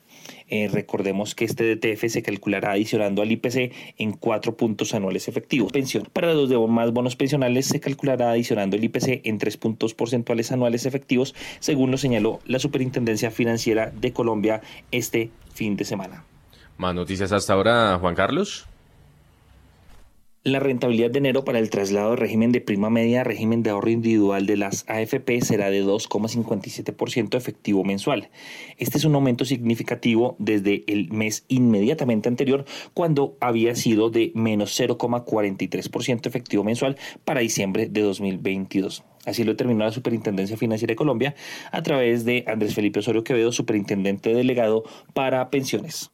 Eh, 0.50 0.70
recordemos 0.72 1.36
que 1.36 1.46
este 1.46 1.76
DTF 1.76 2.10
se 2.10 2.22
calculará 2.22 2.72
adicionando 2.72 3.22
al 3.22 3.32
IPC 3.32 3.72
en 3.98 4.12
cuatro 4.12 4.56
puntos 4.56 4.94
anuales 4.94 5.28
efectivos. 5.28 5.72
Pensión. 5.72 6.08
Para 6.14 6.34
los 6.34 6.50
demás 6.50 6.92
bonos 6.92 7.16
pensionales 7.16 7.66
se 7.66 7.80
calculará 7.80 8.32
adicionando 8.32 8.76
el 8.76 8.84
IPC 8.84 9.22
en 9.24 9.38
tres 9.38 9.58
puntos 9.58 9.94
porcentuales 9.94 10.52
anuales 10.52 10.86
efectivos, 10.86 11.34
según 11.60 11.92
lo 11.92 11.98
señaló 11.98 12.40
la 12.46 12.60
Superintendencia 12.60 13.32
Financiera 13.32 13.92
de 13.92 14.14
Colombia 14.14 14.62
este 14.92 15.32
fin 15.54 15.76
de 15.76 15.86
semana. 15.86 16.26
Más 16.84 16.94
noticias 16.94 17.32
hasta 17.32 17.54
ahora, 17.54 17.98
Juan 17.98 18.14
Carlos. 18.14 18.68
La 20.44 20.60
rentabilidad 20.60 21.12
de 21.12 21.20
enero 21.20 21.46
para 21.46 21.60
el 21.60 21.70
traslado 21.70 22.10
de 22.10 22.18
régimen 22.18 22.52
de 22.52 22.60
prima 22.60 22.90
media 22.90 23.22
a 23.22 23.24
régimen 23.24 23.64
de 23.64 23.70
ahorro 23.70 23.90
individual 23.90 24.46
de 24.46 24.58
las 24.58 24.84
AFP 24.90 25.40
será 25.40 25.70
de 25.70 25.82
2,57% 25.86 27.38
efectivo 27.38 27.86
mensual. 27.86 28.32
Este 28.80 28.98
es 28.98 29.06
un 29.06 29.16
aumento 29.16 29.46
significativo 29.46 30.36
desde 30.40 30.84
el 30.88 31.10
mes 31.14 31.46
inmediatamente 31.48 32.28
anterior, 32.28 32.66
cuando 32.94 33.38
había 33.40 33.76
sido 33.76 34.10
de 34.10 34.34
menos 34.36 34.78
0,43% 34.78 36.28
efectivo 36.28 36.66
mensual 36.66 36.98
para 37.24 37.40
diciembre 37.40 37.88
de 37.88 38.02
2022. 38.02 39.06
Así 39.26 39.46
lo 39.46 39.54
determinó 39.54 39.86
la 39.86 39.94
Superintendencia 39.94 40.58
Financiera 40.58 40.92
de 40.92 40.98
Colombia 40.98 41.34
a 41.72 41.82
través 41.82 42.26
de 42.26 42.44
Andrés 42.46 42.76
Felipe 42.76 43.00
Osorio 43.00 43.24
Quevedo, 43.24 43.54
superintendente 43.54 44.34
delegado 44.34 44.84
para 45.14 45.50
pensiones. 45.50 46.13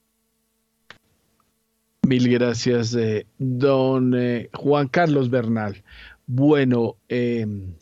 Mil 2.09 2.27
gracias, 2.27 2.95
eh, 2.95 3.27
don 3.37 4.15
eh, 4.15 4.49
Juan 4.55 4.87
Carlos 4.87 5.29
Bernal. 5.29 5.83
Bueno, 6.25 6.95
em, 7.07 7.75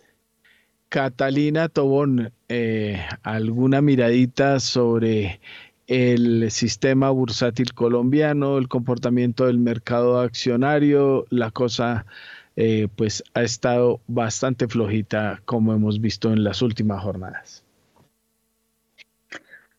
Catalina 0.90 1.70
Tobón, 1.70 2.34
eh, 2.50 3.02
¿alguna 3.24 3.82
miradita 3.82 4.60
sobre 4.60 5.40
el 5.88 6.52
sistema 6.52 7.10
bursátil 7.10 7.74
colombiano, 7.74 8.58
el 8.58 8.68
comportamiento 8.68 9.46
del 9.46 9.60
mercado 9.60 10.20
accionario? 10.20 11.26
La 11.30 11.52
cosa 11.52 12.06
pues 12.98 13.24
ha 13.34 13.44
estado 13.44 14.02
bastante 14.08 14.68
flojita 14.68 15.42
como 15.46 15.74
hemos 15.74 16.02
visto 16.02 16.34
en 16.34 16.44
las 16.44 16.62
últimas 16.62 17.02
jornadas. 17.02 17.67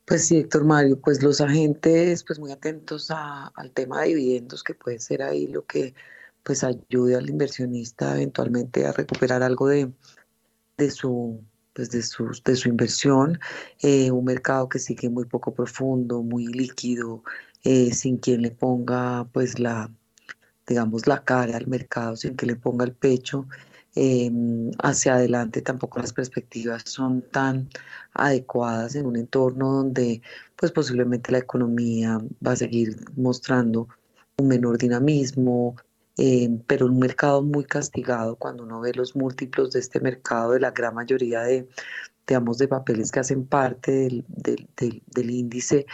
Pues 0.09 0.26
sí, 0.26 0.39
Héctor 0.39 0.64
Mario, 0.64 0.98
pues 0.98 1.22
los 1.22 1.43
agentes 1.43 2.24
pues 2.24 2.39
muy 2.39 2.51
atentos 2.51 3.10
al 3.10 3.70
tema 3.74 4.01
de 4.01 4.09
dividendos, 4.09 4.64
que 4.64 4.72
puede 4.72 4.98
ser 5.01 5.22
ahí 5.22 5.47
lo 5.48 5.66
que 5.66 5.94
pues 6.43 6.64
ayude 6.64 7.14
al 7.14 7.28
inversionista 7.28 8.14
eventualmente 8.14 8.86
a 8.86 8.93
recuperar 8.93 9.43
algo 9.43 9.68
de, 9.68 9.93
de 10.78 10.90
su 10.90 11.43
pues 11.74 11.90
de 11.90 12.02
su, 12.02 12.30
de 12.43 12.56
su 12.56 12.70
inversión, 12.70 13.39
eh, 13.82 14.10
un 14.10 14.24
mercado 14.24 14.68
que 14.68 14.78
sigue 14.78 15.10
muy 15.10 15.26
poco 15.26 15.55
profundo, 15.55 16.22
muy 16.22 16.47
líquido, 16.47 17.22
eh, 17.62 17.93
sin 17.93 18.16
quien 18.16 18.43
le 18.43 18.51
ponga 18.51 19.28
pues 19.32 19.59
la, 19.60 19.90
digamos, 20.66 21.06
la 21.06 21.22
cara 21.22 21.56
al 21.59 21.66
mercado, 21.66 22.16
sin 22.16 22.35
que 22.35 22.47
le 22.47 22.56
ponga 22.56 22.85
el 22.86 22.94
pecho 22.94 23.47
Em, 23.94 24.70
hacia 24.82 25.15
adelante 25.15 25.62
tampoco 25.62 25.98
las 25.98 26.12
perspectivas 26.12 26.82
son 26.86 27.23
tan 27.23 27.69
adecuadas 28.12 28.94
en 28.94 29.06
un 29.06 29.16
entorno 29.16 29.73
donde 29.73 30.23
pues 30.56 30.73
posiblemente 30.73 31.32
la 31.32 31.39
economía 31.39 32.19
va 32.47 32.52
a 32.52 32.56
seguir 32.56 32.97
mostrando 33.16 33.89
un 34.39 34.48
menor 34.48 34.78
dinamismo, 34.78 35.77
em, 36.16 36.60
pero 36.66 36.86
un 36.86 36.98
mercado 36.98 37.43
muy 37.43 37.65
castigado. 37.65 38.36
Cuando 38.36 38.65
uno 38.65 38.81
ve 38.81 38.93
los 38.94 39.16
múltiplos 39.16 39.73
de 39.73 39.81
este 39.81 40.01
mercado 40.01 40.52
de 40.52 40.60
la 40.60 40.70
gran 40.73 40.94
mayoría 40.94 41.43
de, 41.43 41.69
digamos, 42.29 42.59
de 42.59 42.69
papeles 42.69 43.11
que 43.11 43.21
hacen 43.21 43.47
parte 43.47 43.91
del, 43.91 44.25
del, 44.29 44.69
del, 44.77 45.31
índice, 45.31 45.87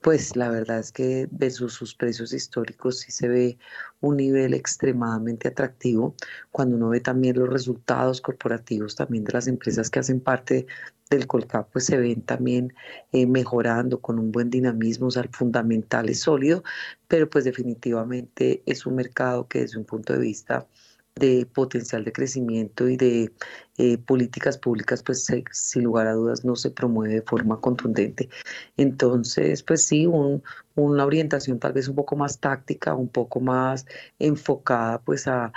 pues 0.00 0.34
la 0.36 0.48
verdad 0.48 0.78
es 0.78 0.90
que 0.90 1.28
versus 1.30 1.74
sus 1.74 1.94
precios 1.94 2.32
históricos 2.32 3.00
sí 3.00 3.12
se 3.12 3.28
ve 3.28 3.58
un 4.00 4.16
nivel 4.16 4.54
extremadamente 4.54 5.48
atractivo. 5.48 6.14
Cuando 6.50 6.76
uno 6.76 6.88
ve 6.88 7.00
también 7.00 7.38
los 7.38 7.48
resultados 7.48 8.22
corporativos 8.22 8.96
también 8.96 9.24
de 9.24 9.32
las 9.34 9.46
empresas 9.46 9.90
que 9.90 9.98
hacen 9.98 10.20
parte 10.20 10.66
del 11.10 11.26
Colcap, 11.26 11.70
pues 11.70 11.84
se 11.84 11.98
ven 11.98 12.22
también 12.22 12.72
eh, 13.12 13.26
mejorando 13.26 14.00
con 14.00 14.18
un 14.18 14.32
buen 14.32 14.48
dinamismo, 14.48 15.08
o 15.08 15.10
sea, 15.10 15.22
el 15.22 15.28
fundamental 15.28 16.08
es 16.08 16.20
sólido, 16.20 16.64
pero 17.06 17.28
pues 17.28 17.44
definitivamente 17.44 18.62
es 18.64 18.86
un 18.86 18.94
mercado 18.94 19.46
que 19.46 19.60
desde 19.60 19.78
un 19.78 19.84
punto 19.84 20.14
de 20.14 20.20
vista 20.20 20.66
de 21.14 21.46
potencial 21.46 22.04
de 22.04 22.12
crecimiento 22.12 22.88
y 22.88 22.96
de 22.96 23.32
eh, 23.78 23.98
políticas 23.98 24.58
públicas, 24.58 25.02
pues 25.02 25.26
sin 25.52 25.84
lugar 25.84 26.06
a 26.06 26.14
dudas 26.14 26.44
no 26.44 26.56
se 26.56 26.70
promueve 26.70 27.14
de 27.14 27.22
forma 27.22 27.60
contundente. 27.60 28.28
Entonces, 28.76 29.62
pues 29.62 29.86
sí, 29.86 30.06
una 30.06 31.04
orientación 31.06 31.58
tal 31.58 31.72
vez 31.74 31.88
un 31.88 31.94
poco 31.96 32.16
más 32.16 32.38
táctica, 32.40 32.94
un 32.94 33.08
poco 33.08 33.40
más 33.40 33.86
enfocada 34.18 35.00
pues 35.02 35.26
a, 35.28 35.52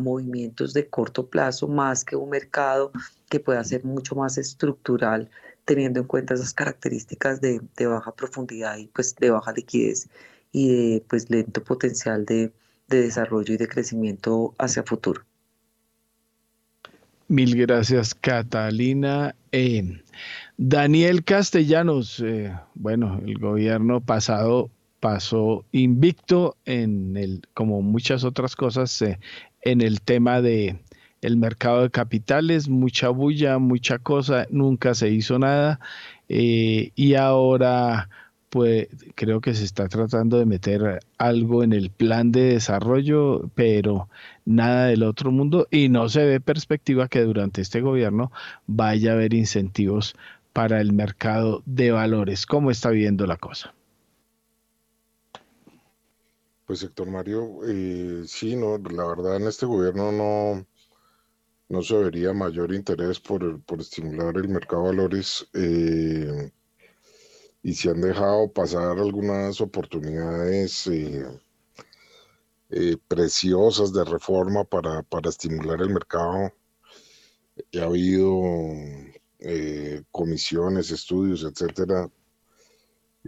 movimientos 0.00 0.72
de 0.74 0.88
corto 0.88 1.28
plazo, 1.28 1.68
más 1.68 2.04
que 2.04 2.16
un 2.16 2.30
mercado 2.30 2.92
que 3.28 3.40
pueda 3.40 3.62
ser 3.64 3.84
mucho 3.84 4.14
más 4.14 4.38
estructural 4.38 5.30
teniendo 5.64 6.00
en 6.00 6.06
cuenta 6.06 6.34
esas 6.34 6.54
características 6.54 7.40
de, 7.40 7.60
de 7.76 7.86
baja 7.86 8.14
profundidad 8.14 8.76
y 8.78 8.86
pues 8.88 9.14
de 9.16 9.30
baja 9.30 9.52
liquidez 9.52 10.08
y 10.52 10.68
de 10.68 11.04
pues 11.08 11.30
lento 11.30 11.62
potencial 11.64 12.24
de, 12.26 12.52
de 12.92 13.02
desarrollo 13.02 13.54
y 13.54 13.56
de 13.56 13.68
crecimiento 13.68 14.54
hacia 14.58 14.82
futuro. 14.82 15.22
Mil 17.28 17.56
gracias, 17.56 18.14
Catalina. 18.14 19.34
Eh, 19.52 20.02
Daniel 20.58 21.24
Castellanos, 21.24 22.20
eh, 22.20 22.52
bueno, 22.74 23.20
el 23.24 23.38
gobierno 23.38 24.00
pasado 24.00 24.70
pasó 25.00 25.64
invicto 25.72 26.56
en 26.64 27.16
el, 27.16 27.42
como 27.54 27.82
muchas 27.82 28.22
otras 28.22 28.54
cosas, 28.54 29.00
eh, 29.02 29.18
en 29.62 29.80
el 29.80 30.00
tema 30.00 30.40
de 30.40 30.78
el 31.22 31.36
mercado 31.36 31.82
de 31.82 31.90
capitales, 31.90 32.68
mucha 32.68 33.08
bulla, 33.08 33.58
mucha 33.58 33.98
cosa, 33.98 34.46
nunca 34.50 34.94
se 34.94 35.08
hizo 35.08 35.38
nada 35.38 35.78
eh, 36.28 36.90
y 36.94 37.14
ahora 37.14 38.10
pues 38.52 38.88
creo 39.14 39.40
que 39.40 39.54
se 39.54 39.64
está 39.64 39.88
tratando 39.88 40.36
de 40.36 40.44
meter 40.44 41.00
algo 41.16 41.62
en 41.62 41.72
el 41.72 41.88
plan 41.88 42.32
de 42.32 42.42
desarrollo, 42.42 43.48
pero 43.54 44.10
nada 44.44 44.88
del 44.88 45.04
otro 45.04 45.30
mundo 45.30 45.66
y 45.70 45.88
no 45.88 46.10
se 46.10 46.26
ve 46.26 46.38
perspectiva 46.38 47.08
que 47.08 47.22
durante 47.22 47.62
este 47.62 47.80
gobierno 47.80 48.30
vaya 48.66 49.12
a 49.12 49.14
haber 49.14 49.32
incentivos 49.32 50.16
para 50.52 50.82
el 50.82 50.92
mercado 50.92 51.62
de 51.64 51.92
valores. 51.92 52.44
¿Cómo 52.44 52.70
está 52.70 52.90
viendo 52.90 53.26
la 53.26 53.38
cosa? 53.38 53.72
Pues 56.66 56.80
sector 56.80 57.10
Mario, 57.10 57.60
eh, 57.66 58.24
sí, 58.26 58.54
no, 58.54 58.76
la 58.76 59.06
verdad 59.06 59.36
en 59.36 59.46
este 59.46 59.64
gobierno 59.64 60.12
no, 60.12 60.66
no 61.70 61.82
se 61.82 61.96
vería 61.96 62.34
mayor 62.34 62.74
interés 62.74 63.18
por, 63.18 63.62
por 63.62 63.80
estimular 63.80 64.36
el 64.36 64.50
mercado 64.50 64.82
de 64.82 64.88
valores 64.90 65.48
eh, 65.54 66.52
y 67.62 67.74
se 67.74 67.90
han 67.90 68.00
dejado 68.00 68.52
pasar 68.52 68.98
algunas 68.98 69.60
oportunidades 69.60 70.86
eh, 70.88 72.98
preciosas 73.06 73.92
de 73.92 74.04
reforma 74.04 74.64
para, 74.64 75.02
para 75.02 75.30
estimular 75.30 75.80
el 75.80 75.90
mercado. 75.90 76.52
Ha 77.78 77.84
habido 77.84 78.42
eh, 79.38 80.02
comisiones, 80.10 80.90
estudios, 80.90 81.44
etcétera. 81.44 82.10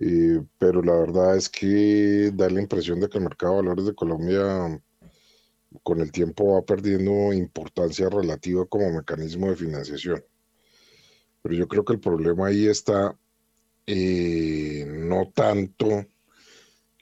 Eh, 0.01 0.43
pero 0.59 0.83
la 0.83 0.95
verdad 0.95 1.37
es 1.37 1.49
que 1.49 2.33
da 2.35 2.51
la 2.51 2.61
impresión 2.61 2.99
de 3.01 3.09
que 3.09 3.19
el 3.19 3.25
mercado 3.25 3.55
de 3.55 3.63
valores 3.63 3.85
de 3.85 3.95
Colombia 3.95 4.83
con 5.83 6.01
el 6.01 6.11
tiempo 6.11 6.55
va 6.55 6.65
perdiendo 6.65 7.33
importancia 7.33 8.09
relativa 8.09 8.67
como 8.67 8.91
mecanismo 8.91 9.51
de 9.51 9.57
financiación. 9.57 10.25
Pero 11.43 11.55
yo 11.55 11.69
creo 11.69 11.85
que 11.85 11.93
el 11.93 12.01
problema 12.01 12.49
ahí 12.49 12.67
está 12.67 13.17
eh, 13.87 14.85
no 14.89 15.31
tanto 15.35 16.07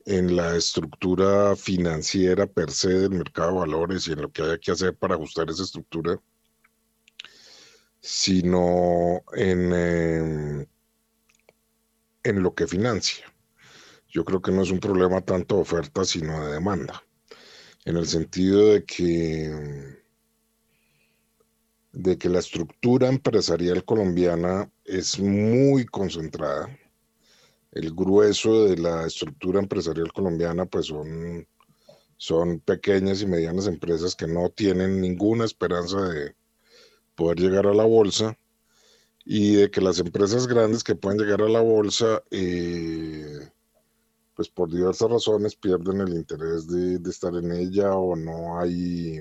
en 0.05 0.37
la 0.37 0.57
estructura 0.57 1.55
financiera 1.57 2.47
per 2.47 2.71
se 2.73 2.89
del 2.89 3.11
mercado 3.11 3.53
de 3.53 3.59
valores 3.61 4.09
y 4.09 4.13
en 4.13 4.23
lo 4.23 4.33
que 4.33 4.43
haya 4.43 4.59
que 4.59 4.73
hacer 4.73 4.97
para 4.97 5.15
ajustar 5.15 5.49
esa 5.51 5.63
estructura, 5.63 6.21
sino 8.01 9.23
en, 9.35 9.73
em, 9.73 10.67
en 12.25 12.43
lo 12.43 12.55
que 12.55 12.67
financia. 12.67 13.33
Yo 14.09 14.25
creo 14.25 14.43
que 14.43 14.53
no 14.53 14.63
es 14.63 14.71
un 14.71 14.81
problema 14.81 15.21
tanto 15.21 15.57
de 15.57 15.63
oferta, 15.63 16.05
sino 16.05 16.47
de 16.47 16.53
demanda, 16.53 17.03
en 17.85 17.97
el 17.97 18.07
sentido 18.07 18.73
de 18.73 18.85
que, 18.85 20.02
de 21.93 22.19
que 22.19 22.29
la 22.29 22.41
estructura 22.41 23.09
empresarial 23.09 23.85
colombiana 23.85 24.71
es 24.85 25.19
muy 25.19 25.85
concentrada. 25.87 26.69
El 27.71 27.95
grueso 27.95 28.65
de 28.67 28.79
la 28.79 29.07
estructura 29.07 29.61
empresarial 29.61 30.13
colombiana 30.13 30.67
pues 30.67 30.87
son, 30.87 31.47
son 32.17 32.61
pequeñas 32.61 33.23
y 33.23 33.27
medianas 33.27 33.67
empresas 33.67 34.17
que 34.17 34.27
no 34.27 34.51
tienen 34.51 35.01
ninguna 35.01 35.45
esperanza 35.45 36.01
de, 36.09 36.35
poder 37.15 37.39
llegar 37.39 37.67
a 37.67 37.75
la 37.75 37.85
bolsa 37.85 38.39
y 39.25 39.55
de 39.55 39.71
que 39.71 39.81
las 39.81 39.99
empresas 39.99 40.47
grandes 40.47 40.83
que 40.83 40.95
pueden 40.95 41.21
llegar 41.21 41.43
a 41.43 41.49
la 41.49 41.61
bolsa, 41.61 42.23
eh, 42.31 43.51
pues 44.35 44.49
por 44.49 44.71
diversas 44.71 45.11
razones 45.11 45.55
pierden 45.55 46.01
el 46.01 46.15
interés 46.15 46.67
de, 46.67 46.99
estar 47.09 47.35
en 47.37 47.53
ella 47.53 47.95
o 47.95 48.17
no 48.17 48.59
hay, 48.59 49.21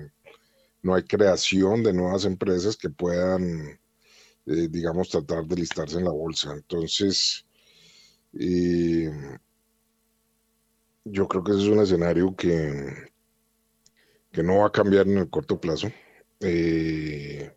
no 0.82 0.95
hay 0.95 1.03
creación 1.03 1.84
de 1.84 1.94
nuevas 1.94 2.26
empresas 2.26 2.78
que 2.78 2.90
puedan, 2.90 3.80
eh, 4.45 4.68
digamos, 4.70 5.10
tratar 5.10 5.45
de 5.45 5.56
listarse 5.56 5.98
en 5.98 6.06
la 6.06 6.12
bolsa. 6.12 6.53
Entonces, 6.53 7.45
eh, 8.34 9.12
yo 11.06 11.28
creo 11.28 11.44
que 11.44 11.52
ese 11.52 11.62
es 11.64 11.68
un 11.68 11.82
escenario 11.82 12.36
que, 12.36 12.94
que 14.32 14.44
no 14.44 14.60
va 14.60 14.68
a 14.68 14.72
cambiar 14.72 15.08
en 15.08 15.20
el 15.20 15.30
corto 15.30 15.60
plazo. 15.60 15.90
Eh, 16.40 17.52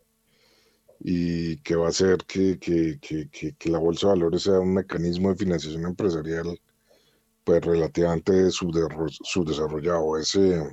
y 0.99 1.57
que 1.57 1.75
va 1.75 1.87
a 1.87 1.89
hacer 1.89 2.17
que, 2.25 2.57
que, 2.59 2.99
que, 2.99 3.29
que, 3.29 3.69
la 3.69 3.79
bolsa 3.79 4.07
de 4.07 4.13
valores 4.13 4.43
sea 4.43 4.59
un 4.59 4.73
mecanismo 4.73 5.29
de 5.29 5.35
financiación 5.35 5.85
empresarial 5.85 6.59
pues 7.43 7.63
relativamente 7.63 8.49
subdesarrollado. 8.49 10.17
Ese, 10.17 10.63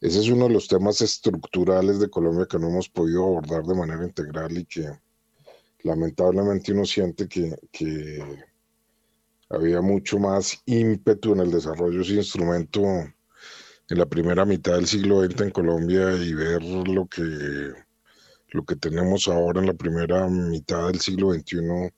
ese 0.00 0.20
es 0.20 0.28
uno 0.28 0.48
de 0.48 0.54
los 0.54 0.68
temas 0.68 1.00
estructurales 1.00 1.98
de 1.98 2.10
Colombia 2.10 2.46
que 2.46 2.58
no 2.58 2.68
hemos 2.68 2.88
podido 2.88 3.24
abordar 3.24 3.64
de 3.64 3.74
manera 3.74 4.04
integral 4.04 4.56
y 4.56 4.64
que 4.66 4.86
lamentablemente 5.82 6.72
uno 6.72 6.84
siente 6.84 7.28
que, 7.28 8.44
había 9.50 9.80
mucho 9.82 10.18
más 10.18 10.60
ímpetu 10.66 11.34
en 11.34 11.40
el 11.40 11.50
desarrollo 11.50 11.98
de 11.98 12.04
ese 12.04 12.14
instrumento 12.14 12.80
en 12.80 13.98
la 13.98 14.06
primera 14.06 14.44
mitad 14.44 14.74
del 14.74 14.86
siglo 14.86 15.22
XX 15.22 15.42
en 15.42 15.50
Colombia 15.50 16.12
y 16.16 16.34
ver 16.34 16.62
lo 16.62 17.06
que 17.06 17.72
lo 18.54 18.64
que 18.64 18.76
tenemos 18.76 19.28
ahora 19.28 19.60
en 19.60 19.66
la 19.66 19.74
primera 19.74 20.28
mitad 20.28 20.86
del 20.86 21.00
siglo 21.00 21.32
XXI, 21.32 21.92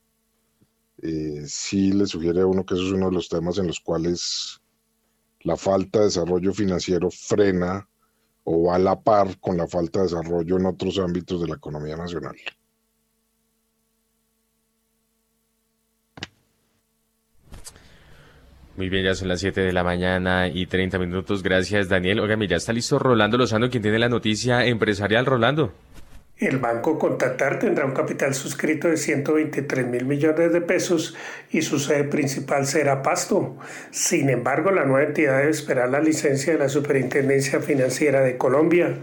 eh, 1.03 1.43
sí 1.45 1.91
le 1.91 2.07
sugiere 2.07 2.41
a 2.41 2.47
uno 2.47 2.65
que 2.65 2.73
eso 2.73 2.83
es 2.83 2.93
uno 2.93 3.09
de 3.09 3.15
los 3.15 3.29
temas 3.29 3.59
en 3.59 3.67
los 3.67 3.79
cuales 3.79 4.59
la 5.47 5.55
falta 5.55 5.99
de 5.99 6.05
desarrollo 6.05 6.53
financiero 6.53 7.09
frena 7.09 7.87
o 8.43 8.65
va 8.65 8.75
a 8.75 8.79
la 8.79 8.99
par 8.99 9.39
con 9.39 9.57
la 9.57 9.67
falta 9.67 9.99
de 9.99 10.05
desarrollo 10.05 10.57
en 10.57 10.65
otros 10.65 10.99
ámbitos 10.99 11.41
de 11.41 11.47
la 11.47 11.55
economía 11.55 11.95
nacional. 11.95 12.35
Muy 18.75 18.89
bien, 18.89 19.05
ya 19.05 19.15
son 19.15 19.29
las 19.29 19.39
7 19.39 19.61
de 19.61 19.73
la 19.73 19.83
mañana 19.83 20.49
y 20.49 20.67
30 20.67 20.99
minutos. 20.99 21.41
Gracias, 21.41 21.89
Daniel. 21.89 22.19
Oiga, 22.19 22.37
ya 22.45 22.57
está 22.57 22.73
listo 22.73 22.99
Rolando 22.99 23.37
Lozano, 23.37 23.71
quien 23.71 23.81
tiene 23.81 23.97
la 23.97 24.07
noticia 24.07 24.65
empresarial. 24.65 25.25
Rolando. 25.25 25.73
El 26.39 26.59
Banco 26.59 26.99
Contatar 26.99 27.57
tendrá 27.57 27.83
un 27.83 27.93
capital 27.93 28.35
suscrito 28.35 28.87
de 28.87 28.97
123 28.97 29.87
mil 29.87 30.05
millones 30.05 30.53
de 30.53 30.61
pesos 30.61 31.15
y 31.49 31.63
su 31.63 31.79
sede 31.79 32.03
principal 32.03 32.67
será 32.67 33.01
Pasto. 33.01 33.57
Sin 33.89 34.29
embargo, 34.29 34.69
la 34.69 34.85
nueva 34.85 35.07
entidad 35.07 35.39
debe 35.39 35.49
esperar 35.49 35.89
la 35.89 35.99
licencia 35.99 36.53
de 36.53 36.59
la 36.59 36.69
Superintendencia 36.69 37.59
Financiera 37.59 38.21
de 38.21 38.37
Colombia. 38.37 38.99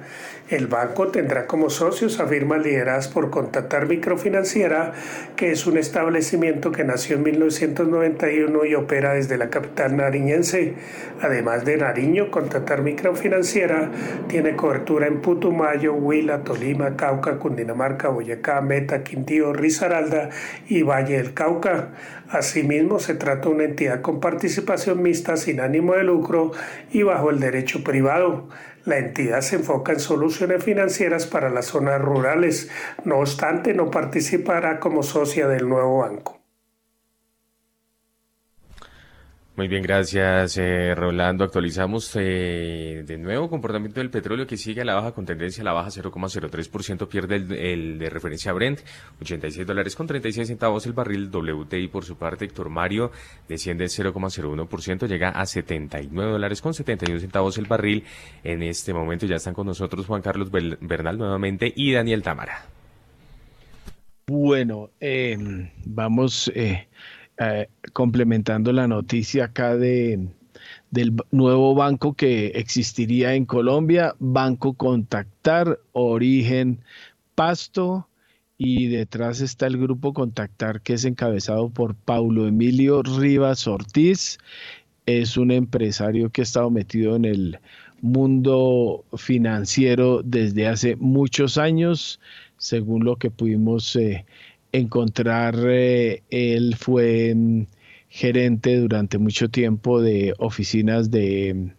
El 0.51 0.67
banco 0.67 1.09
tendrá 1.09 1.47
como 1.47 1.71
socios 1.71 2.21
a 2.21 2.27
firmas 2.27 2.63
lideradas 2.63 3.09
por 3.09 3.31
Contatar 3.31 3.89
Microfinanciera, 3.89 4.93
que 5.37 5.51
es 5.51 5.67
un 5.67 5.79
establecimiento 5.79 6.71
que 6.71 6.85
nació 6.85 7.17
en 7.17 7.23
1991 7.23 8.67
y 8.67 8.75
opera 8.75 9.15
desde 9.15 9.39
la 9.39 9.49
capital 9.49 9.97
nariñense. 9.97 10.75
Además 11.23 11.65
de 11.65 11.79
Nariño, 11.79 12.31
Contatar 12.31 12.83
Microfinanciera 12.83 13.91
tiene 14.29 14.55
cobertura 14.55 15.07
en 15.07 15.23
Putumayo, 15.23 15.95
Huila, 15.95 16.45
Tolima, 16.45 16.95
Cauca, 16.95 17.39
Cundinamarca, 17.39 18.11
Boyacá, 18.11 18.61
Meta, 18.61 19.03
Quintío, 19.03 19.55
Risaralda 19.55 20.29
y 20.69 20.83
Valle 20.83 21.17
del 21.17 21.33
Cauca. 21.33 21.93
Asimismo, 22.29 22.99
se 22.99 23.15
trata 23.15 23.49
de 23.49 23.55
una 23.55 23.65
entidad 23.65 24.03
con 24.03 24.21
participación 24.21 25.03
mixta 25.03 25.39
sin 25.39 25.61
ánimo 25.61 25.95
de 25.95 26.05
lucro 26.05 26.51
y 26.93 27.03
bajo 27.03 27.31
el 27.31 27.41
derecho 27.41 27.83
privado. 27.83 28.51
La 28.85 28.99
entidad 28.99 29.41
se 29.41 29.57
enfoca 29.57 29.93
en 29.93 30.01
soluciones 30.01 30.63
financieras 30.63 31.27
para 31.27 31.49
las 31.49 31.67
zonas 31.67 32.01
rurales, 32.01 32.71
no 33.05 33.19
obstante 33.19 33.73
no 33.73 33.91
participará 33.91 34.79
como 34.79 35.03
socia 35.03 35.49
del 35.49 35.69
nuevo 35.69 35.99
banco. 36.01 36.44
Muy 39.57 39.69
bien, 39.69 39.85
gracias 39.85 40.59
eh, 40.59 40.97
Rolando. 40.97 41.45
Actualizamos 41.45 42.11
eh, 42.17 43.05
de 43.07 43.19
nuevo 43.19 43.49
comportamiento 43.49 44.01
del 44.01 44.11
petróleo 44.11 44.49
que 44.49 44.57
sigue 44.57 44.81
a 44.81 44.85
la 44.85 44.95
baja 44.95 45.13
con 45.13 45.27
tendencia 45.27 45.63
a 45.63 45.65
la 45.65 45.73
baja 45.73 45.91
0,03%, 45.91 47.07
pierde 47.07 47.37
el, 47.73 48.01
de 48.01 48.11
referencia 48.11 48.53
Brent, 48.53 48.81
86 49.21 49.65
dólares 49.65 49.95
con 49.95 50.09
36 50.09 50.49
centavos 50.49 50.87
el 50.87 50.93
barril. 50.93 51.31
WTI 51.31 51.87
por 51.87 52.05
su 52.05 52.17
parte, 52.17 52.47
Héctor 52.47 52.69
Mario, 52.69 53.13
desciende 53.49 53.85
0,01%, 53.85 55.07
llega 55.07 55.29
a 55.29 55.47
79 55.47 56.33
dólares 56.33 56.61
con 56.61 56.75
71 56.75 57.21
centavos 57.21 57.57
el 57.57 57.67
barril. 57.67 58.03
En 58.43 58.61
este 58.65 58.93
momento 58.93 59.25
ya 59.25 59.37
están 59.37 59.55
con 59.55 59.69
nosotros 59.69 60.05
Juan 60.07 60.21
Carlos 60.21 60.51
Bernal 60.51 61.17
nuevamente 61.17 61.73
y 61.77 61.93
Daniel 61.93 62.25
Támara. 62.25 62.67
Bueno, 64.27 64.91
em, 64.99 65.71
vamos... 65.85 66.51
Eh, 66.57 66.89
eh, 67.39 67.69
complementando 67.93 68.73
la 68.73 68.87
noticia 68.87 69.47
acá 69.47 69.77
de, 69.77 70.29
del 70.91 71.17
nuevo 71.31 71.75
banco 71.75 72.15
que 72.15 72.49
existiría 72.55 73.35
en 73.35 73.45
Colombia, 73.45 74.15
Banco 74.19 74.75
Contactar, 74.75 75.81
origen 75.93 76.81
Pasto 77.35 78.09
y 78.57 78.87
detrás 78.87 79.41
está 79.41 79.67
el 79.67 79.79
grupo 79.79 80.13
Contactar 80.13 80.81
que 80.81 80.95
es 80.95 81.05
encabezado 81.05 81.71
por 81.71 81.97
Paulo 81.97 82.47
Emilio 82.47 83.03
Rivas 83.03 83.67
Ortiz. 83.67 84.39
Es 85.07 85.37
un 85.37 85.51
empresario 85.51 86.31
que 86.31 86.43
ha 86.43 86.45
estado 86.45 86.71
metido 86.71 87.17
en 87.17 87.25
el 87.25 87.59
mundo 88.01 89.05
financiero 89.17 90.23
desde 90.23 90.69
hace 90.69 90.97
muchos 90.97 91.59
años, 91.59 92.21
según 92.59 93.05
lo 93.05 93.17
que 93.17 93.31
pudimos 93.31 93.97
eh, 93.97 94.25
encontrar, 94.75 95.55
eh, 95.67 96.23
él 96.31 96.75
fue 96.77 97.33
mm, 97.35 97.67
gerente 98.09 98.77
durante 98.77 99.19
mucho 99.19 99.49
tiempo 99.49 100.03
de 100.03 100.35
oficinas 100.39 101.13
de 101.13 101.55
mm, 101.55 101.71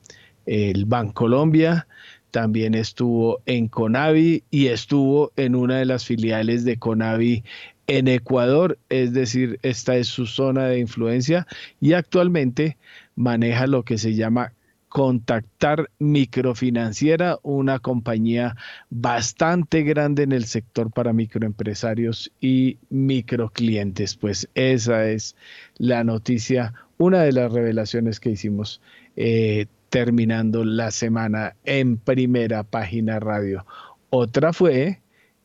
el 0.46 0.86
Bancolombia, 0.86 1.88
también 2.32 2.74
estuvo 2.74 3.42
en 3.46 3.68
Conavi 3.68 4.44
y 4.50 4.68
estuvo 4.68 5.32
en 5.36 5.56
una 5.56 5.78
de 5.80 5.86
las 5.86 6.06
filiales 6.06 6.64
de 6.64 6.78
Conavi 6.78 7.44
en 7.88 8.08
Ecuador, 8.08 8.78
es 8.90 9.14
decir, 9.14 9.60
esta 9.62 9.98
es 9.98 10.08
su 10.08 10.26
zona 10.26 10.68
de 10.68 10.80
influencia 10.80 11.48
y 11.82 11.94
actualmente 11.94 12.78
maneja 13.16 13.68
lo 13.68 13.84
que 13.84 13.98
se 13.98 14.16
llama 14.16 14.54
Contactar 14.96 15.92
Microfinanciera, 16.00 17.38
una 17.44 17.80
compañía 17.80 18.56
bastante 18.90 19.84
grande 19.84 20.24
en 20.24 20.32
el 20.32 20.46
sector 20.46 20.90
para 20.90 21.12
microempresarios 21.12 22.32
y 22.40 22.78
microclientes. 22.90 24.16
Pues 24.16 24.48
esa 24.56 25.06
es 25.10 25.36
la 25.78 26.06
noticia, 26.06 26.74
una 26.98 27.24
de 27.24 27.34
las 27.34 27.52
revelaciones 27.52 28.22
que 28.22 28.30
hicimos 28.30 28.80
eh, 29.18 29.66
terminando 29.90 30.64
la 30.64 30.92
semana 30.92 31.58
en 31.66 31.98
primera 31.98 32.64
página 32.64 33.20
radio. 33.20 33.66
Otra 34.12 34.54
fue 34.54 35.02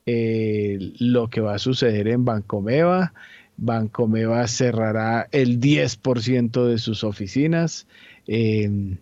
eh, 0.07 0.79
lo 1.01 1.29
que 1.29 1.41
va 1.41 1.57
a 1.57 1.59
suceder 1.59 2.07
en 2.07 2.25
Bancomeva. 2.25 3.15
Bancomeva 3.57 4.47
cerrará 4.47 5.27
el 5.33 5.59
10% 5.59 6.67
de 6.67 6.79
sus 6.79 7.03
oficinas. 7.03 7.89
Eh, 8.29 8.97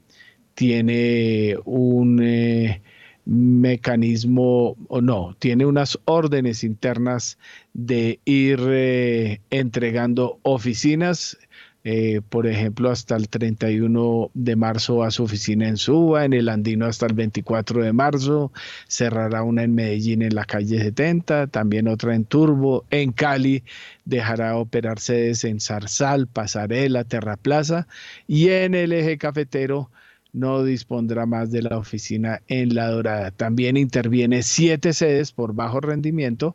tiene 0.59 1.55
un 1.66 2.20
eh, 2.20 2.82
mecanismo, 3.24 4.76
o 4.89 5.01
no, 5.01 5.36
tiene 5.39 5.64
unas 5.64 6.01
órdenes 6.05 6.64
internas 6.64 7.39
de 7.74 8.18
ir 8.24 8.59
eh, 8.66 9.40
entregando 9.51 10.40
oficinas. 10.43 11.39
Eh, 11.85 12.22
por 12.28 12.48
ejemplo, 12.48 12.90
hasta 12.90 13.14
el 13.14 13.28
31 13.28 14.32
de 14.35 14.56
marzo 14.56 15.05
a 15.05 15.12
su 15.12 15.22
oficina 15.22 15.68
en 15.68 15.76
Suba, 15.76 16.24
en 16.24 16.32
el 16.32 16.48
Andino 16.48 16.86
hasta 16.86 17.06
el 17.06 17.14
24 17.14 17.85
de 17.85 17.93
marzo, 17.93 18.52
cerrará 18.89 19.44
una 19.44 19.62
en 19.62 19.76
Medellín 19.76 20.22
en 20.22 20.35
la 20.35 20.44
calle 20.44 20.80
70, 20.80 21.47
también 21.47 21.86
otra 21.86 22.16
en 22.16 22.24
Turbo, 22.24 22.85
en 22.90 23.12
Cali 23.12 23.62
dejará 24.05 24.56
operar 24.56 24.98
sedes 24.98 25.44
en 25.44 25.60
Zarzal, 25.60 26.26
Pasarela, 26.26 27.05
Terraplaza 27.05 27.86
y 28.26 28.48
en 28.48 28.74
el 28.74 28.93
eje 28.93 29.18
cafetero 29.18 29.89
no 30.32 30.62
dispondrá 30.62 31.26
más 31.26 31.50
de 31.50 31.62
la 31.62 31.78
oficina 31.78 32.42
en 32.48 32.74
La 32.74 32.90
Dorada. 32.90 33.30
También 33.30 33.76
interviene 33.76 34.42
siete 34.42 34.92
sedes 34.92 35.32
por 35.32 35.55
bajo 35.55 35.80
rendimiento 35.80 36.55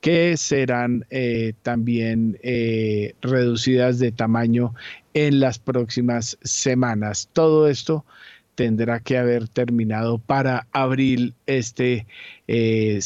que 0.00 0.36
serán 0.36 1.06
eh, 1.08 1.54
también 1.62 2.38
eh, 2.42 3.14
reducidas 3.22 3.98
de 3.98 4.12
tamaño 4.12 4.74
en 5.14 5.40
las 5.40 5.58
próximas 5.58 6.36
semanas. 6.42 7.30
Todo 7.32 7.68
esto 7.68 8.04
tendrá 8.54 9.00
que 9.00 9.16
haber 9.16 9.48
terminado 9.48 10.18
para 10.18 10.66
abril 10.72 11.34
este, 11.46 12.06
eh, 12.46 13.00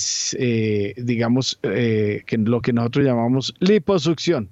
digamos, 0.96 1.60
que 1.62 2.38
lo 2.44 2.60
que 2.60 2.72
nosotros 2.72 3.06
llamamos 3.06 3.54
liposucción 3.60 4.50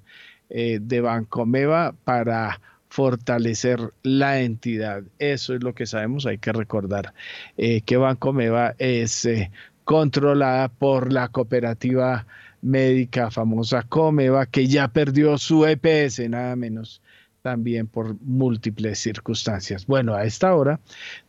de 0.49 1.01
Bancomeva 1.01 1.97
para 2.05 2.61
fortalecer 2.97 3.93
la 4.03 4.41
entidad. 4.41 5.03
Eso 5.19 5.55
es 5.55 5.63
lo 5.63 5.75
que 5.75 5.85
sabemos, 5.85 6.25
hay 6.25 6.39
que 6.39 6.51
recordar 6.51 7.13
eh, 7.59 7.83
que 7.83 7.99
Bancomeva 7.99 8.75
es 8.79 9.27
eh, 9.27 9.51
controlada 9.85 10.71
por 10.71 11.13
la 11.13 11.29
cooperativa 11.29 12.27
médica 12.63 13.31
famosa 13.31 13.83
Comeva, 13.83 14.47
que 14.47 14.67
ya 14.67 14.89
perdió 14.89 15.37
su 15.37 15.67
EPS, 15.67 16.27
nada 16.31 16.57
menos, 16.57 17.03
también 17.43 17.87
por 17.87 18.19
múltiples 18.23 18.99
circunstancias. 18.99 19.85
Bueno, 19.87 20.15
a 20.15 20.25
esta 20.25 20.55
hora 20.55 20.81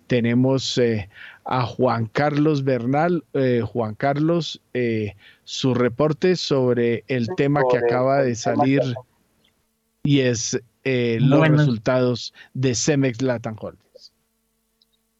tenemos 0.07 0.77
eh, 0.77 1.09
a 1.43 1.65
Juan 1.65 2.05
Carlos 2.05 2.63
Bernal. 2.63 3.25
Juan 3.65 3.95
Carlos, 3.95 4.61
su 5.43 5.73
reporte 5.73 6.37
sobre 6.37 7.03
el 7.09 7.27
tema 7.35 7.61
que 7.69 7.77
acaba 7.77 8.21
de 8.21 8.35
salir 8.35 8.81
y 10.03 10.21
es 10.21 10.61
eh, 10.87 11.19
los 11.19 11.45
resultados 11.49 12.33
de 12.53 12.73
Cemex 12.73 13.21
Latin 13.21 13.57
Holdings. 13.59 14.13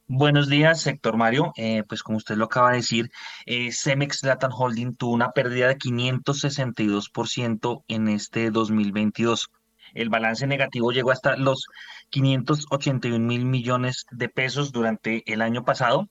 Buenos 0.07 0.47
días, 0.47 0.79
sector 0.79 1.17
Mario. 1.17 1.51
Eh, 1.57 1.83
pues 1.89 2.03
como 2.03 2.19
usted 2.19 2.37
lo 2.37 2.45
acaba 2.45 2.71
de 2.71 2.77
decir, 2.77 3.11
eh, 3.45 3.73
Cemex 3.73 4.23
Latin 4.23 4.51
Holding 4.57 4.95
tuvo 4.95 5.11
una 5.11 5.31
pérdida 5.31 5.67
de 5.67 5.77
562% 5.77 7.83
en 7.89 8.07
este 8.07 8.49
2022. 8.49 9.49
El 9.93 10.07
balance 10.07 10.47
negativo 10.47 10.93
llegó 10.93 11.11
hasta 11.11 11.35
los 11.35 11.65
581 12.11 13.19
mil 13.19 13.43
millones 13.43 14.05
de 14.11 14.29
pesos 14.29 14.71
durante 14.71 15.29
el 15.31 15.41
año 15.41 15.65
pasado. 15.65 16.07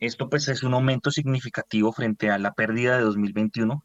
Esto 0.00 0.28
pues 0.28 0.48
es 0.48 0.64
un 0.64 0.74
aumento 0.74 1.12
significativo 1.12 1.92
frente 1.92 2.30
a 2.30 2.38
la 2.38 2.54
pérdida 2.54 2.96
de 2.96 3.04
2021 3.04 3.84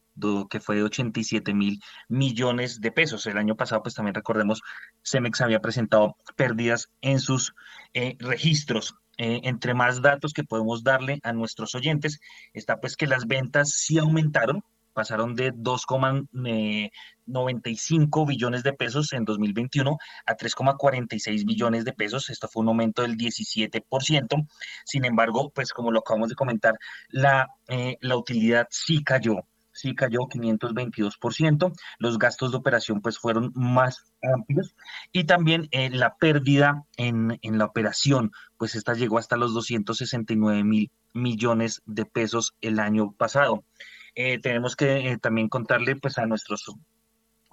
que 0.49 0.60
fue 0.60 0.76
de 0.76 0.84
87 0.84 1.53
mil 1.53 1.81
millones 2.10 2.81
de 2.81 2.91
pesos. 2.91 3.26
El 3.26 3.38
año 3.38 3.56
pasado, 3.56 3.84
pues 3.84 3.95
también 3.95 4.15
recordemos, 4.15 4.61
Cemex 5.03 5.41
había 5.41 5.61
presentado 5.61 6.18
pérdidas 6.35 6.89
en 7.02 7.19
sus 7.19 7.53
eh, 7.93 8.15
registros. 8.19 8.95
Eh, 9.18 9.41
entre 9.43 9.73
más 9.73 10.02
datos 10.02 10.34
que 10.34 10.43
podemos 10.43 10.84
darle 10.84 11.19
a 11.23 11.34
nuestros 11.34 11.76
oyentes, 11.76 12.19
está 12.53 12.80
pues 12.80 12.95
que 12.95 13.07
las 13.07 13.27
ventas 13.27 13.72
sí 13.72 13.98
aumentaron, 13.99 14.64
pasaron 14.93 15.35
de 15.35 15.53
2,95 15.53 18.27
billones 18.27 18.64
de 18.64 18.73
pesos 18.73 19.14
en 19.14 19.23
2021 19.26 19.98
a 20.26 20.35
3,46 20.35 21.45
billones 21.45 21.85
de 21.85 21.93
pesos. 21.93 22.30
Esto 22.30 22.48
fue 22.48 22.64
un 22.64 22.69
aumento 22.69 23.03
del 23.03 23.18
17%. 23.18 24.48
Sin 24.85 25.06
embargo, 25.06 25.52
pues 25.53 25.72
como 25.73 25.91
lo 25.91 25.99
acabamos 25.99 26.30
de 26.30 26.35
comentar, 26.35 26.77
la, 27.10 27.48
eh, 27.68 27.98
la 28.02 28.18
utilidad 28.18 28.68
sí 28.72 29.03
cayó 29.03 29.45
sí 29.82 29.95
cayó 29.95 30.22
522%, 30.22 31.74
los 31.99 32.20
gastos 32.20 32.52
de 32.52 32.58
operación 32.58 33.02
pues 33.02 33.18
fueron 33.18 33.52
más 33.56 34.14
amplios 34.22 34.76
y 35.12 35.24
también 35.24 35.68
eh, 35.72 35.90
la 35.90 36.16
pérdida 36.18 36.84
en, 36.98 37.40
en, 37.41 37.58
la 37.58 37.66
operación, 37.66 38.32
pues 38.58 38.76
esta 38.76 38.94
llegó 38.94 39.18
hasta 39.18 39.38
los 39.38 39.53
269 39.53 40.64
mil 40.64 40.91
millones 41.14 41.82
de 41.86 42.06
pesos 42.06 42.53
el 42.62 42.80
año 42.80 43.12
pasado. 43.14 43.64
Eh, 44.16 44.40
tenemos 44.40 44.76
que 44.76 45.12
eh, 45.12 45.18
también 45.18 45.48
contarle 45.48 45.95
pues 45.95 46.18
a 46.18 46.26
nuestros 46.26 46.66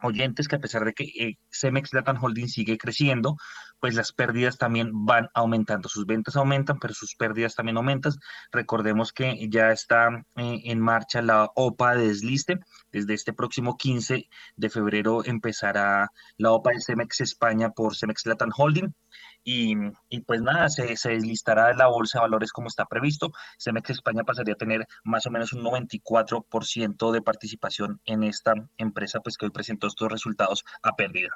oyentes 0.02 0.48
que 0.48 0.56
a 0.56 0.60
pesar 0.60 0.84
de 0.84 0.92
que 0.92 1.04
eh, 1.04 1.38
Cemex 1.50 1.90
Holding 2.20 2.48
sigue 2.48 2.78
creciendo, 2.78 3.36
pues 3.80 3.94
las 3.94 4.12
pérdidas 4.12 4.58
también 4.58 4.90
van 4.92 5.28
aumentando. 5.34 5.88
Sus 5.88 6.06
ventas 6.06 6.36
aumentan, 6.36 6.78
pero 6.78 6.94
sus 6.94 7.14
pérdidas 7.14 7.54
también 7.54 7.76
aumentan. 7.76 8.12
Recordemos 8.52 9.12
que 9.12 9.48
ya 9.48 9.70
está 9.70 10.08
eh, 10.36 10.60
en 10.64 10.80
marcha 10.80 11.22
la 11.22 11.50
OPA 11.54 11.96
de 11.96 12.08
desliste. 12.08 12.58
Desde 12.92 13.14
este 13.14 13.32
próximo 13.32 13.76
15 13.76 14.28
de 14.56 14.70
febrero 14.70 15.24
empezará 15.24 16.10
la 16.36 16.52
OPA 16.52 16.70
de 16.72 16.80
Cemex 16.80 17.20
España 17.20 17.70
por 17.70 17.96
Cemex 17.96 18.26
Latin 18.26 18.50
Holding. 18.56 18.94
Y, 19.44 19.74
pues 20.26 20.42
nada, 20.42 20.68
se, 20.68 20.96
se, 20.96 21.10
deslistará 21.10 21.68
de 21.68 21.74
la 21.74 21.86
bolsa 21.86 22.18
de 22.18 22.22
valores 22.22 22.52
como 22.52 22.68
está 22.68 22.84
previsto. 22.84 23.32
Cemex 23.58 23.90
España 23.90 24.24
pasaría 24.24 24.54
a 24.54 24.58
tener 24.58 24.86
más 25.04 25.26
o 25.26 25.30
menos 25.30 25.52
un 25.52 25.64
94% 25.64 27.12
de 27.12 27.22
participación 27.22 28.00
en 28.04 28.24
esta 28.24 28.52
empresa, 28.76 29.20
pues 29.20 29.38
que 29.38 29.46
hoy 29.46 29.50
presentó 29.50 29.86
estos 29.86 30.10
resultados 30.10 30.64
a 30.82 30.96
pérdida. 30.96 31.30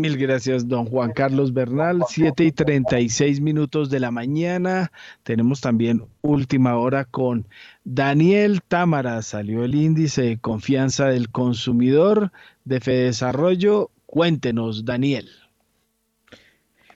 Mil 0.00 0.16
gracias, 0.16 0.68
don 0.68 0.86
Juan 0.86 1.10
Carlos 1.10 1.52
Bernal. 1.52 2.04
Siete 2.08 2.44
y 2.44 2.52
36 2.52 3.40
minutos 3.40 3.90
de 3.90 3.98
la 3.98 4.12
mañana. 4.12 4.92
Tenemos 5.24 5.60
también 5.60 6.04
última 6.22 6.76
hora 6.76 7.04
con 7.04 7.48
Daniel 7.82 8.62
Támara. 8.62 9.20
Salió 9.22 9.64
el 9.64 9.74
índice 9.74 10.22
de 10.22 10.38
confianza 10.38 11.06
del 11.06 11.30
consumidor 11.30 12.30
de 12.64 12.78
Fedesarrollo. 12.78 13.90
Cuéntenos, 14.06 14.84
Daniel. 14.84 15.28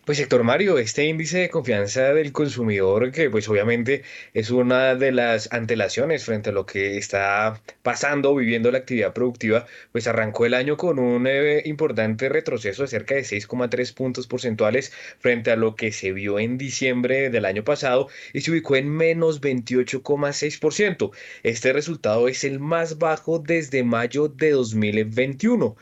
Pues 0.04 0.18
Héctor 0.18 0.42
Mario, 0.42 0.78
este 0.78 1.04
índice 1.04 1.38
de 1.38 1.48
confianza 1.48 2.12
del 2.12 2.32
consumidor, 2.32 3.12
que 3.12 3.30
pues 3.30 3.48
obviamente 3.48 4.02
es 4.34 4.50
una 4.50 4.96
de 4.96 5.12
las 5.12 5.52
antelaciones 5.52 6.24
frente 6.24 6.50
a 6.50 6.52
lo 6.52 6.66
que 6.66 6.96
está 6.96 7.62
pasando 7.84 8.34
viviendo 8.34 8.72
la 8.72 8.78
actividad 8.78 9.12
productiva, 9.12 9.64
pues 9.92 10.08
arrancó 10.08 10.44
el 10.44 10.54
año 10.54 10.76
con 10.76 10.98
un 10.98 11.28
eh, 11.28 11.62
importante 11.66 12.28
retroceso 12.28 12.82
de 12.82 12.88
cerca 12.88 13.14
de 13.14 13.20
6,3 13.20 13.94
puntos 13.94 14.26
porcentuales 14.26 14.92
frente 15.20 15.52
a 15.52 15.56
lo 15.56 15.76
que 15.76 15.92
se 15.92 16.10
vio 16.10 16.40
en 16.40 16.58
diciembre 16.58 17.30
del 17.30 17.44
año 17.44 17.62
pasado 17.62 18.08
y 18.32 18.40
se 18.40 18.50
ubicó 18.50 18.74
en 18.74 18.88
menos 18.88 19.40
28,6%. 19.40 21.12
Este 21.44 21.72
resultado 21.72 22.26
es 22.26 22.42
el 22.42 22.58
más 22.58 22.98
bajo 22.98 23.38
desde 23.38 23.84
mayo 23.84 24.26
de 24.26 24.50
2021. 24.50 25.76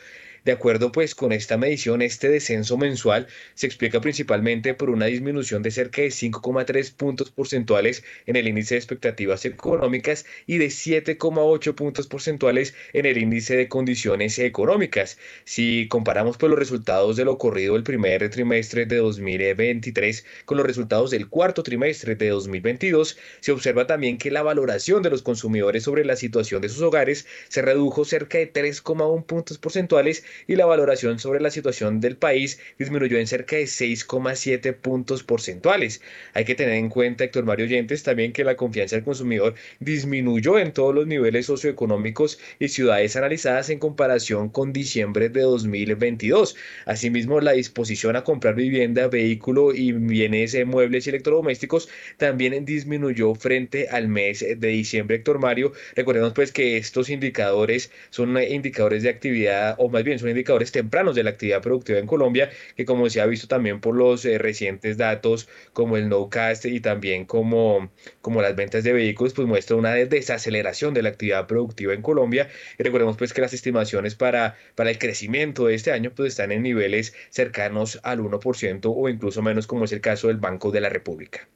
De 0.45 0.53
acuerdo 0.53 0.91
pues 0.91 1.15
con 1.15 1.33
esta 1.33 1.59
medición, 1.59 2.01
este 2.01 2.31
descenso 2.31 2.79
mensual 2.79 3.27
se 3.55 3.67
explica 3.67 4.01
principalmente 4.01 4.73
por 4.73 4.89
una 4.89 5.05
disminución 5.05 5.63
de 5.63 5.71
cerca 5.71 6.01
de 6.01 6.09
5,3 6.09 6.95
puntos 6.95 7.31
porcentuales 7.31 8.03
en 8.25 8.37
el 8.37 8.49
índice 8.49 8.75
de 8.75 8.79
expectativas 8.79 9.45
económicas 9.45 10.25
y 10.47 10.57
de 10.57 10.69
7,8 10.69 11.75
puntos 11.75 12.07
porcentuales 12.07 12.75
en 12.95 13.05
el 13.05 13.19
índice 13.19 13.55
de 13.55 13.69
condiciones 13.69 14.39
económicas. 14.39 15.19
Si 15.45 15.89
comparamos 15.89 16.39
pues 16.39 16.49
los 16.49 16.59
resultados 16.59 17.17
de 17.17 17.27
lo 17.27 17.33
ocurrido 17.33 17.77
el 17.77 17.83
primer 17.83 18.31
trimestre 18.31 18.87
de 18.87 18.97
2023 18.97 20.25
con 20.47 20.57
los 20.57 20.67
resultados 20.67 21.11
del 21.11 21.29
cuarto 21.29 21.63
trimestre 21.63 22.15
de 22.15 22.31
2022, 22.31 23.19
se 23.41 23.53
observa 23.53 23.87
también 23.87 24.17
que 24.17 24.31
la 24.31 24.43
valoración 24.43 25.03
de 25.03 25.11
los 25.11 25.21
consumidores 25.21 25.83
sobre 25.83 26.07
la 26.07 26.17
situación 26.17 26.63
de 26.63 26.71
sus 26.71 26.81
hogares 26.81 27.27
se 27.49 27.61
redujo 27.61 28.07
cerca 28.07 28.39
de 28.39 28.51
3,1 28.51 29.27
puntos 29.27 29.59
porcentuales 29.59 30.25
y 30.47 30.57
la 30.57 30.67
valoración 30.67 31.19
sobre 31.19 31.41
la 31.41 31.51
situación 31.51 32.01
del 32.01 32.17
país 32.17 32.61
disminuyó 32.79 33.19
en 33.19 33.27
cerca 33.27 33.57
de 33.57 33.65
6,7 33.65 34.75
puntos 34.75 35.23
porcentuales. 35.23 36.01
Hay 36.35 36.45
que 36.45 36.55
tener 36.55 36.75
en 36.75 36.89
cuenta, 36.89 37.25
Héctor 37.25 37.45
Mario 37.45 37.67
Oyentes, 37.67 38.03
también 38.03 38.33
que 38.33 38.45
la 38.45 38.57
confianza 38.57 38.97
del 38.97 39.05
consumidor 39.05 39.55
disminuyó 39.81 40.59
en 40.59 40.73
todos 40.73 40.95
los 40.95 41.07
niveles 41.07 41.47
socioeconómicos 41.47 42.39
y 42.59 42.69
ciudades 42.69 43.17
analizadas 43.17 43.71
en 43.71 43.79
comparación 43.79 44.49
con 44.49 44.73
diciembre 44.73 45.29
de 45.29 45.41
2022. 45.43 46.57
Asimismo, 46.87 47.41
la 47.41 47.53
disposición 47.53 48.17
a 48.17 48.25
comprar 48.25 48.55
vivienda, 48.55 49.09
vehículo 49.09 49.75
y 49.75 49.93
bienes 49.93 50.55
eh, 50.55 50.65
muebles 50.65 51.07
y 51.07 51.11
electrodomésticos 51.11 51.89
también 52.17 52.65
disminuyó 52.65 53.35
frente 53.35 53.89
al 53.89 54.09
mes 54.09 54.41
de 54.41 54.69
diciembre, 54.69 55.17
Héctor 55.17 55.39
Mario. 55.39 55.73
Recordemos 55.97 56.33
pues 56.33 56.53
que 56.53 56.77
estos 56.77 57.11
indicadores 57.11 57.91
son 58.11 58.37
eh, 58.37 58.51
indicadores 58.55 59.03
de 59.03 59.09
actividad, 59.11 59.75
o 59.79 59.89
más 59.89 60.05
bien 60.05 60.19
son 60.21 60.31
indicadores 60.31 60.73
tempranos 60.73 61.15
de 61.15 61.25
la 61.25 61.31
actividad 61.31 61.63
productiva 61.63 61.99
en 61.99 62.07
Colombia, 62.07 62.51
que 62.77 62.85
como 62.85 63.09
se 63.11 63.21
ha 63.21 63.27
visto 63.27 63.49
también 63.49 63.81
por 63.81 63.97
los 63.97 64.25
eh, 64.25 64.39
recientes 64.39 64.97
datos 64.97 65.49
como 65.73 65.97
el 65.97 66.09
no-cast 66.09 66.67
y 66.67 66.81
también 66.81 67.25
como, 67.25 67.91
como 68.21 68.43
las 68.43 68.55
ventas 68.57 68.85
de 68.85 68.93
vehículos, 68.93 69.35
pues 69.35 69.49
muestra 69.49 69.77
una 69.77 69.95
desaceleración 69.95 70.95
de 70.95 71.03
la 71.03 71.09
actividad 71.11 71.47
productiva 71.47 71.95
en 71.95 72.03
Colombia. 72.03 72.49
Y 72.79 72.83
recordemos 72.83 73.17
pues 73.17 73.33
que 73.33 73.41
las 73.41 73.53
estimaciones 73.53 74.15
para, 74.15 74.57
para 74.75 74.91
el 74.91 74.99
crecimiento 74.99 75.67
de 75.67 75.75
este 75.75 75.93
año 75.93 76.13
pues 76.15 76.29
están 76.31 76.53
en 76.53 76.63
niveles 76.63 77.15
cercanos 77.31 77.99
al 78.03 78.21
1% 78.21 78.81
o 78.85 79.09
incluso 79.09 79.43
menos 79.43 79.67
como 79.67 79.85
es 79.85 79.93
el 79.93 80.01
caso 80.01 80.29
del 80.29 80.37
Banco 80.37 80.71
de 80.71 80.81
la 80.81 80.89
República. 80.89 81.49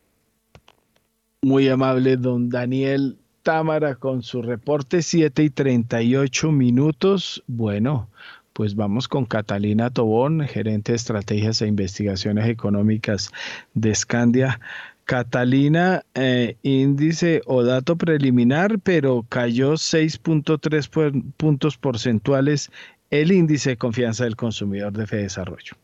Muy 1.43 1.69
amable, 1.69 2.17
don 2.17 2.49
Daniel 2.49 3.19
Támara, 3.43 3.97
con 3.97 4.23
su 4.23 4.41
reporte 4.41 5.03
7 5.03 5.43
y 5.43 5.51
38 5.51 6.51
minutos. 6.51 7.45
Bueno, 7.47 8.09
pues 8.55 8.77
vamos 8.77 9.09
con 9.09 9.27
Catalina 9.27 9.91
Tobón, 9.91 10.41
gerente 10.47 10.93
de 10.93 10.97
estrategias 10.97 11.61
e 11.61 11.67
investigaciones 11.67 12.49
económicas 12.49 13.31
de 13.75 13.95
Scandia. 13.95 14.61
Catalina, 15.05 16.03
eh, 16.15 16.57
índice 16.63 17.43
o 17.45 17.63
dato 17.63 17.97
preliminar, 17.97 18.79
pero 18.79 19.27
cayó 19.29 19.75
6.3 19.75 21.35
puntos 21.37 21.77
porcentuales 21.77 22.71
el 23.11 23.33
índice 23.33 23.71
de 23.71 23.77
confianza 23.77 24.25
del 24.25 24.37
consumidor 24.37 24.93
de 24.93 25.07
Fede 25.07 25.23
Desarrollo. 25.25 25.75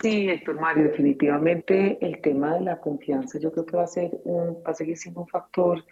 Sí, 0.00 0.30
Héctor 0.30 0.60
Mario, 0.60 0.84
definitivamente 0.84 1.98
el 2.00 2.20
tema 2.20 2.54
de 2.54 2.60
la 2.60 2.80
confianza 2.80 3.38
yo 3.40 3.50
creo 3.50 3.66
que 3.66 3.76
va 3.76 3.82
a 3.82 3.88
ser 3.88 4.10
un, 4.24 4.54
va 4.64 4.70
a 4.70 4.74
seguir 4.74 4.96
siendo 4.96 5.22
un 5.22 5.26
factor 5.26 5.84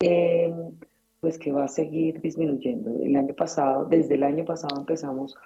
eh, 0.00 0.52
pues 1.20 1.38
que 1.38 1.52
va 1.52 1.64
a 1.64 1.68
seguir 1.68 2.20
disminuyendo. 2.20 2.90
El 3.02 3.14
año 3.16 3.34
pasado, 3.34 3.84
desde 3.84 4.14
el 4.14 4.22
año 4.22 4.44
pasado 4.44 4.80
empezamos 4.80 5.36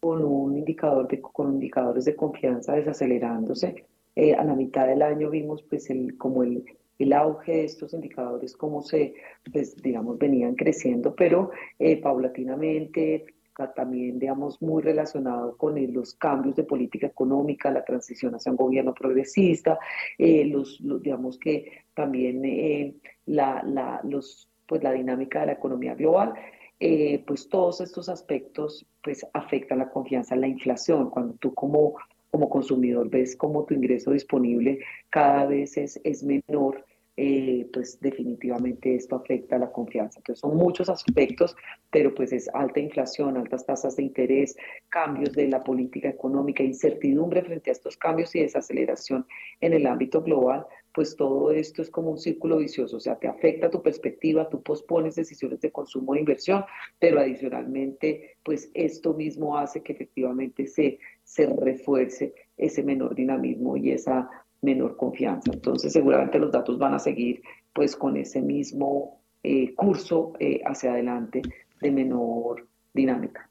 con 0.00 0.24
un 0.24 0.56
indicador 0.56 1.06
de, 1.08 1.20
con 1.20 1.52
indicadores 1.52 2.06
de 2.06 2.16
confianza 2.16 2.72
desacelerándose. 2.74 3.84
Eh, 4.16 4.34
a 4.34 4.42
la 4.42 4.54
mitad 4.54 4.86
del 4.86 5.02
año 5.02 5.30
vimos 5.30 5.62
pues 5.62 5.90
el, 5.90 6.16
como 6.16 6.42
el, 6.42 6.64
el 6.98 7.12
auge 7.12 7.52
de 7.52 7.64
estos 7.64 7.92
indicadores, 7.92 8.56
cómo 8.56 8.82
se, 8.82 9.14
pues, 9.52 9.76
digamos, 9.76 10.18
venían 10.18 10.54
creciendo, 10.54 11.14
pero 11.14 11.50
eh, 11.78 12.00
paulatinamente, 12.00 13.26
también, 13.74 14.20
digamos, 14.20 14.62
muy 14.62 14.82
relacionado 14.82 15.56
con 15.56 15.74
los 15.92 16.14
cambios 16.14 16.54
de 16.54 16.62
política 16.62 17.08
económica, 17.08 17.72
la 17.72 17.84
transición 17.84 18.34
hacia 18.36 18.52
un 18.52 18.56
gobierno 18.56 18.94
progresista, 18.94 19.80
eh, 20.16 20.44
los, 20.44 20.80
digamos 21.02 21.38
que 21.38 21.84
también 21.92 23.00
la, 23.26 23.60
la, 23.64 24.00
los 24.04 24.48
pues 24.68 24.82
la 24.84 24.92
dinámica 24.92 25.40
de 25.40 25.46
la 25.46 25.52
economía 25.52 25.94
global, 25.94 26.34
eh, 26.78 27.24
pues 27.26 27.48
todos 27.48 27.80
estos 27.80 28.08
aspectos 28.08 28.86
pues 29.02 29.26
afectan 29.32 29.78
la 29.78 29.90
confianza 29.90 30.34
en 30.34 30.42
la 30.42 30.48
inflación. 30.48 31.10
Cuando 31.10 31.34
tú 31.34 31.52
como, 31.54 31.96
como 32.30 32.48
consumidor 32.48 33.10
ves 33.10 33.34
como 33.34 33.64
tu 33.64 33.74
ingreso 33.74 34.12
disponible 34.12 34.80
cada 35.10 35.46
vez 35.46 35.76
es, 35.76 36.00
es 36.04 36.22
menor, 36.22 36.84
eh, 37.20 37.68
pues 37.72 37.98
definitivamente 38.00 38.94
esto 38.94 39.16
afecta 39.16 39.58
la 39.58 39.72
confianza. 39.72 40.20
Entonces 40.20 40.40
son 40.40 40.56
muchos 40.56 40.88
aspectos, 40.88 41.56
pero 41.90 42.14
pues 42.14 42.32
es 42.32 42.48
alta 42.54 42.78
inflación, 42.78 43.36
altas 43.36 43.66
tasas 43.66 43.96
de 43.96 44.04
interés, 44.04 44.56
cambios 44.88 45.32
de 45.32 45.48
la 45.48 45.64
política 45.64 46.08
económica, 46.08 46.62
incertidumbre 46.62 47.42
frente 47.42 47.70
a 47.70 47.72
estos 47.72 47.96
cambios 47.96 48.36
y 48.36 48.42
desaceleración 48.42 49.26
en 49.60 49.72
el 49.72 49.88
ámbito 49.88 50.22
global, 50.22 50.64
pues 50.98 51.14
todo 51.14 51.52
esto 51.52 51.80
es 51.80 51.90
como 51.90 52.10
un 52.10 52.18
círculo 52.18 52.56
vicioso, 52.56 52.96
o 52.96 53.00
sea, 53.00 53.14
te 53.14 53.28
afecta 53.28 53.70
tu 53.70 53.80
perspectiva, 53.80 54.48
tú 54.48 54.60
pospones 54.64 55.14
decisiones 55.14 55.60
de 55.60 55.70
consumo 55.70 56.16
e 56.16 56.18
inversión, 56.18 56.64
pero 56.98 57.20
adicionalmente, 57.20 58.38
pues 58.42 58.68
esto 58.74 59.14
mismo 59.14 59.56
hace 59.56 59.80
que 59.80 59.92
efectivamente 59.92 60.66
se, 60.66 60.98
se 61.22 61.46
refuerce 61.46 62.34
ese 62.56 62.82
menor 62.82 63.14
dinamismo 63.14 63.76
y 63.76 63.92
esa 63.92 64.28
menor 64.60 64.96
confianza. 64.96 65.52
Entonces, 65.52 65.92
seguramente 65.92 66.40
los 66.40 66.50
datos 66.50 66.76
van 66.80 66.94
a 66.94 66.98
seguir 66.98 67.42
pues 67.72 67.94
con 67.94 68.16
ese 68.16 68.42
mismo 68.42 69.20
eh, 69.44 69.76
curso 69.76 70.32
eh, 70.40 70.62
hacia 70.66 70.90
adelante 70.94 71.42
de 71.80 71.90
menor 71.92 72.66
dinámica. 72.92 73.48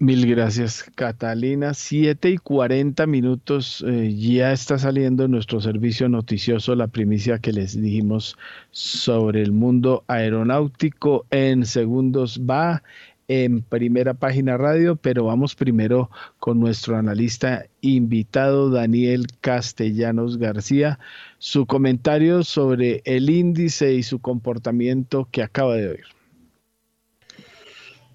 Mil 0.00 0.26
gracias, 0.26 0.84
Catalina. 0.94 1.74
Siete 1.74 2.30
y 2.30 2.38
cuarenta 2.38 3.04
minutos. 3.08 3.84
Eh, 3.84 4.14
ya 4.14 4.52
está 4.52 4.78
saliendo 4.78 5.26
nuestro 5.26 5.60
servicio 5.60 6.08
noticioso 6.08 6.76
la 6.76 6.86
primicia 6.86 7.40
que 7.40 7.52
les 7.52 7.80
dijimos 7.80 8.36
sobre 8.70 9.42
el 9.42 9.50
mundo 9.50 10.04
aeronáutico. 10.06 11.26
En 11.30 11.66
segundos 11.66 12.40
va 12.48 12.84
en 13.26 13.62
primera 13.62 14.14
página 14.14 14.56
radio, 14.56 14.94
pero 14.94 15.24
vamos 15.24 15.56
primero 15.56 16.10
con 16.38 16.60
nuestro 16.60 16.96
analista 16.96 17.66
invitado 17.80 18.70
Daniel 18.70 19.26
Castellanos 19.40 20.38
García, 20.38 21.00
su 21.38 21.66
comentario 21.66 22.44
sobre 22.44 23.02
el 23.04 23.30
índice 23.30 23.94
y 23.94 24.04
su 24.04 24.20
comportamiento 24.20 25.28
que 25.32 25.42
acaba 25.42 25.74
de 25.74 25.88
oír. 25.88 26.17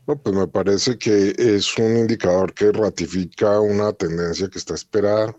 Pues 0.06 0.36
me 0.36 0.48
parece 0.48 0.98
que 0.98 1.34
es 1.38 1.78
un 1.78 1.98
indicador 1.98 2.54
que 2.54 2.72
ratifica 2.72 3.60
una 3.62 3.94
tendencia 3.94 4.50
que 4.50 4.60
está 4.60 4.74
esperada 4.74 5.38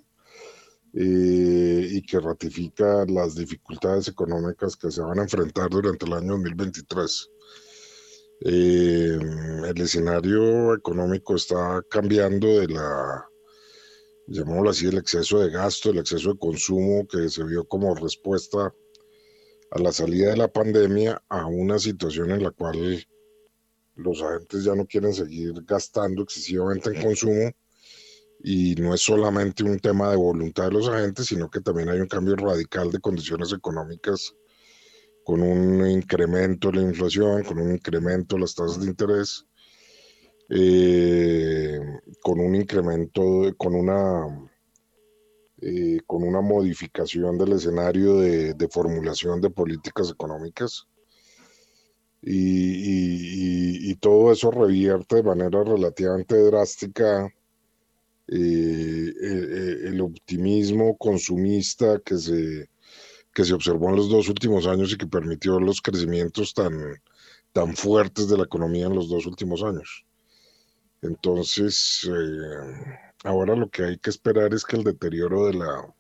eh, 0.95 1.89
y 1.91 2.03
que 2.03 2.19
ratifica 2.19 3.05
las 3.07 3.35
dificultades 3.35 4.09
económicas 4.09 4.77
que 4.77 4.91
se 4.91 5.03
van 5.03 5.19
a 5.19 5.23
enfrentar 5.23 5.69
durante 5.69 6.07
el 6.07 6.15
año 6.15 6.33
2023. 6.33 7.31
Eh, 8.47 9.19
el 9.69 9.81
escenario 9.81 10.75
económico 10.75 11.37
está 11.37 11.83
cambiando 11.91 12.61
de 12.61 12.69
la, 12.69 13.29
llamémoslo 14.29 14.71
así, 14.71 14.87
el 14.87 14.99
exceso 14.99 15.41
de 15.41 15.51
gasto, 15.51 15.91
el 15.91 15.99
exceso 15.99 16.33
de 16.33 16.39
consumo 16.39 17.07
que 17.07 17.29
se 17.29 17.45
vio 17.45 17.69
como 17.69 17.95
respuesta 17.95 18.75
a 19.73 19.79
la 19.79 19.93
salida 19.93 20.31
de 20.31 20.39
la 20.39 20.49
pandemia 20.49 21.23
a 21.29 21.47
una 21.47 21.79
situación 21.79 22.31
en 22.31 22.45
la 22.45 22.51
cual 22.51 23.05
los 23.97 24.23
agentes 24.23 24.65
ya 24.65 24.75
no 24.75 24.87
quieren 24.87 25.13
seguir 25.13 25.53
gastando 25.65 26.23
excesivamente 26.23 26.91
en 26.91 27.03
consumo 27.03 27.53
y 28.43 28.75
no 28.75 28.95
es 28.95 29.01
solamente 29.01 29.65
un 29.65 29.79
tema 29.79 30.11
de 30.11 30.17
voluntad 30.17 30.65
de 30.65 30.73
los 30.73 30.89
agentes, 30.89 31.27
sino 31.27 31.51
que 31.51 31.61
también 31.61 31.89
hay 31.89 32.01
un 32.01 32.09
cambio 32.09 32.37
radical 32.37 32.91
de 32.91 33.01
condiciones 33.01 33.53
económicas 33.53 34.35
con 35.25 35.41
un 35.43 35.87
incremento 35.89 36.71
de 36.71 36.77
la 36.77 36.83
inflación, 36.83 37.43
con 37.45 37.59
un 37.59 37.73
incremento 37.73 38.37
de 38.37 38.43
las 38.43 38.55
tasas 38.55 38.81
de 38.81 38.87
interés, 38.87 39.47
eh, 40.51 41.81
con 42.23 42.39
un 42.39 42.55
incremento, 42.55 43.23
con 43.57 43.75
una, 43.75 44.49
eh, 45.63 46.01
con 46.07 46.23
una 46.23 46.43
modificación 46.43 47.39
del 47.39 47.53
escenario 47.53 48.19
de, 48.19 48.69
formulación 48.71 49.41
de 49.41 49.49
políticas 49.49 50.11
económicas. 50.11 50.87
Y, 52.27 53.95
todo 54.01 54.33
eso 54.33 54.51
revierte 54.51 55.17
de 55.17 55.23
manera 55.23 55.65
relativamente 55.65 56.37
drástica 56.37 57.33
el 58.27 60.01
optimismo 60.03 60.97
consumista 60.99 62.01
que 62.05 62.19
se, 62.19 62.69
que 63.33 63.45
se 63.45 63.55
observó 63.55 63.91
en 63.91 63.97
los 63.97 64.09
dos 64.09 64.29
últimos 64.29 64.67
años 64.67 64.93
y 64.93 64.97
que 64.97 65.07
permitió 65.07 65.59
los 65.59 65.81
crecimientos 65.81 66.53
tan, 66.55 67.01
tan 67.53 67.75
fuertes 67.77 68.29
de 68.29 68.37
la 68.37 68.45
economía 68.45 68.87
en 68.87 68.95
los 68.95 69.09
dos 69.09 69.27
últimos 69.27 69.63
años. 69.63 70.05
Entonces, 71.03 72.09
eh, 72.11 72.99
ahora 73.25 73.55
lo 73.57 73.69
que 73.69 73.85
hay 73.85 73.99
que 73.99 74.11
esperar 74.11 74.55
es 74.55 74.65
que 74.65 74.77
el 74.77 74.85
deterioro 74.85 75.47
de 75.47 75.55
la, 75.55 75.95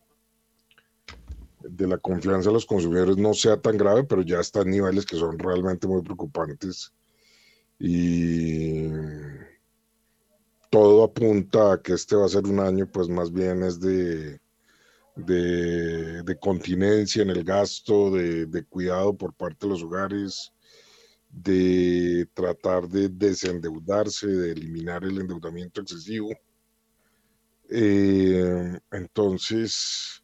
de 1.69 1.86
la 1.86 1.99
confianza 1.99 2.51
de 2.51 2.55
los 2.55 2.66
consumidores 2.66 3.16
no 3.16 3.35
sea 3.35 3.61
tan 3.61 3.77
grave, 3.77 4.05
pero 4.05 4.23
ya 4.23 4.41
está 4.41 4.62
en 4.62 4.70
niveles 4.70 5.07
que 5.07 5.16
son 5.16 5.39
realmente 5.39 5.86
muy 5.86 6.03
preocupantes. 6.03 6.93
Y 7.78 8.89
todo 10.70 11.05
apunta 11.05 11.73
a 11.73 11.82
que 11.82 11.95
este 11.95 12.16
va 12.16 12.27
a 12.27 12.28
ser 12.28 12.45
un 12.45 12.61
año, 12.61 12.91
pues 12.91 13.09
más 13.09 13.32
bien 13.32 13.62
es 13.62 13.81
de 13.81 14.41
de, 15.16 16.36
continencia 16.41 17.23
en 17.23 17.31
el 17.31 17.45
gasto, 17.45 18.11
de, 18.11 18.65
cuidado 18.69 19.16
por 19.16 19.35
parte 19.35 19.66
de 19.66 19.73
los 19.73 19.82
hogares, 19.82 20.53
de 21.28 22.28
tratar 22.35 22.89
de 22.89 23.09
desendeudarse, 23.09 24.27
de 24.27 24.53
eliminar 24.53 25.05
el 25.05 25.20
endeudamiento 25.20 25.81
excesivo. 25.81 26.31
Eh, 27.70 28.78
entonces, 28.91 30.23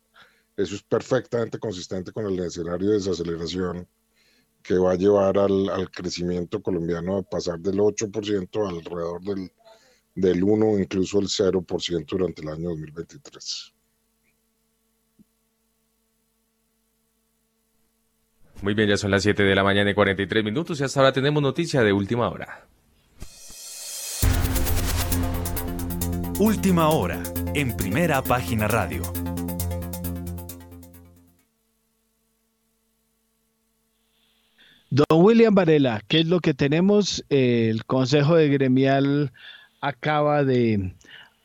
eso 0.63 0.75
es 0.75 0.83
perfectamente 0.83 1.59
consistente 1.59 2.13
con 2.13 2.27
el 2.27 2.39
escenario 2.41 2.89
de 2.89 2.95
desaceleración 2.95 3.87
que 4.63 4.77
va 4.77 4.93
a 4.93 4.97
llevar 4.97 5.39
al, 5.39 5.91
crecimiento 5.91 6.63
colombiano 6.63 7.17
a 7.17 7.23
pasar 7.23 7.59
del 7.59 7.79
8% 7.79 8.69
alrededor 8.69 9.23
del, 9.23 9.51
del 10.15 10.43
1 10.43 10.79
incluso 10.81 11.19
el 11.19 11.27
0% 11.27 12.07
durante 12.07 12.43
el 12.43 12.49
año 12.49 12.69
2023. 12.71 13.73
Muy 18.63 18.75
bien, 18.75 18.91
ya 18.91 18.99
son 18.99 19.11
las 19.11 19.23
7 19.23 19.43
de 19.43 19.55
la 19.55 19.65
mañana 19.65 19.91
y 19.91 19.95
43 19.95 20.45
minutos 20.45 20.81
y 20.81 20.85
hasta 20.85 21.01
ahora 21.01 21.13
tenemos 21.13 21.43
noticia 21.43 21.83
de 21.83 21.93
última 21.93 22.29
hora. 22.29 22.67
Última 26.39 26.89
hora, 26.89 27.23
en 27.55 27.77
primera 27.77 28.23
página 28.23 28.69
radio. 28.69 29.20
Don 34.93 35.23
William 35.25 35.55
Varela, 35.55 36.03
¿qué 36.09 36.19
es 36.19 36.27
lo 36.27 36.41
que 36.41 36.53
tenemos? 36.53 37.25
El 37.29 37.85
Consejo 37.85 38.35
de 38.35 38.49
Gremial 38.49 39.33
acaba 39.81 40.43
de 40.43 40.95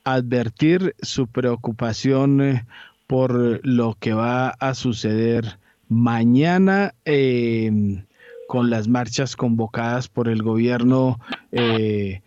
advertir 0.04 0.96
su 1.04 1.28
preocupación 1.28 2.42
eh, 2.42 2.66
por 3.06 3.64
lo 3.64 3.98
que 4.00 4.14
va 4.14 4.50
a 4.50 4.74
suceder 4.74 5.60
mañana 5.90 6.96
em, 7.06 8.06
con 8.48 8.72
las 8.72 8.88
marchas 8.88 9.36
convocadas 9.36 10.08
por 10.08 10.28
el 10.28 10.42
gobierno 10.42 11.20
eh, 11.52 12.22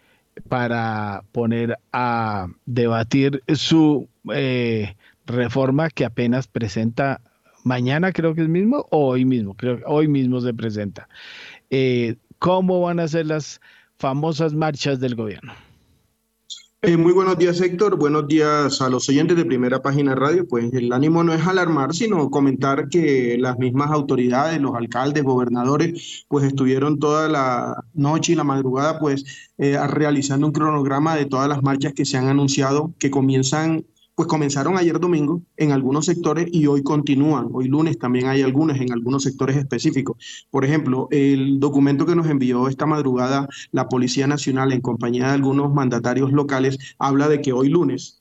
para 0.49 1.25
poner 1.33 1.81
a 1.93 2.47
debatir 2.65 3.43
su 3.57 4.09
eh, 4.33 4.95
reforma 5.27 5.91
que 5.91 6.05
apenas 6.05 6.47
presenta 6.47 7.21
mañana 7.69 8.13
creo 8.13 8.35
que 8.35 8.43
es 8.43 8.49
mismo 8.49 8.87
o 8.91 9.09
hoy 9.09 9.25
mismo 9.25 9.55
creo 9.55 9.77
que 9.77 9.85
hoy 9.87 10.09
mismo 10.09 10.41
se 10.41 10.55
presenta 10.55 11.09
eh, 11.71 12.17
cómo 12.39 12.81
van 12.81 12.99
a 12.99 13.09
ser 13.09 13.27
las 13.27 13.61
famosas 13.99 14.55
marchas 14.55 14.99
del 15.01 15.15
gobierno 15.15 15.53
eh, 16.81 16.97
muy 16.97 17.13
buenos 17.13 17.37
días, 17.37 17.61
Héctor. 17.61 17.97
Buenos 17.97 18.29
días 18.29 18.81
a 18.81 18.89
los 18.89 19.09
oyentes 19.09 19.37
de 19.37 19.45
Primera 19.45 19.83
Página 19.83 20.15
Radio. 20.15 20.47
Pues 20.47 20.73
el 20.73 20.93
ánimo 20.93 21.25
no 21.25 21.35
es 21.35 21.45
alarmar, 21.45 21.93
sino 21.93 22.31
comentar 22.31 22.89
que 22.89 23.37
las 23.37 23.59
mismas 23.59 23.91
autoridades, 23.91 24.61
los 24.61 24.77
alcaldes, 24.77 25.25
gobernadores, 25.25 26.25
pues 26.29 26.45
estuvieron 26.45 27.01
toda 27.01 27.29
la 27.29 27.83
noche 27.95 28.33
y 28.33 28.37
la 28.37 28.45
madrugada, 28.45 29.01
pues 29.01 29.51
eh, 29.59 29.77
realizando 29.89 30.47
un 30.47 30.53
cronograma 30.53 31.17
de 31.17 31.27
todas 31.27 31.49
las 31.49 31.65
marchas 31.65 31.95
que 31.95 32.05
se 32.05 32.17
han 32.17 32.29
anunciado, 32.29 32.95
que 33.01 33.11
comienzan 33.11 33.85
pues 34.19 34.27
comenzaron 34.27 34.77
ayer 34.77 34.99
domingo 34.99 35.43
en 35.57 35.71
algunos 35.71 36.07
sectores 36.07 36.49
y 36.51 36.67
hoy 36.67 36.83
continúan. 36.83 37.51
Hoy 37.53 37.69
lunes 37.69 38.01
también 38.01 38.27
hay 38.27 38.43
algunas 38.43 38.81
en 38.81 38.93
algunos 38.93 39.23
sectores 39.23 39.57
específicos. 39.57 40.17
Por 40.51 40.65
ejemplo, 40.65 41.07
el 41.13 41.61
documento 41.61 42.05
que 42.05 42.17
nos 42.17 42.27
envió 42.27 42.67
esta 42.67 42.85
madrugada 42.85 43.49
la 43.71 43.89
Policía 43.89 44.27
Nacional 44.27 44.73
en 44.73 44.81
compañía 44.81 45.29
de 45.29 45.35
algunos 45.35 45.73
mandatarios 45.73 46.33
locales 46.33 46.79
habla 46.99 47.29
de 47.29 47.41
que 47.41 47.53
hoy 47.53 47.69
lunes 47.69 48.21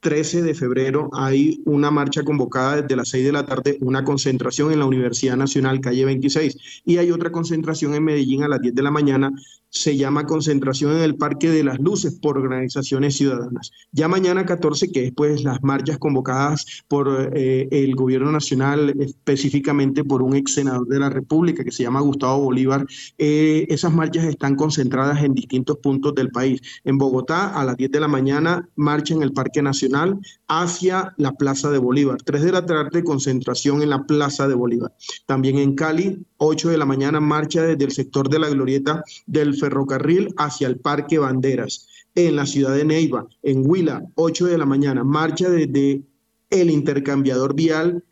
13 0.00 0.42
de 0.42 0.54
febrero 0.54 1.10
hay 1.12 1.62
una 1.64 1.92
marcha 1.92 2.24
convocada 2.24 2.82
desde 2.82 2.96
las 2.96 3.08
6 3.10 3.24
de 3.26 3.32
la 3.32 3.46
tarde, 3.46 3.78
una 3.80 4.04
concentración 4.04 4.72
en 4.72 4.80
la 4.80 4.84
Universidad 4.86 5.36
Nacional, 5.36 5.80
calle 5.80 6.04
26, 6.04 6.82
y 6.84 6.98
hay 6.98 7.12
otra 7.12 7.30
concentración 7.30 7.94
en 7.94 8.04
Medellín 8.04 8.42
a 8.42 8.48
las 8.48 8.60
10 8.60 8.74
de 8.74 8.82
la 8.82 8.90
mañana 8.90 9.32
se 9.76 9.96
llama 9.96 10.26
concentración 10.26 10.92
en 10.96 11.02
el 11.02 11.16
Parque 11.16 11.50
de 11.50 11.62
las 11.62 11.78
Luces 11.78 12.18
por 12.20 12.38
organizaciones 12.38 13.16
ciudadanas. 13.16 13.70
Ya 13.92 14.08
mañana 14.08 14.46
14, 14.46 14.90
que 14.90 15.06
es 15.06 15.12
pues 15.12 15.44
las 15.44 15.62
marchas 15.62 15.98
convocadas 15.98 16.84
por 16.88 17.30
eh, 17.34 17.68
el 17.70 17.94
gobierno 17.94 18.32
nacional, 18.32 18.94
específicamente 18.98 20.02
por 20.02 20.22
un 20.22 20.34
ex 20.34 20.54
senador 20.54 20.86
de 20.88 20.98
la 20.98 21.10
República 21.10 21.62
que 21.62 21.72
se 21.72 21.82
llama 21.82 22.00
Gustavo 22.00 22.44
Bolívar, 22.44 22.86
eh, 23.18 23.66
esas 23.68 23.92
marchas 23.92 24.24
están 24.24 24.54
concentradas 24.56 25.22
en 25.22 25.34
distintos 25.34 25.76
puntos 25.78 26.14
del 26.14 26.30
país. 26.30 26.60
En 26.84 26.96
Bogotá, 26.96 27.48
a 27.48 27.64
las 27.64 27.76
10 27.76 27.90
de 27.90 28.00
la 28.00 28.08
mañana, 28.08 28.68
marcha 28.76 29.14
en 29.14 29.22
el 29.22 29.32
Parque 29.32 29.62
Nacional 29.62 30.18
hacia 30.48 31.14
la 31.18 31.32
Plaza 31.32 31.70
de 31.70 31.78
Bolívar. 31.78 32.22
3 32.22 32.42
de 32.42 32.52
la 32.52 32.64
tarde, 32.64 33.04
concentración 33.04 33.82
en 33.82 33.90
la 33.90 34.04
Plaza 34.06 34.48
de 34.48 34.54
Bolívar. 34.54 34.94
También 35.26 35.58
en 35.58 35.74
Cali, 35.74 36.24
8 36.38 36.70
de 36.70 36.78
la 36.78 36.86
mañana, 36.86 37.20
marcha 37.20 37.62
desde 37.62 37.84
el 37.84 37.92
sector 37.92 38.28
de 38.28 38.38
la 38.38 38.48
Glorieta 38.48 39.02
del 39.26 39.56
ferrocarril 39.56 40.34
hacia 40.36 40.68
el 40.68 40.78
Parque 40.78 41.18
Banderas. 41.18 41.88
En 42.14 42.36
la 42.36 42.46
ciudad 42.46 42.74
de 42.74 42.84
Neiva, 42.84 43.26
en 43.42 43.68
Huila, 43.68 44.02
8 44.14 44.46
de 44.46 44.58
la 44.58 44.64
mañana, 44.64 45.04
marcha 45.04 45.50
desde 45.50 46.02
el 46.50 46.70
intercambiador 46.70 47.54
vial 47.54 48.02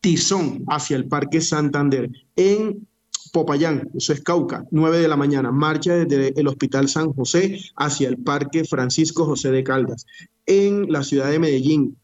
Tizón 0.00 0.64
hacia 0.68 0.96
el 0.96 1.06
Parque 1.06 1.40
Santander. 1.40 2.10
En 2.36 2.86
Popayán, 3.32 3.90
eso 3.94 4.12
es 4.12 4.22
Cauca, 4.22 4.66
9 4.70 4.98
de 4.98 5.08
la 5.08 5.16
mañana, 5.16 5.52
marcha 5.52 5.94
desde 5.94 6.38
el 6.38 6.48
Hospital 6.48 6.88
San 6.88 7.12
José 7.12 7.60
hacia 7.76 8.08
el 8.08 8.18
Parque 8.18 8.64
Francisco 8.64 9.24
José 9.24 9.50
de 9.50 9.62
Caldas. 9.62 10.06
En 10.46 10.90
la 10.90 11.02
ciudad 11.04 11.30
de 11.30 11.38
Medellín, 11.38 11.96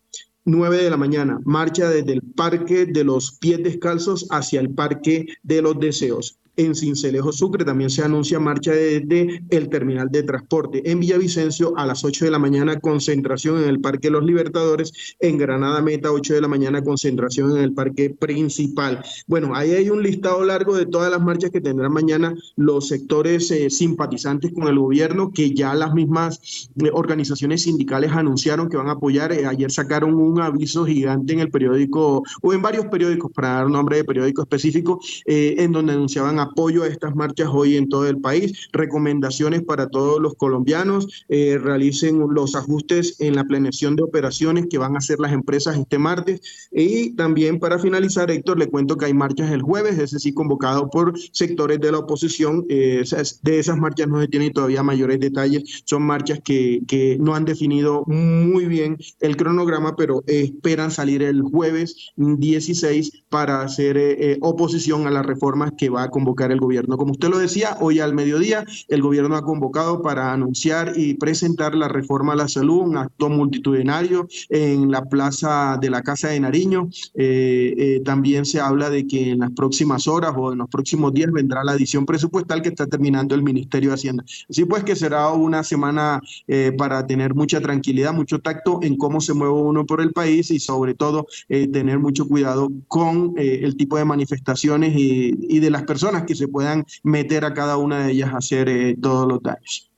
9 0.46 0.76
de 0.82 0.90
la 0.90 0.96
mañana, 0.96 1.40
marcha 1.44 1.90
desde 1.90 2.12
el 2.12 2.22
Parque 2.22 2.86
de 2.86 3.02
los 3.02 3.32
Pies 3.32 3.62
Descalzos 3.64 4.26
hacia 4.30 4.60
el 4.60 4.70
Parque 4.70 5.26
de 5.42 5.60
los 5.60 5.78
Deseos. 5.80 6.38
En 6.56 6.74
Cincelejo 6.74 7.32
Sucre 7.32 7.66
también 7.66 7.90
se 7.90 8.02
anuncia 8.02 8.40
marcha 8.40 8.72
desde 8.72 9.42
el 9.50 9.68
terminal 9.68 10.08
de 10.10 10.22
transporte. 10.22 10.90
En 10.90 11.00
Villavicencio 11.00 11.76
a 11.76 11.84
las 11.84 12.02
8 12.02 12.24
de 12.24 12.30
la 12.30 12.38
mañana 12.38 12.80
concentración 12.80 13.62
en 13.62 13.68
el 13.68 13.80
Parque 13.80 14.10
Los 14.10 14.24
Libertadores. 14.24 15.16
En 15.20 15.36
Granada 15.36 15.82
Meta 15.82 16.12
8 16.12 16.32
de 16.32 16.40
la 16.40 16.48
mañana 16.48 16.82
concentración 16.82 17.56
en 17.56 17.62
el 17.62 17.74
Parque 17.74 18.08
Principal. 18.08 19.04
Bueno, 19.26 19.54
ahí 19.54 19.72
hay 19.72 19.90
un 19.90 20.02
listado 20.02 20.42
largo 20.44 20.74
de 20.74 20.86
todas 20.86 21.10
las 21.10 21.20
marchas 21.20 21.50
que 21.50 21.60
tendrán 21.60 21.92
mañana 21.92 22.34
los 22.56 22.88
sectores 22.88 23.50
eh, 23.50 23.68
simpatizantes 23.68 24.52
con 24.54 24.66
el 24.68 24.78
gobierno 24.78 25.32
que 25.32 25.54
ya 25.54 25.74
las 25.74 25.92
mismas 25.92 26.70
eh, 26.82 26.90
organizaciones 26.90 27.62
sindicales 27.62 28.12
anunciaron 28.12 28.70
que 28.70 28.78
van 28.78 28.88
a 28.88 28.92
apoyar. 28.92 29.30
Eh, 29.32 29.44
ayer 29.44 29.70
sacaron 29.70 30.14
un 30.14 30.40
aviso 30.40 30.86
gigante 30.86 31.34
en 31.34 31.40
el 31.40 31.50
periódico 31.50 32.22
o 32.40 32.52
en 32.54 32.62
varios 32.62 32.86
periódicos 32.86 33.30
para 33.32 33.48
dar 33.48 33.68
nombre 33.68 33.98
de 33.98 34.04
periódico 34.04 34.40
específico 34.40 35.00
en 35.26 35.72
donde 35.72 35.92
anunciaban 35.92 36.45
apoyo 36.46 36.82
a 36.82 36.88
estas 36.88 37.14
marchas 37.14 37.48
hoy 37.52 37.76
en 37.76 37.88
todo 37.88 38.08
el 38.08 38.20
país, 38.20 38.68
recomendaciones 38.72 39.62
para 39.62 39.88
todos 39.88 40.20
los 40.20 40.34
colombianos, 40.34 41.24
eh, 41.28 41.58
realicen 41.62 42.20
los 42.30 42.54
ajustes 42.54 43.20
en 43.20 43.36
la 43.36 43.44
planeación 43.44 43.96
de 43.96 44.02
operaciones 44.02 44.66
que 44.68 44.78
van 44.78 44.94
a 44.94 44.98
hacer 44.98 45.18
las 45.20 45.32
empresas 45.32 45.76
este 45.76 45.98
martes. 45.98 46.40
Y 46.72 47.10
también 47.12 47.58
para 47.58 47.78
finalizar, 47.78 48.30
Héctor, 48.30 48.58
le 48.58 48.68
cuento 48.68 48.96
que 48.96 49.06
hay 49.06 49.14
marchas 49.14 49.50
el 49.50 49.62
jueves, 49.62 49.98
ese 49.98 50.18
sí 50.18 50.32
convocado 50.32 50.88
por 50.90 51.18
sectores 51.32 51.80
de 51.80 51.92
la 51.92 51.98
oposición, 51.98 52.64
eh, 52.68 53.04
de 53.42 53.58
esas 53.58 53.76
marchas 53.78 54.08
no 54.08 54.20
se 54.20 54.28
tienen 54.28 54.52
todavía 54.52 54.82
mayores 54.82 55.20
detalles, 55.20 55.82
son 55.84 56.02
marchas 56.02 56.40
que, 56.44 56.82
que 56.86 57.18
no 57.20 57.34
han 57.34 57.44
definido 57.44 58.04
muy 58.06 58.66
bien 58.66 58.96
el 59.20 59.36
cronograma, 59.36 59.96
pero 59.96 60.22
esperan 60.26 60.90
salir 60.90 61.22
el 61.22 61.42
jueves 61.42 62.12
16 62.16 63.24
para 63.28 63.62
hacer 63.62 63.96
eh, 63.96 64.38
oposición 64.40 65.06
a 65.06 65.10
las 65.10 65.26
reformas 65.26 65.72
que 65.76 65.90
va 65.90 66.04
a 66.04 66.10
convocar 66.10 66.35
el 66.44 66.60
gobierno. 66.60 66.96
Como 66.96 67.12
usted 67.12 67.28
lo 67.28 67.38
decía, 67.38 67.76
hoy 67.80 68.00
al 68.00 68.14
mediodía 68.14 68.64
el 68.88 69.02
gobierno 69.02 69.36
ha 69.36 69.42
convocado 69.42 70.02
para 70.02 70.32
anunciar 70.32 70.92
y 70.96 71.14
presentar 71.14 71.74
la 71.74 71.88
reforma 71.88 72.34
a 72.34 72.36
la 72.36 72.48
salud, 72.48 72.82
un 72.82 72.96
acto 72.96 73.28
multitudinario 73.28 74.28
en 74.48 74.90
la 74.90 75.04
plaza 75.04 75.78
de 75.80 75.90
la 75.90 76.02
Casa 76.02 76.28
de 76.28 76.40
Nariño. 76.40 76.88
Eh, 77.14 77.74
eh, 77.76 78.02
también 78.04 78.44
se 78.44 78.60
habla 78.60 78.90
de 78.90 79.06
que 79.06 79.30
en 79.30 79.40
las 79.40 79.50
próximas 79.52 80.06
horas 80.06 80.32
o 80.36 80.52
en 80.52 80.58
los 80.58 80.68
próximos 80.68 81.12
días 81.12 81.32
vendrá 81.32 81.64
la 81.64 81.72
adición 81.72 82.06
presupuestal 82.06 82.62
que 82.62 82.68
está 82.68 82.86
terminando 82.86 83.34
el 83.34 83.42
Ministerio 83.42 83.90
de 83.90 83.94
Hacienda. 83.94 84.24
Así 84.48 84.64
pues 84.64 84.84
que 84.84 84.96
será 84.96 85.28
una 85.30 85.62
semana 85.62 86.20
eh, 86.46 86.72
para 86.76 87.06
tener 87.06 87.34
mucha 87.34 87.60
tranquilidad, 87.60 88.12
mucho 88.12 88.40
tacto 88.40 88.80
en 88.82 88.96
cómo 88.96 89.20
se 89.20 89.34
mueve 89.34 89.54
uno 89.54 89.86
por 89.86 90.00
el 90.00 90.12
país 90.12 90.50
y 90.50 90.60
sobre 90.60 90.94
todo 90.94 91.26
tener 91.48 91.98
mucho 91.98 92.26
cuidado 92.26 92.70
con 92.88 93.34
el 93.36 93.76
tipo 93.76 93.96
de 93.96 94.04
manifestaciones 94.04 94.94
y, 94.96 95.36
y, 95.48 95.60
de 95.60 95.70
las 95.70 95.84
personas 95.84 96.24
se 96.34 96.48
puedan 96.48 96.84
meter 97.02 97.44
a 97.44 97.54
cada 97.54 97.76
una 97.76 98.06
de 98.06 98.12
ellas 98.12 98.32
a 98.32 98.38
hacer 98.38 98.96
todos 99.00 99.28
los 99.28 99.42
daños. 99.42 99.90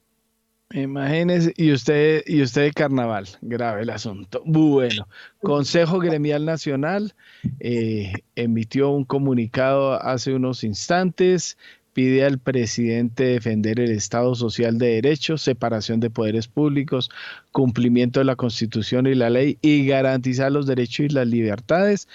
Imagínese, 0.75 1.55
y 1.57 1.73
usted, 1.73 2.23
y 2.27 2.43
usted 2.43 2.73
carnaval, 2.75 3.27
grave 3.41 3.83
el 3.83 3.91
asunto. 3.91 4.43
Bueno, 4.45 5.09
Consejo 5.41 5.99
Gremial 5.99 6.45
Nacional 6.45 7.15
eh, 7.59 8.13
emitió 8.37 8.91
un 8.91 9.07
comunicado 9.07 9.95
hace 9.95 10.35
unos 10.35 10.65
instantes, 10.65 11.57
pide 11.95 12.23
al 12.23 12.39
presidente 12.39 13.25
defender 13.25 13.81
el 13.81 13.93
Estado 13.93 14.35
Social 14.35 14.77
de 14.77 14.89
Derecho, 15.01 15.39
separación 15.39 16.01
de 16.01 16.11
poderes 16.11 16.49
públicos, 16.49 17.11
cumplimiento 17.51 18.21
de 18.21 18.25
la 18.27 18.37
Constitución 18.37 19.07
y 19.07 19.15
la 19.15 19.31
ley 19.31 19.57
y 19.63 19.87
garantizar 19.87 20.53
los 20.53 20.67
derechos 20.67 21.07
y 21.07 21.09
las 21.09 21.27
libertades. 21.29 22.09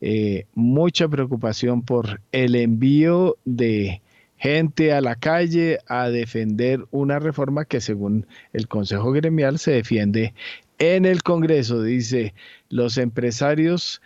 Eh, 0.00 0.46
mucha 0.54 1.08
preocupación 1.08 1.82
por 1.82 2.20
el 2.32 2.54
envío 2.54 3.36
de 3.44 4.02
gente 4.36 4.92
a 4.92 5.00
la 5.00 5.16
calle 5.16 5.78
a 5.86 6.10
defender 6.10 6.84
una 6.90 7.18
reforma 7.18 7.64
que 7.64 7.80
según 7.80 8.26
el 8.52 8.68
Consejo 8.68 9.10
Gremial 9.12 9.58
se 9.58 9.72
defiende 9.72 10.34
en 10.78 11.06
el 11.06 11.22
Congreso. 11.22 11.82
Dice, 11.82 12.34
los 12.68 12.98
empresarios 12.98 14.02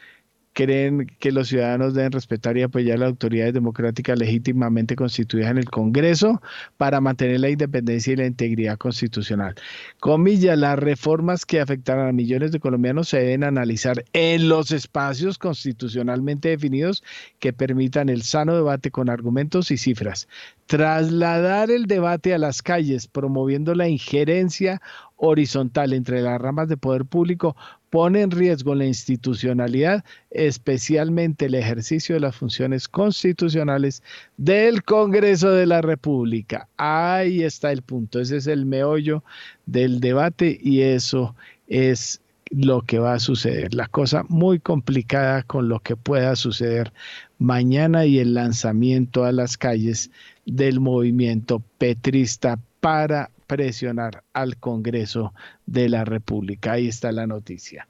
creen 0.52 1.06
que 1.18 1.32
los 1.32 1.48
ciudadanos 1.48 1.94
deben 1.94 2.12
respetar 2.12 2.56
y 2.56 2.62
apoyar 2.62 2.98
las 2.98 3.08
autoridades 3.08 3.54
democráticas 3.54 4.18
legítimamente 4.18 4.96
constituidas 4.96 5.50
en 5.50 5.58
el 5.58 5.70
Congreso 5.70 6.42
para 6.76 7.00
mantener 7.00 7.40
la 7.40 7.50
independencia 7.50 8.12
y 8.12 8.16
la 8.16 8.26
integridad 8.26 8.76
constitucional. 8.76 9.54
Comilla, 10.00 10.56
las 10.56 10.78
reformas 10.78 11.46
que 11.46 11.60
afectarán 11.60 12.08
a 12.08 12.12
millones 12.12 12.52
de 12.52 12.60
colombianos 12.60 13.08
se 13.08 13.18
deben 13.18 13.44
analizar 13.44 14.04
en 14.12 14.48
los 14.48 14.72
espacios 14.72 15.38
constitucionalmente 15.38 16.48
definidos 16.48 17.02
que 17.38 17.52
permitan 17.52 18.08
el 18.08 18.22
sano 18.22 18.54
debate 18.54 18.90
con 18.90 19.08
argumentos 19.08 19.70
y 19.70 19.76
cifras. 19.76 20.28
Trasladar 20.66 21.70
el 21.70 21.86
debate 21.86 22.32
a 22.32 22.38
las 22.38 22.62
calles, 22.62 23.08
promoviendo 23.08 23.74
la 23.74 23.88
injerencia 23.88 24.80
horizontal 25.22 25.92
entre 25.92 26.22
las 26.22 26.40
ramas 26.40 26.68
de 26.68 26.78
poder 26.78 27.04
público, 27.04 27.54
pone 27.90 28.22
en 28.22 28.30
riesgo 28.30 28.74
la 28.74 28.86
institucionalidad, 28.86 30.02
especialmente 30.30 31.46
el 31.46 31.54
ejercicio 31.54 32.14
de 32.14 32.22
las 32.22 32.36
funciones 32.36 32.88
constitucionales 32.88 34.02
del 34.38 34.82
Congreso 34.82 35.50
de 35.50 35.66
la 35.66 35.82
República. 35.82 36.68
Ahí 36.78 37.42
está 37.42 37.70
el 37.70 37.82
punto, 37.82 38.18
ese 38.18 38.38
es 38.38 38.46
el 38.46 38.64
meollo 38.64 39.22
del 39.66 40.00
debate 40.00 40.58
y 40.60 40.80
eso 40.80 41.34
es 41.68 42.22
lo 42.50 42.80
que 42.80 42.98
va 42.98 43.14
a 43.14 43.20
suceder. 43.20 43.74
La 43.74 43.88
cosa 43.88 44.24
muy 44.28 44.58
complicada 44.58 45.42
con 45.42 45.68
lo 45.68 45.80
que 45.80 45.96
pueda 45.96 46.34
suceder 46.34 46.92
mañana 47.38 48.06
y 48.06 48.18
el 48.18 48.34
lanzamiento 48.34 49.24
a 49.24 49.32
las 49.32 49.58
calles 49.58 50.10
del 50.46 50.80
movimiento 50.80 51.62
petrista 51.78 52.58
para 52.80 53.30
presionar 53.50 54.22
al 54.32 54.58
Congreso 54.58 55.34
de 55.66 55.88
la 55.88 56.04
República. 56.04 56.74
Ahí 56.74 56.86
está 56.86 57.10
la 57.10 57.26
noticia. 57.26 57.88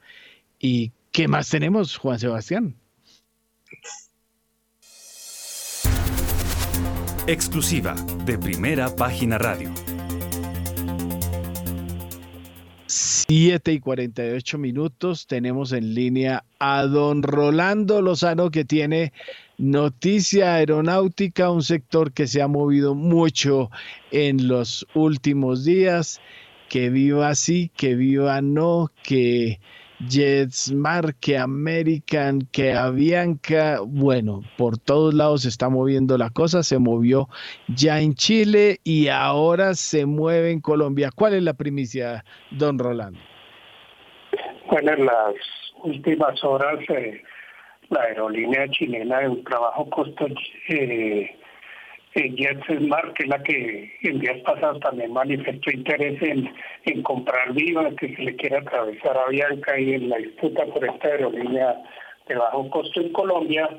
¿Y 0.57 0.91
qué 1.11 1.27
más 1.27 1.49
tenemos, 1.49 1.97
Juan 1.97 2.17
Sebastián? 2.17 2.73
Exclusiva 7.27 7.93
de 8.25 8.39
Primera 8.39 8.95
Página 8.95 9.37
Radio. 9.37 9.71
7 12.87 13.71
y 13.71 13.79
48 13.79 14.57
minutos 14.57 15.27
tenemos 15.27 15.73
en 15.73 15.93
línea 15.93 16.43
a 16.57 16.87
don 16.87 17.21
Rolando 17.21 18.01
Lozano 18.01 18.49
que 18.49 18.65
tiene 18.65 19.13
noticia 19.61 20.55
aeronáutica, 20.55 21.51
un 21.51 21.61
sector 21.61 22.11
que 22.13 22.25
se 22.25 22.41
ha 22.41 22.47
movido 22.47 22.95
mucho 22.95 23.69
en 24.09 24.47
los 24.47 24.87
últimos 24.95 25.63
días, 25.63 26.19
que 26.67 26.89
viva 26.89 27.29
así, 27.29 27.69
que 27.77 27.93
viva 27.93 28.41
no, 28.41 28.89
que 29.03 29.59
JetSmart, 30.07 31.15
que 31.19 31.37
American, 31.37 32.47
que 32.51 32.73
Avianca, 32.73 33.81
bueno, 33.85 34.41
por 34.57 34.79
todos 34.79 35.13
lados 35.13 35.43
se 35.43 35.49
está 35.49 35.69
moviendo 35.69 36.17
la 36.17 36.31
cosa, 36.31 36.63
se 36.63 36.79
movió 36.79 37.29
ya 37.67 38.01
en 38.01 38.15
Chile 38.15 38.79
y 38.83 39.09
ahora 39.09 39.75
se 39.75 40.07
mueve 40.07 40.49
en 40.49 40.59
Colombia. 40.59 41.11
¿Cuál 41.15 41.35
es 41.35 41.43
la 41.43 41.53
primicia, 41.53 42.25
don 42.49 42.79
Rolando? 42.79 43.19
Bueno, 44.71 44.91
en 44.93 45.05
las 45.05 45.35
últimas 45.83 46.43
horas 46.43 46.79
eh, 46.89 47.21
la 47.91 48.03
aerolínea 48.03 48.67
chilena 48.69 49.21
en 49.21 49.31
un 49.31 49.43
trabajo 49.43 49.89
costo 49.89 50.27
eh, 50.69 51.35
JetSmart, 52.13 53.13
que 53.13 53.23
es 53.23 53.29
la 53.29 53.43
que 53.43 53.93
en 54.03 54.19
días 54.19 54.39
pasados 54.43 54.79
también 54.79 55.13
manifestó 55.13 55.71
interés 55.71 56.21
en, 56.21 56.51
en 56.85 57.03
comprar 57.03 57.53
Viva, 57.53 57.89
que 57.95 58.15
se 58.15 58.21
le 58.21 58.35
quiere 58.35 58.57
atravesar 58.57 59.17
a 59.17 59.29
Bianca 59.29 59.79
y 59.79 59.93
en 59.93 60.09
la 60.09 60.17
disputa 60.17 60.65
por 60.65 60.83
esta 60.83 61.07
aerolínea 61.07 61.75
de 62.27 62.35
bajo 62.35 62.69
costo 62.69 63.01
en 63.01 63.11
Colombia, 63.13 63.69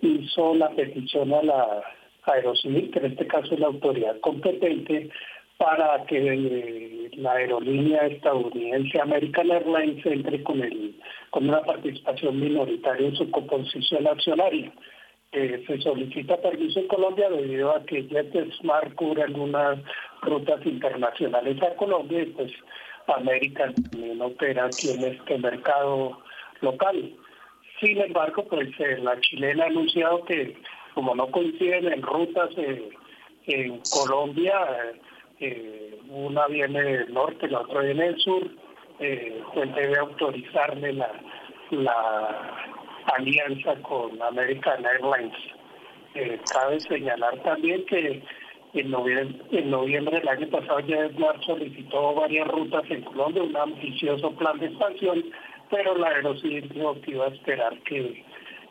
hizo 0.00 0.54
la 0.54 0.70
petición 0.70 1.32
a 1.34 1.42
la 1.42 1.82
Aerocivil, 2.24 2.90
que 2.90 2.98
en 2.98 3.06
este 3.06 3.26
caso 3.26 3.54
es 3.54 3.60
la 3.60 3.68
autoridad 3.68 4.18
competente, 4.20 5.10
para 5.60 6.04
que 6.06 6.16
eh, 6.16 7.10
la 7.18 7.32
aerolínea 7.34 8.06
estadounidense 8.06 8.98
American 8.98 9.50
Airlines 9.50 10.06
entre 10.06 10.42
con, 10.42 10.62
el, 10.62 10.98
con 11.30 11.48
una 11.48 11.60
participación 11.60 12.40
minoritaria 12.40 13.08
en 13.08 13.16
su 13.16 13.30
composición 13.30 14.06
accionaria 14.06 14.72
se 15.32 15.80
solicita 15.80 16.36
permiso 16.38 16.80
en 16.80 16.88
Colombia 16.88 17.30
debido 17.30 17.70
a 17.70 17.84
que 17.84 18.02
JetSmart 18.02 18.94
cubre 18.96 19.22
algunas 19.22 19.78
rutas 20.22 20.64
internacionales 20.66 21.62
a 21.62 21.76
Colombia 21.76 22.22
y 22.22 22.26
pues 22.26 22.52
América 23.06 23.72
también 23.90 24.20
opera 24.20 24.66
aquí 24.66 24.90
en 24.90 25.04
este 25.04 25.38
mercado 25.38 26.18
local. 26.60 27.12
Sin 27.80 27.98
embargo, 28.00 28.44
pues 28.48 28.68
eh, 28.78 28.98
la 29.02 29.18
chilena 29.20 29.64
ha 29.64 29.68
anunciado 29.68 30.24
que 30.24 30.56
como 30.94 31.14
no 31.14 31.30
coinciden 31.30 31.92
en 31.92 32.02
rutas 32.02 32.50
eh, 32.56 32.90
en 33.46 33.80
Colombia, 33.90 34.54
eh, 35.40 35.98
una 36.08 36.46
viene 36.46 36.82
del 36.82 37.12
norte, 37.12 37.48
la 37.48 37.60
otra 37.60 37.80
viene 37.80 38.04
del 38.04 38.18
sur, 38.18 38.50
pues 39.54 39.74
debe 39.74 39.98
autorizarle 39.98 40.92
la, 40.92 41.10
la 41.70 42.60
alianza 43.14 43.74
con 43.82 44.20
American 44.22 44.84
Airlines. 44.84 45.36
Eh, 46.14 46.40
cabe 46.52 46.80
señalar 46.80 47.38
también 47.42 47.84
que 47.86 48.22
en 48.74 48.90
noviembre, 48.90 49.44
en 49.52 49.70
noviembre 49.70 50.18
del 50.18 50.28
año 50.28 50.48
pasado 50.48 50.80
ya 50.80 51.08
solicitó 51.44 52.14
varias 52.14 52.48
rutas 52.48 52.84
en 52.90 53.02
Colombia, 53.02 53.42
un 53.42 53.56
ambicioso 53.56 54.32
plan 54.32 54.58
de 54.58 54.66
expansión, 54.66 55.24
pero 55.70 55.96
la 55.96 56.08
Aerocivil 56.08 56.68
dijo 56.68 57.00
que 57.00 57.12
iba 57.12 57.26
a 57.26 57.28
esperar 57.28 57.78
que, 57.80 58.24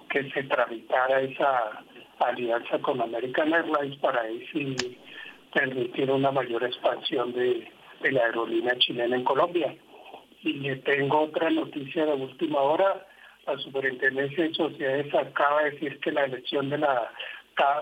que 0.09 0.29
se 0.31 0.43
tramitara 0.43 1.21
esa 1.21 1.83
alianza 2.19 2.79
con 2.79 3.01
American 3.01 3.53
Airlines 3.53 3.97
para 3.99 4.21
así 4.21 4.97
permitir 5.53 6.11
una 6.11 6.31
mayor 6.31 6.63
expansión 6.63 7.33
de, 7.33 7.67
de 8.01 8.11
la 8.11 8.25
aerolínea 8.25 8.77
chilena 8.77 9.15
en 9.15 9.23
Colombia. 9.23 9.75
Y 10.41 10.75
tengo 10.77 11.21
otra 11.21 11.49
noticia 11.49 12.05
de 12.05 12.13
última 12.13 12.61
hora 12.61 13.05
la 13.49 13.57
Superintendencia 13.57 14.43
de 14.43 14.53
Sociedades 14.53 15.13
acaba 15.15 15.63
de 15.63 15.71
decir 15.71 15.99
que 15.99 16.11
la 16.11 16.25
elección 16.25 16.69
de 16.69 16.77
la 16.77 17.11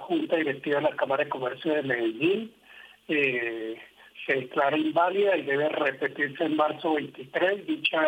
Junta 0.02 0.38
Directiva 0.38 0.78
de 0.78 0.90
la 0.90 0.96
Cámara 0.96 1.24
de 1.24 1.30
Comercio 1.30 1.74
de 1.74 1.84
Medellín 1.84 2.52
eh, 3.08 3.76
se 4.26 4.34
declara 4.34 4.78
inválida 4.78 5.38
y 5.38 5.44
debe 5.44 5.70
repetirse 5.70 6.46
en 6.46 6.56
marzo 6.56 6.94
23. 6.96 7.68
Dicha, 7.68 8.02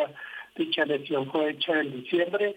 dicha 0.56 0.84
elección 0.84 1.30
fue 1.32 1.52
hecha 1.52 1.80
en 1.80 2.02
diciembre 2.02 2.56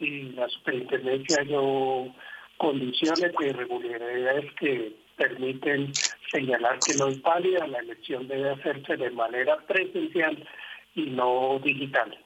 y 0.00 0.22
la 0.32 0.48
superintendencia 0.48 1.44
dio 1.44 2.12
condiciones 2.56 3.32
de 3.38 3.46
irregularidades 3.46 4.52
que 4.54 4.92
permiten 5.18 5.92
señalar 6.30 6.78
que 6.78 6.94
no 6.94 7.08
es 7.08 7.20
válida. 7.20 7.66
La 7.66 7.80
elección 7.80 8.26
debe 8.28 8.50
hacerse 8.50 8.96
de 8.96 9.10
manera 9.10 9.58
presencial 9.66 10.48
y 10.94 11.10
no 11.10 11.60
digital. 11.62 12.16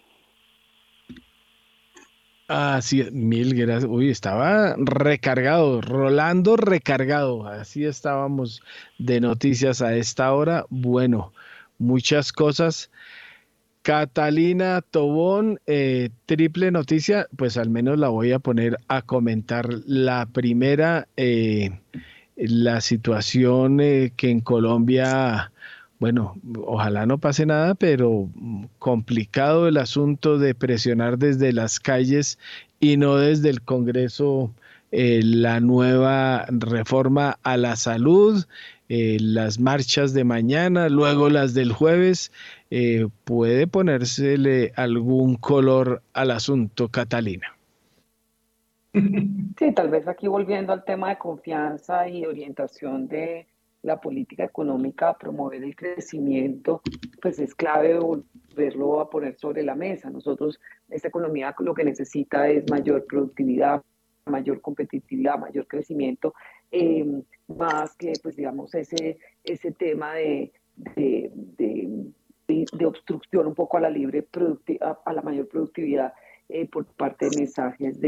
Así 2.48 3.00
es, 3.00 3.10
mil 3.12 3.54
gracias. 3.54 3.90
Uy, 3.90 4.10
estaba 4.10 4.76
recargado, 4.76 5.80
Rolando 5.80 6.56
recargado. 6.56 7.46
Así 7.46 7.84
estábamos 7.84 8.62
de 8.98 9.20
noticias 9.20 9.80
a 9.80 9.96
esta 9.96 10.32
hora. 10.34 10.66
Bueno, 10.68 11.32
muchas 11.78 12.32
cosas. 12.32 12.90
Catalina 13.82 14.80
Tobón, 14.80 15.60
eh, 15.66 16.10
triple 16.26 16.70
noticia, 16.70 17.26
pues 17.36 17.56
al 17.56 17.68
menos 17.68 17.98
la 17.98 18.08
voy 18.08 18.32
a 18.32 18.38
poner 18.38 18.78
a 18.86 19.02
comentar. 19.02 19.68
La 19.86 20.26
primera, 20.26 21.08
eh, 21.16 21.80
la 22.36 22.80
situación 22.80 23.80
eh, 23.80 24.12
que 24.16 24.30
en 24.30 24.40
Colombia, 24.40 25.52
bueno, 25.98 26.34
ojalá 26.64 27.06
no 27.06 27.18
pase 27.18 27.46
nada, 27.46 27.74
pero 27.74 28.28
complicado 28.78 29.68
el 29.68 29.76
asunto 29.76 30.38
de 30.38 30.54
presionar 30.54 31.18
desde 31.18 31.52
las 31.52 31.80
calles 31.80 32.38
y 32.80 32.96
no 32.96 33.16
desde 33.16 33.50
el 33.50 33.62
Congreso 33.62 34.52
la 34.94 35.58
nueva 35.60 36.44
reforma 36.50 37.38
a 37.42 37.56
la 37.56 37.76
salud, 37.76 38.44
las 38.88 39.58
marchas 39.58 40.12
de 40.12 40.24
mañana, 40.24 40.90
luego 40.90 41.30
las 41.30 41.54
del 41.54 41.72
jueves 41.72 42.30
eh, 42.74 43.06
puede 43.24 43.66
ponérsele 43.66 44.72
algún 44.76 45.36
color 45.36 46.02
al 46.14 46.30
asunto, 46.30 46.88
Catalina. 46.88 47.54
Sí, 49.58 49.72
tal 49.74 49.90
vez 49.90 50.08
aquí 50.08 50.26
volviendo 50.28 50.72
al 50.72 50.84
tema 50.84 51.10
de 51.10 51.18
confianza 51.18 52.08
y 52.08 52.24
orientación 52.24 53.06
de 53.06 53.46
la 53.82 54.00
política 54.00 54.44
económica 54.44 55.10
a 55.10 55.18
promover 55.18 55.62
el 55.62 55.76
crecimiento, 55.76 56.80
pues 57.20 57.38
es 57.38 57.54
clave 57.54 57.98
volverlo 57.98 59.00
a 59.00 59.10
poner 59.10 59.36
sobre 59.36 59.62
la 59.62 59.74
mesa. 59.74 60.08
Nosotros, 60.08 60.58
esta 60.88 61.08
economía 61.08 61.54
lo 61.58 61.74
que 61.74 61.84
necesita 61.84 62.48
es 62.48 62.68
mayor 62.70 63.04
productividad, 63.06 63.82
mayor 64.26 64.60
competitividad, 64.60 65.38
mayor 65.38 65.66
crecimiento, 65.66 66.34
eh, 66.70 67.22
más 67.48 67.94
que, 67.96 68.14
pues 68.22 68.36
digamos, 68.36 68.74
ese, 68.74 69.18
ese 69.44 69.72
tema 69.72 70.14
de 70.14 70.52
de, 72.46 72.86
obstrucción 72.86 73.46
un 73.46 73.54
poco 73.54 73.76
a 73.76 73.80
la 73.80 73.90
libre 73.90 74.26
a, 74.80 75.12
la 75.12 75.22
mayor 75.22 75.48
productividad 75.48 76.12
eh, 76.48 76.68
por 76.68 76.86
parte 76.86 77.28
de 77.28 77.38
mensajes 77.38 78.00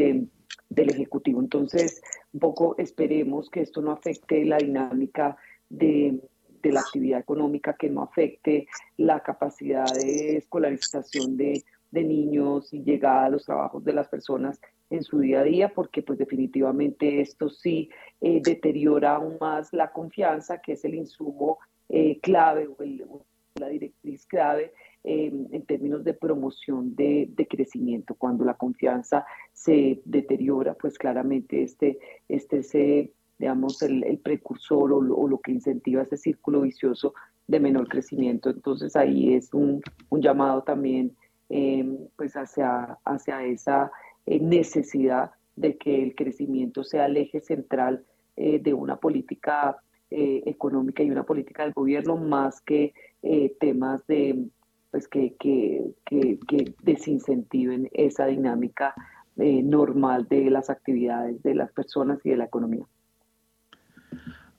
del 0.69 0.91
Ejecutivo. 0.91 1.41
Entonces, 1.41 2.03
un 2.33 2.41
poco 2.41 2.75
esperemos 2.79 3.51
que 3.51 3.61
esto 3.61 3.81
no 3.81 3.93
afecte 3.93 4.45
la 4.45 4.59
dinámica 4.59 5.37
de, 5.69 6.21
la 6.63 6.81
actividad 6.81 7.21
económica, 7.21 7.77
que 7.79 7.91
no 7.91 8.03
afecte 8.03 8.67
la 8.97 9.21
capacidad 9.21 9.85
de 9.93 10.39
escolarización 10.39 11.37
de, 11.37 11.63
niños 11.93 12.75
y 12.75 12.83
llegada 12.83 13.27
a 13.27 13.31
los 13.31 13.45
trabajos 13.45 13.85
de 13.85 13.93
las 13.93 14.09
personas 14.09 14.61
en 14.91 15.05
su 15.05 15.21
día 15.21 15.41
a 15.41 15.45
día, 15.45 15.73
porque 15.73 16.03
pues 16.03 16.19
definitivamente 16.19 17.21
esto 17.21 17.49
sí 17.49 17.89
eh, 18.21 18.41
deteriora 18.43 19.15
aún 19.15 19.37
más 19.41 19.73
la 19.73 19.93
confianza, 19.93 20.61
que 20.61 20.73
es 20.73 20.85
el 20.85 20.97
insumo 20.97 21.59
eh, 21.89 22.19
clave 22.21 22.67
o 22.67 23.25
la 23.55 23.69
directriz 23.69 24.27
clave 24.27 24.73
eh, 25.05 25.31
en 25.53 25.63
términos 25.67 26.03
de 26.03 26.15
promoción 26.15 26.97
de, 26.97 27.47
crecimiento. 27.49 28.15
Cuando 28.15 28.45
la 28.45 28.55
confianza 28.55 29.25
se 29.53 30.01
deteriora, 30.05 30.75
pues 30.75 30.97
claramente 30.97 31.63
este, 31.63 31.99
este 32.29 32.59
es, 32.59 32.75
eh, 32.75 33.13
digamos, 33.39 33.83
el, 33.83 34.19
precursor 34.19 34.93
o 34.93 35.03
lo, 35.03 35.39
que 35.41 35.53
incentiva 35.53 36.03
ese 36.03 36.17
círculo 36.17 36.63
vicioso 36.63 37.13
de 37.47 37.61
menor 37.61 37.87
crecimiento. 37.89 38.49
Entonces 38.51 38.97
ahí 38.97 39.35
es 39.35 39.53
un, 39.53 39.83
llamado 40.11 40.63
también 40.63 41.15
em, 41.51 41.99
pues 42.17 42.35
hacia, 42.35 42.99
hacia 43.05 43.45
esa 43.45 43.93
eh, 44.25 44.41
necesidad 44.41 45.33
de 45.55 45.77
que 45.77 46.03
el 46.03 46.15
crecimiento 46.15 46.83
sea 46.83 47.07
el 47.07 47.19
eje 47.19 47.41
central 47.41 48.05
de 48.37 48.75
una 48.75 48.97
política 48.97 49.77
económica 50.11 51.05
y 51.05 51.11
una 51.11 51.23
política 51.23 51.63
del 51.63 51.73
gobierno 51.73 52.17
más 52.17 52.61
que 52.61 52.93
eh, 53.27 53.57
temas 53.59 54.07
de 54.07 54.49
pues 54.95 55.09
que, 55.09 55.35
que, 55.41 56.39
que, 56.47 56.73
desincentiven 56.85 57.91
esa 57.95 58.27
dinámica 58.27 58.95
eh, 59.39 59.61
normal 59.61 60.29
de 60.31 60.49
las 60.51 60.71
actividades 60.71 61.43
de 61.43 61.57
las 61.57 61.73
personas 61.73 62.21
y 62.23 62.31
de 62.31 62.37
la 62.37 62.45
economía. 62.45 62.85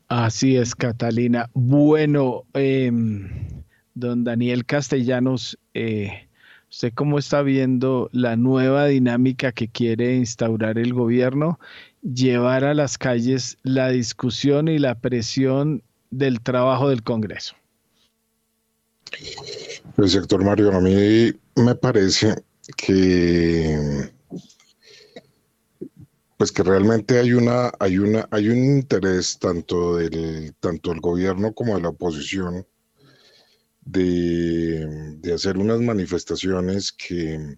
Así 0.10 0.58
es, 0.58 0.76
Catalina. 0.76 1.50
Bueno, 1.54 2.44
em, 2.54 3.30
don 3.94 4.26
Daniel 4.26 4.66
Castellanos, 4.66 5.58
eh, 5.74 6.28
¿usted 6.70 6.92
cómo 6.94 7.18
está 7.18 7.42
viendo 7.42 8.10
la 8.12 8.36
nueva 8.36 8.88
dinámica 8.88 9.54
que 9.54 9.70
quiere 9.70 10.18
instaurar 10.18 10.78
el 10.78 10.94
gobierno? 10.94 11.62
Llevar 12.02 12.66
a 12.66 12.74
las 12.74 12.98
calles 12.98 13.58
la 13.64 13.88
discusión 13.88 14.68
y 14.68 14.80
la 14.80 14.96
presión 14.96 15.82
del 16.12 16.42
trabajo 16.42 16.90
del 16.90 17.04
Congreso. 17.04 17.56
Pues 19.96 20.12
sector 20.12 20.44
Mario, 20.44 20.72
a 20.72 20.82
mí 20.82 21.32
me 21.56 21.76
parece 21.76 22.36
que 22.76 24.12
pues 26.38 26.52
que 26.52 26.64
realmente 26.64 27.18
hay 27.20 27.32
una 27.32 27.72
hay 27.80 27.98
una 27.98 28.28
hay 28.32 28.50
un 28.50 28.58
interés 28.58 29.40
tanto 29.40 29.96
del 29.96 30.54
tanto 30.60 30.90
del 30.90 31.00
gobierno 31.00 31.54
como 31.54 31.76
de 31.76 31.82
la 31.82 31.90
oposición 31.90 32.68
de, 33.82 35.16
de 35.20 35.34
hacer 35.34 35.58
unas 35.58 35.80
manifestaciones 35.80 36.92
que 36.92 37.58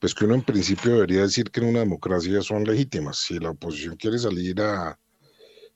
pues 0.00 0.14
que 0.14 0.24
uno 0.24 0.34
en 0.34 0.42
principio 0.42 0.94
debería 0.94 1.22
decir 1.22 1.50
que 1.50 1.60
en 1.60 1.68
una 1.68 1.80
democracia 1.80 2.40
son 2.42 2.64
legítimas. 2.64 3.18
Si 3.18 3.38
la 3.38 3.50
oposición 3.50 3.96
quiere 3.96 4.18
salir 4.18 4.60
a, 4.60 4.98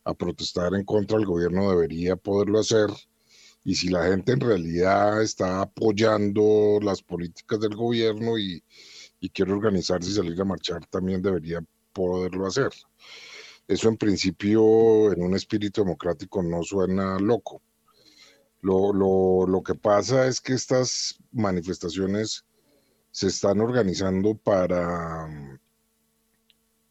a 0.05 0.15
protestar 0.15 0.75
en 0.75 0.85
contra 0.85 1.19
del 1.19 1.27
gobierno, 1.27 1.71
debería 1.71 2.17
poderlo 2.17 2.61
hacer 2.61 2.89
y 3.65 3.75
si 3.77 3.89
la 3.89 4.05
gente 4.05 4.33
en 4.33 4.41
realidad 4.41 5.23
está 5.23 5.61
apoyando 5.61 6.79
las 6.83 7.03
políticas 7.03 7.61
del 7.61 7.77
gobierno 7.77 8.39
y, 8.39 8.63
quiere 9.33 9.53
organizarse 9.53 10.11
y 10.11 10.15
salir 10.15 10.41
a 10.41 10.45
marchar, 10.45 10.85
también 10.87 11.23
debería 11.23 11.65
poderlo 11.93 12.47
hacer. 12.47 12.71
Eso 13.69 13.89
en 13.89 13.97
principio 13.97 15.13
en 15.13 15.23
un 15.23 15.37
espíritu 15.37 15.83
democrático 15.83 16.43
no 16.43 16.65
suena 16.65 17.21
loco. 17.21 17.63
Lo, 18.63 18.93
lo, 18.93 19.63
que 19.63 19.75
pasa 19.77 20.27
es 20.27 20.41
que 20.41 20.55
estas 20.55 21.17
manifestaciones 21.31 22.45
se 23.13 23.29
están 23.29 23.61
organizando 23.61 24.35
para, 24.35 25.61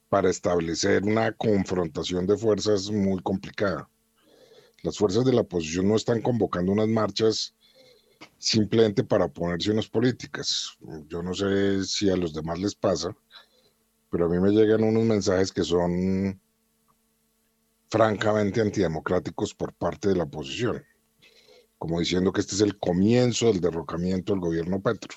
para 0.08 0.30
establecer 0.30 1.02
una 1.04 1.32
confrontación 1.32 2.26
de 2.26 2.38
fuerzas 2.38 2.90
muy 2.90 3.22
complicada 3.22 3.88
las 4.82 4.98
fuerzas 4.98 5.24
de 5.24 5.32
la 5.32 5.42
oposición 5.42 5.88
no 5.88 5.96
están 5.96 6.20
convocando 6.20 6.72
unas 6.72 6.88
marchas 6.88 7.54
simplemente 8.38 9.04
para 9.04 9.26
oponerse 9.26 9.70
unas 9.70 9.88
políticas. 9.88 10.76
Yo 11.08 11.22
no 11.22 11.34
sé 11.34 11.84
si 11.84 12.10
a 12.10 12.16
los 12.16 12.34
demás 12.34 12.58
les 12.58 12.74
pasa, 12.74 13.16
pero 14.10 14.26
a 14.26 14.28
mí 14.28 14.38
me 14.40 14.50
llegan 14.50 14.82
unos 14.82 15.04
mensajes 15.04 15.52
que 15.52 15.64
son 15.64 16.40
francamente 17.88 18.60
antidemocráticos 18.60 19.54
por 19.54 19.72
parte 19.74 20.08
de 20.08 20.16
la 20.16 20.24
oposición, 20.24 20.82
como 21.78 22.00
diciendo 22.00 22.32
que 22.32 22.40
este 22.40 22.54
es 22.54 22.60
el 22.62 22.78
comienzo 22.78 23.46
del 23.46 23.60
derrocamiento 23.60 24.32
del 24.32 24.40
gobierno 24.40 24.80
Petro. 24.80 25.16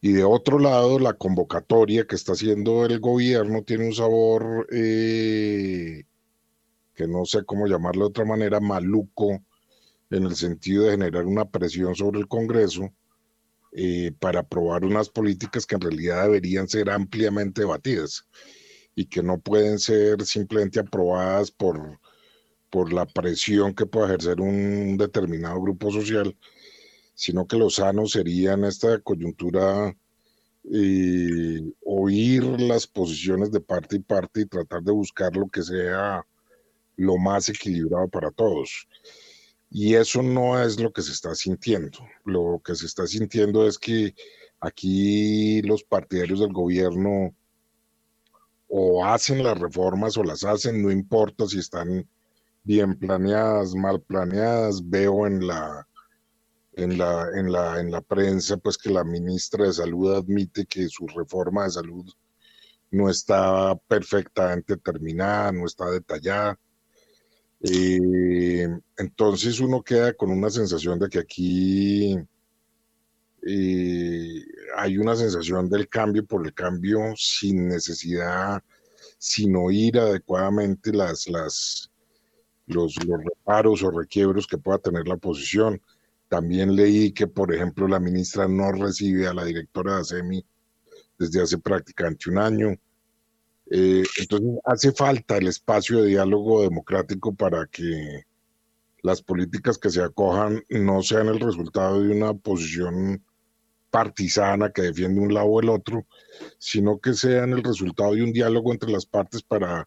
Y 0.00 0.12
de 0.12 0.22
otro 0.22 0.60
lado, 0.60 0.98
la 1.00 1.14
convocatoria 1.14 2.06
que 2.06 2.14
está 2.14 2.32
haciendo 2.32 2.86
el 2.86 3.00
gobierno 3.00 3.62
tiene 3.62 3.88
un 3.88 3.94
sabor 3.94 4.68
eh, 4.70 6.04
que 6.98 7.06
no 7.06 7.24
sé 7.24 7.44
cómo 7.44 7.68
llamarlo 7.68 8.06
de 8.06 8.08
otra 8.08 8.24
manera, 8.24 8.58
maluco, 8.58 9.40
en 10.10 10.24
el 10.24 10.34
sentido 10.34 10.82
de 10.82 10.90
generar 10.90 11.26
una 11.26 11.48
presión 11.48 11.94
sobre 11.94 12.18
el 12.18 12.26
Congreso 12.26 12.92
eh, 13.70 14.10
para 14.18 14.40
aprobar 14.40 14.84
unas 14.84 15.08
políticas 15.08 15.64
que 15.64 15.76
en 15.76 15.82
realidad 15.82 16.24
deberían 16.24 16.68
ser 16.68 16.90
ampliamente 16.90 17.60
debatidas 17.60 18.24
y 18.96 19.04
que 19.04 19.22
no 19.22 19.38
pueden 19.38 19.78
ser 19.78 20.24
simplemente 20.24 20.80
aprobadas 20.80 21.52
por, 21.52 22.00
por 22.68 22.92
la 22.92 23.06
presión 23.06 23.76
que 23.76 23.86
pueda 23.86 24.08
ejercer 24.08 24.40
un 24.40 24.96
determinado 24.96 25.60
grupo 25.60 25.92
social, 25.92 26.36
sino 27.14 27.46
que 27.46 27.58
lo 27.58 27.70
sano 27.70 28.06
sería 28.06 28.54
en 28.54 28.64
esta 28.64 28.98
coyuntura 29.02 29.96
eh, 30.64 31.60
oír 31.84 32.42
las 32.42 32.88
posiciones 32.88 33.52
de 33.52 33.60
parte 33.60 33.96
y 33.96 34.00
parte 34.00 34.40
y 34.40 34.46
tratar 34.46 34.82
de 34.82 34.90
buscar 34.90 35.36
lo 35.36 35.46
que 35.46 35.62
sea 35.62 36.26
lo 36.98 37.16
más 37.16 37.48
equilibrado 37.48 38.08
para 38.08 38.30
todos. 38.30 38.86
Y 39.70 39.94
eso 39.94 40.22
no 40.22 40.60
es 40.60 40.78
lo 40.80 40.92
que 40.92 41.02
se 41.02 41.12
está 41.12 41.34
sintiendo. 41.34 41.98
Lo 42.24 42.60
que 42.64 42.74
se 42.74 42.86
está 42.86 43.06
sintiendo 43.06 43.66
es 43.66 43.78
que 43.78 44.14
aquí 44.60 45.62
los 45.62 45.84
partidarios 45.84 46.40
del 46.40 46.52
gobierno 46.52 47.34
o 48.66 49.04
hacen 49.04 49.42
las 49.42 49.58
reformas 49.58 50.16
o 50.18 50.24
las 50.24 50.44
hacen, 50.44 50.82
no 50.82 50.90
importa 50.90 51.46
si 51.46 51.58
están 51.58 52.06
bien 52.64 52.98
planeadas, 52.98 53.74
mal 53.74 54.02
planeadas. 54.02 54.86
Veo 54.88 55.26
en 55.26 55.46
la 55.46 55.86
en 56.72 56.96
la, 56.96 57.28
en 57.34 57.50
la, 57.50 57.80
en 57.80 57.90
la 57.90 58.00
prensa, 58.00 58.56
pues 58.56 58.78
que 58.78 58.90
la 58.90 59.02
ministra 59.02 59.64
de 59.66 59.72
Salud 59.72 60.14
admite 60.14 60.64
que 60.64 60.88
su 60.88 61.08
reforma 61.08 61.64
de 61.64 61.70
salud 61.70 62.08
no 62.90 63.10
está 63.10 63.74
perfectamente 63.88 64.76
terminada, 64.76 65.50
no 65.50 65.66
está 65.66 65.90
detallada. 65.90 66.58
Entonces 67.60 69.60
uno 69.60 69.82
queda 69.82 70.12
con 70.12 70.30
una 70.30 70.50
sensación 70.50 70.98
de 70.98 71.08
que 71.08 71.18
aquí 71.18 72.16
eh, 73.42 74.44
hay 74.76 74.98
una 74.98 75.16
sensación 75.16 75.68
del 75.68 75.88
cambio 75.88 76.24
por 76.26 76.44
el 76.44 76.52
cambio 76.52 77.14
sin 77.16 77.68
necesidad, 77.68 78.62
sin 79.18 79.56
oír 79.56 79.98
adecuadamente 79.98 80.92
las, 80.92 81.26
los, 82.66 82.94
reparos 82.96 83.82
o 83.82 83.90
requiebros 83.90 84.46
que 84.46 84.58
pueda 84.58 84.78
tener 84.78 85.08
la 85.08 85.14
oposición. 85.14 85.80
También 86.28 86.76
leí 86.76 87.12
que, 87.12 87.26
por 87.26 87.54
ejemplo, 87.54 87.88
la 87.88 87.98
ministra 87.98 88.46
no 88.46 88.70
recibe 88.72 89.26
a 89.26 89.34
la 89.34 89.44
directora 89.44 89.94
de 89.94 90.00
ASEMI 90.00 90.44
desde 91.18 91.42
hace 91.42 91.58
prácticamente 91.58 92.30
un 92.30 92.38
año. 92.38 92.76
Eh, 93.70 94.02
entonces, 94.18 94.60
hace 94.64 94.92
falta 94.92 95.36
el 95.36 95.48
espacio 95.48 96.02
de 96.02 96.08
diálogo 96.08 96.62
democrático 96.62 97.34
para 97.34 97.66
que 97.66 98.24
las 99.02 99.22
políticas 99.22 99.78
que 99.78 99.90
se 99.90 100.02
acojan 100.02 100.62
no 100.70 101.02
sean 101.02 101.28
el 101.28 101.40
resultado 101.40 102.02
de 102.02 102.10
una 102.16 102.34
posición 102.34 103.22
partisana 103.90 104.70
que 104.70 104.82
defiende 104.82 105.20
un 105.20 105.34
lado 105.34 105.46
o 105.46 105.60
el 105.60 105.68
otro, 105.68 106.06
sino 106.58 106.98
que 106.98 107.14
sean 107.14 107.52
el 107.52 107.62
resultado 107.62 108.14
de 108.14 108.22
un 108.22 108.32
diálogo 108.32 108.72
entre 108.72 108.90
las 108.90 109.06
partes 109.06 109.42
para 109.42 109.86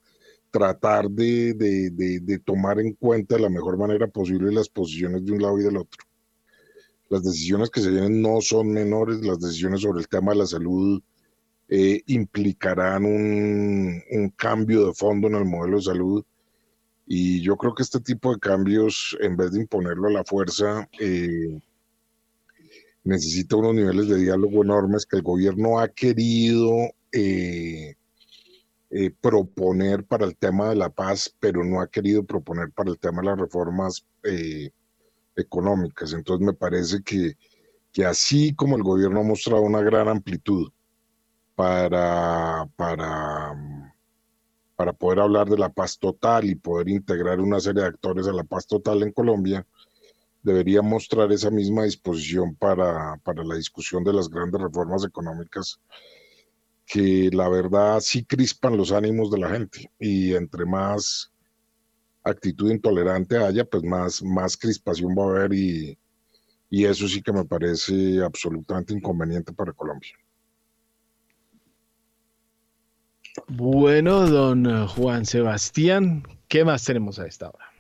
tratar 0.52 1.10
de, 1.10 1.54
de, 1.54 2.20
de 2.20 2.40
tomar 2.40 2.80
en 2.80 2.94
cuenta 2.94 3.36
de 3.36 3.42
la 3.42 3.50
mejor 3.50 3.78
manera 3.78 4.08
posible 4.08 4.52
las 4.52 4.70
posiciones 4.70 5.26
de 5.26 5.32
un 5.32 5.42
lado 5.42 5.60
y 5.60 5.64
del 5.64 5.78
otro. 5.78 6.04
Las 7.10 7.24
decisiones 7.24 7.70
que 7.70 7.82
se 7.82 7.90
vienen 7.90 8.22
no 8.22 8.42
son 8.42 8.72
menores, 8.72 9.22
las 9.22 9.40
decisiones 9.40 9.82
sobre 9.82 10.02
el 10.02 10.08
tema 10.08 10.32
de 10.32 10.40
la 10.40 10.46
salud 10.46 11.02
eh, 11.74 12.04
implicarán 12.08 13.06
un, 13.06 14.34
cambio 14.36 14.88
de 14.88 14.94
fondo 14.94 15.30
en 15.30 15.36
el 15.36 15.46
modelo 15.46 15.78
de 15.78 15.84
salud 15.84 16.26
y 17.08 17.42
yo 17.42 17.56
creo 17.56 17.74
que 17.74 17.84
este 17.84 18.02
tipo 18.02 18.34
de 18.34 18.40
cambios, 18.42 19.18
en 19.22 19.38
vez 19.38 19.54
de 19.54 19.62
imponerlo 19.62 20.10
a 20.10 20.12
la 20.12 20.26
fuerza, 20.26 20.90
eh, 21.00 21.62
necesita 23.06 23.56
unos 23.56 23.76
niveles 23.76 24.10
de 24.10 24.18
diálogo 24.18 24.66
enormes 24.66 25.06
que 25.06 25.16
el 25.16 25.22
gobierno 25.22 25.80
ha 25.80 25.88
querido 25.88 26.76
eh, 27.14 27.96
proponer 29.22 30.04
para 30.04 30.26
el 30.26 30.36
tema 30.36 30.68
de 30.68 30.76
la 30.76 30.90
paz, 30.90 31.34
pero 31.40 31.64
no 31.64 31.80
ha 31.80 31.88
querido 31.88 32.26
proponer 32.26 32.70
para 32.72 32.92
el 32.92 33.00
tema 33.00 33.22
de 33.22 33.28
las 33.28 33.40
reformas 33.40 34.06
económicas. 35.38 36.12
Entonces 36.12 36.46
me 36.46 36.54
parece 36.54 37.02
que, 37.02 37.36
que 37.94 38.04
así 38.04 38.54
como 38.56 38.76
el 38.76 38.84
gobierno 38.84 39.22
ha 39.22 39.24
mostrado 39.24 39.62
una 39.62 39.80
gran 39.82 40.10
amplitud 40.10 40.70
para, 41.62 42.68
para, 42.76 43.56
para 44.76 44.94
poder 44.94 45.20
hablar 45.20 45.48
de 45.48 45.60
la 45.60 45.70
paz 45.70 46.00
total 46.00 46.46
y 46.46 46.56
poder 46.56 46.90
integrar 46.90 47.40
una 47.40 47.60
serie 47.60 47.84
de 47.84 47.90
actores 47.90 48.28
a 48.28 48.34
la 48.34 48.44
paz 48.44 48.66
total 48.66 49.04
en 49.04 49.12
Colombia, 49.12 49.68
debería 50.42 50.82
mostrar 50.82 51.32
esa 51.32 51.52
misma 51.52 51.84
disposición 51.84 52.56
para, 52.56 53.16
para 53.18 53.44
la 53.44 53.54
discusión 53.54 54.04
de 54.04 54.12
las 54.12 54.28
grandes 54.28 54.60
reformas 54.60 55.06
económicas 55.06 55.80
que 56.88 57.30
la 57.32 57.48
verdad 57.48 58.00
sí 58.00 58.26
crispan 58.26 58.76
los 58.76 58.92
ánimos 58.92 59.30
de 59.30 59.38
la 59.38 59.50
gente 59.50 59.92
y 60.00 60.34
entre 60.34 60.66
más 60.66 61.32
actitud 62.24 62.72
intolerante 62.72 63.38
haya, 63.38 63.66
pues 63.66 63.84
más, 63.84 64.24
más 64.24 64.58
crispación 64.58 65.16
va 65.16 65.26
a 65.26 65.30
haber 65.30 65.54
y, 65.54 65.96
y 66.72 66.86
eso 66.86 67.08
sí 67.08 67.22
que 67.22 67.32
me 67.32 67.46
parece 67.46 68.24
absolutamente 68.24 68.96
inconveniente 68.96 69.54
para 69.54 69.74
Colombia. 69.74 70.16
Bueno, 73.54 74.30
don 74.30 74.88
Juan 74.88 75.26
Sebastián, 75.26 76.24
¿qué 76.48 76.64
más 76.64 76.86
tenemos 76.86 77.20
a 77.20 77.26
esta 77.26 77.50
hora? 77.50 77.71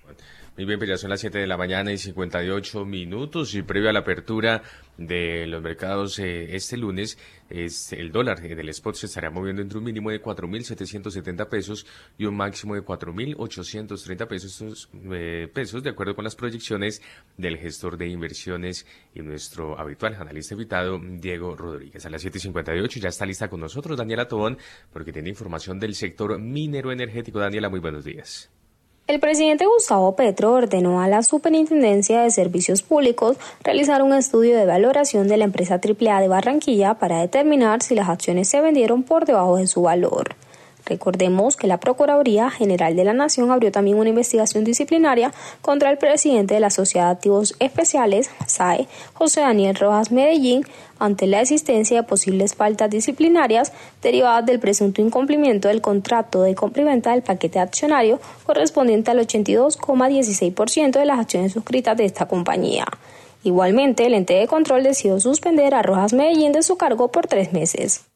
Muy 0.61 0.67
bien, 0.67 0.77
pues 0.77 0.91
ya 0.91 0.97
son 0.97 1.09
las 1.09 1.19
7 1.21 1.39
de 1.39 1.47
la 1.47 1.57
mañana 1.57 1.91
y 1.91 1.97
58 1.97 2.85
minutos 2.85 3.55
y 3.55 3.63
previo 3.63 3.89
a 3.89 3.93
la 3.93 4.01
apertura 4.01 4.61
de 4.95 5.47
los 5.47 5.59
mercados 5.59 6.19
eh, 6.19 6.55
este 6.55 6.77
lunes, 6.77 7.17
es 7.49 7.91
el 7.93 8.11
dólar 8.11 8.39
del 8.39 8.69
spot 8.69 8.93
se 8.93 9.07
estará 9.07 9.31
moviendo 9.31 9.63
entre 9.63 9.79
un 9.79 9.85
mínimo 9.85 10.11
de 10.11 10.21
4.770 10.21 11.49
pesos 11.49 11.87
y 12.15 12.25
un 12.25 12.35
máximo 12.35 12.75
de 12.75 12.85
4.830 12.85 14.27
pesos, 14.27 14.89
eh, 15.11 15.49
pesos, 15.51 15.81
de 15.81 15.89
acuerdo 15.89 16.13
con 16.13 16.25
las 16.25 16.35
proyecciones 16.35 17.01
del 17.37 17.57
gestor 17.57 17.97
de 17.97 18.09
inversiones 18.09 18.85
y 19.15 19.21
nuestro 19.23 19.79
habitual 19.79 20.13
analista 20.13 20.53
invitado, 20.53 21.01
Diego 21.03 21.55
Rodríguez. 21.55 22.05
A 22.05 22.11
las 22.11 22.23
7.58 22.23 22.99
ya 22.99 23.09
está 23.09 23.25
lista 23.25 23.49
con 23.49 23.61
nosotros 23.61 23.97
Daniela 23.97 24.27
Tobón, 24.27 24.59
porque 24.93 25.11
tiene 25.11 25.29
información 25.29 25.79
del 25.79 25.95
sector 25.95 26.37
minero 26.39 26.91
energético. 26.91 27.39
Daniela, 27.39 27.67
muy 27.67 27.79
buenos 27.79 28.05
días. 28.05 28.51
El 29.11 29.19
presidente 29.19 29.65
Gustavo 29.65 30.15
Petro 30.15 30.53
ordenó 30.53 31.01
a 31.01 31.09
la 31.09 31.21
Superintendencia 31.21 32.21
de 32.21 32.31
Servicios 32.31 32.81
Públicos 32.81 33.35
realizar 33.61 34.03
un 34.03 34.13
estudio 34.13 34.55
de 34.55 34.65
valoración 34.65 35.27
de 35.27 35.35
la 35.35 35.43
empresa 35.43 35.81
AAA 35.83 36.21
de 36.21 36.29
Barranquilla 36.29 36.93
para 36.93 37.19
determinar 37.19 37.81
si 37.81 37.93
las 37.93 38.07
acciones 38.07 38.47
se 38.47 38.61
vendieron 38.61 39.03
por 39.03 39.25
debajo 39.25 39.57
de 39.57 39.67
su 39.67 39.81
valor. 39.81 40.29
Recordemos 40.91 41.55
que 41.55 41.67
la 41.67 41.79
Procuraduría 41.79 42.49
General 42.49 42.97
de 42.97 43.05
la 43.05 43.13
Nación 43.13 43.49
abrió 43.49 43.71
también 43.71 43.97
una 43.97 44.09
investigación 44.09 44.65
disciplinaria 44.65 45.33
contra 45.61 45.89
el 45.89 45.97
presidente 45.97 46.55
de 46.55 46.59
la 46.59 46.69
Sociedad 46.69 47.05
de 47.05 47.11
Activos 47.13 47.55
Especiales, 47.59 48.29
SAE, 48.45 48.89
José 49.13 49.39
Daniel 49.39 49.77
Rojas 49.77 50.11
Medellín, 50.11 50.65
ante 50.99 51.27
la 51.27 51.39
existencia 51.39 51.95
de 51.95 52.03
posibles 52.03 52.55
faltas 52.55 52.89
disciplinarias 52.89 53.71
derivadas 54.01 54.45
del 54.45 54.59
presunto 54.59 55.01
incumplimiento 55.01 55.69
del 55.69 55.79
contrato 55.79 56.41
de 56.41 56.55
venta 56.83 57.11
del 57.11 57.23
paquete 57.23 57.59
accionario 57.59 58.19
correspondiente 58.45 59.11
al 59.11 59.19
82,16% 59.19 60.99
de 60.99 61.05
las 61.05 61.19
acciones 61.19 61.53
suscritas 61.53 61.95
de 61.95 62.03
esta 62.03 62.25
compañía. 62.25 62.83
Igualmente, 63.45 64.05
el 64.05 64.13
ente 64.13 64.33
de 64.33 64.47
control 64.47 64.83
decidió 64.83 65.21
suspender 65.21 65.73
a 65.73 65.83
Rojas 65.83 66.11
Medellín 66.11 66.51
de 66.51 66.63
su 66.63 66.75
cargo 66.75 67.13
por 67.13 67.27
tres 67.27 67.53
meses. 67.53 68.10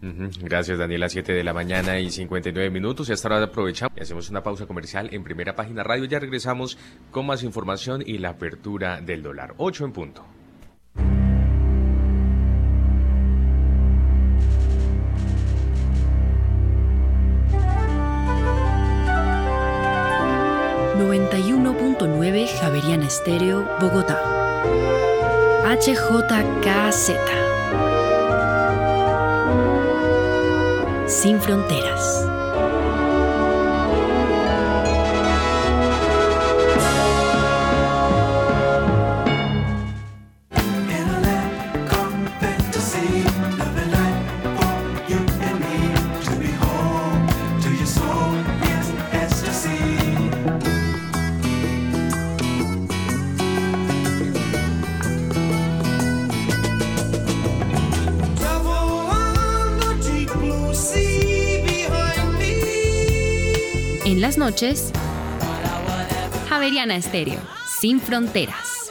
Gracias, 0.00 0.78
Daniela. 0.78 1.08
7 1.08 1.32
de 1.32 1.42
la 1.42 1.52
mañana 1.52 1.98
y 1.98 2.10
59 2.10 2.70
minutos. 2.70 3.08
Y 3.08 3.12
hasta 3.12 3.28
ahora 3.28 3.46
aprovechamos 3.46 3.96
y 3.96 4.02
hacemos 4.02 4.30
una 4.30 4.42
pausa 4.42 4.66
comercial 4.66 5.08
en 5.12 5.24
primera 5.24 5.56
página 5.56 5.82
radio. 5.82 6.04
Ya 6.04 6.18
regresamos 6.18 6.78
con 7.10 7.26
más 7.26 7.42
información 7.42 8.02
y 8.04 8.18
la 8.18 8.30
apertura 8.30 9.00
del 9.00 9.22
dólar. 9.22 9.54
8 9.56 9.84
en 9.84 9.92
punto. 9.92 10.24
...91.9 20.98 22.48
Javeriana 22.60 23.06
Estéreo, 23.06 23.64
Bogotá. 23.80 24.20
HJKZ. 25.64 27.47
Sin 31.08 31.40
fronteras. 31.40 32.27
Las 64.20 64.36
noches, 64.36 64.92
Javeriana 66.48 66.96
Estéreo, 66.96 67.40
sin 67.80 68.00
fronteras. 68.00 68.90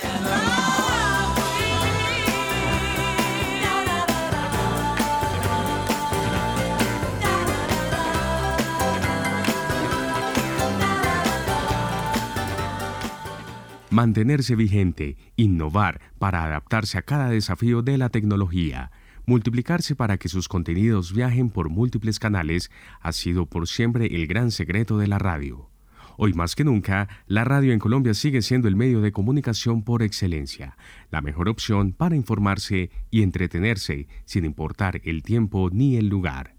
Mantenerse 13.89 14.55
vigente, 14.55 15.17
innovar 15.35 15.99
para 16.19 16.43
adaptarse 16.43 16.99
a 16.99 17.01
cada 17.01 17.29
desafío 17.29 17.81
de 17.81 17.97
la 17.97 18.09
tecnología 18.09 18.91
Multiplicarse 19.29 19.93
para 19.93 20.17
que 20.17 20.29
sus 20.29 20.47
contenidos 20.47 21.11
viajen 21.11 21.49
por 21.49 21.69
múltiples 21.69 22.17
canales 22.17 22.71
ha 23.01 23.11
sido 23.11 23.45
por 23.45 23.67
siempre 23.67 24.05
el 24.15 24.25
gran 24.25 24.51
secreto 24.51 24.97
de 24.97 25.07
la 25.07 25.19
radio. 25.19 25.69
Hoy 26.15 26.31
más 26.31 26.55
que 26.55 26.63
nunca, 26.63 27.09
la 27.27 27.43
radio 27.43 27.73
en 27.73 27.79
Colombia 27.79 28.13
sigue 28.13 28.41
siendo 28.41 28.69
el 28.69 28.77
medio 28.77 29.01
de 29.01 29.11
comunicación 29.11 29.83
por 29.83 30.01
excelencia, 30.01 30.77
la 31.11 31.19
mejor 31.21 31.49
opción 31.49 31.91
para 31.91 32.15
informarse 32.15 32.89
y 33.11 33.21
entretenerse 33.21 34.07
sin 34.23 34.45
importar 34.45 35.01
el 35.03 35.23
tiempo 35.23 35.69
ni 35.73 35.97
el 35.97 36.07
lugar. 36.07 36.55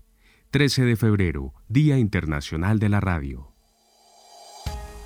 13 0.50 0.84
de 0.84 0.96
febrero, 0.96 1.54
Día 1.68 1.96
Internacional 1.96 2.78
de 2.78 2.90
la 2.90 3.00
Radio. 3.00 3.57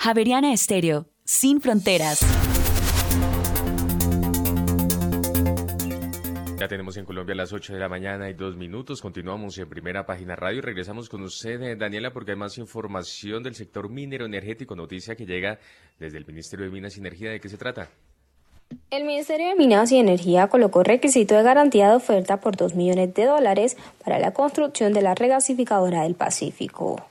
Javeriana 0.00 0.52
Estéreo, 0.52 1.06
sin 1.24 1.60
fronteras. 1.60 2.24
Ya 6.56 6.68
tenemos 6.68 6.96
en 6.96 7.04
Colombia 7.04 7.34
las 7.34 7.52
8 7.52 7.72
de 7.72 7.80
la 7.80 7.88
mañana 7.88 8.30
y 8.30 8.34
dos 8.34 8.56
minutos. 8.56 9.02
Continuamos 9.02 9.58
en 9.58 9.68
primera 9.68 10.06
página 10.06 10.36
radio 10.36 10.58
y 10.58 10.60
regresamos 10.60 11.08
con 11.08 11.22
usted, 11.22 11.60
eh, 11.62 11.74
Daniela, 11.74 12.12
porque 12.12 12.30
hay 12.30 12.36
más 12.36 12.58
información 12.58 13.42
del 13.42 13.56
sector 13.56 13.88
minero 13.88 14.26
energético. 14.26 14.76
Noticia 14.76 15.16
que 15.16 15.26
llega 15.26 15.58
desde 15.98 16.18
el 16.18 16.26
Ministerio 16.26 16.66
de 16.66 16.70
Minas 16.70 16.96
y 16.96 17.00
Energía. 17.00 17.32
¿De 17.32 17.40
qué 17.40 17.48
se 17.48 17.56
trata? 17.56 17.88
El 18.92 19.04
Ministerio 19.04 19.48
de 19.48 19.56
Minas 19.56 19.90
y 19.90 19.98
Energía 19.98 20.46
colocó 20.46 20.84
requisito 20.84 21.34
de 21.34 21.42
garantía 21.42 21.90
de 21.90 21.96
oferta 21.96 22.38
por 22.38 22.56
2 22.56 22.76
millones 22.76 23.12
de 23.14 23.24
dólares 23.24 23.76
para 24.04 24.20
la 24.20 24.30
construcción 24.30 24.92
de 24.92 25.02
la 25.02 25.16
regasificadora 25.16 26.04
del 26.04 26.14
Pacífico. 26.14 27.04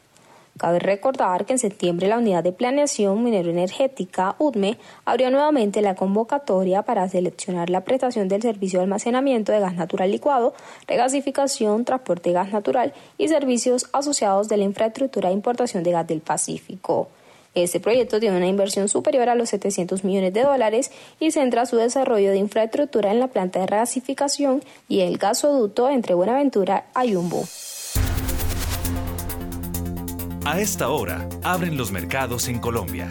Cabe 0.57 0.79
recordar 0.79 1.45
que 1.45 1.53
en 1.53 1.59
septiembre 1.59 2.07
la 2.07 2.17
Unidad 2.17 2.43
de 2.43 2.51
Planeación 2.51 3.23
Minero 3.23 3.49
Energética, 3.49 4.35
UDME, 4.39 4.77
abrió 5.05 5.29
nuevamente 5.29 5.81
la 5.81 5.95
convocatoria 5.95 6.81
para 6.81 7.07
seleccionar 7.07 7.69
la 7.69 7.81
prestación 7.81 8.27
del 8.27 8.41
servicio 8.41 8.79
de 8.79 8.83
almacenamiento 8.83 9.51
de 9.51 9.59
gas 9.59 9.75
natural 9.75 10.11
licuado, 10.11 10.53
regasificación, 10.87 11.85
transporte 11.85 12.29
de 12.29 12.33
gas 12.33 12.51
natural 12.51 12.93
y 13.17 13.27
servicios 13.27 13.87
asociados 13.93 14.49
de 14.49 14.57
la 14.57 14.63
infraestructura 14.63 15.29
de 15.29 15.35
importación 15.35 15.83
de 15.83 15.91
gas 15.91 16.07
del 16.07 16.21
Pacífico. 16.21 17.09
Este 17.53 17.79
proyecto 17.79 18.19
tiene 18.19 18.37
una 18.37 18.47
inversión 18.47 18.87
superior 18.87 19.29
a 19.29 19.35
los 19.35 19.49
700 19.49 20.03
millones 20.03 20.33
de 20.33 20.43
dólares 20.43 20.91
y 21.19 21.31
centra 21.31 21.65
su 21.65 21.77
desarrollo 21.77 22.31
de 22.31 22.37
infraestructura 22.37 23.11
en 23.11 23.19
la 23.19 23.27
planta 23.29 23.59
de 23.59 23.67
regasificación 23.67 24.63
y 24.87 25.01
el 25.01 25.17
gasoducto 25.17 25.89
entre 25.89 26.13
Buenaventura 26.13 26.85
y 27.03 27.11
Yumbo. 27.11 27.43
A 30.49 30.61
esta 30.61 30.87
hora, 30.87 31.27
abren 31.43 31.75
los 31.75 31.91
mercados 31.91 32.47
en 32.47 32.59
Colombia. 32.59 33.09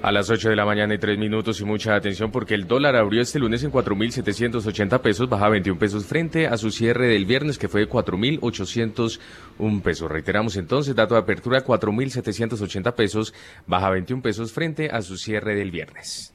A 0.00 0.10
las 0.10 0.30
8 0.30 0.48
de 0.48 0.56
la 0.56 0.64
mañana 0.64 0.94
y 0.94 0.98
3 0.98 1.18
minutos 1.18 1.60
y 1.60 1.66
mucha 1.66 1.94
atención 1.94 2.30
porque 2.30 2.54
el 2.54 2.66
dólar 2.66 2.96
abrió 2.96 3.20
este 3.20 3.38
lunes 3.38 3.62
en 3.62 3.70
4.780 3.70 5.00
pesos, 5.02 5.28
baja 5.28 5.50
21 5.50 5.78
pesos 5.78 6.06
frente 6.06 6.46
a 6.46 6.56
su 6.56 6.70
cierre 6.70 7.08
del 7.08 7.26
viernes 7.26 7.58
que 7.58 7.68
fue 7.68 7.86
4.801 7.86 9.82
pesos. 9.82 10.10
Reiteramos 10.10 10.56
entonces, 10.56 10.94
dato 10.94 11.12
de 11.12 11.20
apertura 11.20 11.62
4.780 11.62 12.94
pesos, 12.94 13.34
baja 13.66 13.90
21 13.90 14.22
pesos 14.22 14.50
frente 14.50 14.88
a 14.88 15.02
su 15.02 15.18
cierre 15.18 15.56
del 15.56 15.72
viernes. 15.72 16.32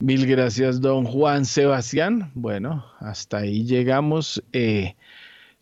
Mil 0.00 0.26
gracias, 0.26 0.80
don 0.80 1.04
Juan 1.04 1.44
Sebastián. 1.44 2.32
Bueno, 2.34 2.84
hasta 2.98 3.38
ahí 3.38 3.64
llegamos. 3.64 4.42
Eh, 4.52 4.96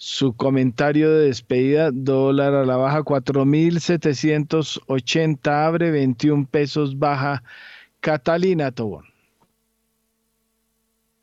su 0.03 0.35
comentario 0.35 1.11
de 1.13 1.27
despedida, 1.27 1.93
dólar 1.93 2.55
a 2.55 2.67
la 2.67 2.77
baja, 2.77 3.05
4.780, 3.05 5.49
abre 5.49 5.93
21 5.93 6.49
pesos, 6.49 6.99
baja. 6.99 7.45
Catalina 8.01 8.73
Tobón. 8.73 9.05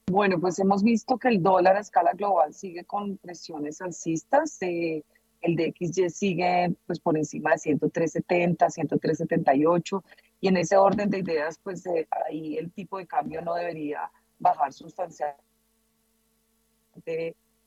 Bueno, 0.09 0.39
pues 0.39 0.59
hemos 0.59 0.81
visto 0.81 1.17
que 1.17 1.27
el 1.27 1.43
dólar 1.43 1.75
a 1.75 1.81
escala 1.81 2.13
global 2.13 2.53
sigue 2.53 2.85
con 2.85 3.17
presiones 3.17 3.81
alcistas. 3.81 4.61
Eh, 4.61 5.03
el 5.41 5.57
DXY 5.57 6.09
sigue 6.09 6.73
pues 6.87 7.01
por 7.01 7.17
encima 7.17 7.51
de 7.51 7.57
103.70, 7.57 8.59
103.78 8.59 10.03
y 10.39 10.47
en 10.47 10.55
ese 10.55 10.77
orden 10.77 11.09
de 11.09 11.19
ideas 11.19 11.59
pues 11.61 11.85
eh, 11.85 12.07
ahí 12.25 12.55
el 12.55 12.71
tipo 12.71 12.97
de 12.97 13.07
cambio 13.07 13.41
no 13.41 13.55
debería 13.55 14.09
bajar 14.39 14.71
sustancialmente. 14.71 15.43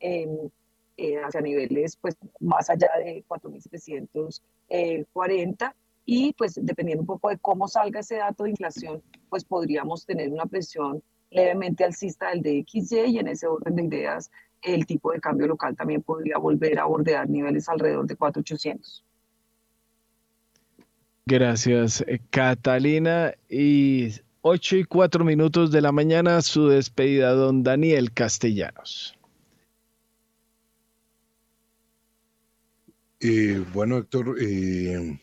Eh, 0.01 0.51
eh, 1.03 1.17
hacia 1.17 1.41
niveles 1.41 1.97
pues 1.97 2.17
más 2.39 2.71
allá 2.71 2.89
de 3.05 3.25
4.740 3.27 5.75
y 6.05 6.33
pues 6.35 6.61
dependiendo 6.63 7.03
un 7.03 7.09
poco 7.09 7.31
de 7.31 7.39
cómo 7.39 7.67
salga 7.67 7.99
ese 8.01 8.19
dato 8.19 8.45
de 8.45 8.51
inflación, 8.51 9.03
pues 9.29 9.45
podríamos 9.45 10.07
tener 10.07 10.31
una 10.31 10.47
presión 10.47 11.03
levemente 11.31 11.83
alcista 11.83 12.31
del 12.31 12.43
DXY 12.43 13.07
y 13.07 13.19
en 13.19 13.27
ese 13.27 13.49
orden 13.49 13.75
de 13.75 13.99
ideas 13.99 14.31
el 14.63 14.87
tipo 14.87 15.11
de 15.11 15.19
cambio 15.19 15.49
local 15.49 15.75
también 15.75 16.03
podría 16.03 16.39
volver 16.39 16.79
a 16.79 16.85
bordear 16.85 17.29
niveles 17.29 17.69
alrededor 17.69 18.07
de 18.07 18.17
4.800. 18.17 19.03
Gracias, 21.27 22.05
eh, 22.07 22.21
Catalina. 22.31 23.35
Y 23.49 24.13
8 24.43 24.77
y 24.77 24.85
4 24.85 25.25
minutos 25.25 25.73
de 25.73 25.81
la 25.81 25.91
mañana, 25.91 26.43
su 26.43 26.69
despedida, 26.69 27.33
don 27.33 27.65
Daniel 27.65 28.13
Castellanos. 28.13 29.19
Eh, 33.25 33.65
bueno, 33.73 33.99
Héctor, 33.99 34.37
eh, 34.41 35.17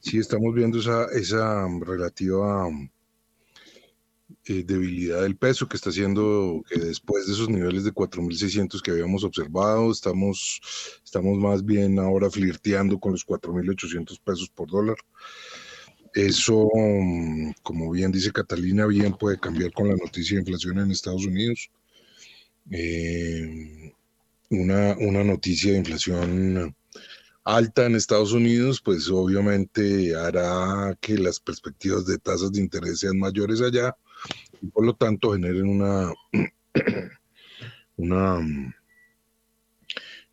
sí 0.00 0.18
estamos 0.18 0.54
viendo 0.54 0.78
esa, 0.78 1.66
relativa 1.80 2.68
eh, 4.44 4.64
debilidad 4.66 5.22
del 5.22 5.38
peso 5.38 5.66
que 5.66 5.78
está 5.78 5.88
haciendo 5.88 6.62
que 6.68 6.78
después 6.78 7.26
de 7.26 7.32
esos 7.32 7.48
niveles 7.48 7.84
de 7.84 7.94
4.600 7.94 8.82
que 8.82 8.90
habíamos 8.90 9.24
observado, 9.24 9.90
estamos, 9.90 10.60
más 11.38 11.64
bien 11.64 11.98
ahora 11.98 12.28
flirteando 12.30 13.00
con 13.00 13.12
los 13.12 13.26
4.800 13.26 14.20
pesos 14.22 14.50
por 14.50 14.70
dólar. 14.70 14.96
Eso, 16.12 16.68
como 17.62 17.90
bien 17.92 18.12
dice 18.12 18.30
Catalina, 18.30 18.84
bien 18.84 19.14
puede 19.14 19.40
cambiar 19.40 19.72
con 19.72 19.88
la 19.88 19.96
noticia 19.96 20.34
de 20.34 20.42
inflación 20.42 20.80
en 20.80 20.90
Estados 20.90 21.24
Unidos. 21.24 21.70
una 24.50 25.24
noticia 25.24 25.72
de 25.72 25.78
inflación 25.78 26.76
alta 27.44 27.86
en 27.86 27.94
Estados 27.94 28.32
Unidos, 28.32 28.80
pues 28.80 29.08
obviamente 29.08 30.14
hará 30.14 30.96
que 31.00 31.16
las 31.16 31.40
perspectivas 31.40 32.06
de 32.06 32.18
tasas 32.18 32.52
de 32.52 32.60
interés 32.60 33.00
sean 33.00 33.18
mayores 33.18 33.60
allá 33.60 33.96
y 34.60 34.66
por 34.66 34.84
lo 34.84 34.94
tanto 34.94 35.32
generen 35.32 35.68
una, 35.68 36.12
una, 37.96 38.38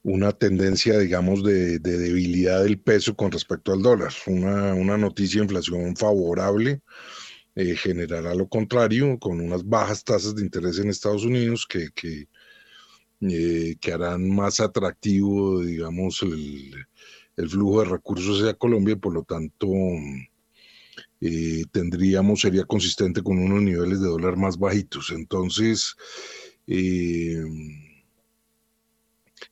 una 0.03 0.31
tendencia, 0.34 0.99
digamos, 0.99 1.43
de, 1.43 1.79
debilidad 1.79 2.63
del 2.63 2.79
peso 2.79 3.15
con 3.15 3.31
respecto 3.31 3.73
al 3.73 3.81
dólar. 3.81 4.13
Una, 4.27 4.73
una 4.73 4.97
noticia 4.97 5.39
de 5.39 5.45
inflación 5.45 5.95
favorable 5.95 6.81
eh, 7.55 7.75
generará 7.75 8.35
lo 8.35 8.47
contrario, 8.47 9.17
con 9.19 9.39
unas 9.41 9.67
bajas 9.67 10.03
tasas 10.03 10.35
de 10.35 10.43
interés 10.43 10.79
en 10.79 10.89
Estados 10.89 11.25
Unidos 11.25 11.65
que, 11.67 11.89
que, 11.95 12.27
eh, 13.21 13.75
que 13.81 13.93
harán 13.93 14.29
más 14.29 14.59
atractivo, 14.59 15.61
digamos, 15.61 16.21
el, 16.21 16.88
el 17.38 17.49
flujo 17.49 17.81
de 17.81 17.89
recursos 17.89 18.41
hacia 18.41 18.53
Colombia 18.55 18.93
y 18.93 18.97
por 18.97 19.14
lo 19.14 19.23
tanto 19.23 19.68
eh, 21.22 21.64
tendríamos, 21.72 22.41
sería 22.41 22.65
consistente 22.65 23.23
con 23.23 23.38
unos 23.39 23.61
niveles 23.61 24.01
de 24.01 24.07
dólar 24.07 24.38
más 24.38 24.57
bajitos. 24.57 25.11
Entonces, 25.11 25.95
eh, 26.68 27.43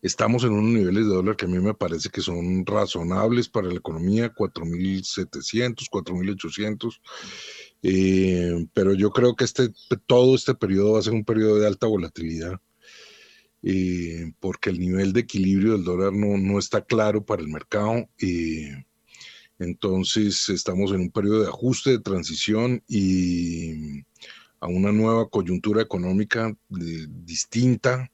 Estamos 0.02 0.44
en 0.44 0.52
unos 0.52 0.72
niveles 0.72 1.06
de 1.06 1.16
dólar 1.16 1.36
que 1.36 1.46
a 1.46 1.48
mí 1.48 1.58
me 1.60 1.74
parece 1.74 2.10
que 2.10 2.22
son 2.22 2.66
razonables 2.66 3.50
para 3.50 3.70
la 3.70 3.76
economía, 3.76 4.32
4.700, 4.34 5.90
4.800. 5.90 7.02
Eh, 7.82 8.68
pero 8.74 8.94
yo 8.94 9.10
creo 9.12 9.36
que 9.36 9.46
este, 9.46 9.70
todo 10.06 10.36
este 10.36 10.54
periodo 10.54 10.94
va 10.94 11.00
a 11.00 11.02
ser 11.04 11.14
un 11.14 11.26
periodo 11.26 11.60
de 11.60 11.68
alta 11.68 11.88
volatilidad, 11.88 12.60
eh, 13.68 14.32
porque 14.40 14.70
el 14.70 14.80
nivel 14.80 15.12
de 15.12 15.22
equilibrio 15.22 15.74
del 15.74 15.84
dólar 15.84 16.14
no, 16.14 16.38
no 16.38 16.60
está 16.60 16.86
claro 16.86 17.26
para 17.26 17.42
el 17.42 17.48
mercado. 17.48 18.08
Eh, 18.20 18.86
entonces 19.58 20.50
estamos 20.50 20.92
en 20.92 21.02
un 21.02 21.10
periodo 21.10 21.42
de 21.42 21.48
ajuste, 21.48 21.90
de 21.90 22.00
transición 22.00 22.84
y 22.88 24.04
a 24.60 24.68
una 24.68 24.92
nueva 24.92 25.30
coyuntura 25.30 25.82
económica 25.82 26.56
distinta, 26.70 28.12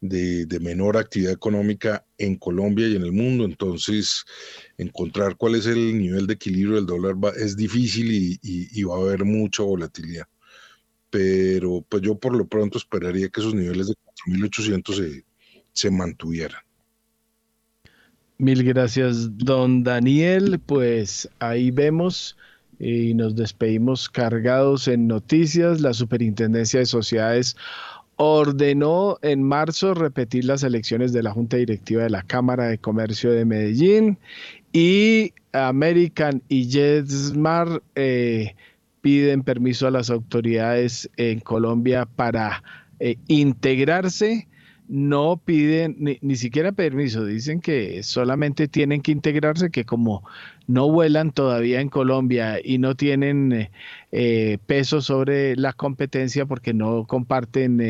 de, 0.00 0.58
menor 0.60 0.96
actividad 0.96 1.32
económica 1.32 2.06
en 2.16 2.36
Colombia 2.36 2.88
y 2.88 2.96
en 2.96 3.02
el 3.02 3.12
mundo. 3.12 3.44
Entonces, 3.44 4.24
encontrar 4.78 5.36
cuál 5.36 5.56
es 5.56 5.66
el 5.66 5.98
nivel 5.98 6.26
de 6.26 6.34
equilibrio 6.34 6.76
del 6.76 6.86
dólar 6.86 7.16
es 7.36 7.54
difícil 7.54 8.38
y, 8.40 8.82
va 8.84 8.96
a 8.96 9.00
haber 9.00 9.24
mucha 9.24 9.62
volatilidad. 9.62 10.26
Pero 11.10 11.84
pues 11.88 12.02
yo 12.02 12.18
por 12.18 12.34
lo 12.34 12.46
pronto 12.46 12.78
esperaría 12.78 13.28
que 13.28 13.40
esos 13.40 13.54
niveles 13.54 13.88
de 13.88 13.94
4.800 14.26 14.94
se, 14.94 15.24
se 15.72 15.90
mantuvieran. 15.90 16.60
Mil 18.38 18.64
gracias, 18.64 19.36
don 19.36 19.84
Daniel. 19.84 20.58
Pues 20.64 21.28
ahí 21.40 21.70
vemos 21.70 22.36
y 22.78 23.12
nos 23.12 23.36
despedimos 23.36 24.08
cargados 24.08 24.88
en 24.88 25.06
noticias. 25.06 25.80
La 25.82 25.92
Superintendencia 25.92 26.80
de 26.80 26.86
Sociedades 26.86 27.56
ordenó 28.16 29.18
en 29.22 29.42
marzo 29.42 29.94
repetir 29.94 30.44
las 30.44 30.62
elecciones 30.62 31.12
de 31.12 31.22
la 31.22 31.32
Junta 31.32 31.58
Directiva 31.58 32.02
de 32.02 32.10
la 32.10 32.22
Cámara 32.22 32.66
de 32.66 32.78
Comercio 32.78 33.32
de 33.32 33.44
Medellín 33.44 34.18
y 34.72 35.32
American 35.52 36.42
y 36.48 36.68
JetSmart 36.68 37.82
eh, 37.94 38.54
piden 39.00 39.42
permiso 39.42 39.86
a 39.86 39.90
las 39.90 40.10
autoridades 40.10 41.10
en 41.16 41.40
Colombia 41.40 42.06
para 42.06 42.62
eh, 43.00 43.16
integrarse 43.28 44.46
no 44.88 45.40
piden 45.44 46.18
ni, 46.20 46.36
siquiera 46.36 46.72
permiso, 46.72 47.24
dicen 47.24 47.60
que 47.60 48.02
solamente 48.02 48.66
tienen 48.66 49.02
que 49.02 49.12
integrarse, 49.12 49.70
que 49.70 49.84
como 49.84 50.24
no 50.66 50.90
vuelan 50.90 51.30
todavía 51.30 51.80
en 51.80 51.88
Colombia 51.88 52.58
y 52.62 52.78
no 52.78 52.96
tienen 52.96 53.52
eh, 53.52 53.70
eh, 54.10 54.58
peso 54.66 55.00
sobre 55.00 55.54
la 55.54 55.72
competencia 55.72 56.44
porque 56.44 56.74
no 56.74 57.06
comparten 57.06 57.80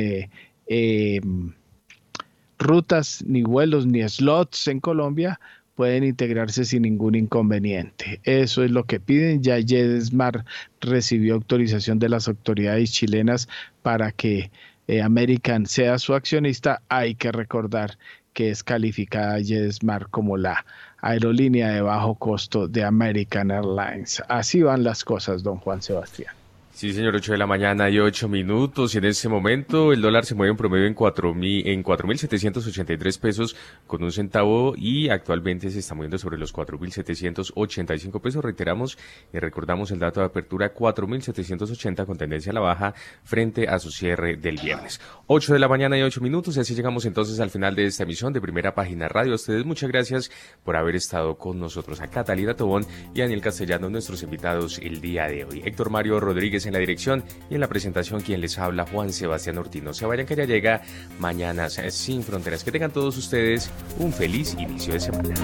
rutas, 2.58 3.24
ni 3.26 3.42
vuelos, 3.42 3.86
ni 3.86 4.06
slots 4.06 4.68
en 4.68 4.80
Colombia, 4.80 5.40
pueden 5.80 6.04
integrarse 6.04 6.66
sin 6.66 6.82
ningún 6.82 7.14
inconveniente. 7.14 8.20
Eso 8.24 8.62
es 8.62 8.70
lo 8.70 8.84
que 8.84 9.00
piden. 9.00 9.42
Ya 9.42 9.58
Yedesmar 9.58 10.44
recibió 10.82 11.32
autorización 11.32 11.98
de 11.98 12.10
las 12.10 12.28
autoridades 12.28 12.92
chilenas 12.92 13.48
para 13.80 14.12
que 14.12 14.50
eh, 14.90 15.02
American 15.02 15.66
sea 15.66 15.98
su 15.98 16.14
accionista, 16.14 16.82
hay 16.88 17.14
que 17.14 17.30
recordar 17.30 17.96
que 18.32 18.50
es 18.50 18.64
calificada 18.64 19.38
JetSmart 19.38 20.10
como 20.10 20.36
la 20.36 20.64
aerolínea 21.00 21.68
de 21.68 21.80
bajo 21.80 22.16
costo 22.16 22.66
de 22.66 22.82
American 22.82 23.52
Airlines. 23.52 24.20
Así 24.28 24.62
van 24.62 24.82
las 24.82 25.04
cosas, 25.04 25.44
don 25.44 25.58
Juan 25.58 25.80
Sebastián. 25.80 26.34
Sí, 26.72 26.92
señor, 26.92 27.16
8 27.16 27.32
de 27.32 27.38
la 27.38 27.48
mañana 27.48 27.90
y 27.90 27.98
8 27.98 28.28
minutos. 28.28 28.94
Y 28.94 28.98
en 28.98 29.04
este 29.04 29.28
momento 29.28 29.92
el 29.92 30.00
dólar 30.00 30.24
se 30.24 30.36
mueve 30.36 30.52
en 30.52 30.56
promedio 30.56 30.86
en 30.86 30.94
4.000, 30.94 31.62
en 31.66 31.82
4.783 31.82 33.20
pesos 33.20 33.56
con 33.88 34.04
un 34.04 34.12
centavo 34.12 34.74
y 34.76 35.10
actualmente 35.10 35.68
se 35.70 35.80
está 35.80 35.94
moviendo 35.96 36.16
sobre 36.16 36.38
los 36.38 36.54
4.785 36.54 38.20
pesos. 38.20 38.42
Reiteramos 38.42 38.96
y 39.32 39.38
recordamos 39.40 39.90
el 39.90 39.98
dato 39.98 40.20
de 40.20 40.26
apertura 40.26 40.72
4.780 40.72 42.06
con 42.06 42.16
tendencia 42.16 42.52
a 42.52 42.54
la 42.54 42.60
baja 42.60 42.94
frente 43.24 43.68
a 43.68 43.78
su 43.80 43.90
cierre 43.90 44.36
del 44.36 44.56
viernes. 44.56 45.00
8 45.26 45.52
de 45.52 45.58
la 45.58 45.68
mañana 45.68 45.98
y 45.98 46.02
8 46.02 46.20
minutos. 46.20 46.56
Y 46.56 46.60
así 46.60 46.76
llegamos 46.76 47.04
entonces 47.04 47.40
al 47.40 47.50
final 47.50 47.74
de 47.74 47.86
esta 47.86 48.04
emisión 48.04 48.32
de 48.32 48.40
Primera 48.40 48.74
Página 48.76 49.08
Radio. 49.08 49.32
A 49.32 49.34
ustedes 49.34 49.66
muchas 49.66 49.90
gracias 49.90 50.30
por 50.64 50.76
haber 50.76 50.94
estado 50.94 51.36
con 51.36 51.58
nosotros. 51.58 52.00
A 52.00 52.06
Catalina 52.06 52.54
Tobón 52.54 52.86
y 53.12 53.20
Daniel 53.20 53.42
Castellano, 53.42 53.90
nuestros 53.90 54.22
invitados 54.22 54.78
el 54.78 55.00
día 55.00 55.26
de 55.26 55.44
hoy. 55.44 55.62
Héctor 55.64 55.90
Mario 55.90 56.20
Rodríguez 56.20 56.59
en 56.66 56.72
la 56.72 56.78
dirección 56.78 57.24
y 57.48 57.54
en 57.54 57.60
la 57.60 57.68
presentación 57.68 58.20
quien 58.20 58.40
les 58.40 58.58
habla 58.58 58.86
Juan 58.86 59.12
Sebastián 59.12 59.58
Ortino. 59.58 59.94
Se 59.94 60.06
vayan 60.06 60.26
que 60.26 60.36
ya 60.36 60.44
llega 60.44 60.82
Mañanas 61.18 61.80
sin 61.90 62.22
Fronteras. 62.22 62.64
Que 62.64 62.72
tengan 62.72 62.90
todos 62.90 63.16
ustedes 63.16 63.70
un 63.98 64.12
feliz 64.12 64.54
inicio 64.58 64.94
de 64.94 65.00
semana. 65.00 65.34